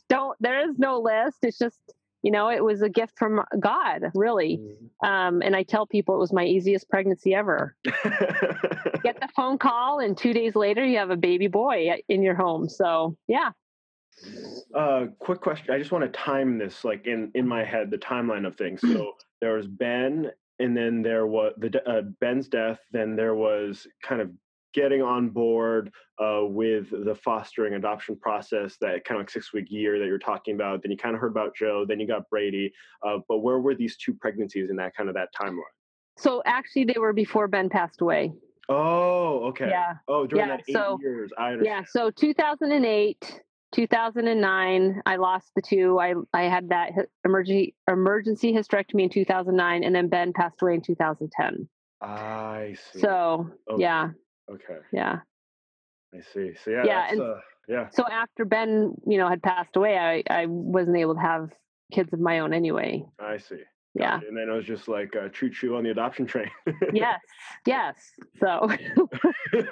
don't. 0.08 0.36
There 0.40 0.68
is 0.68 0.78
no 0.78 1.00
list. 1.00 1.38
It's 1.42 1.58
just 1.58 1.78
you 2.22 2.30
know, 2.30 2.50
it 2.50 2.62
was 2.62 2.82
a 2.82 2.88
gift 2.88 3.18
from 3.18 3.42
God, 3.58 4.10
really. 4.14 4.58
Mm. 5.02 5.08
Um, 5.08 5.42
and 5.42 5.56
I 5.56 5.62
tell 5.62 5.86
people 5.86 6.14
it 6.14 6.18
was 6.18 6.32
my 6.32 6.44
easiest 6.44 6.88
pregnancy 6.90 7.34
ever. 7.34 7.74
Get 9.02 9.18
the 9.20 9.28
phone 9.34 9.58
call, 9.58 10.00
and 10.00 10.16
two 10.16 10.32
days 10.32 10.54
later, 10.54 10.84
you 10.84 10.98
have 10.98 11.10
a 11.10 11.16
baby 11.16 11.46
boy 11.46 12.00
in 12.08 12.22
your 12.22 12.34
home. 12.34 12.68
So 12.68 13.16
yeah, 13.26 13.50
uh, 14.74 15.06
quick 15.18 15.40
question. 15.40 15.72
I 15.74 15.78
just 15.78 15.92
want 15.92 16.04
to 16.04 16.10
time 16.18 16.58
this, 16.58 16.84
like 16.84 17.06
in 17.06 17.30
in 17.34 17.46
my 17.46 17.64
head, 17.64 17.90
the 17.90 17.98
timeline 17.98 18.46
of 18.46 18.56
things. 18.56 18.80
So 18.92 19.12
there 19.40 19.54
was 19.54 19.66
Ben, 19.66 20.30
and 20.58 20.76
then 20.76 21.02
there 21.02 21.26
was 21.26 21.52
the 21.58 21.82
uh, 21.88 22.02
Ben's 22.20 22.48
death. 22.48 22.78
Then 22.92 23.16
there 23.16 23.34
was 23.34 23.86
kind 24.02 24.20
of 24.20 24.30
getting 24.72 25.02
on 25.02 25.28
board 25.30 25.90
uh, 26.22 26.42
with 26.44 26.90
the 26.90 27.14
fostering 27.14 27.74
adoption 27.74 28.16
process, 28.16 28.76
that 28.80 29.04
kind 29.04 29.18
of 29.20 29.22
like 29.24 29.30
six 29.30 29.52
week 29.52 29.66
year 29.68 29.98
that 29.98 30.06
you're 30.06 30.18
talking 30.18 30.54
about. 30.54 30.82
Then 30.82 30.92
you 30.92 30.96
kind 30.96 31.14
of 31.14 31.20
heard 31.20 31.32
about 31.32 31.56
Joe. 31.56 31.84
Then 31.88 31.98
you 31.98 32.06
got 32.06 32.28
Brady. 32.30 32.72
Uh, 33.04 33.18
but 33.28 33.38
where 33.38 33.58
were 33.58 33.74
these 33.74 33.96
two 33.96 34.14
pregnancies 34.14 34.70
in 34.70 34.76
that 34.76 34.94
kind 34.94 35.08
of 35.08 35.14
that 35.14 35.28
timeline? 35.40 35.62
so 36.18 36.42
actually, 36.44 36.84
they 36.84 36.98
were 36.98 37.14
before 37.14 37.48
Ben 37.48 37.68
passed 37.70 38.00
away. 38.02 38.30
Oh, 38.68 39.46
okay. 39.48 39.68
Yeah. 39.68 39.94
Oh, 40.06 40.26
during 40.26 40.46
Yeah, 40.48 40.56
that 40.58 40.64
eight 40.68 40.72
so- 40.74 40.98
years, 41.02 41.32
I 41.38 41.56
Yeah. 41.62 41.82
So 41.84 42.10
2008, 42.10 43.40
2009, 43.72 45.02
I 45.06 45.16
lost 45.16 45.50
the 45.54 45.62
two. 45.62 45.98
I 46.00 46.14
I 46.32 46.42
had 46.44 46.70
that 46.70 46.92
emergency 47.24 47.74
emergency 47.88 48.52
hysterectomy 48.52 49.02
in 49.04 49.10
2009, 49.10 49.84
and 49.84 49.94
then 49.94 50.08
Ben 50.08 50.32
passed 50.32 50.60
away 50.62 50.74
in 50.74 50.82
2010. 50.82 51.68
I 52.02 52.76
see. 52.92 53.00
So 53.00 53.50
Okay. 53.70 53.82
yeah, 53.82 54.10
okay, 54.50 54.78
yeah. 54.92 55.20
I 56.14 56.20
see. 56.20 56.52
So 56.64 56.70
yeah, 56.70 56.84
Yeah, 56.84 57.00
that's, 57.00 57.12
and- 57.12 57.22
uh, 57.22 57.34
yeah. 57.68 57.88
So 57.90 58.04
after 58.06 58.44
Ben, 58.44 58.94
you 59.06 59.18
know, 59.18 59.28
had 59.28 59.42
passed 59.42 59.76
away, 59.76 59.96
I 59.96 60.22
I 60.42 60.46
wasn't 60.46 60.96
able 60.96 61.14
to 61.14 61.20
have 61.20 61.50
kids 61.92 62.12
of 62.12 62.20
my 62.20 62.40
own 62.40 62.52
anyway. 62.52 63.04
I 63.18 63.38
see. 63.38 63.62
Yeah. 63.94 64.20
And 64.26 64.36
then 64.36 64.48
it 64.48 64.52
was 64.52 64.64
just 64.64 64.86
like 64.86 65.16
uh, 65.16 65.28
choo 65.30 65.50
choo 65.50 65.76
on 65.76 65.84
the 65.84 65.90
adoption 65.90 66.26
train. 66.26 66.50
yes. 66.92 67.20
Yes. 67.66 67.96
So 68.38 68.68
so 68.68 68.68
I 68.68 68.76
get 69.52 69.66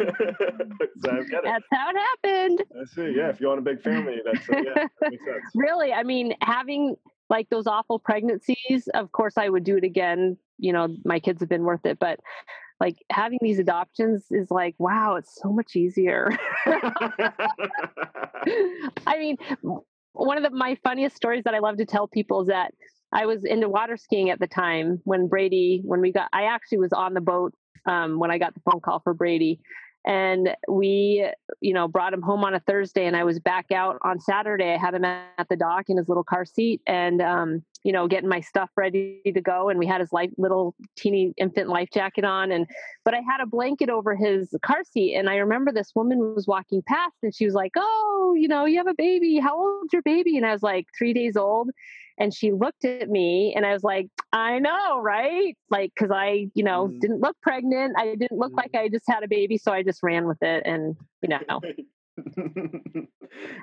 it. 1.04 1.44
that's 1.44 1.66
how 1.72 1.90
it 1.90 1.96
happened. 1.96 2.64
I 2.80 2.84
see. 2.94 3.14
Yeah. 3.16 3.28
If 3.28 3.40
you 3.40 3.46
want 3.46 3.60
a 3.60 3.62
big 3.62 3.80
family, 3.80 4.16
that's 4.24 4.48
uh, 4.50 4.56
yeah, 4.56 4.86
that 5.00 5.10
makes 5.10 5.24
sense. 5.24 5.44
really 5.54 5.92
i 5.92 6.02
mean 6.02 6.34
having 6.42 6.96
like 7.30 7.48
those 7.50 7.66
awful 7.66 7.98
pregnancies 7.98 8.88
of 8.94 9.12
course 9.12 9.36
i 9.36 9.48
would 9.48 9.64
do 9.64 9.76
it 9.76 9.84
again 9.84 10.36
you 10.58 10.72
know 10.72 10.88
my 11.04 11.20
kids 11.20 11.40
have 11.40 11.48
been 11.48 11.64
worth 11.64 11.84
it 11.84 11.98
but 11.98 12.20
like 12.80 12.96
having 13.10 13.38
these 13.42 13.58
adoptions 13.58 14.26
is 14.30 14.50
like 14.50 14.74
wow 14.78 15.16
it's 15.16 15.38
so 15.40 15.50
much 15.52 15.76
easier 15.76 16.30
i 19.06 19.18
mean 19.18 19.36
one 20.12 20.36
of 20.36 20.42
the, 20.42 20.50
my 20.50 20.76
funniest 20.82 21.16
stories 21.16 21.44
that 21.44 21.54
i 21.54 21.58
love 21.58 21.76
to 21.76 21.84
tell 21.84 22.06
people 22.08 22.42
is 22.42 22.48
that 22.48 22.72
i 23.12 23.26
was 23.26 23.44
into 23.44 23.68
water 23.68 23.96
skiing 23.96 24.30
at 24.30 24.40
the 24.40 24.46
time 24.46 25.00
when 25.04 25.28
brady 25.28 25.80
when 25.84 26.00
we 26.00 26.12
got 26.12 26.28
i 26.32 26.44
actually 26.44 26.78
was 26.78 26.92
on 26.92 27.14
the 27.14 27.20
boat 27.20 27.54
um, 27.86 28.18
when 28.18 28.30
i 28.30 28.38
got 28.38 28.54
the 28.54 28.60
phone 28.60 28.80
call 28.80 29.00
for 29.00 29.14
brady. 29.14 29.60
And 30.06 30.56
we 30.68 31.28
you 31.60 31.74
know 31.74 31.88
brought 31.88 32.14
him 32.14 32.22
home 32.22 32.44
on 32.44 32.54
a 32.54 32.60
thursday 32.60 33.06
and 33.06 33.16
i 33.16 33.24
was 33.24 33.38
back 33.40 33.72
out 33.72 33.98
on 34.02 34.20
saturday. 34.20 34.72
I 34.72 34.78
had 34.78 34.94
him 34.94 35.04
at 35.04 35.48
the 35.50 35.56
dock 35.56 35.86
in 35.88 35.96
his 35.96 36.08
little 36.08 36.24
car 36.24 36.44
seat 36.44 36.80
and 36.86 37.20
um, 37.20 37.62
you 37.84 37.92
know 37.92 38.08
getting 38.08 38.28
my 38.28 38.40
stuff 38.40 38.70
ready 38.76 39.20
to 39.24 39.40
go 39.40 39.68
and 39.68 39.78
we 39.78 39.86
had 39.86 40.00
his 40.00 40.12
life 40.12 40.30
little 40.36 40.74
teeny 40.96 41.32
infant 41.36 41.68
life 41.68 41.88
jacket 41.92 42.24
on 42.24 42.50
and 42.50 42.66
but 43.04 43.14
i 43.14 43.20
had 43.20 43.40
a 43.40 43.46
blanket 43.46 43.88
over 43.88 44.16
his 44.16 44.54
car 44.62 44.82
seat 44.84 45.14
and 45.14 45.30
i 45.30 45.36
remember 45.36 45.70
this 45.72 45.92
woman 45.94 46.34
was 46.34 46.46
walking 46.46 46.82
past 46.86 47.14
and 47.22 47.34
she 47.34 47.44
was 47.44 47.54
like 47.54 47.72
oh 47.76 48.34
you 48.36 48.48
know 48.48 48.64
you 48.64 48.76
have 48.78 48.86
a 48.86 48.94
baby. 48.94 49.38
How 49.38 49.56
old's 49.58 49.92
your 49.92 50.02
baby? 50.02 50.36
And 50.36 50.44
i 50.44 50.52
was 50.52 50.62
like 50.62 50.86
three 50.96 51.12
days 51.12 51.36
old. 51.36 51.70
And 52.20 52.34
she 52.34 52.50
looked 52.52 52.84
at 52.84 53.08
me 53.08 53.52
and 53.56 53.64
i 53.64 53.72
was 53.72 53.84
like 53.84 54.08
i 54.32 54.58
know 54.58 55.00
right? 55.00 55.56
Like 55.70 55.92
because 55.94 56.10
i 56.12 56.48
you 56.54 56.64
know 56.64 56.88
Mhm. 56.88 57.00
didn't 57.00 57.20
look 57.20 57.36
pregnant. 57.42 57.94
I 57.98 58.14
didn't 58.16 58.38
look 58.38 58.52
like 58.56 58.74
i 58.74 58.88
just 58.88 59.04
had 59.08 59.22
a 59.22 59.28
baby 59.28 59.56
so 59.56 59.72
i 59.72 59.82
just 59.82 60.02
ran 60.02 60.26
with 60.26 60.42
it 60.42 60.62
and 60.66 60.96
you 61.22 61.28
know. 61.48 61.60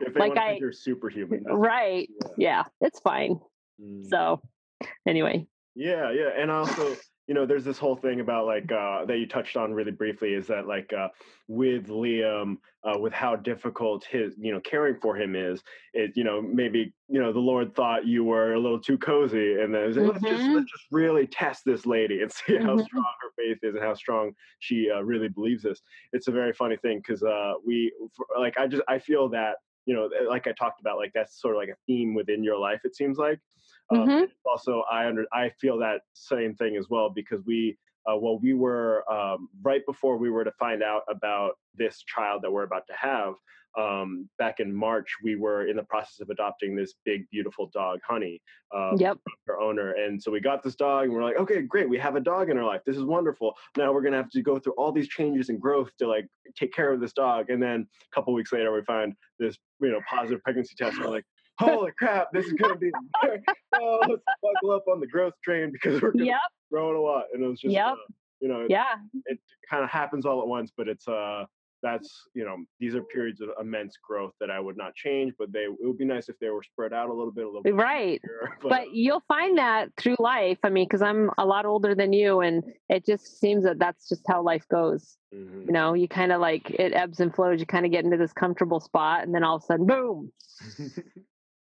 If 0.01 0.13
they 0.13 0.19
Like 0.19 0.37
I, 0.37 0.57
you're 0.59 0.71
superhuman, 0.71 1.43
right. 1.45 2.09
yeah 2.37 2.63
it's 2.81 2.99
fine 2.99 3.39
Mm. 3.79 4.15
so 4.15 4.41
anyway 5.07 5.47
Yeah, 5.75 6.11
yeah, 6.11 6.29
and 6.37 6.49
also, 6.49 6.95
you 7.27 7.33
know, 7.33 7.45
there's 7.45 7.65
this 7.65 7.77
whole 7.77 7.97
thing 7.97 8.21
about 8.21 8.45
like 8.45 8.71
uh, 8.71 9.03
that 9.05 9.17
you 9.17 9.27
touched 9.27 9.57
on 9.57 9.73
really 9.73 9.91
briefly 9.91 10.33
is 10.33 10.47
that 10.47 10.67
like 10.67 10.93
uh, 10.93 11.09
with 11.49 11.87
Liam, 11.87 12.57
uh, 12.85 12.97
with 12.97 13.11
how 13.11 13.35
difficult 13.35 14.05
his, 14.05 14.35
you 14.37 14.53
know, 14.53 14.61
caring 14.61 14.97
for 15.01 15.17
him 15.17 15.35
is, 15.35 15.61
it, 15.93 16.11
you 16.15 16.23
know, 16.23 16.41
maybe 16.41 16.93
you 17.09 17.19
know 17.21 17.33
the 17.33 17.39
Lord 17.39 17.75
thought 17.75 18.05
you 18.07 18.23
were 18.23 18.53
a 18.53 18.59
little 18.59 18.79
too 18.79 18.97
cozy, 18.97 19.59
and 19.59 19.75
then 19.75 19.93
like, 19.93 20.05
let's 20.05 20.23
just 20.23 20.47
Mhm. 20.47 20.53
let's 20.53 20.71
just 20.71 20.85
really 20.91 21.27
test 21.27 21.63
this 21.65 21.85
lady 21.85 22.21
and 22.21 22.31
see 22.31 22.55
how 22.57 22.77
Mhm. 22.77 22.77
strong 22.77 23.13
her 23.21 23.31
faith 23.37 23.57
is 23.63 23.75
and 23.75 23.83
how 23.83 23.95
strong 23.95 24.31
she 24.59 24.89
uh, 24.89 25.01
really 25.01 25.27
believes 25.27 25.63
this. 25.63 25.81
It's 26.13 26.29
a 26.29 26.31
very 26.31 26.53
funny 26.53 26.77
thing 26.77 26.99
because 26.99 27.21
uh, 27.21 27.53
we, 27.65 27.91
for, 28.15 28.27
like, 28.39 28.57
I 28.57 28.67
just 28.67 28.83
I 28.87 28.99
feel 28.99 29.27
that 29.29 29.57
you 29.85 29.93
know, 29.95 30.09
like 30.29 30.47
I 30.47 30.51
talked 30.53 30.81
about, 30.81 30.97
like 30.97 31.11
that's 31.13 31.39
sort 31.41 31.55
of 31.55 31.59
like 31.59 31.69
a 31.69 31.77
theme 31.87 32.13
within 32.15 32.43
your 32.43 32.57
life. 32.57 32.81
It 32.83 32.95
seems 32.95 33.17
like. 33.17 33.39
Um, 33.91 34.09
Mhm. 34.09 34.31
also 34.45 34.83
i 34.91 35.05
under 35.07 35.25
i 35.33 35.49
feel 35.61 35.77
that 35.79 36.01
same 36.13 36.55
thing 36.55 36.75
as 36.75 36.87
well 36.89 37.09
because 37.09 37.43
we 37.45 37.77
uh, 38.09 38.15
well 38.15 38.39
we 38.39 38.53
were 38.53 39.03
um, 39.11 39.49
right 39.61 39.85
before 39.85 40.17
we 40.17 40.29
were 40.29 40.43
to 40.43 40.51
find 40.53 40.83
out 40.83 41.03
about 41.09 41.53
this 41.75 42.03
child 42.03 42.41
that 42.41 42.51
we're 42.51 42.63
about 42.63 42.85
to 42.87 42.93
have 42.95 43.33
um, 43.77 44.29
back 44.37 44.59
in 44.59 44.73
march 44.73 45.15
we 45.23 45.35
were 45.35 45.67
in 45.67 45.75
the 45.75 45.83
process 45.83 46.19
of 46.21 46.29
adopting 46.29 46.75
this 46.75 46.93
big 47.03 47.29
beautiful 47.29 47.69
dog 47.73 47.99
honey 48.07 48.41
um, 48.73 48.95
yep. 48.97 49.17
her 49.47 49.59
owner 49.59 49.91
and 49.93 50.21
so 50.21 50.31
we 50.31 50.39
got 50.39 50.63
this 50.63 50.75
dog 50.75 51.05
and 51.05 51.13
we're 51.13 51.23
like 51.23 51.37
okay 51.37 51.61
great 51.61 51.89
we 51.89 51.97
have 51.97 52.15
a 52.15 52.21
dog 52.21 52.49
in 52.49 52.57
our 52.57 52.65
life 52.65 52.81
this 52.85 52.95
is 52.95 53.03
wonderful 53.03 53.53
now 53.77 53.91
we're 53.91 54.01
gonna 54.01 54.15
have 54.15 54.29
to 54.29 54.41
go 54.41 54.57
through 54.57 54.73
all 54.77 54.91
these 54.91 55.09
changes 55.09 55.49
and 55.49 55.59
growth 55.59 55.89
to 55.99 56.07
like 56.07 56.25
take 56.57 56.73
care 56.73 56.91
of 56.93 57.01
this 57.01 57.13
dog 57.13 57.49
and 57.49 57.61
then 57.61 57.85
a 58.11 58.15
couple 58.15 58.33
weeks 58.33 58.53
later 58.53 58.71
we 58.73 58.81
find 58.83 59.13
this 59.39 59.57
you 59.81 59.89
know 59.89 59.99
positive 60.09 60.41
pregnancy 60.43 60.73
test 60.77 60.95
and 60.95 61.03
we're 61.05 61.11
like 61.11 61.25
holy 61.59 61.91
crap 61.97 62.27
this 62.33 62.45
is 62.45 62.53
gonna 62.53 62.75
be 62.75 62.91
oh, 63.23 63.99
let's 64.09 64.23
buckle 64.41 64.71
up 64.71 64.83
on 64.87 64.99
the 64.99 65.07
growth 65.07 65.33
train 65.43 65.71
because 65.71 66.01
we're 66.01 66.13
yep. 66.15 66.37
grow 66.71 66.99
a 66.99 67.01
lot 67.01 67.25
and 67.33 67.43
it 67.43 67.47
was 67.47 67.59
just 67.59 67.73
Yep. 67.73 67.85
uh, 67.85 67.95
you 68.41 68.47
know 68.47 68.65
yeah. 68.69 68.95
it 69.25 69.39
kind 69.69 69.83
of 69.83 69.89
happens 69.89 70.25
all 70.25 70.41
at 70.41 70.47
once 70.47 70.71
but 70.75 70.87
it's 70.87 71.07
uh 71.07 71.45
that's 71.85 72.23
you 72.33 72.43
know 72.43 72.57
these 72.79 72.95
are 72.95 73.03
periods 73.03 73.41
of 73.41 73.49
immense 73.61 73.95
growth 74.07 74.31
that 74.39 74.49
i 74.49 74.59
would 74.59 74.75
not 74.75 74.95
change 74.95 75.33
but 75.37 75.51
they 75.53 75.65
it 75.65 75.77
would 75.81 75.97
be 75.97 76.05
nice 76.05 76.29
if 76.29 76.37
they 76.39 76.49
were 76.49 76.63
spread 76.63 76.93
out 76.93 77.09
a 77.09 77.13
little 77.13 77.31
bit 77.31 77.43
a 77.43 77.47
little 77.47 77.61
bit 77.61 77.75
right. 77.75 78.19
bigger, 78.23 78.57
but 78.61 78.93
you'll 78.93 79.23
find 79.27 79.57
that 79.57 79.89
through 79.97 80.15
life 80.17 80.57
i 80.63 80.69
mean 80.69 80.85
because 80.85 81.01
i'm 81.03 81.29
a 81.37 81.45
lot 81.45 81.65
older 81.65 81.93
than 81.93 82.11
you 82.11 82.41
and 82.41 82.63
it 82.89 83.05
just 83.05 83.39
seems 83.39 83.63
that 83.63 83.77
that's 83.77 84.09
just 84.09 84.23
how 84.27 84.41
life 84.41 84.67
goes. 84.69 85.17
Mhm. 85.33 85.67
you 85.67 85.71
know 85.73 85.93
you 85.93 86.07
kind 86.07 86.31
of 86.31 86.41
like 86.41 86.69
it 86.71 86.93
ebbs 86.93 87.19
and 87.19 87.35
flows 87.35 87.59
you 87.59 87.65
kind 87.65 87.85
of 87.85 87.91
get 87.91 88.03
into 88.05 88.17
this 88.17 88.33
comfortable 88.33 88.79
spot 88.79 89.23
and 89.23 89.35
then 89.35 89.43
all 89.43 89.57
of 89.57 89.63
a 89.63 89.65
sudden 89.65 89.85
boom 89.85 90.31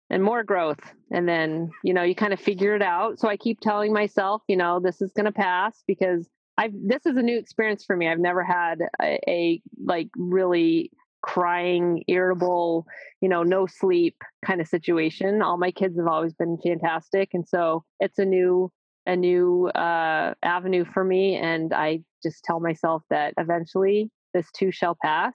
and 0.09 0.23
more 0.23 0.43
growth. 0.43 0.79
And 1.11 1.27
then 1.27 1.69
you 1.83 1.93
know 1.93 2.03
you 2.03 2.15
kind 2.15 2.33
of 2.33 2.39
figure 2.39 2.75
it 2.75 2.81
out. 2.81 3.19
So 3.19 3.27
i 3.27 3.37
keep 3.37 3.59
telling 3.59 3.93
myself 3.93 4.41
you 4.47 4.57
know 4.57 4.79
this 4.79 5.01
is 5.01 5.11
going 5.13 5.25
to 5.25 5.31
pass 5.31 5.83
because 5.87 6.27
i've 6.57 6.73
this 6.73 7.05
is 7.05 7.17
a 7.17 7.21
new 7.21 7.37
experience 7.37 7.83
for 7.85 7.95
me. 7.95 8.07
I've 8.07 8.19
never 8.19 8.43
had 8.43 8.79
a, 9.01 9.19
a 9.27 9.61
like 9.83 10.09
really 10.17 10.91
crying 11.23 12.03
irritable 12.07 12.85
you 13.21 13.27
know 13.27 13.43
no 13.43 13.67
sleep 13.67 14.15
kind 14.45 14.61
of 14.61 14.67
situation. 14.67 15.41
All 15.41 15.57
my 15.57 15.71
kids 15.71 15.97
have 15.97 16.07
always 16.07 16.33
been 16.33 16.57
fantastic. 16.63 17.29
And 17.33 17.47
so 17.47 17.83
it's 17.99 18.19
a 18.19 18.25
new 18.25 18.71
a 19.05 19.15
new 19.15 19.67
uh, 19.69 20.33
avenue 20.43 20.85
for 20.93 21.03
me. 21.03 21.35
And 21.35 21.73
i 21.73 22.01
just 22.23 22.43
tell 22.43 22.59
myself 22.59 23.03
that 23.09 23.33
eventually 23.37 24.09
this 24.33 24.51
too 24.51 24.71
shall 24.71 24.97
pass 25.01 25.33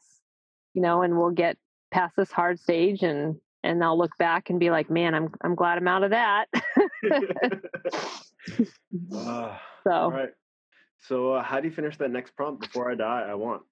you 0.75 0.83
know 0.83 1.03
and 1.03 1.17
we'll 1.17 1.31
get 1.31 1.57
past 1.91 2.15
this 2.17 2.33
hard 2.33 2.59
stage 2.59 3.03
and 3.03 3.37
and 3.63 3.83
I'll 3.83 3.99
look 3.99 4.17
back 4.19 4.51
and 4.51 4.59
be 4.61 4.71
like, 4.71 4.91
man, 4.91 5.15
I'm 5.15 5.29
I'm 5.43 5.55
glad 5.55 5.79
I'm 5.79 5.89
out 5.89 6.05
of 6.05 6.11
that. 6.11 6.47
Ah, 9.15 9.63
so, 9.85 10.11
right 10.11 10.31
so 11.01 11.33
uh, 11.33 11.43
how 11.43 11.61
do 11.61 11.69
you 11.69 11.75
finish 11.75 11.97
that 11.97 12.11
next 12.11 12.35
prompt 12.37 12.61
before 12.61 12.91
i 12.91 12.95
die 12.95 13.27
i 13.29 13.35
want 13.35 13.63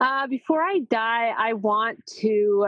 uh, 0.00 0.26
before 0.26 0.62
I 0.62 0.80
die, 0.90 1.32
I 1.36 1.54
want 1.54 2.04
to 2.20 2.66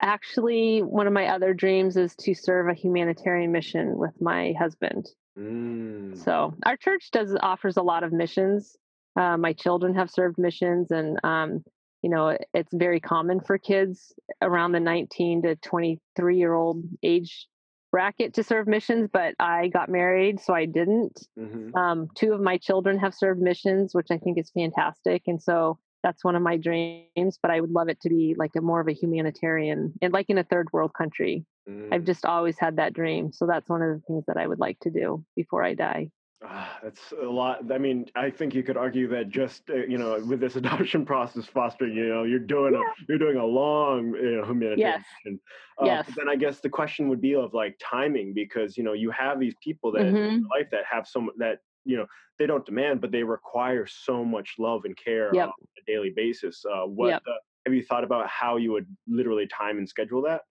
actually 0.00 0.80
one 0.80 1.06
of 1.06 1.12
my 1.12 1.26
other 1.26 1.54
dreams 1.54 1.96
is 1.96 2.16
to 2.16 2.34
serve 2.34 2.68
a 2.68 2.74
humanitarian 2.74 3.52
mission 3.52 3.96
with 3.98 4.20
my 4.20 4.54
husband. 4.58 5.08
Mm. 5.38 6.16
So 6.18 6.54
our 6.64 6.76
church 6.76 7.10
does 7.12 7.36
offers 7.40 7.76
a 7.76 7.82
lot 7.82 8.02
of 8.02 8.12
missions. 8.12 8.76
Uh, 9.14 9.36
my 9.36 9.52
children 9.52 9.94
have 9.94 10.10
served 10.10 10.38
missions, 10.38 10.90
and 10.90 11.18
um, 11.22 11.62
you 12.02 12.10
know, 12.10 12.36
it's 12.52 12.72
very 12.74 13.00
common 13.00 13.40
for 13.40 13.58
kids 13.58 14.12
around 14.40 14.72
the 14.72 14.80
19 14.80 15.42
to 15.42 15.56
23 15.56 16.36
year 16.36 16.52
old 16.52 16.82
age 17.02 17.46
bracket 17.92 18.34
to 18.34 18.42
serve 18.42 18.66
missions, 18.66 19.08
but 19.12 19.34
I 19.38 19.68
got 19.68 19.88
married, 19.88 20.40
so 20.40 20.54
I 20.54 20.64
didn't. 20.64 21.26
Mm-hmm. 21.38 21.76
Um, 21.76 22.08
two 22.16 22.32
of 22.32 22.40
my 22.40 22.56
children 22.56 22.98
have 22.98 23.14
served 23.14 23.40
missions, 23.40 23.94
which 23.94 24.08
I 24.10 24.18
think 24.18 24.38
is 24.38 24.50
fantastic. 24.50 25.22
And 25.26 25.40
so 25.40 25.78
that's 26.02 26.24
one 26.24 26.34
of 26.34 26.42
my 26.42 26.56
dreams, 26.56 27.38
but 27.40 27.50
I 27.50 27.60
would 27.60 27.70
love 27.70 27.88
it 27.88 28.00
to 28.00 28.08
be 28.08 28.34
like 28.36 28.52
a 28.56 28.60
more 28.60 28.80
of 28.80 28.88
a 28.88 28.92
humanitarian 28.92 29.92
and 30.02 30.12
like 30.12 30.30
in 30.30 30.38
a 30.38 30.44
third 30.44 30.68
world 30.72 30.92
country. 30.96 31.44
Mm-hmm. 31.68 31.94
I've 31.94 32.04
just 32.04 32.24
always 32.24 32.58
had 32.58 32.76
that 32.76 32.94
dream. 32.94 33.32
So 33.32 33.46
that's 33.46 33.68
one 33.68 33.82
of 33.82 33.90
the 33.90 34.02
things 34.06 34.24
that 34.26 34.36
I 34.36 34.46
would 34.46 34.58
like 34.58 34.80
to 34.80 34.90
do 34.90 35.24
before 35.36 35.62
I 35.62 35.74
die. 35.74 36.08
Ah, 36.44 36.80
that's 36.82 37.12
a 37.12 37.24
lot. 37.24 37.70
I 37.70 37.78
mean, 37.78 38.06
I 38.16 38.28
think 38.28 38.52
you 38.52 38.64
could 38.64 38.76
argue 38.76 39.06
that 39.08 39.28
just 39.28 39.70
uh, 39.70 39.74
you 39.76 39.96
know, 39.96 40.18
with 40.24 40.40
this 40.40 40.56
adoption 40.62 41.06
process 41.06 41.46
fostering, 41.46 41.94
you 41.94 42.08
know, 42.08 42.24
you're 42.24 42.40
doing 42.40 42.74
a 42.74 42.82
you're 43.08 43.18
doing 43.18 43.36
a 43.36 43.44
long 43.46 44.12
you 44.14 44.36
know 44.38 44.44
humanitarian 44.44 45.02
Yes. 45.24 45.38
Uh, 45.80 45.86
Yes. 45.86 46.06
Then 46.16 46.28
I 46.28 46.36
guess 46.36 46.60
the 46.60 46.68
question 46.68 47.08
would 47.08 47.20
be 47.20 47.34
of 47.36 47.54
like 47.54 47.78
timing 47.80 48.34
because 48.34 48.76
you 48.76 48.82
know 48.82 48.92
you 48.92 49.10
have 49.12 49.38
these 49.38 49.54
people 49.62 49.92
that 49.92 50.08
in 50.08 50.14
Mhm. 50.14 50.40
your 50.40 50.48
life 50.58 50.68
that 50.72 50.84
have 50.90 51.06
some 51.06 51.30
that 51.38 51.60
you 51.84 51.96
know 51.96 52.06
they 52.38 52.46
don't 52.46 52.66
demand 52.66 53.00
but 53.00 53.12
they 53.12 53.22
require 53.22 53.86
so 53.86 54.24
much 54.24 54.54
love 54.58 54.84
and 54.84 54.96
care 54.96 55.32
Yep. 55.34 55.46
on 55.46 55.52
a 55.78 55.82
daily 55.86 56.10
basis. 56.10 56.64
Uh, 56.64 56.86
what 56.86 57.10
Yep. 57.10 57.22
uh, 57.28 57.32
have 57.66 57.74
you 57.74 57.84
thought 57.84 58.02
about 58.02 58.28
how 58.28 58.56
you 58.56 58.72
would 58.72 58.86
literally 59.06 59.46
time 59.46 59.78
and 59.78 59.88
schedule 59.88 60.22
that? 60.22 60.42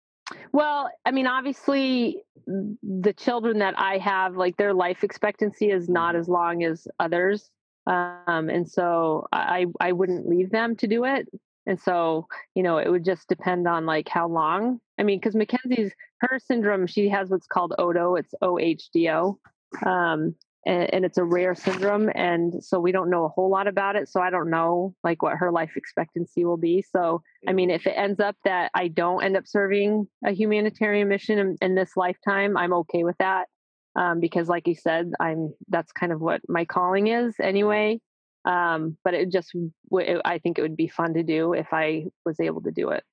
Well, 0.52 0.90
I 1.06 1.12
mean, 1.12 1.28
obviously, 1.28 2.24
the 2.46 3.14
children 3.14 3.60
that 3.60 3.76
I 3.78 3.98
have, 3.98 4.36
like 4.36 4.58
their 4.58 4.74
life 4.74 5.04
expectancy 5.04 5.70
is 5.70 5.90
not 5.90 6.16
as 6.16 6.28
long 6.28 6.64
as 6.64 6.88
others, 7.00 7.50
um, 7.88 8.50
and 8.50 8.70
so 8.70 9.28
I 9.32 9.66
I 9.80 9.92
wouldn't 9.92 10.28
leave 10.28 10.52
them 10.52 10.76
to 10.78 10.88
do 10.88 11.06
it. 11.06 11.28
And 11.68 11.80
so, 11.80 12.28
you 12.56 12.64
know, 12.64 12.80
it 12.80 12.90
would 12.90 13.06
just 13.06 13.28
depend 13.28 13.68
on 13.68 13.86
like 13.86 14.10
how 14.10 14.28
long. 14.28 14.80
I 14.98 15.04
mean, 15.04 15.20
because 15.20 15.36
Mackenzie's 15.36 15.92
her 16.20 16.40
syndrome, 16.40 16.88
she 16.88 17.10
has 17.10 17.30
what's 17.30 17.48
called 17.48 17.74
Ohdo. 17.78 18.20
It's 18.20 18.34
O 18.42 18.58
H 18.58 18.90
D 18.92 19.10
O, 19.10 19.40
um, 19.86 20.36
and, 20.66 20.94
and 20.94 21.06
it's 21.06 21.18
a 21.18 21.24
rare 21.24 21.56
syndrome, 21.56 22.10
and 22.16 22.64
so 22.64 22.80
we 22.80 22.92
don't 22.92 23.10
know 23.10 23.26
a 23.26 23.30
whole 23.30 23.50
lot 23.50 23.68
about 23.68 23.96
it. 23.96 24.10
So 24.10 24.22
I 24.22 24.30
don't 24.30 24.50
know 24.50 24.94
like 25.04 25.22
what 25.22 25.38
her 25.38 25.52
life 25.52 25.72
expectancy 25.76 26.46
will 26.46 26.58
be. 26.58 26.84
So 26.92 27.22
I 27.48 27.54
mean, 27.54 27.70
if 27.70 27.88
it 27.88 27.94
ends 27.98 28.20
up 28.20 28.36
that 28.46 28.72
I 28.74 28.88
don't 28.88 29.24
end 29.24 29.38
up 29.38 29.48
serving 29.48 30.08
a 30.26 30.32
humanitarian 30.32 31.08
mission 31.08 31.40
in, 31.40 31.58
in 31.62 31.76
this 31.76 31.92
lifetime, 31.96 32.58
I'm 32.58 32.74
okay 32.74 33.04
with 33.04 33.18
that. 33.20 33.48
Um, 33.96 34.22
because, 34.22 34.48
like 34.48 34.68
you 34.68 34.76
said, 34.76 35.12
I'm 35.20 35.54
that's 35.68 35.92
kind 35.92 36.14
of 36.14 36.22
what 36.22 36.42
my 36.48 36.64
calling 36.66 37.08
is 37.08 37.36
anyway. 37.42 38.00
Um, 38.46 38.98
but 39.04 39.14
it 39.14 39.32
just, 39.32 39.52
it, 39.92 40.22
I 40.26 40.40
think 40.40 40.58
it 40.58 40.62
would 40.62 40.78
be 40.78 40.88
fun 40.88 41.14
to 41.14 41.24
do 41.24 41.54
if 41.54 41.68
I 41.72 42.06
was 42.26 42.40
able 42.40 42.62
to 42.62 42.72
do 42.72 42.90
it. 42.90 43.04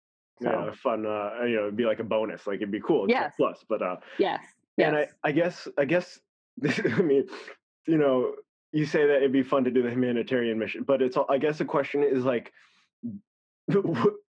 So, 0.42 0.50
Yeah, 0.50 0.70
fun. 0.82 1.04
Uh, 1.04 1.44
you 1.44 1.56
know, 1.56 1.62
it'd 1.62 1.76
be 1.76 1.84
like 1.84 1.98
a 1.98 2.04
bonus. 2.04 2.46
Like 2.46 2.56
it'd 2.56 2.70
be 2.70 2.80
cool. 2.80 3.06
Yes. 3.08 3.34
plus, 3.36 3.64
but 3.68 3.82
uh, 3.82 3.96
yes, 4.18 4.40
yes, 4.76 4.88
And 4.88 4.96
I, 4.96 5.08
I 5.24 5.32
guess, 5.32 5.68
I 5.76 5.84
guess, 5.84 6.20
I 6.98 7.02
mean, 7.02 7.26
you 7.86 7.98
know, 7.98 8.34
you 8.72 8.84
say 8.86 9.06
that 9.06 9.16
it'd 9.16 9.32
be 9.32 9.42
fun 9.42 9.64
to 9.64 9.70
do 9.70 9.82
the 9.82 9.90
humanitarian 9.90 10.58
mission, 10.58 10.82
but 10.82 11.00
it's, 11.02 11.16
all 11.16 11.26
I 11.30 11.38
guess 11.38 11.58
the 11.58 11.64
question 11.64 12.02
is 12.02 12.24
like, 12.24 12.52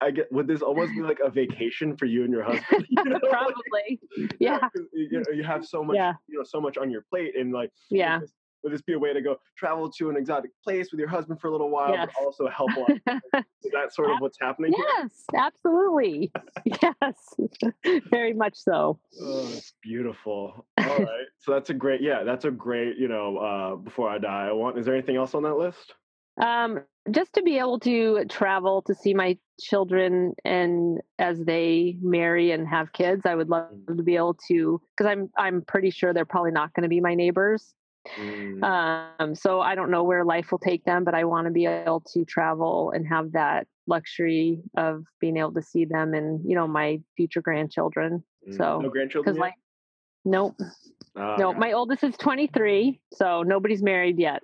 I 0.01 0.10
get, 0.12 0.30
would 0.32 0.46
this 0.46 0.62
almost 0.62 0.92
be 0.92 1.02
like 1.02 1.18
a 1.24 1.28
vacation 1.30 1.96
for 1.96 2.05
you 2.06 2.24
and 2.24 2.32
your 2.32 2.44
husband? 2.44 2.86
You 2.90 3.05
know, 3.05 3.18
probably. 3.30 4.01
Yeah, 4.38 4.59
'cause 4.60 4.84
you, 4.92 5.09
know, 5.20 5.24
you 5.32 5.42
have 5.42 5.64
so 5.66 5.82
much, 5.82 5.96
Yeah. 5.96 6.12
you 6.28 6.38
know, 6.38 6.44
so 6.44 6.60
much 6.60 6.78
on 6.78 6.90
your 6.90 7.02
plate, 7.10 7.36
and 7.36 7.52
like, 7.52 7.70
would 7.90 7.98
yeah. 7.98 8.18
this, 8.20 8.32
would 8.62 8.72
this 8.72 8.82
be 8.82 8.92
a 8.94 8.98
way 8.98 9.12
to 9.12 9.20
go 9.20 9.36
travel 9.59 9.90
to 9.90 10.09
an 10.09 10.16
exotic 10.16 10.51
place 10.62 10.90
with 10.92 10.98
your 11.01 11.09
husband 11.09 11.40
for 11.40 11.48
a 11.48 11.51
little 11.51 11.68
while, 11.68 11.90
Yes. 11.92 12.10
but 12.16 12.24
also 12.24 12.48
help? 12.48 12.70
Out? 12.78 12.90
Is 13.64 13.72
that 13.72 13.92
sort 13.92 14.10
of 14.10 14.20
what's 14.20 14.38
happening? 14.40 14.72
here? 14.72 14.84
yes, 15.02 15.24
absolutely. 15.36 16.32
Yes, 16.64 17.34
very 18.10 18.32
much 18.32 18.56
so. 18.56 18.98
Oh, 19.20 19.48
it's 19.52 19.74
beautiful. 19.82 20.64
All 20.90 20.98
right. 20.98 21.27
So 21.39 21.52
that's 21.52 21.70
a 21.70 21.74
great, 21.74 22.01
yeah, 22.01 22.23
that's 22.24 22.47
a 22.47 22.51
great, 22.51 22.97
you 22.97 23.09
know, 23.09 23.36
uh, 23.36 23.77
before 23.77 24.09
I 24.09 24.19
die, 24.19 24.48
I 24.48 24.52
want, 24.52 24.78
is 24.78 24.86
there 24.86 24.94
anything 24.94 25.16
else 25.16 25.35
on 25.35 25.43
that 25.43 25.56
list? 25.56 25.94
Um, 26.40 26.81
just 27.11 27.35
to 27.35 27.43
be 27.43 27.59
able 27.59 27.78
to 27.81 28.24
travel 28.27 28.82
to 28.82 28.94
see 28.94 29.15
my 29.15 29.39
children 29.61 30.35
and 30.44 31.01
as 31.19 31.39
they 31.39 31.97
marry 32.01 32.51
and 32.51 32.66
have 32.66 32.93
kids, 32.93 33.23
I 33.24 33.35
would 33.35 33.48
love 33.48 33.69
to 33.89 34.02
be 34.02 34.16
able 34.16 34.35
to 34.48 34.81
because 34.97 35.11
I'm 35.11 35.31
I'm 35.36 35.62
pretty 35.62 35.90
sure 35.90 36.12
they're 36.12 36.24
probably 36.24 36.51
not 36.51 36.73
going 36.73 36.82
to 36.82 36.89
be 36.89 37.01
my 37.01 37.15
neighbors. 37.15 37.74
Mm, 38.19 38.62
Um, 38.62 39.35
so 39.35 39.61
I 39.61 39.74
don't 39.74 39.90
know 39.90 40.02
where 40.02 40.24
life 40.24 40.51
will 40.51 40.59
take 40.59 40.85
them, 40.85 41.05
but 41.05 41.15
I 41.15 41.24
want 41.24 41.47
to 41.47 41.51
be 41.51 41.66
able 41.66 42.01
to 42.12 42.24
travel 42.24 42.90
and 42.94 43.06
have 43.06 43.32
that 43.32 43.66
luxury 43.86 44.62
of 44.77 45.05
being 45.20 45.36
able 45.36 45.52
to 45.52 45.62
see 45.62 45.85
them 45.85 46.15
and 46.15 46.40
you 46.48 46.55
know 46.55 46.66
my 46.66 47.01
future 47.16 47.43
grandchildren. 47.43 48.24
mm. 48.48 48.56
so, 48.56 48.81
no 48.81 48.89
grandchildren? 48.89 49.35
Because 49.35 49.39
like, 49.39 49.55
nope, 50.24 50.56
Ah, 51.16 51.36
no, 51.38 51.52
my 51.52 51.72
oldest 51.72 52.02
is 52.02 52.16
23, 52.16 53.01
so 53.12 53.42
nobody's 53.42 53.82
married 53.82 54.18
yet. 54.18 54.42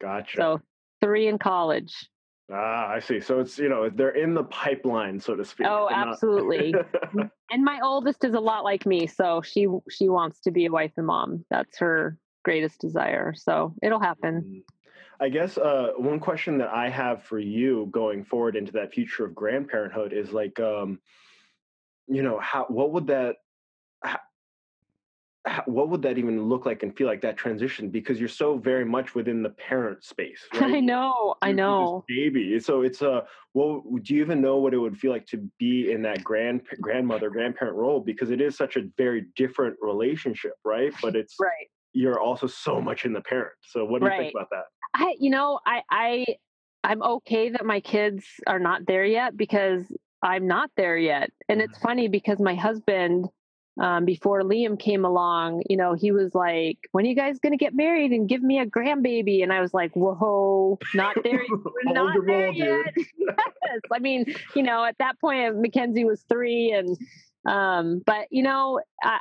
Gotcha. 0.00 0.36
So 0.36 0.60
three 1.00 1.28
in 1.28 1.38
college. 1.38 1.94
ah, 2.52 2.88
I 2.88 2.98
see. 2.98 3.20
So 3.20 3.38
it's, 3.40 3.58
you 3.58 3.68
know, 3.68 3.88
they're 3.90 4.10
in 4.16 4.34
the 4.34 4.42
pipeline, 4.44 5.20
so 5.20 5.36
to 5.36 5.44
speak. 5.44 5.66
Oh, 5.70 5.86
They're 5.88 5.98
not- 5.98 6.08
absolutely. 6.14 6.74
and 7.50 7.64
my 7.64 7.78
oldest 7.82 8.24
is 8.24 8.34
a 8.34 8.40
lot 8.40 8.64
like 8.64 8.86
me 8.86 9.06
so 9.06 9.40
she 9.42 9.66
she 9.90 10.08
wants 10.08 10.40
to 10.40 10.50
be 10.50 10.66
a 10.66 10.70
wife 10.70 10.92
and 10.96 11.06
mom 11.06 11.44
that's 11.50 11.78
her 11.78 12.16
greatest 12.44 12.80
desire 12.80 13.34
so 13.36 13.74
it'll 13.82 14.00
happen 14.00 14.42
Mm. 14.42 14.62
I 15.22 15.28
guess 15.28 15.58
uh, 15.58 15.88
one 15.98 16.18
question 16.18 16.56
that 16.58 16.70
I 16.70 16.88
have 16.88 17.22
for 17.24 17.38
you 17.38 17.88
going 17.90 18.24
forward 18.24 18.56
into 18.56 18.72
that 18.72 18.94
future 18.94 19.26
of 19.26 19.32
grandparenthood 19.32 20.12
is 20.14 20.32
like, 20.32 20.58
um, 20.60 20.98
you 22.08 22.22
know, 22.22 22.38
how 22.40 22.64
what 22.68 22.92
would 22.92 23.08
that, 23.08 23.36
what 25.66 25.88
would 25.88 26.02
that 26.02 26.18
even 26.18 26.48
look 26.48 26.66
like 26.66 26.82
and 26.82 26.94
feel 26.96 27.06
like 27.06 27.22
that 27.22 27.36
transition? 27.36 27.88
Because 27.88 28.20
you're 28.20 28.28
so 28.28 28.58
very 28.58 28.84
much 28.84 29.14
within 29.14 29.42
the 29.42 29.50
parent 29.50 30.04
space. 30.04 30.46
Right? 30.60 30.74
i 30.74 30.80
know 30.80 31.34
i 31.40 31.52
know 31.52 32.04
baby. 32.08 32.60
So 32.60 32.82
it's 32.82 33.02
uh, 33.02 33.08
a. 33.08 33.22
Well, 33.54 33.82
do 34.02 34.14
you 34.14 34.22
even 34.22 34.40
know 34.40 34.58
what 34.58 34.74
it 34.74 34.78
would 34.78 34.96
feel 34.96 35.10
like 35.10 35.26
to 35.28 35.38
be 35.58 35.90
in 35.92 36.02
that 36.02 36.22
grand 36.22 36.62
grandmother 36.80 37.30
grandparent 37.30 37.76
role? 37.76 38.00
Because 38.00 38.30
it 38.30 38.40
is 38.40 38.56
such 38.56 38.76
a 38.76 38.82
very 38.96 39.26
different 39.34 39.76
relationship, 39.80 40.52
right? 40.64 40.92
But 41.02 41.16
it's 41.16 41.36
right 41.40 41.68
you're 41.92 42.20
also 42.20 42.46
so 42.46 42.80
much 42.80 43.04
in 43.04 43.12
the 43.12 43.20
parent. 43.20 43.52
So 43.62 43.84
what 43.84 43.98
do 44.00 44.04
you 44.04 44.10
Right. 44.10 44.20
think 44.20 44.34
about 44.34 44.50
that? 44.50 44.64
i 44.94 45.14
you 45.18 45.30
know 45.30 45.58
i 45.66 45.82
i 45.90 46.26
i'm 46.84 47.02
okay 47.02 47.50
that 47.50 47.64
my 47.64 47.80
kids 47.80 48.24
are 48.46 48.58
not 48.58 48.86
there 48.86 49.04
yet 49.04 49.36
because 49.36 49.84
i'm 50.22 50.46
not 50.46 50.70
there 50.76 50.96
yet 50.96 51.30
and 51.48 51.60
it's 51.60 51.78
mm-hmm. 51.78 51.88
funny 51.88 52.08
because 52.08 52.40
my 52.40 52.54
husband 52.54 53.28
um, 53.80 54.04
before 54.04 54.42
Liam 54.42 54.78
came 54.78 55.06
along, 55.06 55.62
you 55.68 55.76
know, 55.76 55.94
he 55.94 56.12
was 56.12 56.34
like, 56.34 56.78
"When 56.92 57.06
are 57.06 57.08
you 57.08 57.16
guys 57.16 57.38
going 57.38 57.52
to 57.52 57.56
get 57.56 57.74
married 57.74 58.12
and 58.12 58.28
give 58.28 58.42
me 58.42 58.58
a 58.58 58.66
grandbaby?" 58.66 59.42
And 59.42 59.52
I 59.52 59.62
was 59.62 59.72
like, 59.72 59.90
"Whoa, 59.94 60.78
not 60.94 61.16
there, 61.24 61.42
not 61.84 62.18
there 62.26 62.50
yet." 62.50 62.92
yes, 62.96 63.80
I 63.90 63.98
mean, 63.98 64.26
you 64.54 64.62
know, 64.62 64.84
at 64.84 64.98
that 64.98 65.18
point, 65.18 65.58
Mackenzie 65.58 66.04
was 66.04 66.22
three, 66.28 66.72
and 66.72 66.98
um, 67.50 68.02
but 68.04 68.26
you 68.30 68.42
know, 68.42 68.80
I, 69.02 69.18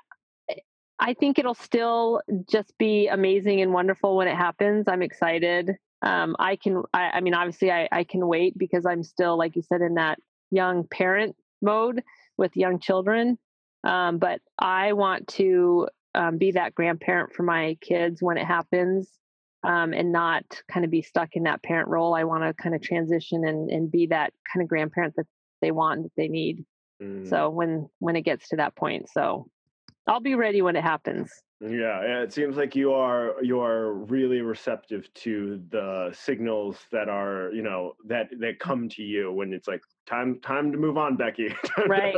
I 0.99 1.13
think 1.13 1.39
it'll 1.39 1.55
still 1.55 2.21
just 2.51 2.77
be 2.77 3.07
amazing 3.07 3.61
and 3.61 3.71
wonderful 3.71 4.17
when 4.17 4.27
it 4.27 4.35
happens. 4.35 4.89
I'm 4.89 5.01
excited. 5.01 5.77
Um, 6.01 6.35
I 6.37 6.57
can, 6.57 6.83
I, 6.93 7.11
I 7.13 7.21
mean, 7.21 7.33
obviously, 7.33 7.71
I, 7.71 7.87
I 7.91 8.03
can 8.03 8.27
wait 8.27 8.57
because 8.57 8.85
I'm 8.85 9.03
still, 9.03 9.37
like 9.37 9.55
you 9.55 9.61
said, 9.61 9.81
in 9.81 9.95
that 9.95 10.19
young 10.51 10.85
parent 10.85 11.37
mode 11.61 12.03
with 12.37 12.57
young 12.57 12.79
children. 12.79 13.37
Um, 13.83 14.17
but 14.17 14.41
I 14.57 14.93
want 14.93 15.27
to 15.29 15.87
um, 16.15 16.37
be 16.37 16.51
that 16.51 16.75
grandparent 16.75 17.33
for 17.33 17.43
my 17.43 17.77
kids 17.81 18.21
when 18.21 18.37
it 18.37 18.45
happens 18.45 19.09
um, 19.63 19.93
and 19.93 20.11
not 20.11 20.43
kind 20.71 20.85
of 20.85 20.91
be 20.91 21.01
stuck 21.01 21.29
in 21.33 21.43
that 21.43 21.63
parent 21.63 21.87
role. 21.87 22.13
I 22.13 22.23
want 22.23 22.43
to 22.43 22.53
kind 22.53 22.75
of 22.75 22.81
transition 22.81 23.45
and, 23.45 23.69
and 23.69 23.91
be 23.91 24.07
that 24.07 24.33
kind 24.51 24.63
of 24.63 24.69
grandparent 24.69 25.15
that 25.17 25.27
they 25.61 25.71
want 25.71 25.97
and 25.97 26.05
that 26.05 26.11
they 26.17 26.27
need. 26.27 26.65
Mm. 27.01 27.29
So 27.29 27.49
when 27.49 27.89
when 27.99 28.15
it 28.15 28.21
gets 28.21 28.49
to 28.49 28.57
that 28.57 28.75
point, 28.75 29.09
so 29.09 29.47
I'll 30.07 30.19
be 30.19 30.35
ready 30.35 30.61
when 30.61 30.75
it 30.75 30.83
happens. 30.83 31.31
Yeah, 31.61 32.21
it 32.21 32.31
seems 32.31 32.55
like 32.55 32.73
you 32.73 32.93
are 32.93 33.35
you 33.41 33.59
are 33.59 33.93
really 33.93 34.39
receptive 34.39 35.13
to 35.15 35.61
the 35.71 36.09
signals 36.13 36.77
that 36.93 37.09
are 37.09 37.51
you 37.51 37.61
know 37.61 37.95
that 38.07 38.29
that 38.39 38.59
come 38.59 38.87
to 38.89 39.01
you 39.01 39.33
when 39.33 39.51
it's 39.51 39.67
like 39.67 39.81
time 40.07 40.39
time 40.39 40.71
to 40.71 40.77
move 40.77 40.97
on, 40.97 41.17
Becky. 41.17 41.53
Right. 41.87 42.15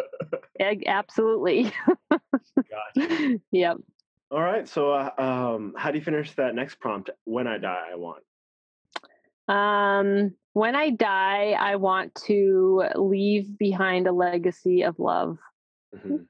Absolutely. 0.85 1.73
Gotcha. 2.11 3.39
yep. 3.51 3.77
All 4.29 4.41
right. 4.41 4.67
So, 4.67 4.91
uh, 4.91 5.09
um, 5.17 5.73
how 5.75 5.89
do 5.89 5.97
you 5.97 6.03
finish 6.03 6.31
that 6.33 6.53
next 6.53 6.79
prompt? 6.79 7.09
When 7.25 7.47
I 7.47 7.57
die, 7.57 7.87
I 7.91 7.95
want. 7.95 8.23
Um, 9.47 10.35
when 10.53 10.75
I 10.75 10.91
die, 10.91 11.55
I 11.59 11.77
want 11.77 12.13
to 12.27 12.83
leave 12.95 13.57
behind 13.57 14.05
a 14.05 14.11
legacy 14.11 14.83
of 14.83 14.99
love. 14.99 15.37
Mhm. 15.95 16.27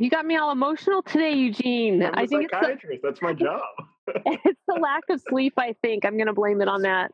You 0.00 0.08
got 0.08 0.24
me 0.24 0.38
all 0.38 0.50
emotional 0.50 1.02
today, 1.02 1.34
Eugene. 1.34 2.02
I'm 2.02 2.14
I 2.14 2.26
think 2.26 2.44
it's 2.44 2.54
so, 2.54 2.60
psychiatrist. 2.62 3.02
That's 3.04 3.20
my 3.20 3.34
job. 3.34 3.60
it's 4.08 4.60
the 4.66 4.80
lack 4.80 5.02
of 5.10 5.20
sleep, 5.28 5.52
I 5.58 5.74
think. 5.82 6.06
I'm 6.06 6.16
going 6.16 6.26
to 6.26 6.32
blame 6.32 6.62
it 6.62 6.68
on 6.68 6.82
that. 6.82 7.12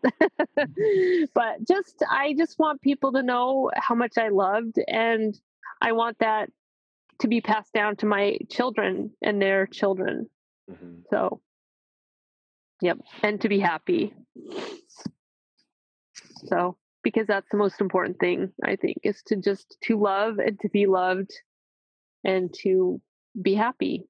but 1.35 1.67
just, 1.67 2.05
I 2.09 2.35
just 2.39 2.61
want 2.61 2.81
people 2.81 3.11
to 3.15 3.25
know 3.25 3.73
how 3.75 3.97
much 3.97 4.13
I 4.17 4.29
loved. 4.29 4.77
And 4.87 5.37
I 5.83 5.93
want 5.93 6.21
that 6.21 6.49
to 7.19 7.29
be 7.29 7.41
passed 7.41 7.73
down 7.73 7.97
to 7.97 8.07
my 8.07 8.39
children 8.51 9.11
and 9.21 9.43
their 9.43 9.67
children. 9.67 10.31
Mm-hmm. 10.71 11.01
So, 11.11 11.41
yep. 12.81 12.99
And 13.21 13.41
to 13.41 13.49
be 13.49 13.59
happy. 13.59 14.15
So, 16.45 16.77
because 17.03 17.27
that's 17.27 17.49
the 17.51 17.57
most 17.59 17.81
important 17.81 18.21
thing, 18.21 18.53
I 18.65 18.77
think, 18.77 18.99
is 19.03 19.25
to 19.27 19.35
just 19.35 19.77
to 19.87 19.99
love 19.99 20.39
and 20.39 20.61
to 20.61 20.69
be 20.69 20.87
loved 20.87 21.33
and 22.25 22.53
to 22.63 23.01
be 23.41 23.55
happy. 23.55 24.07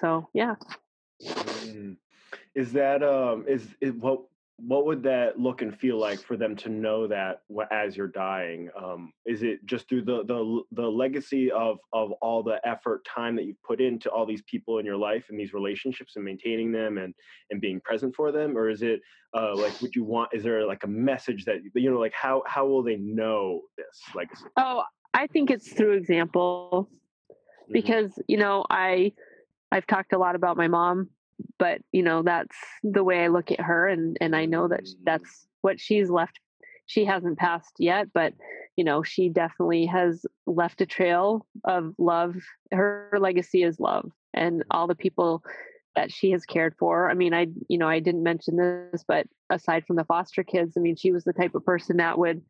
So, 0.00 0.28
yeah. 0.32 0.56
Mm. 1.22 1.96
Is 2.54 2.72
that 2.72 3.02
um 3.02 3.44
is, 3.46 3.66
is 3.80 3.92
what 3.94 4.22
what 4.66 4.84
would 4.86 5.02
that 5.02 5.38
look 5.38 5.62
and 5.62 5.76
feel 5.76 5.98
like 5.98 6.20
for 6.20 6.36
them 6.36 6.54
to 6.54 6.68
know 6.68 7.06
that 7.06 7.42
as 7.70 7.96
you're 7.96 8.08
dying 8.08 8.68
um, 8.80 9.12
is 9.24 9.42
it 9.42 9.64
just 9.64 9.88
through 9.88 10.02
the, 10.02 10.24
the 10.24 10.62
the 10.72 10.86
legacy 10.86 11.50
of 11.50 11.78
of 11.92 12.12
all 12.20 12.42
the 12.42 12.60
effort 12.66 13.04
time 13.04 13.36
that 13.36 13.44
you've 13.44 13.62
put 13.62 13.80
into 13.80 14.10
all 14.10 14.26
these 14.26 14.42
people 14.42 14.78
in 14.78 14.84
your 14.84 14.96
life 14.96 15.26
and 15.30 15.38
these 15.38 15.52
relationships 15.52 16.16
and 16.16 16.24
maintaining 16.24 16.72
them 16.72 16.98
and 16.98 17.14
and 17.50 17.60
being 17.60 17.80
present 17.80 18.14
for 18.14 18.32
them 18.32 18.56
or 18.56 18.68
is 18.68 18.82
it 18.82 19.00
uh, 19.34 19.54
like 19.54 19.80
would 19.80 19.94
you 19.94 20.04
want 20.04 20.28
is 20.32 20.42
there 20.42 20.66
like 20.66 20.84
a 20.84 20.88
message 20.88 21.44
that 21.44 21.56
you 21.74 21.90
know 21.90 21.98
like 21.98 22.14
how 22.14 22.42
how 22.46 22.66
will 22.66 22.82
they 22.82 22.96
know 22.96 23.60
this 23.76 24.14
legacy 24.14 24.44
oh 24.56 24.82
i 25.14 25.26
think 25.26 25.50
it's 25.50 25.72
through 25.72 25.92
example 25.92 26.88
mm-hmm. 27.30 27.72
because 27.72 28.12
you 28.26 28.36
know 28.36 28.64
i 28.70 29.12
i've 29.72 29.86
talked 29.86 30.12
a 30.12 30.18
lot 30.18 30.34
about 30.34 30.56
my 30.56 30.68
mom 30.68 31.08
but 31.58 31.80
you 31.92 32.02
know 32.02 32.22
that's 32.22 32.56
the 32.82 33.04
way 33.04 33.24
i 33.24 33.28
look 33.28 33.50
at 33.50 33.60
her 33.60 33.88
and 33.88 34.16
and 34.20 34.36
i 34.36 34.44
know 34.44 34.68
that 34.68 34.84
mm. 34.84 34.94
that's 35.04 35.46
what 35.62 35.80
she's 35.80 36.10
left 36.10 36.38
she 36.86 37.04
hasn't 37.04 37.38
passed 37.38 37.74
yet 37.78 38.08
but 38.12 38.34
you 38.76 38.84
know 38.84 39.02
she 39.02 39.28
definitely 39.28 39.86
has 39.86 40.26
left 40.46 40.80
a 40.80 40.86
trail 40.86 41.46
of 41.64 41.94
love 41.98 42.34
her 42.72 43.16
legacy 43.20 43.62
is 43.62 43.78
love 43.78 44.10
and 44.34 44.64
all 44.70 44.86
the 44.86 44.94
people 44.94 45.42
that 45.96 46.12
she 46.12 46.30
has 46.30 46.44
cared 46.44 46.74
for 46.78 47.10
i 47.10 47.14
mean 47.14 47.32
i 47.34 47.46
you 47.68 47.78
know 47.78 47.88
i 47.88 48.00
didn't 48.00 48.22
mention 48.22 48.56
this 48.56 49.04
but 49.06 49.26
aside 49.50 49.84
from 49.86 49.96
the 49.96 50.04
foster 50.04 50.42
kids 50.42 50.74
i 50.76 50.80
mean 50.80 50.96
she 50.96 51.12
was 51.12 51.24
the 51.24 51.32
type 51.32 51.54
of 51.54 51.64
person 51.64 51.98
that 51.98 52.18
would 52.18 52.42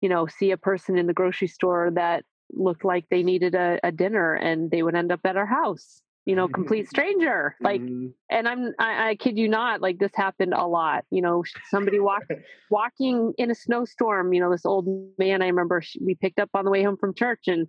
you 0.00 0.08
know 0.08 0.26
see 0.26 0.50
a 0.50 0.56
person 0.56 0.98
in 0.98 1.06
the 1.06 1.12
grocery 1.12 1.48
store 1.48 1.90
that 1.94 2.24
looked 2.52 2.84
like 2.84 3.06
they 3.10 3.22
needed 3.22 3.54
a, 3.54 3.80
a 3.82 3.90
dinner 3.90 4.34
and 4.34 4.70
they 4.70 4.82
would 4.82 4.94
end 4.94 5.10
up 5.10 5.20
at 5.24 5.36
our 5.36 5.46
house 5.46 6.02
you 6.24 6.34
know, 6.34 6.48
complete 6.48 6.88
stranger. 6.88 7.56
Like, 7.60 7.80
mm-hmm. 7.80 8.08
and 8.30 8.48
I'm, 8.48 8.72
I, 8.78 9.10
I, 9.10 9.14
kid 9.16 9.38
you 9.38 9.48
not, 9.48 9.80
like 9.80 9.98
this 9.98 10.14
happened 10.14 10.54
a 10.54 10.66
lot. 10.66 11.04
You 11.10 11.22
know, 11.22 11.44
somebody 11.70 12.00
walk, 12.00 12.22
walking 12.70 13.32
in 13.38 13.50
a 13.50 13.54
snowstorm. 13.54 14.32
You 14.32 14.40
know, 14.40 14.50
this 14.50 14.66
old 14.66 14.86
man. 15.18 15.42
I 15.42 15.48
remember 15.48 15.82
we 16.00 16.14
picked 16.14 16.38
up 16.38 16.50
on 16.54 16.64
the 16.64 16.70
way 16.70 16.82
home 16.82 16.96
from 16.96 17.14
church, 17.14 17.44
and 17.46 17.68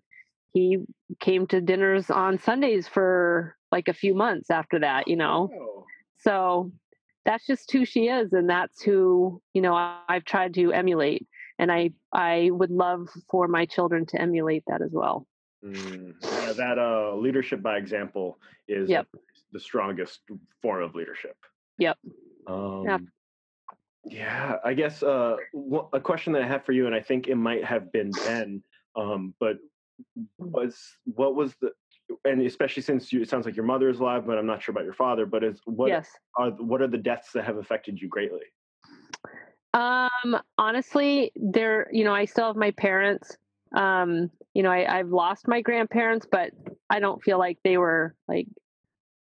he 0.54 0.80
came 1.20 1.48
to 1.48 1.62
dinners 1.62 2.10
on 2.10 2.40
Sundays 2.40 2.88
for 2.88 3.56
like 3.72 3.88
a 3.88 3.94
few 3.94 4.14
months 4.14 4.50
after 4.50 4.80
that. 4.80 5.08
You 5.08 5.18
know, 5.18 5.50
oh. 5.54 5.86
so 6.20 6.72
that's 7.26 7.46
just 7.46 7.72
who 7.72 7.86
she 7.86 8.08
is, 8.08 8.32
and 8.32 8.50
that's 8.50 8.82
who 8.82 9.42
you 9.54 9.62
know 9.62 9.74
I've 10.08 10.26
tried 10.26 10.54
to 10.56 10.72
emulate, 10.72 11.28
and 11.60 11.72
I 11.72 11.91
I 12.11 12.49
would 12.52 12.72
love 12.72 13.10
for 13.30 13.48
my 13.48 13.65
children 13.65 14.06
to 14.07 14.22
emulate 14.22 14.64
that 14.68 14.82
as 14.82 14.91
well. 14.91 15.27
Mm, 15.64 16.14
yeah, 16.22 16.53
that 16.53 16.77
uh, 16.77 17.15
leadership 17.15 17.61
by 17.61 17.77
example 17.77 18.38
is 18.68 18.90
yep. 18.90 19.07
the 19.52 19.60
strongest 19.60 20.22
form 20.61 20.84
of 20.84 20.94
leadership. 20.94 21.36
Yep. 21.80 21.98
Um, 22.48 22.84
yeah. 22.86 22.98
Yeah, 24.07 24.57
I 24.64 24.76
guess 24.76 25.02
uh, 25.02 25.36
a 25.91 25.99
question 25.99 26.34
that 26.34 26.44
I 26.44 26.48
have 26.48 26.64
for 26.64 26.73
you, 26.73 26.86
and 26.86 26.94
I 26.94 27.02
think 27.02 27.27
it 27.27 27.36
might 27.36 27.65
have 27.65 27.91
been 27.91 28.11
Ben, 28.11 28.61
um, 28.95 29.34
but 29.40 29.57
was 30.38 30.80
what 31.06 31.34
was 31.34 31.56
the 31.60 31.72
and 32.23 32.41
especially 32.41 32.84
since 32.84 33.11
you, 33.11 33.22
it 33.22 33.30
sounds 33.30 33.45
like 33.45 33.56
your 33.56 33.65
mother 33.65 33.90
is 33.90 33.99
alive, 33.99 34.27
but 34.27 34.38
I'm 34.38 34.45
not 34.45 34.61
sure 34.61 34.73
about 34.73 34.84
your 34.84 34.94
father. 34.94 35.26
But 35.26 35.44
is 35.44 35.60
what 35.65 35.88
yes. 35.88 36.07
are 36.38 36.52
what 36.52 36.82
are 36.82 36.88
the 36.88 36.99
deaths 36.99 37.32
that 37.34 37.45
have 37.45 37.57
affected 37.57 37.99
you 37.99 38.07
greatly? 38.07 38.45
Um, 40.26 40.42
honestly, 40.58 41.32
there, 41.36 41.88
you 41.92 42.04
know, 42.04 42.14
I 42.14 42.26
still 42.26 42.48
have 42.48 42.56
my 42.56 42.72
parents. 42.72 43.38
Um, 43.76 44.32
you 44.54 44.64
know, 44.64 44.72
I, 44.72 45.00
I've 45.00 45.10
lost 45.10 45.48
my 45.48 45.62
grandparents, 45.62 46.28
but 46.30 46.52
I 46.90 47.00
don't 47.00 47.24
feel 47.24 47.38
like 47.38 47.60
they 47.64 47.78
were 47.78 48.16
like 48.28 48.48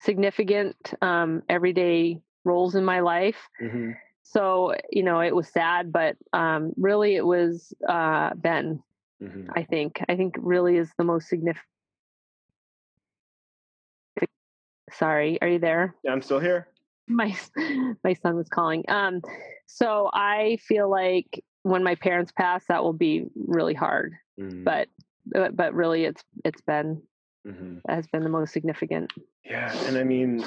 significant 0.00 0.76
um, 1.00 1.42
everyday 1.48 2.20
roles 2.44 2.74
in 2.74 2.84
my 2.84 3.00
life. 3.00 3.36
Mm-hmm. 3.60 3.92
So, 4.22 4.74
you 4.90 5.02
know, 5.02 5.20
it 5.20 5.34
was 5.34 5.48
sad, 5.48 5.92
but 5.92 6.16
um, 6.32 6.72
really 6.76 7.16
it 7.16 7.24
was 7.24 7.72
uh, 7.88 8.30
Ben, 8.34 8.82
mm-hmm. 9.22 9.50
I 9.54 9.64
think. 9.64 10.00
I 10.08 10.16
think 10.16 10.36
really 10.38 10.76
is 10.76 10.90
the 10.96 11.04
most 11.04 11.28
significant. 11.28 11.66
Sorry, 14.92 15.40
are 15.40 15.48
you 15.48 15.58
there? 15.58 15.94
Yeah, 16.04 16.12
I'm 16.12 16.20
still 16.20 16.38
here. 16.38 16.68
My 17.08 17.36
my 18.04 18.14
son 18.14 18.36
was 18.36 18.48
calling. 18.48 18.84
Um, 18.88 19.22
so 19.66 20.10
I 20.12 20.58
feel 20.62 20.90
like 20.90 21.42
when 21.62 21.82
my 21.82 21.94
parents 21.94 22.32
pass, 22.32 22.64
that 22.68 22.82
will 22.82 22.92
be 22.92 23.26
really 23.34 23.74
hard. 23.74 24.14
Mm-hmm. 24.40 24.64
But 24.64 24.88
but, 25.26 25.56
but 25.56 25.74
really 25.74 26.04
it's 26.04 26.22
it's 26.44 26.60
been 26.62 27.02
mm-hmm. 27.46 27.76
has 27.88 28.06
been 28.08 28.22
the 28.22 28.28
most 28.28 28.52
significant 28.52 29.12
yeah 29.44 29.72
and 29.86 29.96
i 29.96 30.04
mean 30.04 30.44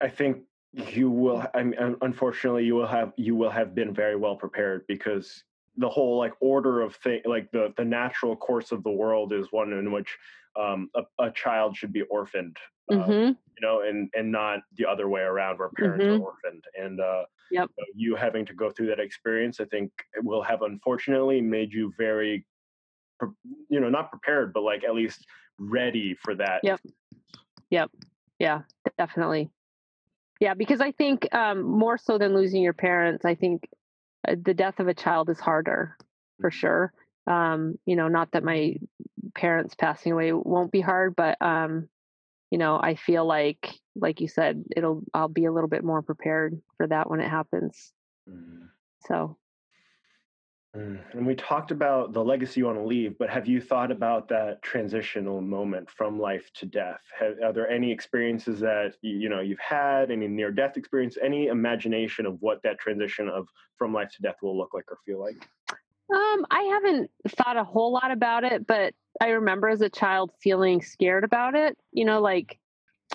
i 0.00 0.08
think 0.08 0.38
you 0.72 1.10
will 1.10 1.44
i 1.54 1.62
mean 1.62 1.96
unfortunately 2.02 2.64
you 2.64 2.74
will 2.74 2.86
have 2.86 3.12
you 3.16 3.34
will 3.34 3.50
have 3.50 3.74
been 3.74 3.94
very 3.94 4.16
well 4.16 4.36
prepared 4.36 4.86
because 4.86 5.44
the 5.76 5.88
whole 5.88 6.18
like 6.18 6.32
order 6.40 6.80
of 6.80 6.94
thing 6.96 7.20
like 7.24 7.50
the 7.52 7.72
the 7.76 7.84
natural 7.84 8.36
course 8.36 8.72
of 8.72 8.82
the 8.82 8.90
world 8.90 9.32
is 9.32 9.46
one 9.50 9.72
in 9.72 9.92
which 9.92 10.16
um, 10.58 10.88
a, 10.94 11.02
a, 11.22 11.30
child 11.32 11.76
should 11.76 11.92
be 11.92 12.02
orphaned 12.02 12.56
um, 12.90 12.98
mm-hmm. 12.98 13.10
you 13.10 13.60
know 13.60 13.82
and 13.82 14.08
and 14.14 14.30
not 14.30 14.60
the 14.76 14.86
other 14.86 15.08
way 15.08 15.20
around 15.20 15.58
where 15.58 15.68
parents 15.76 16.04
mm-hmm. 16.04 16.22
are 16.22 16.26
orphaned 16.26 16.64
and 16.80 17.00
uh 17.00 17.24
yep. 17.50 17.70
you 17.94 18.16
having 18.16 18.46
to 18.46 18.54
go 18.54 18.70
through 18.70 18.86
that 18.86 19.00
experience 19.00 19.60
i 19.60 19.64
think 19.66 19.90
will 20.22 20.42
have 20.42 20.62
unfortunately 20.62 21.40
made 21.40 21.72
you 21.72 21.92
very 21.98 22.44
you 23.68 23.80
know 23.80 23.90
not 23.90 24.10
prepared 24.10 24.52
but 24.52 24.62
like 24.62 24.84
at 24.84 24.94
least 24.94 25.26
ready 25.58 26.16
for 26.22 26.34
that 26.34 26.60
yep 26.62 26.80
yep 27.70 27.90
yeah 28.38 28.62
definitely 28.98 29.50
yeah 30.40 30.54
because 30.54 30.80
i 30.80 30.90
think 30.90 31.32
um 31.34 31.62
more 31.62 31.98
so 31.98 32.18
than 32.18 32.34
losing 32.34 32.62
your 32.62 32.74
parents 32.74 33.24
i 33.24 33.34
think 33.34 33.68
the 34.26 34.54
death 34.54 34.80
of 34.80 34.88
a 34.88 34.94
child 34.94 35.28
is 35.30 35.40
harder 35.40 35.96
for 36.40 36.50
mm-hmm. 36.50 36.58
sure 36.58 36.92
um 37.26 37.78
you 37.86 37.96
know 37.96 38.08
not 38.08 38.30
that 38.32 38.44
my 38.44 38.74
parents 39.34 39.74
passing 39.74 40.12
away 40.12 40.32
won't 40.32 40.72
be 40.72 40.80
hard 40.80 41.14
but 41.16 41.40
um 41.40 41.88
you 42.50 42.58
know 42.58 42.78
i 42.80 42.94
feel 42.94 43.26
like 43.26 43.74
like 43.94 44.20
you 44.20 44.28
said 44.28 44.64
it'll 44.76 45.02
i'll 45.14 45.28
be 45.28 45.44
a 45.44 45.52
little 45.52 45.68
bit 45.68 45.84
more 45.84 46.02
prepared 46.02 46.60
for 46.76 46.86
that 46.86 47.10
when 47.10 47.20
it 47.20 47.28
happens 47.28 47.92
mm. 48.28 48.68
so 49.06 49.36
and 51.12 51.26
we 51.26 51.34
talked 51.34 51.70
about 51.70 52.12
the 52.12 52.22
legacy 52.22 52.60
you 52.60 52.66
want 52.66 52.78
to 52.78 52.84
leave, 52.84 53.18
but 53.18 53.30
have 53.30 53.46
you 53.46 53.60
thought 53.60 53.90
about 53.90 54.28
that 54.28 54.62
transitional 54.62 55.40
moment 55.40 55.88
from 55.90 56.20
life 56.20 56.50
to 56.54 56.66
death? 56.66 57.00
Have, 57.18 57.34
are 57.42 57.52
there 57.52 57.68
any 57.68 57.90
experiences 57.90 58.60
that 58.60 58.94
you 59.00 59.28
know 59.28 59.40
you've 59.40 59.58
had, 59.58 60.10
any 60.10 60.28
near-death 60.28 60.76
experience, 60.76 61.16
any 61.22 61.46
imagination 61.46 62.26
of 62.26 62.36
what 62.40 62.62
that 62.62 62.78
transition 62.78 63.28
of 63.28 63.48
from 63.76 63.92
life 63.92 64.10
to 64.16 64.22
death 64.22 64.36
will 64.42 64.56
look 64.56 64.74
like 64.74 64.84
or 64.90 64.98
feel 65.04 65.20
like? 65.20 65.36
Um, 66.14 66.46
I 66.50 66.62
haven't 66.72 67.10
thought 67.28 67.56
a 67.56 67.64
whole 67.64 67.92
lot 67.92 68.10
about 68.10 68.44
it, 68.44 68.66
but 68.66 68.94
I 69.20 69.30
remember 69.30 69.68
as 69.68 69.80
a 69.80 69.88
child 69.88 70.30
feeling 70.42 70.82
scared 70.82 71.24
about 71.24 71.54
it. 71.54 71.76
You 71.92 72.04
know, 72.04 72.20
like 72.20 72.58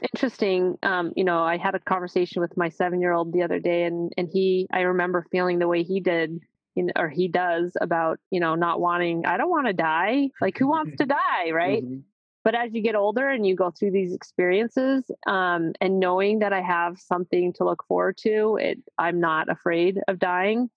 interesting. 0.02 0.78
Um, 0.84 1.14
you 1.16 1.24
know, 1.24 1.40
I 1.44 1.58
had 1.58 1.76
a 1.76 1.80
conversation 1.80 2.42
with 2.42 2.58
my 2.58 2.70
seven-year-old 2.70 3.34
the 3.34 3.44
other 3.44 3.60
day, 3.60 3.84
and 3.84 4.12
and 4.18 4.28
he, 4.32 4.68
I 4.72 4.82
remember 4.82 5.26
feeling 5.32 5.60
the 5.60 5.68
way 5.68 5.84
he 5.84 6.00
did 6.00 6.42
you 6.76 6.84
know, 6.84 6.94
or 6.96 7.10
he 7.10 7.28
does 7.28 7.76
about 7.82 8.20
you 8.30 8.40
know 8.40 8.56
not 8.56 8.80
wanting 8.80 9.26
i 9.26 9.38
don't 9.38 9.50
want 9.50 9.68
to 9.68 9.74
die. 9.74 10.30
Like 10.40 10.58
who 10.58 10.68
wants 10.68 10.98
to 10.98 11.06
die 11.22 11.52
right? 11.52 11.84
Mm-hmm. 11.84 12.00
but 12.44 12.56
as 12.56 12.74
you 12.74 12.82
get 12.82 12.96
older 12.96 13.28
and 13.30 13.46
you 13.46 13.56
go 13.56 13.72
through 13.72 13.92
these 13.92 14.14
experiences 14.14 15.10
um, 15.28 15.74
and 15.82 16.00
knowing 16.00 16.40
that 16.40 16.54
i 16.54 16.62
have 16.62 17.00
something 17.00 17.54
to 17.54 17.66
look 17.66 17.84
forward 17.88 18.18
to 18.18 18.58
it 18.62 18.80
i'm 18.98 19.20
not 19.20 19.50
afraid 19.50 20.00
of 20.08 20.20
dying. 20.20 20.70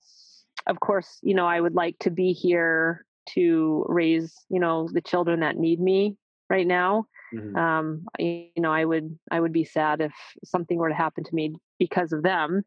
Of 0.66 0.80
course 0.80 1.18
you 1.22 1.34
know 1.34 1.46
i 1.46 1.60
would 1.60 1.74
like 1.74 1.98
to 2.00 2.10
be 2.10 2.32
here 2.32 3.04
to 3.30 3.86
raise 3.88 4.34
you 4.48 4.60
know 4.60 4.88
the 4.92 5.00
children 5.00 5.40
that 5.40 5.56
need 5.56 5.80
me 5.80 6.16
right 6.50 6.66
now. 6.66 7.06
Mm-hmm. 7.34 7.56
um, 7.56 8.06
you 8.18 8.50
know 8.58 8.72
i 8.72 8.84
would 8.84 9.18
i 9.30 9.40
would 9.40 9.52
be 9.52 9.64
sad 9.64 10.00
if 10.00 10.12
something 10.44 10.78
were 10.78 10.90
to 10.90 10.94
happen 10.94 11.24
to 11.24 11.34
me 11.34 11.56
because 11.78 12.12
of 12.12 12.22
them. 12.22 12.64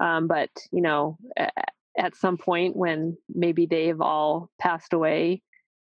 Um, 0.00 0.28
but 0.28 0.50
you 0.70 0.82
know 0.82 1.18
at 1.98 2.16
some 2.16 2.36
point 2.36 2.76
when 2.76 3.16
maybe 3.32 3.66
they've 3.66 4.00
all 4.00 4.50
passed 4.60 4.92
away 4.92 5.42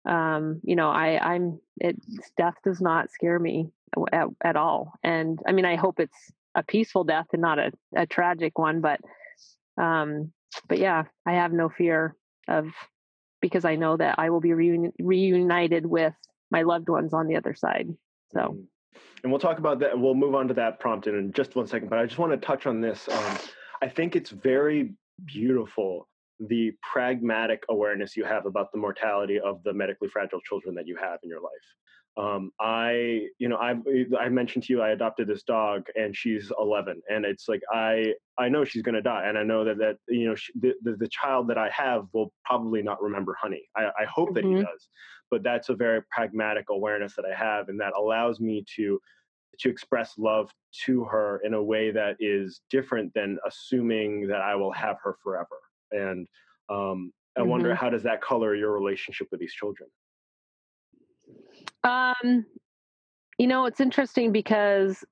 um 0.07 0.59
you 0.63 0.75
know 0.75 0.89
i 0.89 1.19
i'm 1.33 1.59
it 1.79 1.95
death 2.35 2.55
does 2.63 2.81
not 2.81 3.11
scare 3.11 3.37
me 3.37 3.69
at, 4.11 4.27
at 4.43 4.55
all 4.55 4.93
and 5.03 5.39
i 5.47 5.51
mean 5.51 5.65
i 5.65 5.75
hope 5.75 5.99
it's 5.99 6.31
a 6.55 6.63
peaceful 6.63 7.03
death 7.03 7.27
and 7.33 7.41
not 7.41 7.59
a, 7.59 7.71
a 7.95 8.05
tragic 8.05 8.57
one. 8.57 8.81
But 8.81 8.99
um, 9.77 10.31
but 10.67 10.79
yeah, 10.79 11.03
I 11.25 11.33
have 11.33 11.53
no 11.53 11.69
fear 11.69 12.15
of 12.47 12.67
because 13.41 13.65
I 13.65 13.75
know 13.75 13.97
that 13.97 14.15
I 14.17 14.29
will 14.29 14.41
be 14.41 14.49
reuni- 14.49 14.93
reunited 14.99 15.85
with 15.85 16.13
my 16.49 16.63
loved 16.63 16.89
ones 16.89 17.13
on 17.13 17.27
the 17.27 17.37
other 17.37 17.55
side. 17.55 17.89
So. 18.33 18.39
Mm-hmm. 18.39 18.61
And 19.23 19.31
we'll 19.31 19.39
talk 19.39 19.59
about 19.59 19.79
that. 19.79 19.97
We'll 19.99 20.15
move 20.15 20.33
on 20.33 20.47
to 20.47 20.53
that 20.55 20.79
prompt 20.79 21.05
in 21.05 21.31
just 21.31 21.55
one 21.55 21.67
second. 21.67 21.89
But 21.89 21.99
I 21.99 22.05
just 22.07 22.17
want 22.17 22.31
to 22.31 22.37
touch 22.37 22.65
on 22.65 22.81
this. 22.81 23.07
Um, 23.07 23.37
I 23.81 23.87
think 23.87 24.15
it's 24.15 24.31
very 24.31 24.93
beautiful 25.25 26.07
the 26.47 26.71
pragmatic 26.81 27.63
awareness 27.69 28.17
you 28.17 28.23
have 28.23 28.45
about 28.45 28.71
the 28.71 28.77
mortality 28.77 29.39
of 29.39 29.61
the 29.63 29.73
medically 29.73 30.07
fragile 30.07 30.41
children 30.41 30.73
that 30.75 30.87
you 30.87 30.95
have 30.95 31.19
in 31.23 31.29
your 31.29 31.39
life. 31.39 31.51
Um, 32.17 32.51
I, 32.59 33.27
you 33.37 33.47
know, 33.47 33.55
I 33.55 33.75
I 34.19 34.27
mentioned 34.27 34.65
to 34.65 34.73
you 34.73 34.81
I 34.81 34.89
adopted 34.89 35.27
this 35.27 35.43
dog 35.43 35.85
and 35.95 36.15
she's 36.15 36.51
11, 36.59 37.01
and 37.09 37.25
it's 37.25 37.47
like 37.47 37.61
I 37.71 38.13
I 38.37 38.49
know 38.49 38.65
she's 38.65 38.81
gonna 38.81 39.01
die, 39.01 39.27
and 39.27 39.37
I 39.37 39.43
know 39.43 39.63
that 39.63 39.77
that 39.77 39.95
you 40.09 40.27
know 40.27 40.35
she, 40.35 40.51
the, 40.59 40.73
the, 40.83 40.97
the 40.97 41.07
child 41.07 41.47
that 41.49 41.57
I 41.57 41.69
have 41.69 42.07
will 42.11 42.33
probably 42.43 42.81
not 42.81 43.01
remember 43.01 43.37
Honey. 43.39 43.63
I, 43.77 43.91
I 44.01 44.05
hope 44.05 44.29
mm-hmm. 44.29 44.35
that 44.35 44.43
he 44.43 44.49
mm-hmm. 44.49 44.63
does, 44.63 44.89
but 45.29 45.41
that's 45.41 45.69
a 45.69 45.75
very 45.75 46.01
pragmatic 46.11 46.65
awareness 46.69 47.15
that 47.15 47.25
I 47.25 47.33
have, 47.33 47.69
and 47.69 47.79
that 47.79 47.93
allows 47.97 48.41
me 48.41 48.65
to 48.75 48.99
to 49.59 49.69
express 49.69 50.13
love 50.17 50.51
to 50.85 51.03
her 51.05 51.41
in 51.43 51.53
a 51.53 51.63
way 51.63 51.91
that 51.91 52.15
is 52.19 52.61
different 52.69 53.13
than 53.13 53.37
assuming 53.47 54.27
that 54.27 54.41
I 54.41 54.55
will 54.55 54.71
have 54.71 54.97
her 55.03 55.15
forever. 55.23 55.59
And 55.91 56.27
um, 56.69 57.11
I 57.35 57.41
mm-hmm. 57.41 57.49
wonder 57.49 57.75
how 57.75 57.89
does 57.89 58.03
that 58.03 58.21
color 58.21 58.55
your 58.55 58.71
relationship 58.71 59.27
with 59.31 59.39
these 59.39 59.53
children? 59.53 59.89
Um, 61.83 62.45
you 63.37 63.47
know, 63.47 63.65
it's 63.65 63.79
interesting 63.79 64.31
because 64.31 65.03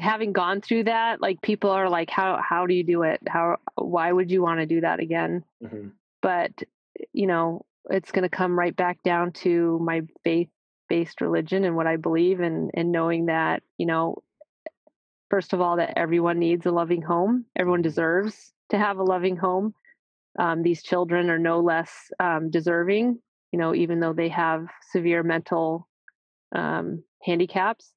having 0.00 0.32
gone 0.32 0.60
through 0.60 0.84
that, 0.84 1.20
like 1.20 1.40
people 1.42 1.70
are 1.70 1.88
like, 1.88 2.10
how 2.10 2.40
how 2.42 2.66
do 2.66 2.74
you 2.74 2.84
do 2.84 3.02
it? 3.02 3.20
How 3.28 3.56
why 3.76 4.12
would 4.12 4.30
you 4.30 4.42
want 4.42 4.60
to 4.60 4.66
do 4.66 4.80
that 4.80 5.00
again? 5.00 5.44
Mm-hmm. 5.62 5.88
But 6.22 6.52
you 7.12 7.26
know, 7.26 7.64
it's 7.90 8.12
going 8.12 8.22
to 8.22 8.28
come 8.28 8.58
right 8.58 8.74
back 8.74 9.02
down 9.02 9.32
to 9.32 9.78
my 9.80 10.02
faith 10.22 10.48
based 10.88 11.20
religion 11.20 11.64
and 11.64 11.76
what 11.76 11.86
I 11.86 11.96
believe 11.96 12.40
and 12.40 12.70
and 12.74 12.92
knowing 12.92 13.26
that 13.26 13.62
you 13.78 13.86
know 13.86 14.16
first 15.30 15.52
of 15.52 15.60
all 15.60 15.76
that 15.76 15.96
everyone 15.96 16.38
needs 16.38 16.66
a 16.66 16.70
loving 16.70 17.02
home 17.02 17.44
everyone 17.56 17.80
mm-hmm. 17.80 17.88
deserves 17.88 18.52
to 18.70 18.78
have 18.78 18.98
a 18.98 19.02
loving 19.02 19.36
home 19.36 19.74
um, 20.38 20.62
these 20.62 20.82
children 20.82 21.30
are 21.30 21.38
no 21.38 21.60
less 21.60 22.10
um, 22.20 22.50
deserving 22.50 23.18
you 23.52 23.58
know 23.58 23.74
even 23.74 24.00
though 24.00 24.12
they 24.12 24.28
have 24.28 24.66
severe 24.90 25.22
mental 25.22 25.88
um, 26.54 27.02
handicaps 27.22 27.92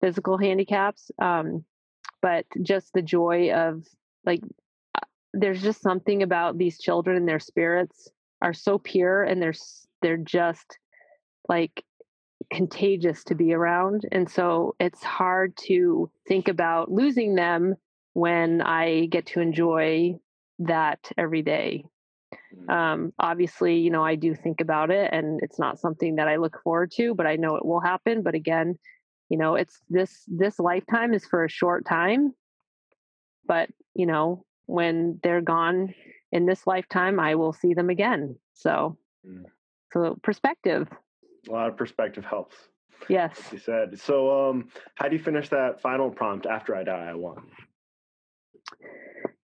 physical 0.00 0.38
handicaps 0.38 1.10
um, 1.20 1.64
but 2.20 2.46
just 2.62 2.92
the 2.94 3.02
joy 3.02 3.52
of 3.52 3.84
like 4.24 4.40
uh, 4.94 5.06
there's 5.32 5.62
just 5.62 5.80
something 5.80 6.22
about 6.22 6.58
these 6.58 6.78
children 6.78 7.16
and 7.16 7.28
their 7.28 7.40
spirits 7.40 8.08
are 8.42 8.54
so 8.54 8.78
pure 8.78 9.22
and 9.22 9.42
they're 9.42 9.54
they're 10.02 10.16
just 10.16 10.78
like 11.48 11.84
contagious 12.50 13.24
to 13.24 13.34
be 13.34 13.52
around. 13.52 14.06
And 14.12 14.28
so 14.28 14.74
it's 14.80 15.02
hard 15.02 15.56
to 15.68 16.10
think 16.28 16.48
about 16.48 16.90
losing 16.90 17.34
them 17.34 17.74
when 18.12 18.62
I 18.62 19.06
get 19.06 19.26
to 19.26 19.40
enjoy 19.40 20.18
that 20.60 21.10
every 21.18 21.42
day. 21.42 21.84
Mm. 22.56 22.70
Um, 22.70 23.12
obviously, 23.18 23.76
you 23.78 23.90
know, 23.90 24.04
I 24.04 24.14
do 24.14 24.34
think 24.34 24.60
about 24.60 24.90
it 24.90 25.12
and 25.12 25.40
it's 25.42 25.58
not 25.58 25.78
something 25.78 26.16
that 26.16 26.28
I 26.28 26.36
look 26.36 26.60
forward 26.62 26.92
to, 26.96 27.14
but 27.14 27.26
I 27.26 27.36
know 27.36 27.56
it 27.56 27.64
will 27.64 27.80
happen. 27.80 28.22
But 28.22 28.34
again, 28.34 28.78
you 29.28 29.38
know, 29.38 29.54
it's 29.56 29.80
this 29.88 30.22
this 30.28 30.58
lifetime 30.58 31.14
is 31.14 31.24
for 31.24 31.44
a 31.44 31.50
short 31.50 31.84
time. 31.84 32.34
But, 33.46 33.68
you 33.94 34.06
know, 34.06 34.44
when 34.66 35.20
they're 35.22 35.42
gone 35.42 35.94
in 36.32 36.46
this 36.46 36.66
lifetime, 36.66 37.20
I 37.20 37.34
will 37.34 37.52
see 37.52 37.74
them 37.74 37.90
again. 37.90 38.36
So 38.54 38.96
mm. 39.26 39.44
so 39.92 40.18
perspective 40.22 40.88
a 41.48 41.52
lot 41.52 41.68
of 41.68 41.76
perspective 41.76 42.24
helps. 42.24 42.56
Yes. 43.08 43.38
you 43.52 43.58
said. 43.58 43.98
So, 43.98 44.48
um, 44.48 44.68
how 44.94 45.08
do 45.08 45.16
you 45.16 45.22
finish 45.22 45.48
that 45.50 45.80
final 45.80 46.10
prompt 46.10 46.46
after 46.46 46.74
I 46.74 46.84
die? 46.84 47.08
I 47.10 47.14
want. 47.14 47.40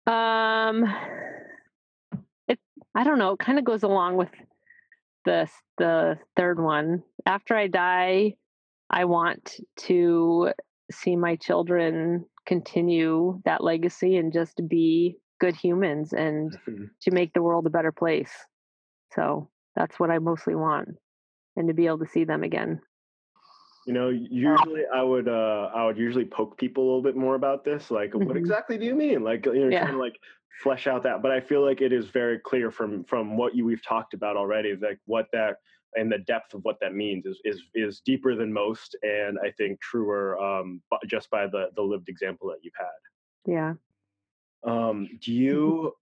Um, 0.07 0.85
it. 2.49 2.59
I 2.95 3.05
don't 3.05 3.19
know. 3.19 3.33
It 3.33 3.39
kind 3.39 3.59
of 3.59 3.65
goes 3.65 3.83
along 3.83 4.17
with 4.17 4.31
the 5.25 5.49
the 5.79 6.19
third 6.37 6.61
one. 6.61 7.03
After 7.27 7.55
I 7.57 7.67
die, 7.67 8.35
I 8.89 9.05
want 9.05 9.57
to 9.81 10.51
see 10.91 11.17
my 11.17 11.37
children 11.37 12.25
continue 12.47 13.41
that 13.45 13.63
legacy 13.63 14.17
and 14.17 14.33
just 14.33 14.61
be 14.69 15.17
good 15.41 15.55
humans 15.55 16.13
and 16.13 16.53
mm-hmm. 16.69 16.85
to 17.03 17.11
make 17.11 17.33
the 17.33 17.43
world 17.43 17.67
a 17.67 17.71
better 17.71 17.93
place. 17.93 18.33
So 19.15 19.49
that's 19.77 20.01
what 20.01 20.11
I 20.11 20.19
mostly 20.19 20.55
want 20.55 20.89
and 21.57 21.69
to 21.69 21.75
be 21.75 21.87
able 21.87 21.99
to 21.99 22.07
see 22.07 22.25
them 22.25 22.43
again. 22.43 22.81
You 23.87 23.95
know, 23.95 24.09
usually 24.11 24.83
I 24.93 25.03
would 25.03 25.29
uh 25.29 25.71
I 25.75 25.87
would 25.87 25.97
usually 25.97 26.27
poke 26.27 26.59
people 26.59 26.85
a 26.85 26.87
little 26.87 27.03
bit 27.03 27.17
more 27.17 27.35
about 27.35 27.65
this. 27.65 27.91
Like, 27.91 28.11
mm-hmm. 28.11 28.27
what 28.27 28.37
exactly 28.37 28.79
do 28.79 28.85
you 28.85 28.95
mean? 28.95 29.25
Like, 29.25 29.47
you 29.47 29.65
know, 29.65 29.69
yeah. 29.69 29.81
trying 29.81 29.95
to 29.95 29.99
like 29.99 30.19
flesh 30.63 30.87
out 30.87 31.03
that. 31.05 31.23
But 31.23 31.33
I 31.33 31.41
feel 31.41 31.65
like 31.65 31.81
it 31.81 31.93
is 31.93 32.07
very 32.07 32.39
clear 32.39 32.71
from 32.71 33.05
from 33.05 33.37
what 33.37 33.55
you 33.55 33.65
we've 33.65 33.85
talked 33.85 34.15
about 34.15 34.37
already, 34.37 34.77
like 34.77 34.99
what 35.07 35.27
that 35.33 35.57
and 35.95 36.13
the 36.13 36.19
depth 36.19 36.55
of 36.55 36.61
what 36.63 36.79
that 36.81 36.95
means 36.95 37.27
is 37.27 37.41
is 37.45 37.63
is 37.75 38.01
deeper 38.01 38.37
than 38.37 38.53
most, 38.53 38.97
and 39.03 39.39
I 39.45 39.51
think 39.53 39.81
truer 39.81 40.39
um 40.39 40.83
just 41.09 41.31
by 41.31 41.47
the 41.47 41.71
the 41.75 41.83
lived 41.83 42.09
example 42.09 42.49
that 42.49 42.59
you've 42.63 42.75
had. 42.79 43.51
Yeah. 43.53 43.75
Um, 44.63 45.09
do 45.23 45.33
mm-hmm. 45.33 45.43
you 45.43 45.93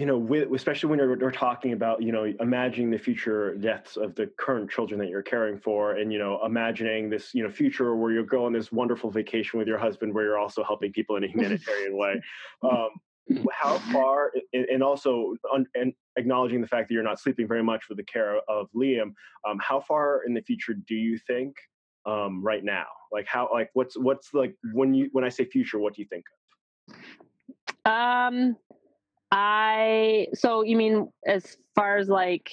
you 0.00 0.06
know, 0.06 0.16
with, 0.16 0.50
especially 0.54 0.88
when 0.88 0.98
you're, 0.98 1.14
we're 1.18 1.30
talking 1.30 1.74
about, 1.74 2.02
you 2.02 2.10
know, 2.10 2.24
imagining 2.40 2.90
the 2.90 2.96
future 2.96 3.54
deaths 3.56 3.98
of 3.98 4.14
the 4.14 4.28
current 4.38 4.70
children 4.70 4.98
that 4.98 5.10
you're 5.10 5.20
caring 5.20 5.58
for, 5.58 5.96
and 5.96 6.10
you 6.10 6.18
know, 6.18 6.40
imagining 6.42 7.10
this, 7.10 7.34
you 7.34 7.42
know, 7.42 7.50
future 7.50 7.94
where 7.94 8.10
you'll 8.10 8.24
go 8.24 8.46
on 8.46 8.52
this 8.54 8.72
wonderful 8.72 9.10
vacation 9.10 9.58
with 9.58 9.68
your 9.68 9.76
husband, 9.76 10.14
where 10.14 10.24
you're 10.24 10.38
also 10.38 10.64
helping 10.64 10.90
people 10.90 11.16
in 11.16 11.24
a 11.24 11.28
humanitarian 11.28 11.98
way. 11.98 12.18
Um, 12.62 12.88
how 13.52 13.78
far, 13.92 14.32
and 14.54 14.82
also, 14.82 15.34
and 15.74 15.92
acknowledging 16.16 16.62
the 16.62 16.66
fact 16.66 16.88
that 16.88 16.94
you're 16.94 17.02
not 17.02 17.20
sleeping 17.20 17.46
very 17.46 17.62
much 17.62 17.84
with 17.88 17.98
the 17.98 18.04
care 18.04 18.38
of 18.48 18.68
Liam, 18.74 19.12
um, 19.48 19.58
how 19.60 19.80
far 19.80 20.22
in 20.26 20.32
the 20.34 20.40
future 20.40 20.74
do 20.74 20.94
you 20.94 21.18
think 21.26 21.54
um, 22.06 22.42
right 22.42 22.64
now? 22.64 22.86
Like 23.12 23.26
how, 23.28 23.48
like 23.52 23.70
what's 23.74 23.96
what's 23.96 24.32
like 24.32 24.56
when 24.72 24.94
you 24.94 25.10
when 25.12 25.24
I 25.24 25.28
say 25.28 25.44
future, 25.44 25.78
what 25.78 25.94
do 25.94 26.02
you 26.02 26.08
think 26.08 26.24
of? 26.88 27.92
Um 27.92 28.56
I 29.30 30.26
so 30.34 30.62
you 30.62 30.76
mean 30.76 31.08
as 31.26 31.56
far 31.74 31.98
as 31.98 32.08
like 32.08 32.50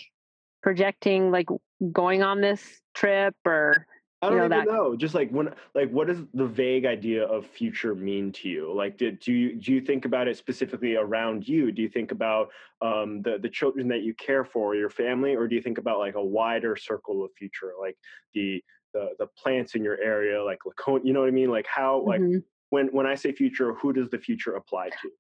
projecting 0.62 1.32
like 1.32 1.48
going 1.92 2.24
on 2.24 2.42
this 2.42 2.82
trip 2.94 3.36
or 3.46 3.88
I 4.22 4.30
don't 4.30 4.34
you 4.34 4.40
know, 4.40 4.46
even 4.46 4.58
that... 4.58 4.74
know. 4.74 4.96
Just 4.96 5.14
like 5.14 5.30
when, 5.30 5.54
like, 5.76 5.92
what 5.92 6.08
does 6.08 6.20
the 6.34 6.46
vague 6.46 6.86
idea 6.86 7.24
of 7.24 7.46
future 7.46 7.94
mean 7.94 8.32
to 8.34 8.50
you? 8.50 8.74
Like, 8.74 8.98
did 8.98 9.20
do 9.20 9.32
you 9.32 9.56
do 9.56 9.72
you 9.72 9.80
think 9.80 10.06
about 10.06 10.28
it 10.28 10.38
specifically 10.38 10.96
around 10.96 11.48
you? 11.48 11.72
Do 11.72 11.84
you 11.84 11.90
think 11.90 12.12
about 12.12 12.50
um, 12.82 13.22
the 13.22 13.38
the 13.40 13.50
children 13.50 13.88
that 13.90 14.02
you 14.02 14.16
care 14.16 14.44
for, 14.44 14.76
your 14.76 14.90
family, 14.90 15.36
or 15.36 15.48
do 15.48 15.56
you 15.56 15.62
think 15.62 15.78
about 15.78 16.00
like 16.00 16.16
a 16.16 16.24
wider 16.24 16.76
circle 16.76 17.24
of 17.24 17.32
future, 17.38 17.74
like 17.80 17.96
the 18.34 18.64
the 18.96 19.10
the 19.20 19.28
plants 19.38 19.76
in 19.76 19.84
your 19.84 20.02
area, 20.02 20.44
like 20.44 20.66
Laconia? 20.66 21.06
You 21.06 21.14
know 21.14 21.20
what 21.20 21.30
I 21.30 21.32
mean? 21.32 21.52
Like 21.52 21.68
how 21.68 22.02
like 22.02 22.22
mm-hmm. 22.22 22.40
when 22.72 22.88
when 22.88 23.06
I 23.06 23.14
say 23.14 23.32
future, 23.32 23.74
who 23.76 23.94
does 23.94 24.10
the 24.10 24.18
future 24.18 24.56
apply 24.56 24.90
to? 24.90 25.12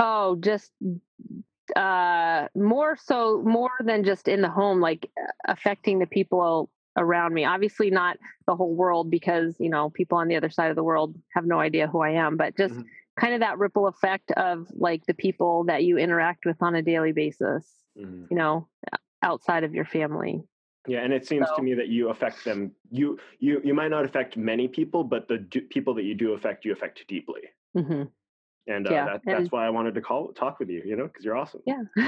Oh, 0.00 0.36
just 0.36 0.72
uh 1.76 2.46
more 2.54 2.96
so 3.02 3.42
more 3.42 3.70
than 3.80 4.04
just 4.04 4.28
in 4.28 4.42
the 4.42 4.50
home 4.50 4.80
like 4.80 5.10
affecting 5.48 5.98
the 5.98 6.06
people 6.06 6.70
around 6.96 7.32
me 7.32 7.44
obviously 7.44 7.90
not 7.90 8.18
the 8.46 8.54
whole 8.54 8.74
world 8.74 9.10
because 9.10 9.56
you 9.58 9.70
know 9.70 9.88
people 9.90 10.18
on 10.18 10.28
the 10.28 10.36
other 10.36 10.50
side 10.50 10.68
of 10.68 10.76
the 10.76 10.82
world 10.82 11.16
have 11.32 11.46
no 11.46 11.58
idea 11.58 11.88
who 11.88 12.00
i 12.00 12.10
am 12.10 12.36
but 12.36 12.56
just 12.56 12.74
mm-hmm. 12.74 12.82
kind 13.18 13.32
of 13.32 13.40
that 13.40 13.58
ripple 13.58 13.86
effect 13.86 14.30
of 14.32 14.66
like 14.74 15.04
the 15.06 15.14
people 15.14 15.64
that 15.64 15.84
you 15.84 15.96
interact 15.96 16.44
with 16.44 16.60
on 16.60 16.74
a 16.74 16.82
daily 16.82 17.12
basis 17.12 17.66
mm-hmm. 17.98 18.24
you 18.30 18.36
know 18.36 18.68
outside 19.22 19.64
of 19.64 19.74
your 19.74 19.86
family 19.86 20.42
yeah 20.86 21.00
and 21.00 21.14
it 21.14 21.26
seems 21.26 21.48
so. 21.48 21.56
to 21.56 21.62
me 21.62 21.72
that 21.72 21.88
you 21.88 22.10
affect 22.10 22.44
them 22.44 22.72
you 22.90 23.18
you 23.38 23.60
you 23.64 23.72
might 23.72 23.90
not 23.90 24.04
affect 24.04 24.36
many 24.36 24.68
people 24.68 25.02
but 25.02 25.26
the 25.28 25.38
do, 25.38 25.62
people 25.62 25.94
that 25.94 26.04
you 26.04 26.14
do 26.14 26.34
affect 26.34 26.64
you 26.64 26.72
affect 26.72 27.02
deeply 27.08 27.40
mm-hmm 27.74 28.02
and 28.66 28.86
uh, 28.86 28.90
yeah, 28.90 29.04
that, 29.04 29.20
that's 29.24 29.40
and, 29.40 29.52
why 29.52 29.66
I 29.66 29.70
wanted 29.70 29.94
to 29.94 30.00
call 30.00 30.32
talk 30.32 30.58
with 30.58 30.68
you. 30.68 30.82
You 30.84 30.96
know, 30.96 31.06
because 31.06 31.24
you're 31.24 31.36
awesome. 31.36 31.60
Yeah, 31.66 31.82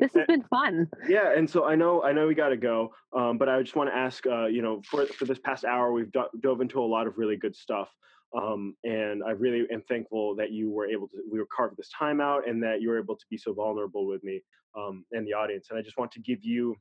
this 0.00 0.14
has 0.14 0.26
been 0.26 0.42
fun. 0.50 0.88
Yeah, 1.08 1.32
and 1.36 1.48
so 1.48 1.64
I 1.64 1.74
know 1.74 2.02
I 2.02 2.12
know 2.12 2.26
we 2.26 2.34
got 2.34 2.50
to 2.50 2.56
go, 2.56 2.92
um, 3.16 3.38
but 3.38 3.48
I 3.48 3.60
just 3.62 3.76
want 3.76 3.90
to 3.90 3.96
ask. 3.96 4.26
Uh, 4.26 4.46
you 4.46 4.62
know, 4.62 4.82
for 4.84 5.06
for 5.06 5.24
this 5.24 5.38
past 5.38 5.64
hour, 5.64 5.92
we've 5.92 6.12
do- 6.12 6.28
dove 6.40 6.60
into 6.60 6.80
a 6.80 6.84
lot 6.84 7.06
of 7.06 7.18
really 7.18 7.36
good 7.36 7.56
stuff. 7.56 7.88
Um, 8.36 8.76
and 8.84 9.24
I 9.24 9.30
really 9.30 9.66
am 9.72 9.82
thankful 9.88 10.36
that 10.36 10.52
you 10.52 10.70
were 10.70 10.86
able 10.86 11.08
to 11.08 11.16
we 11.30 11.38
were 11.38 11.48
carved 11.54 11.76
this 11.76 11.90
time 11.98 12.20
out 12.20 12.48
and 12.48 12.62
that 12.62 12.80
you 12.80 12.88
were 12.88 12.98
able 12.98 13.16
to 13.16 13.24
be 13.28 13.36
so 13.36 13.52
vulnerable 13.52 14.06
with 14.06 14.22
me 14.22 14.42
um, 14.78 15.04
and 15.12 15.26
the 15.26 15.32
audience. 15.32 15.68
And 15.70 15.78
I 15.78 15.82
just 15.82 15.98
want 15.98 16.12
to 16.12 16.20
give 16.20 16.38
you 16.42 16.76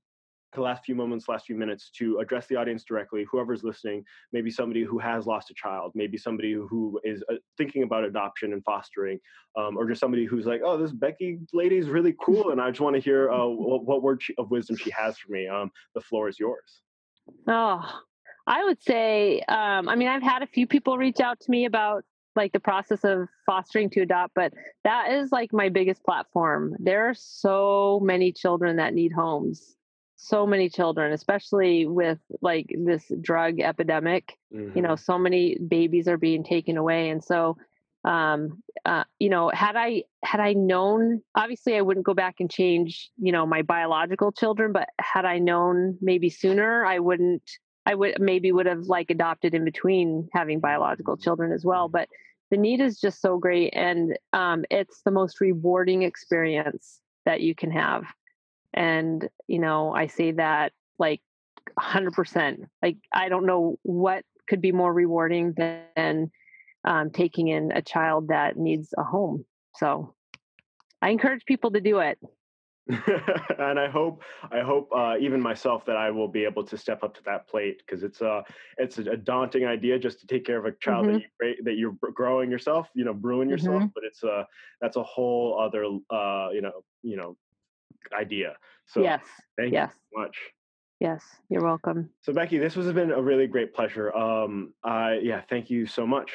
last 0.57 0.83
few 0.83 0.95
moments, 0.95 1.27
last 1.27 1.45
few 1.45 1.55
minutes 1.55 1.91
to 1.91 2.17
address 2.17 2.47
the 2.47 2.55
audience 2.55 2.83
directly, 2.83 3.25
whoever's 3.29 3.63
listening, 3.63 4.03
maybe 4.33 4.49
somebody 4.49 4.83
who 4.83 4.97
has 4.97 5.27
lost 5.27 5.51
a 5.51 5.53
child, 5.53 5.91
maybe 5.95 6.17
somebody 6.17 6.53
who 6.53 6.99
is 7.03 7.23
uh, 7.31 7.35
thinking 7.57 7.83
about 7.83 8.03
adoption 8.03 8.53
and 8.53 8.63
fostering, 8.63 9.19
um, 9.57 9.77
or 9.77 9.87
just 9.87 9.99
somebody 9.99 10.25
who's 10.25 10.45
like, 10.45 10.61
oh, 10.63 10.77
this 10.77 10.91
Becky 10.91 11.39
lady 11.53 11.77
is 11.77 11.87
really 11.87 12.15
cool, 12.23 12.51
and 12.51 12.59
I 12.59 12.69
just 12.69 12.81
want 12.81 12.95
to 12.95 13.01
hear 13.01 13.31
uh, 13.31 13.45
what, 13.45 13.85
what, 13.85 14.01
word 14.01 14.23
she, 14.23 14.33
of 14.37 14.49
wisdom 14.49 14.75
she 14.75 14.89
has 14.91 15.17
for 15.17 15.31
me. 15.31 15.47
Um, 15.47 15.71
the 15.93 16.01
floor 16.01 16.27
is 16.27 16.39
yours. 16.39 16.81
Oh, 17.47 17.81
I 18.47 18.63
would 18.63 18.81
say, 18.81 19.41
um, 19.47 19.87
I 19.87 19.95
mean, 19.95 20.07
I've 20.07 20.23
had 20.23 20.41
a 20.41 20.47
few 20.47 20.65
people 20.65 20.97
reach 20.97 21.19
out 21.19 21.39
to 21.41 21.51
me 21.51 21.65
about 21.65 22.03
like 22.35 22.51
the 22.53 22.59
process 22.59 23.03
of 23.03 23.27
fostering 23.45 23.89
to 23.91 24.01
adopt, 24.01 24.33
but 24.33 24.53
that 24.83 25.11
is 25.11 25.31
like 25.31 25.51
my 25.51 25.69
biggest 25.69 26.03
platform. 26.03 26.75
There 26.79 27.09
are 27.09 27.13
so 27.13 27.99
many 28.01 28.31
children 28.31 28.77
that 28.77 28.93
need 28.93 29.11
homes 29.11 29.75
so 30.21 30.45
many 30.45 30.69
children 30.69 31.13
especially 31.13 31.87
with 31.87 32.19
like 32.41 32.75
this 32.77 33.09
drug 33.21 33.61
epidemic 33.61 34.37
mm-hmm. 34.53 34.75
you 34.75 34.81
know 34.81 34.89
mm-hmm. 34.89 35.11
so 35.11 35.17
many 35.17 35.57
babies 35.65 36.09
are 36.09 36.17
being 36.17 36.43
taken 36.43 36.75
away 36.75 37.09
and 37.09 37.23
so 37.23 37.55
um 38.03 38.61
uh, 38.85 39.05
you 39.17 39.29
know 39.29 39.49
had 39.49 39.77
i 39.77 40.03
had 40.21 40.41
i 40.41 40.51
known 40.51 41.21
obviously 41.35 41.75
i 41.75 41.81
wouldn't 41.81 42.05
go 42.05 42.13
back 42.13 42.35
and 42.41 42.51
change 42.51 43.09
you 43.17 43.31
know 43.31 43.45
my 43.45 43.61
biological 43.61 44.31
children 44.33 44.73
but 44.73 44.89
had 44.99 45.23
i 45.23 45.39
known 45.39 45.97
maybe 46.01 46.29
sooner 46.29 46.85
i 46.85 46.99
wouldn't 46.99 47.43
i 47.85 47.95
would 47.95 48.19
maybe 48.19 48.51
would 48.51 48.65
have 48.65 48.83
like 48.87 49.09
adopted 49.09 49.53
in 49.53 49.63
between 49.63 50.27
having 50.33 50.59
biological 50.59 51.15
children 51.15 51.53
as 51.53 51.63
well 51.63 51.87
but 51.87 52.09
the 52.51 52.57
need 52.57 52.81
is 52.81 52.99
just 52.99 53.21
so 53.21 53.37
great 53.37 53.73
and 53.73 54.17
um, 54.33 54.65
it's 54.69 55.01
the 55.03 55.11
most 55.11 55.39
rewarding 55.39 56.01
experience 56.01 56.99
that 57.25 57.41
you 57.41 57.53
can 57.53 57.71
have 57.71 58.05
and, 58.73 59.27
you 59.47 59.59
know, 59.59 59.93
I 59.93 60.07
say 60.07 60.31
that 60.33 60.73
like 60.97 61.21
100%. 61.79 62.67
Like, 62.81 62.97
I 63.13 63.29
don't 63.29 63.45
know 63.45 63.77
what 63.83 64.23
could 64.47 64.61
be 64.61 64.71
more 64.71 64.93
rewarding 64.93 65.53
than 65.55 66.31
um, 66.85 67.11
taking 67.11 67.47
in 67.47 67.71
a 67.71 67.81
child 67.81 68.29
that 68.29 68.57
needs 68.57 68.93
a 68.97 69.03
home. 69.03 69.45
So 69.75 70.15
I 71.01 71.09
encourage 71.09 71.45
people 71.45 71.71
to 71.71 71.81
do 71.81 71.99
it. 71.99 72.19
and 73.59 73.79
I 73.79 73.87
hope, 73.87 74.23
I 74.51 74.61
hope, 74.61 74.89
uh, 74.95 75.15
even 75.19 75.39
myself, 75.39 75.85
that 75.85 75.95
I 75.95 76.09
will 76.09 76.27
be 76.27 76.43
able 76.43 76.63
to 76.63 76.75
step 76.75 77.03
up 77.03 77.13
to 77.15 77.23
that 77.25 77.47
plate 77.47 77.83
because 77.85 78.01
it's 78.01 78.21
a, 78.21 78.43
it's 78.79 78.97
a 78.97 79.15
daunting 79.15 79.65
idea 79.65 79.99
just 79.99 80.19
to 80.21 80.27
take 80.27 80.43
care 80.43 80.57
of 80.57 80.65
a 80.65 80.71
child 80.81 81.05
mm-hmm. 81.05 81.17
that 81.39 81.47
you 81.47 81.63
that 81.65 81.77
you're 81.77 81.95
growing 82.15 82.49
yourself, 82.49 82.89
you 82.95 83.05
know, 83.05 83.13
brewing 83.13 83.47
yourself. 83.47 83.83
Mm-hmm. 83.83 83.93
But 83.93 84.05
it's 84.05 84.23
a, 84.23 84.47
that's 84.81 84.95
a 84.95 85.03
whole 85.03 85.61
other, 85.61 85.83
uh, 86.09 86.49
you 86.51 86.61
know, 86.63 86.83
you 87.03 87.15
know, 87.15 87.37
idea. 88.17 88.55
So 88.85 89.01
yes, 89.01 89.21
thank 89.57 89.73
yes. 89.73 89.89
you 89.91 90.17
so 90.17 90.21
much. 90.21 90.37
Yes, 90.99 91.23
you're 91.49 91.63
welcome. 91.63 92.09
So 92.21 92.33
Becky, 92.33 92.57
this 92.57 92.73
has 92.75 92.91
been 92.91 93.11
a 93.11 93.21
really 93.21 93.47
great 93.47 93.73
pleasure. 93.73 94.13
Um, 94.15 94.73
uh, 94.83 95.13
yeah, 95.21 95.41
thank 95.49 95.69
you 95.69 95.85
so 95.85 96.05
much. 96.05 96.31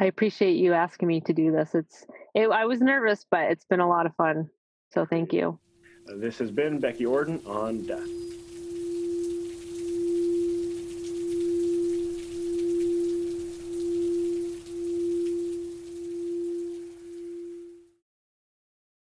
I 0.00 0.06
appreciate 0.06 0.56
you 0.56 0.72
asking 0.72 1.08
me 1.08 1.20
to 1.20 1.32
do 1.32 1.52
this. 1.52 1.74
It's, 1.74 2.06
it, 2.34 2.48
I 2.48 2.64
was 2.64 2.80
nervous, 2.80 3.26
but 3.30 3.50
it's 3.50 3.64
been 3.66 3.80
a 3.80 3.88
lot 3.88 4.06
of 4.06 4.14
fun. 4.16 4.48
So 4.92 5.04
thank 5.04 5.32
you. 5.32 5.58
This 6.06 6.38
has 6.38 6.50
been 6.50 6.80
Becky 6.80 7.06
Orden 7.06 7.40
on 7.46 7.86
Death. 7.86 8.29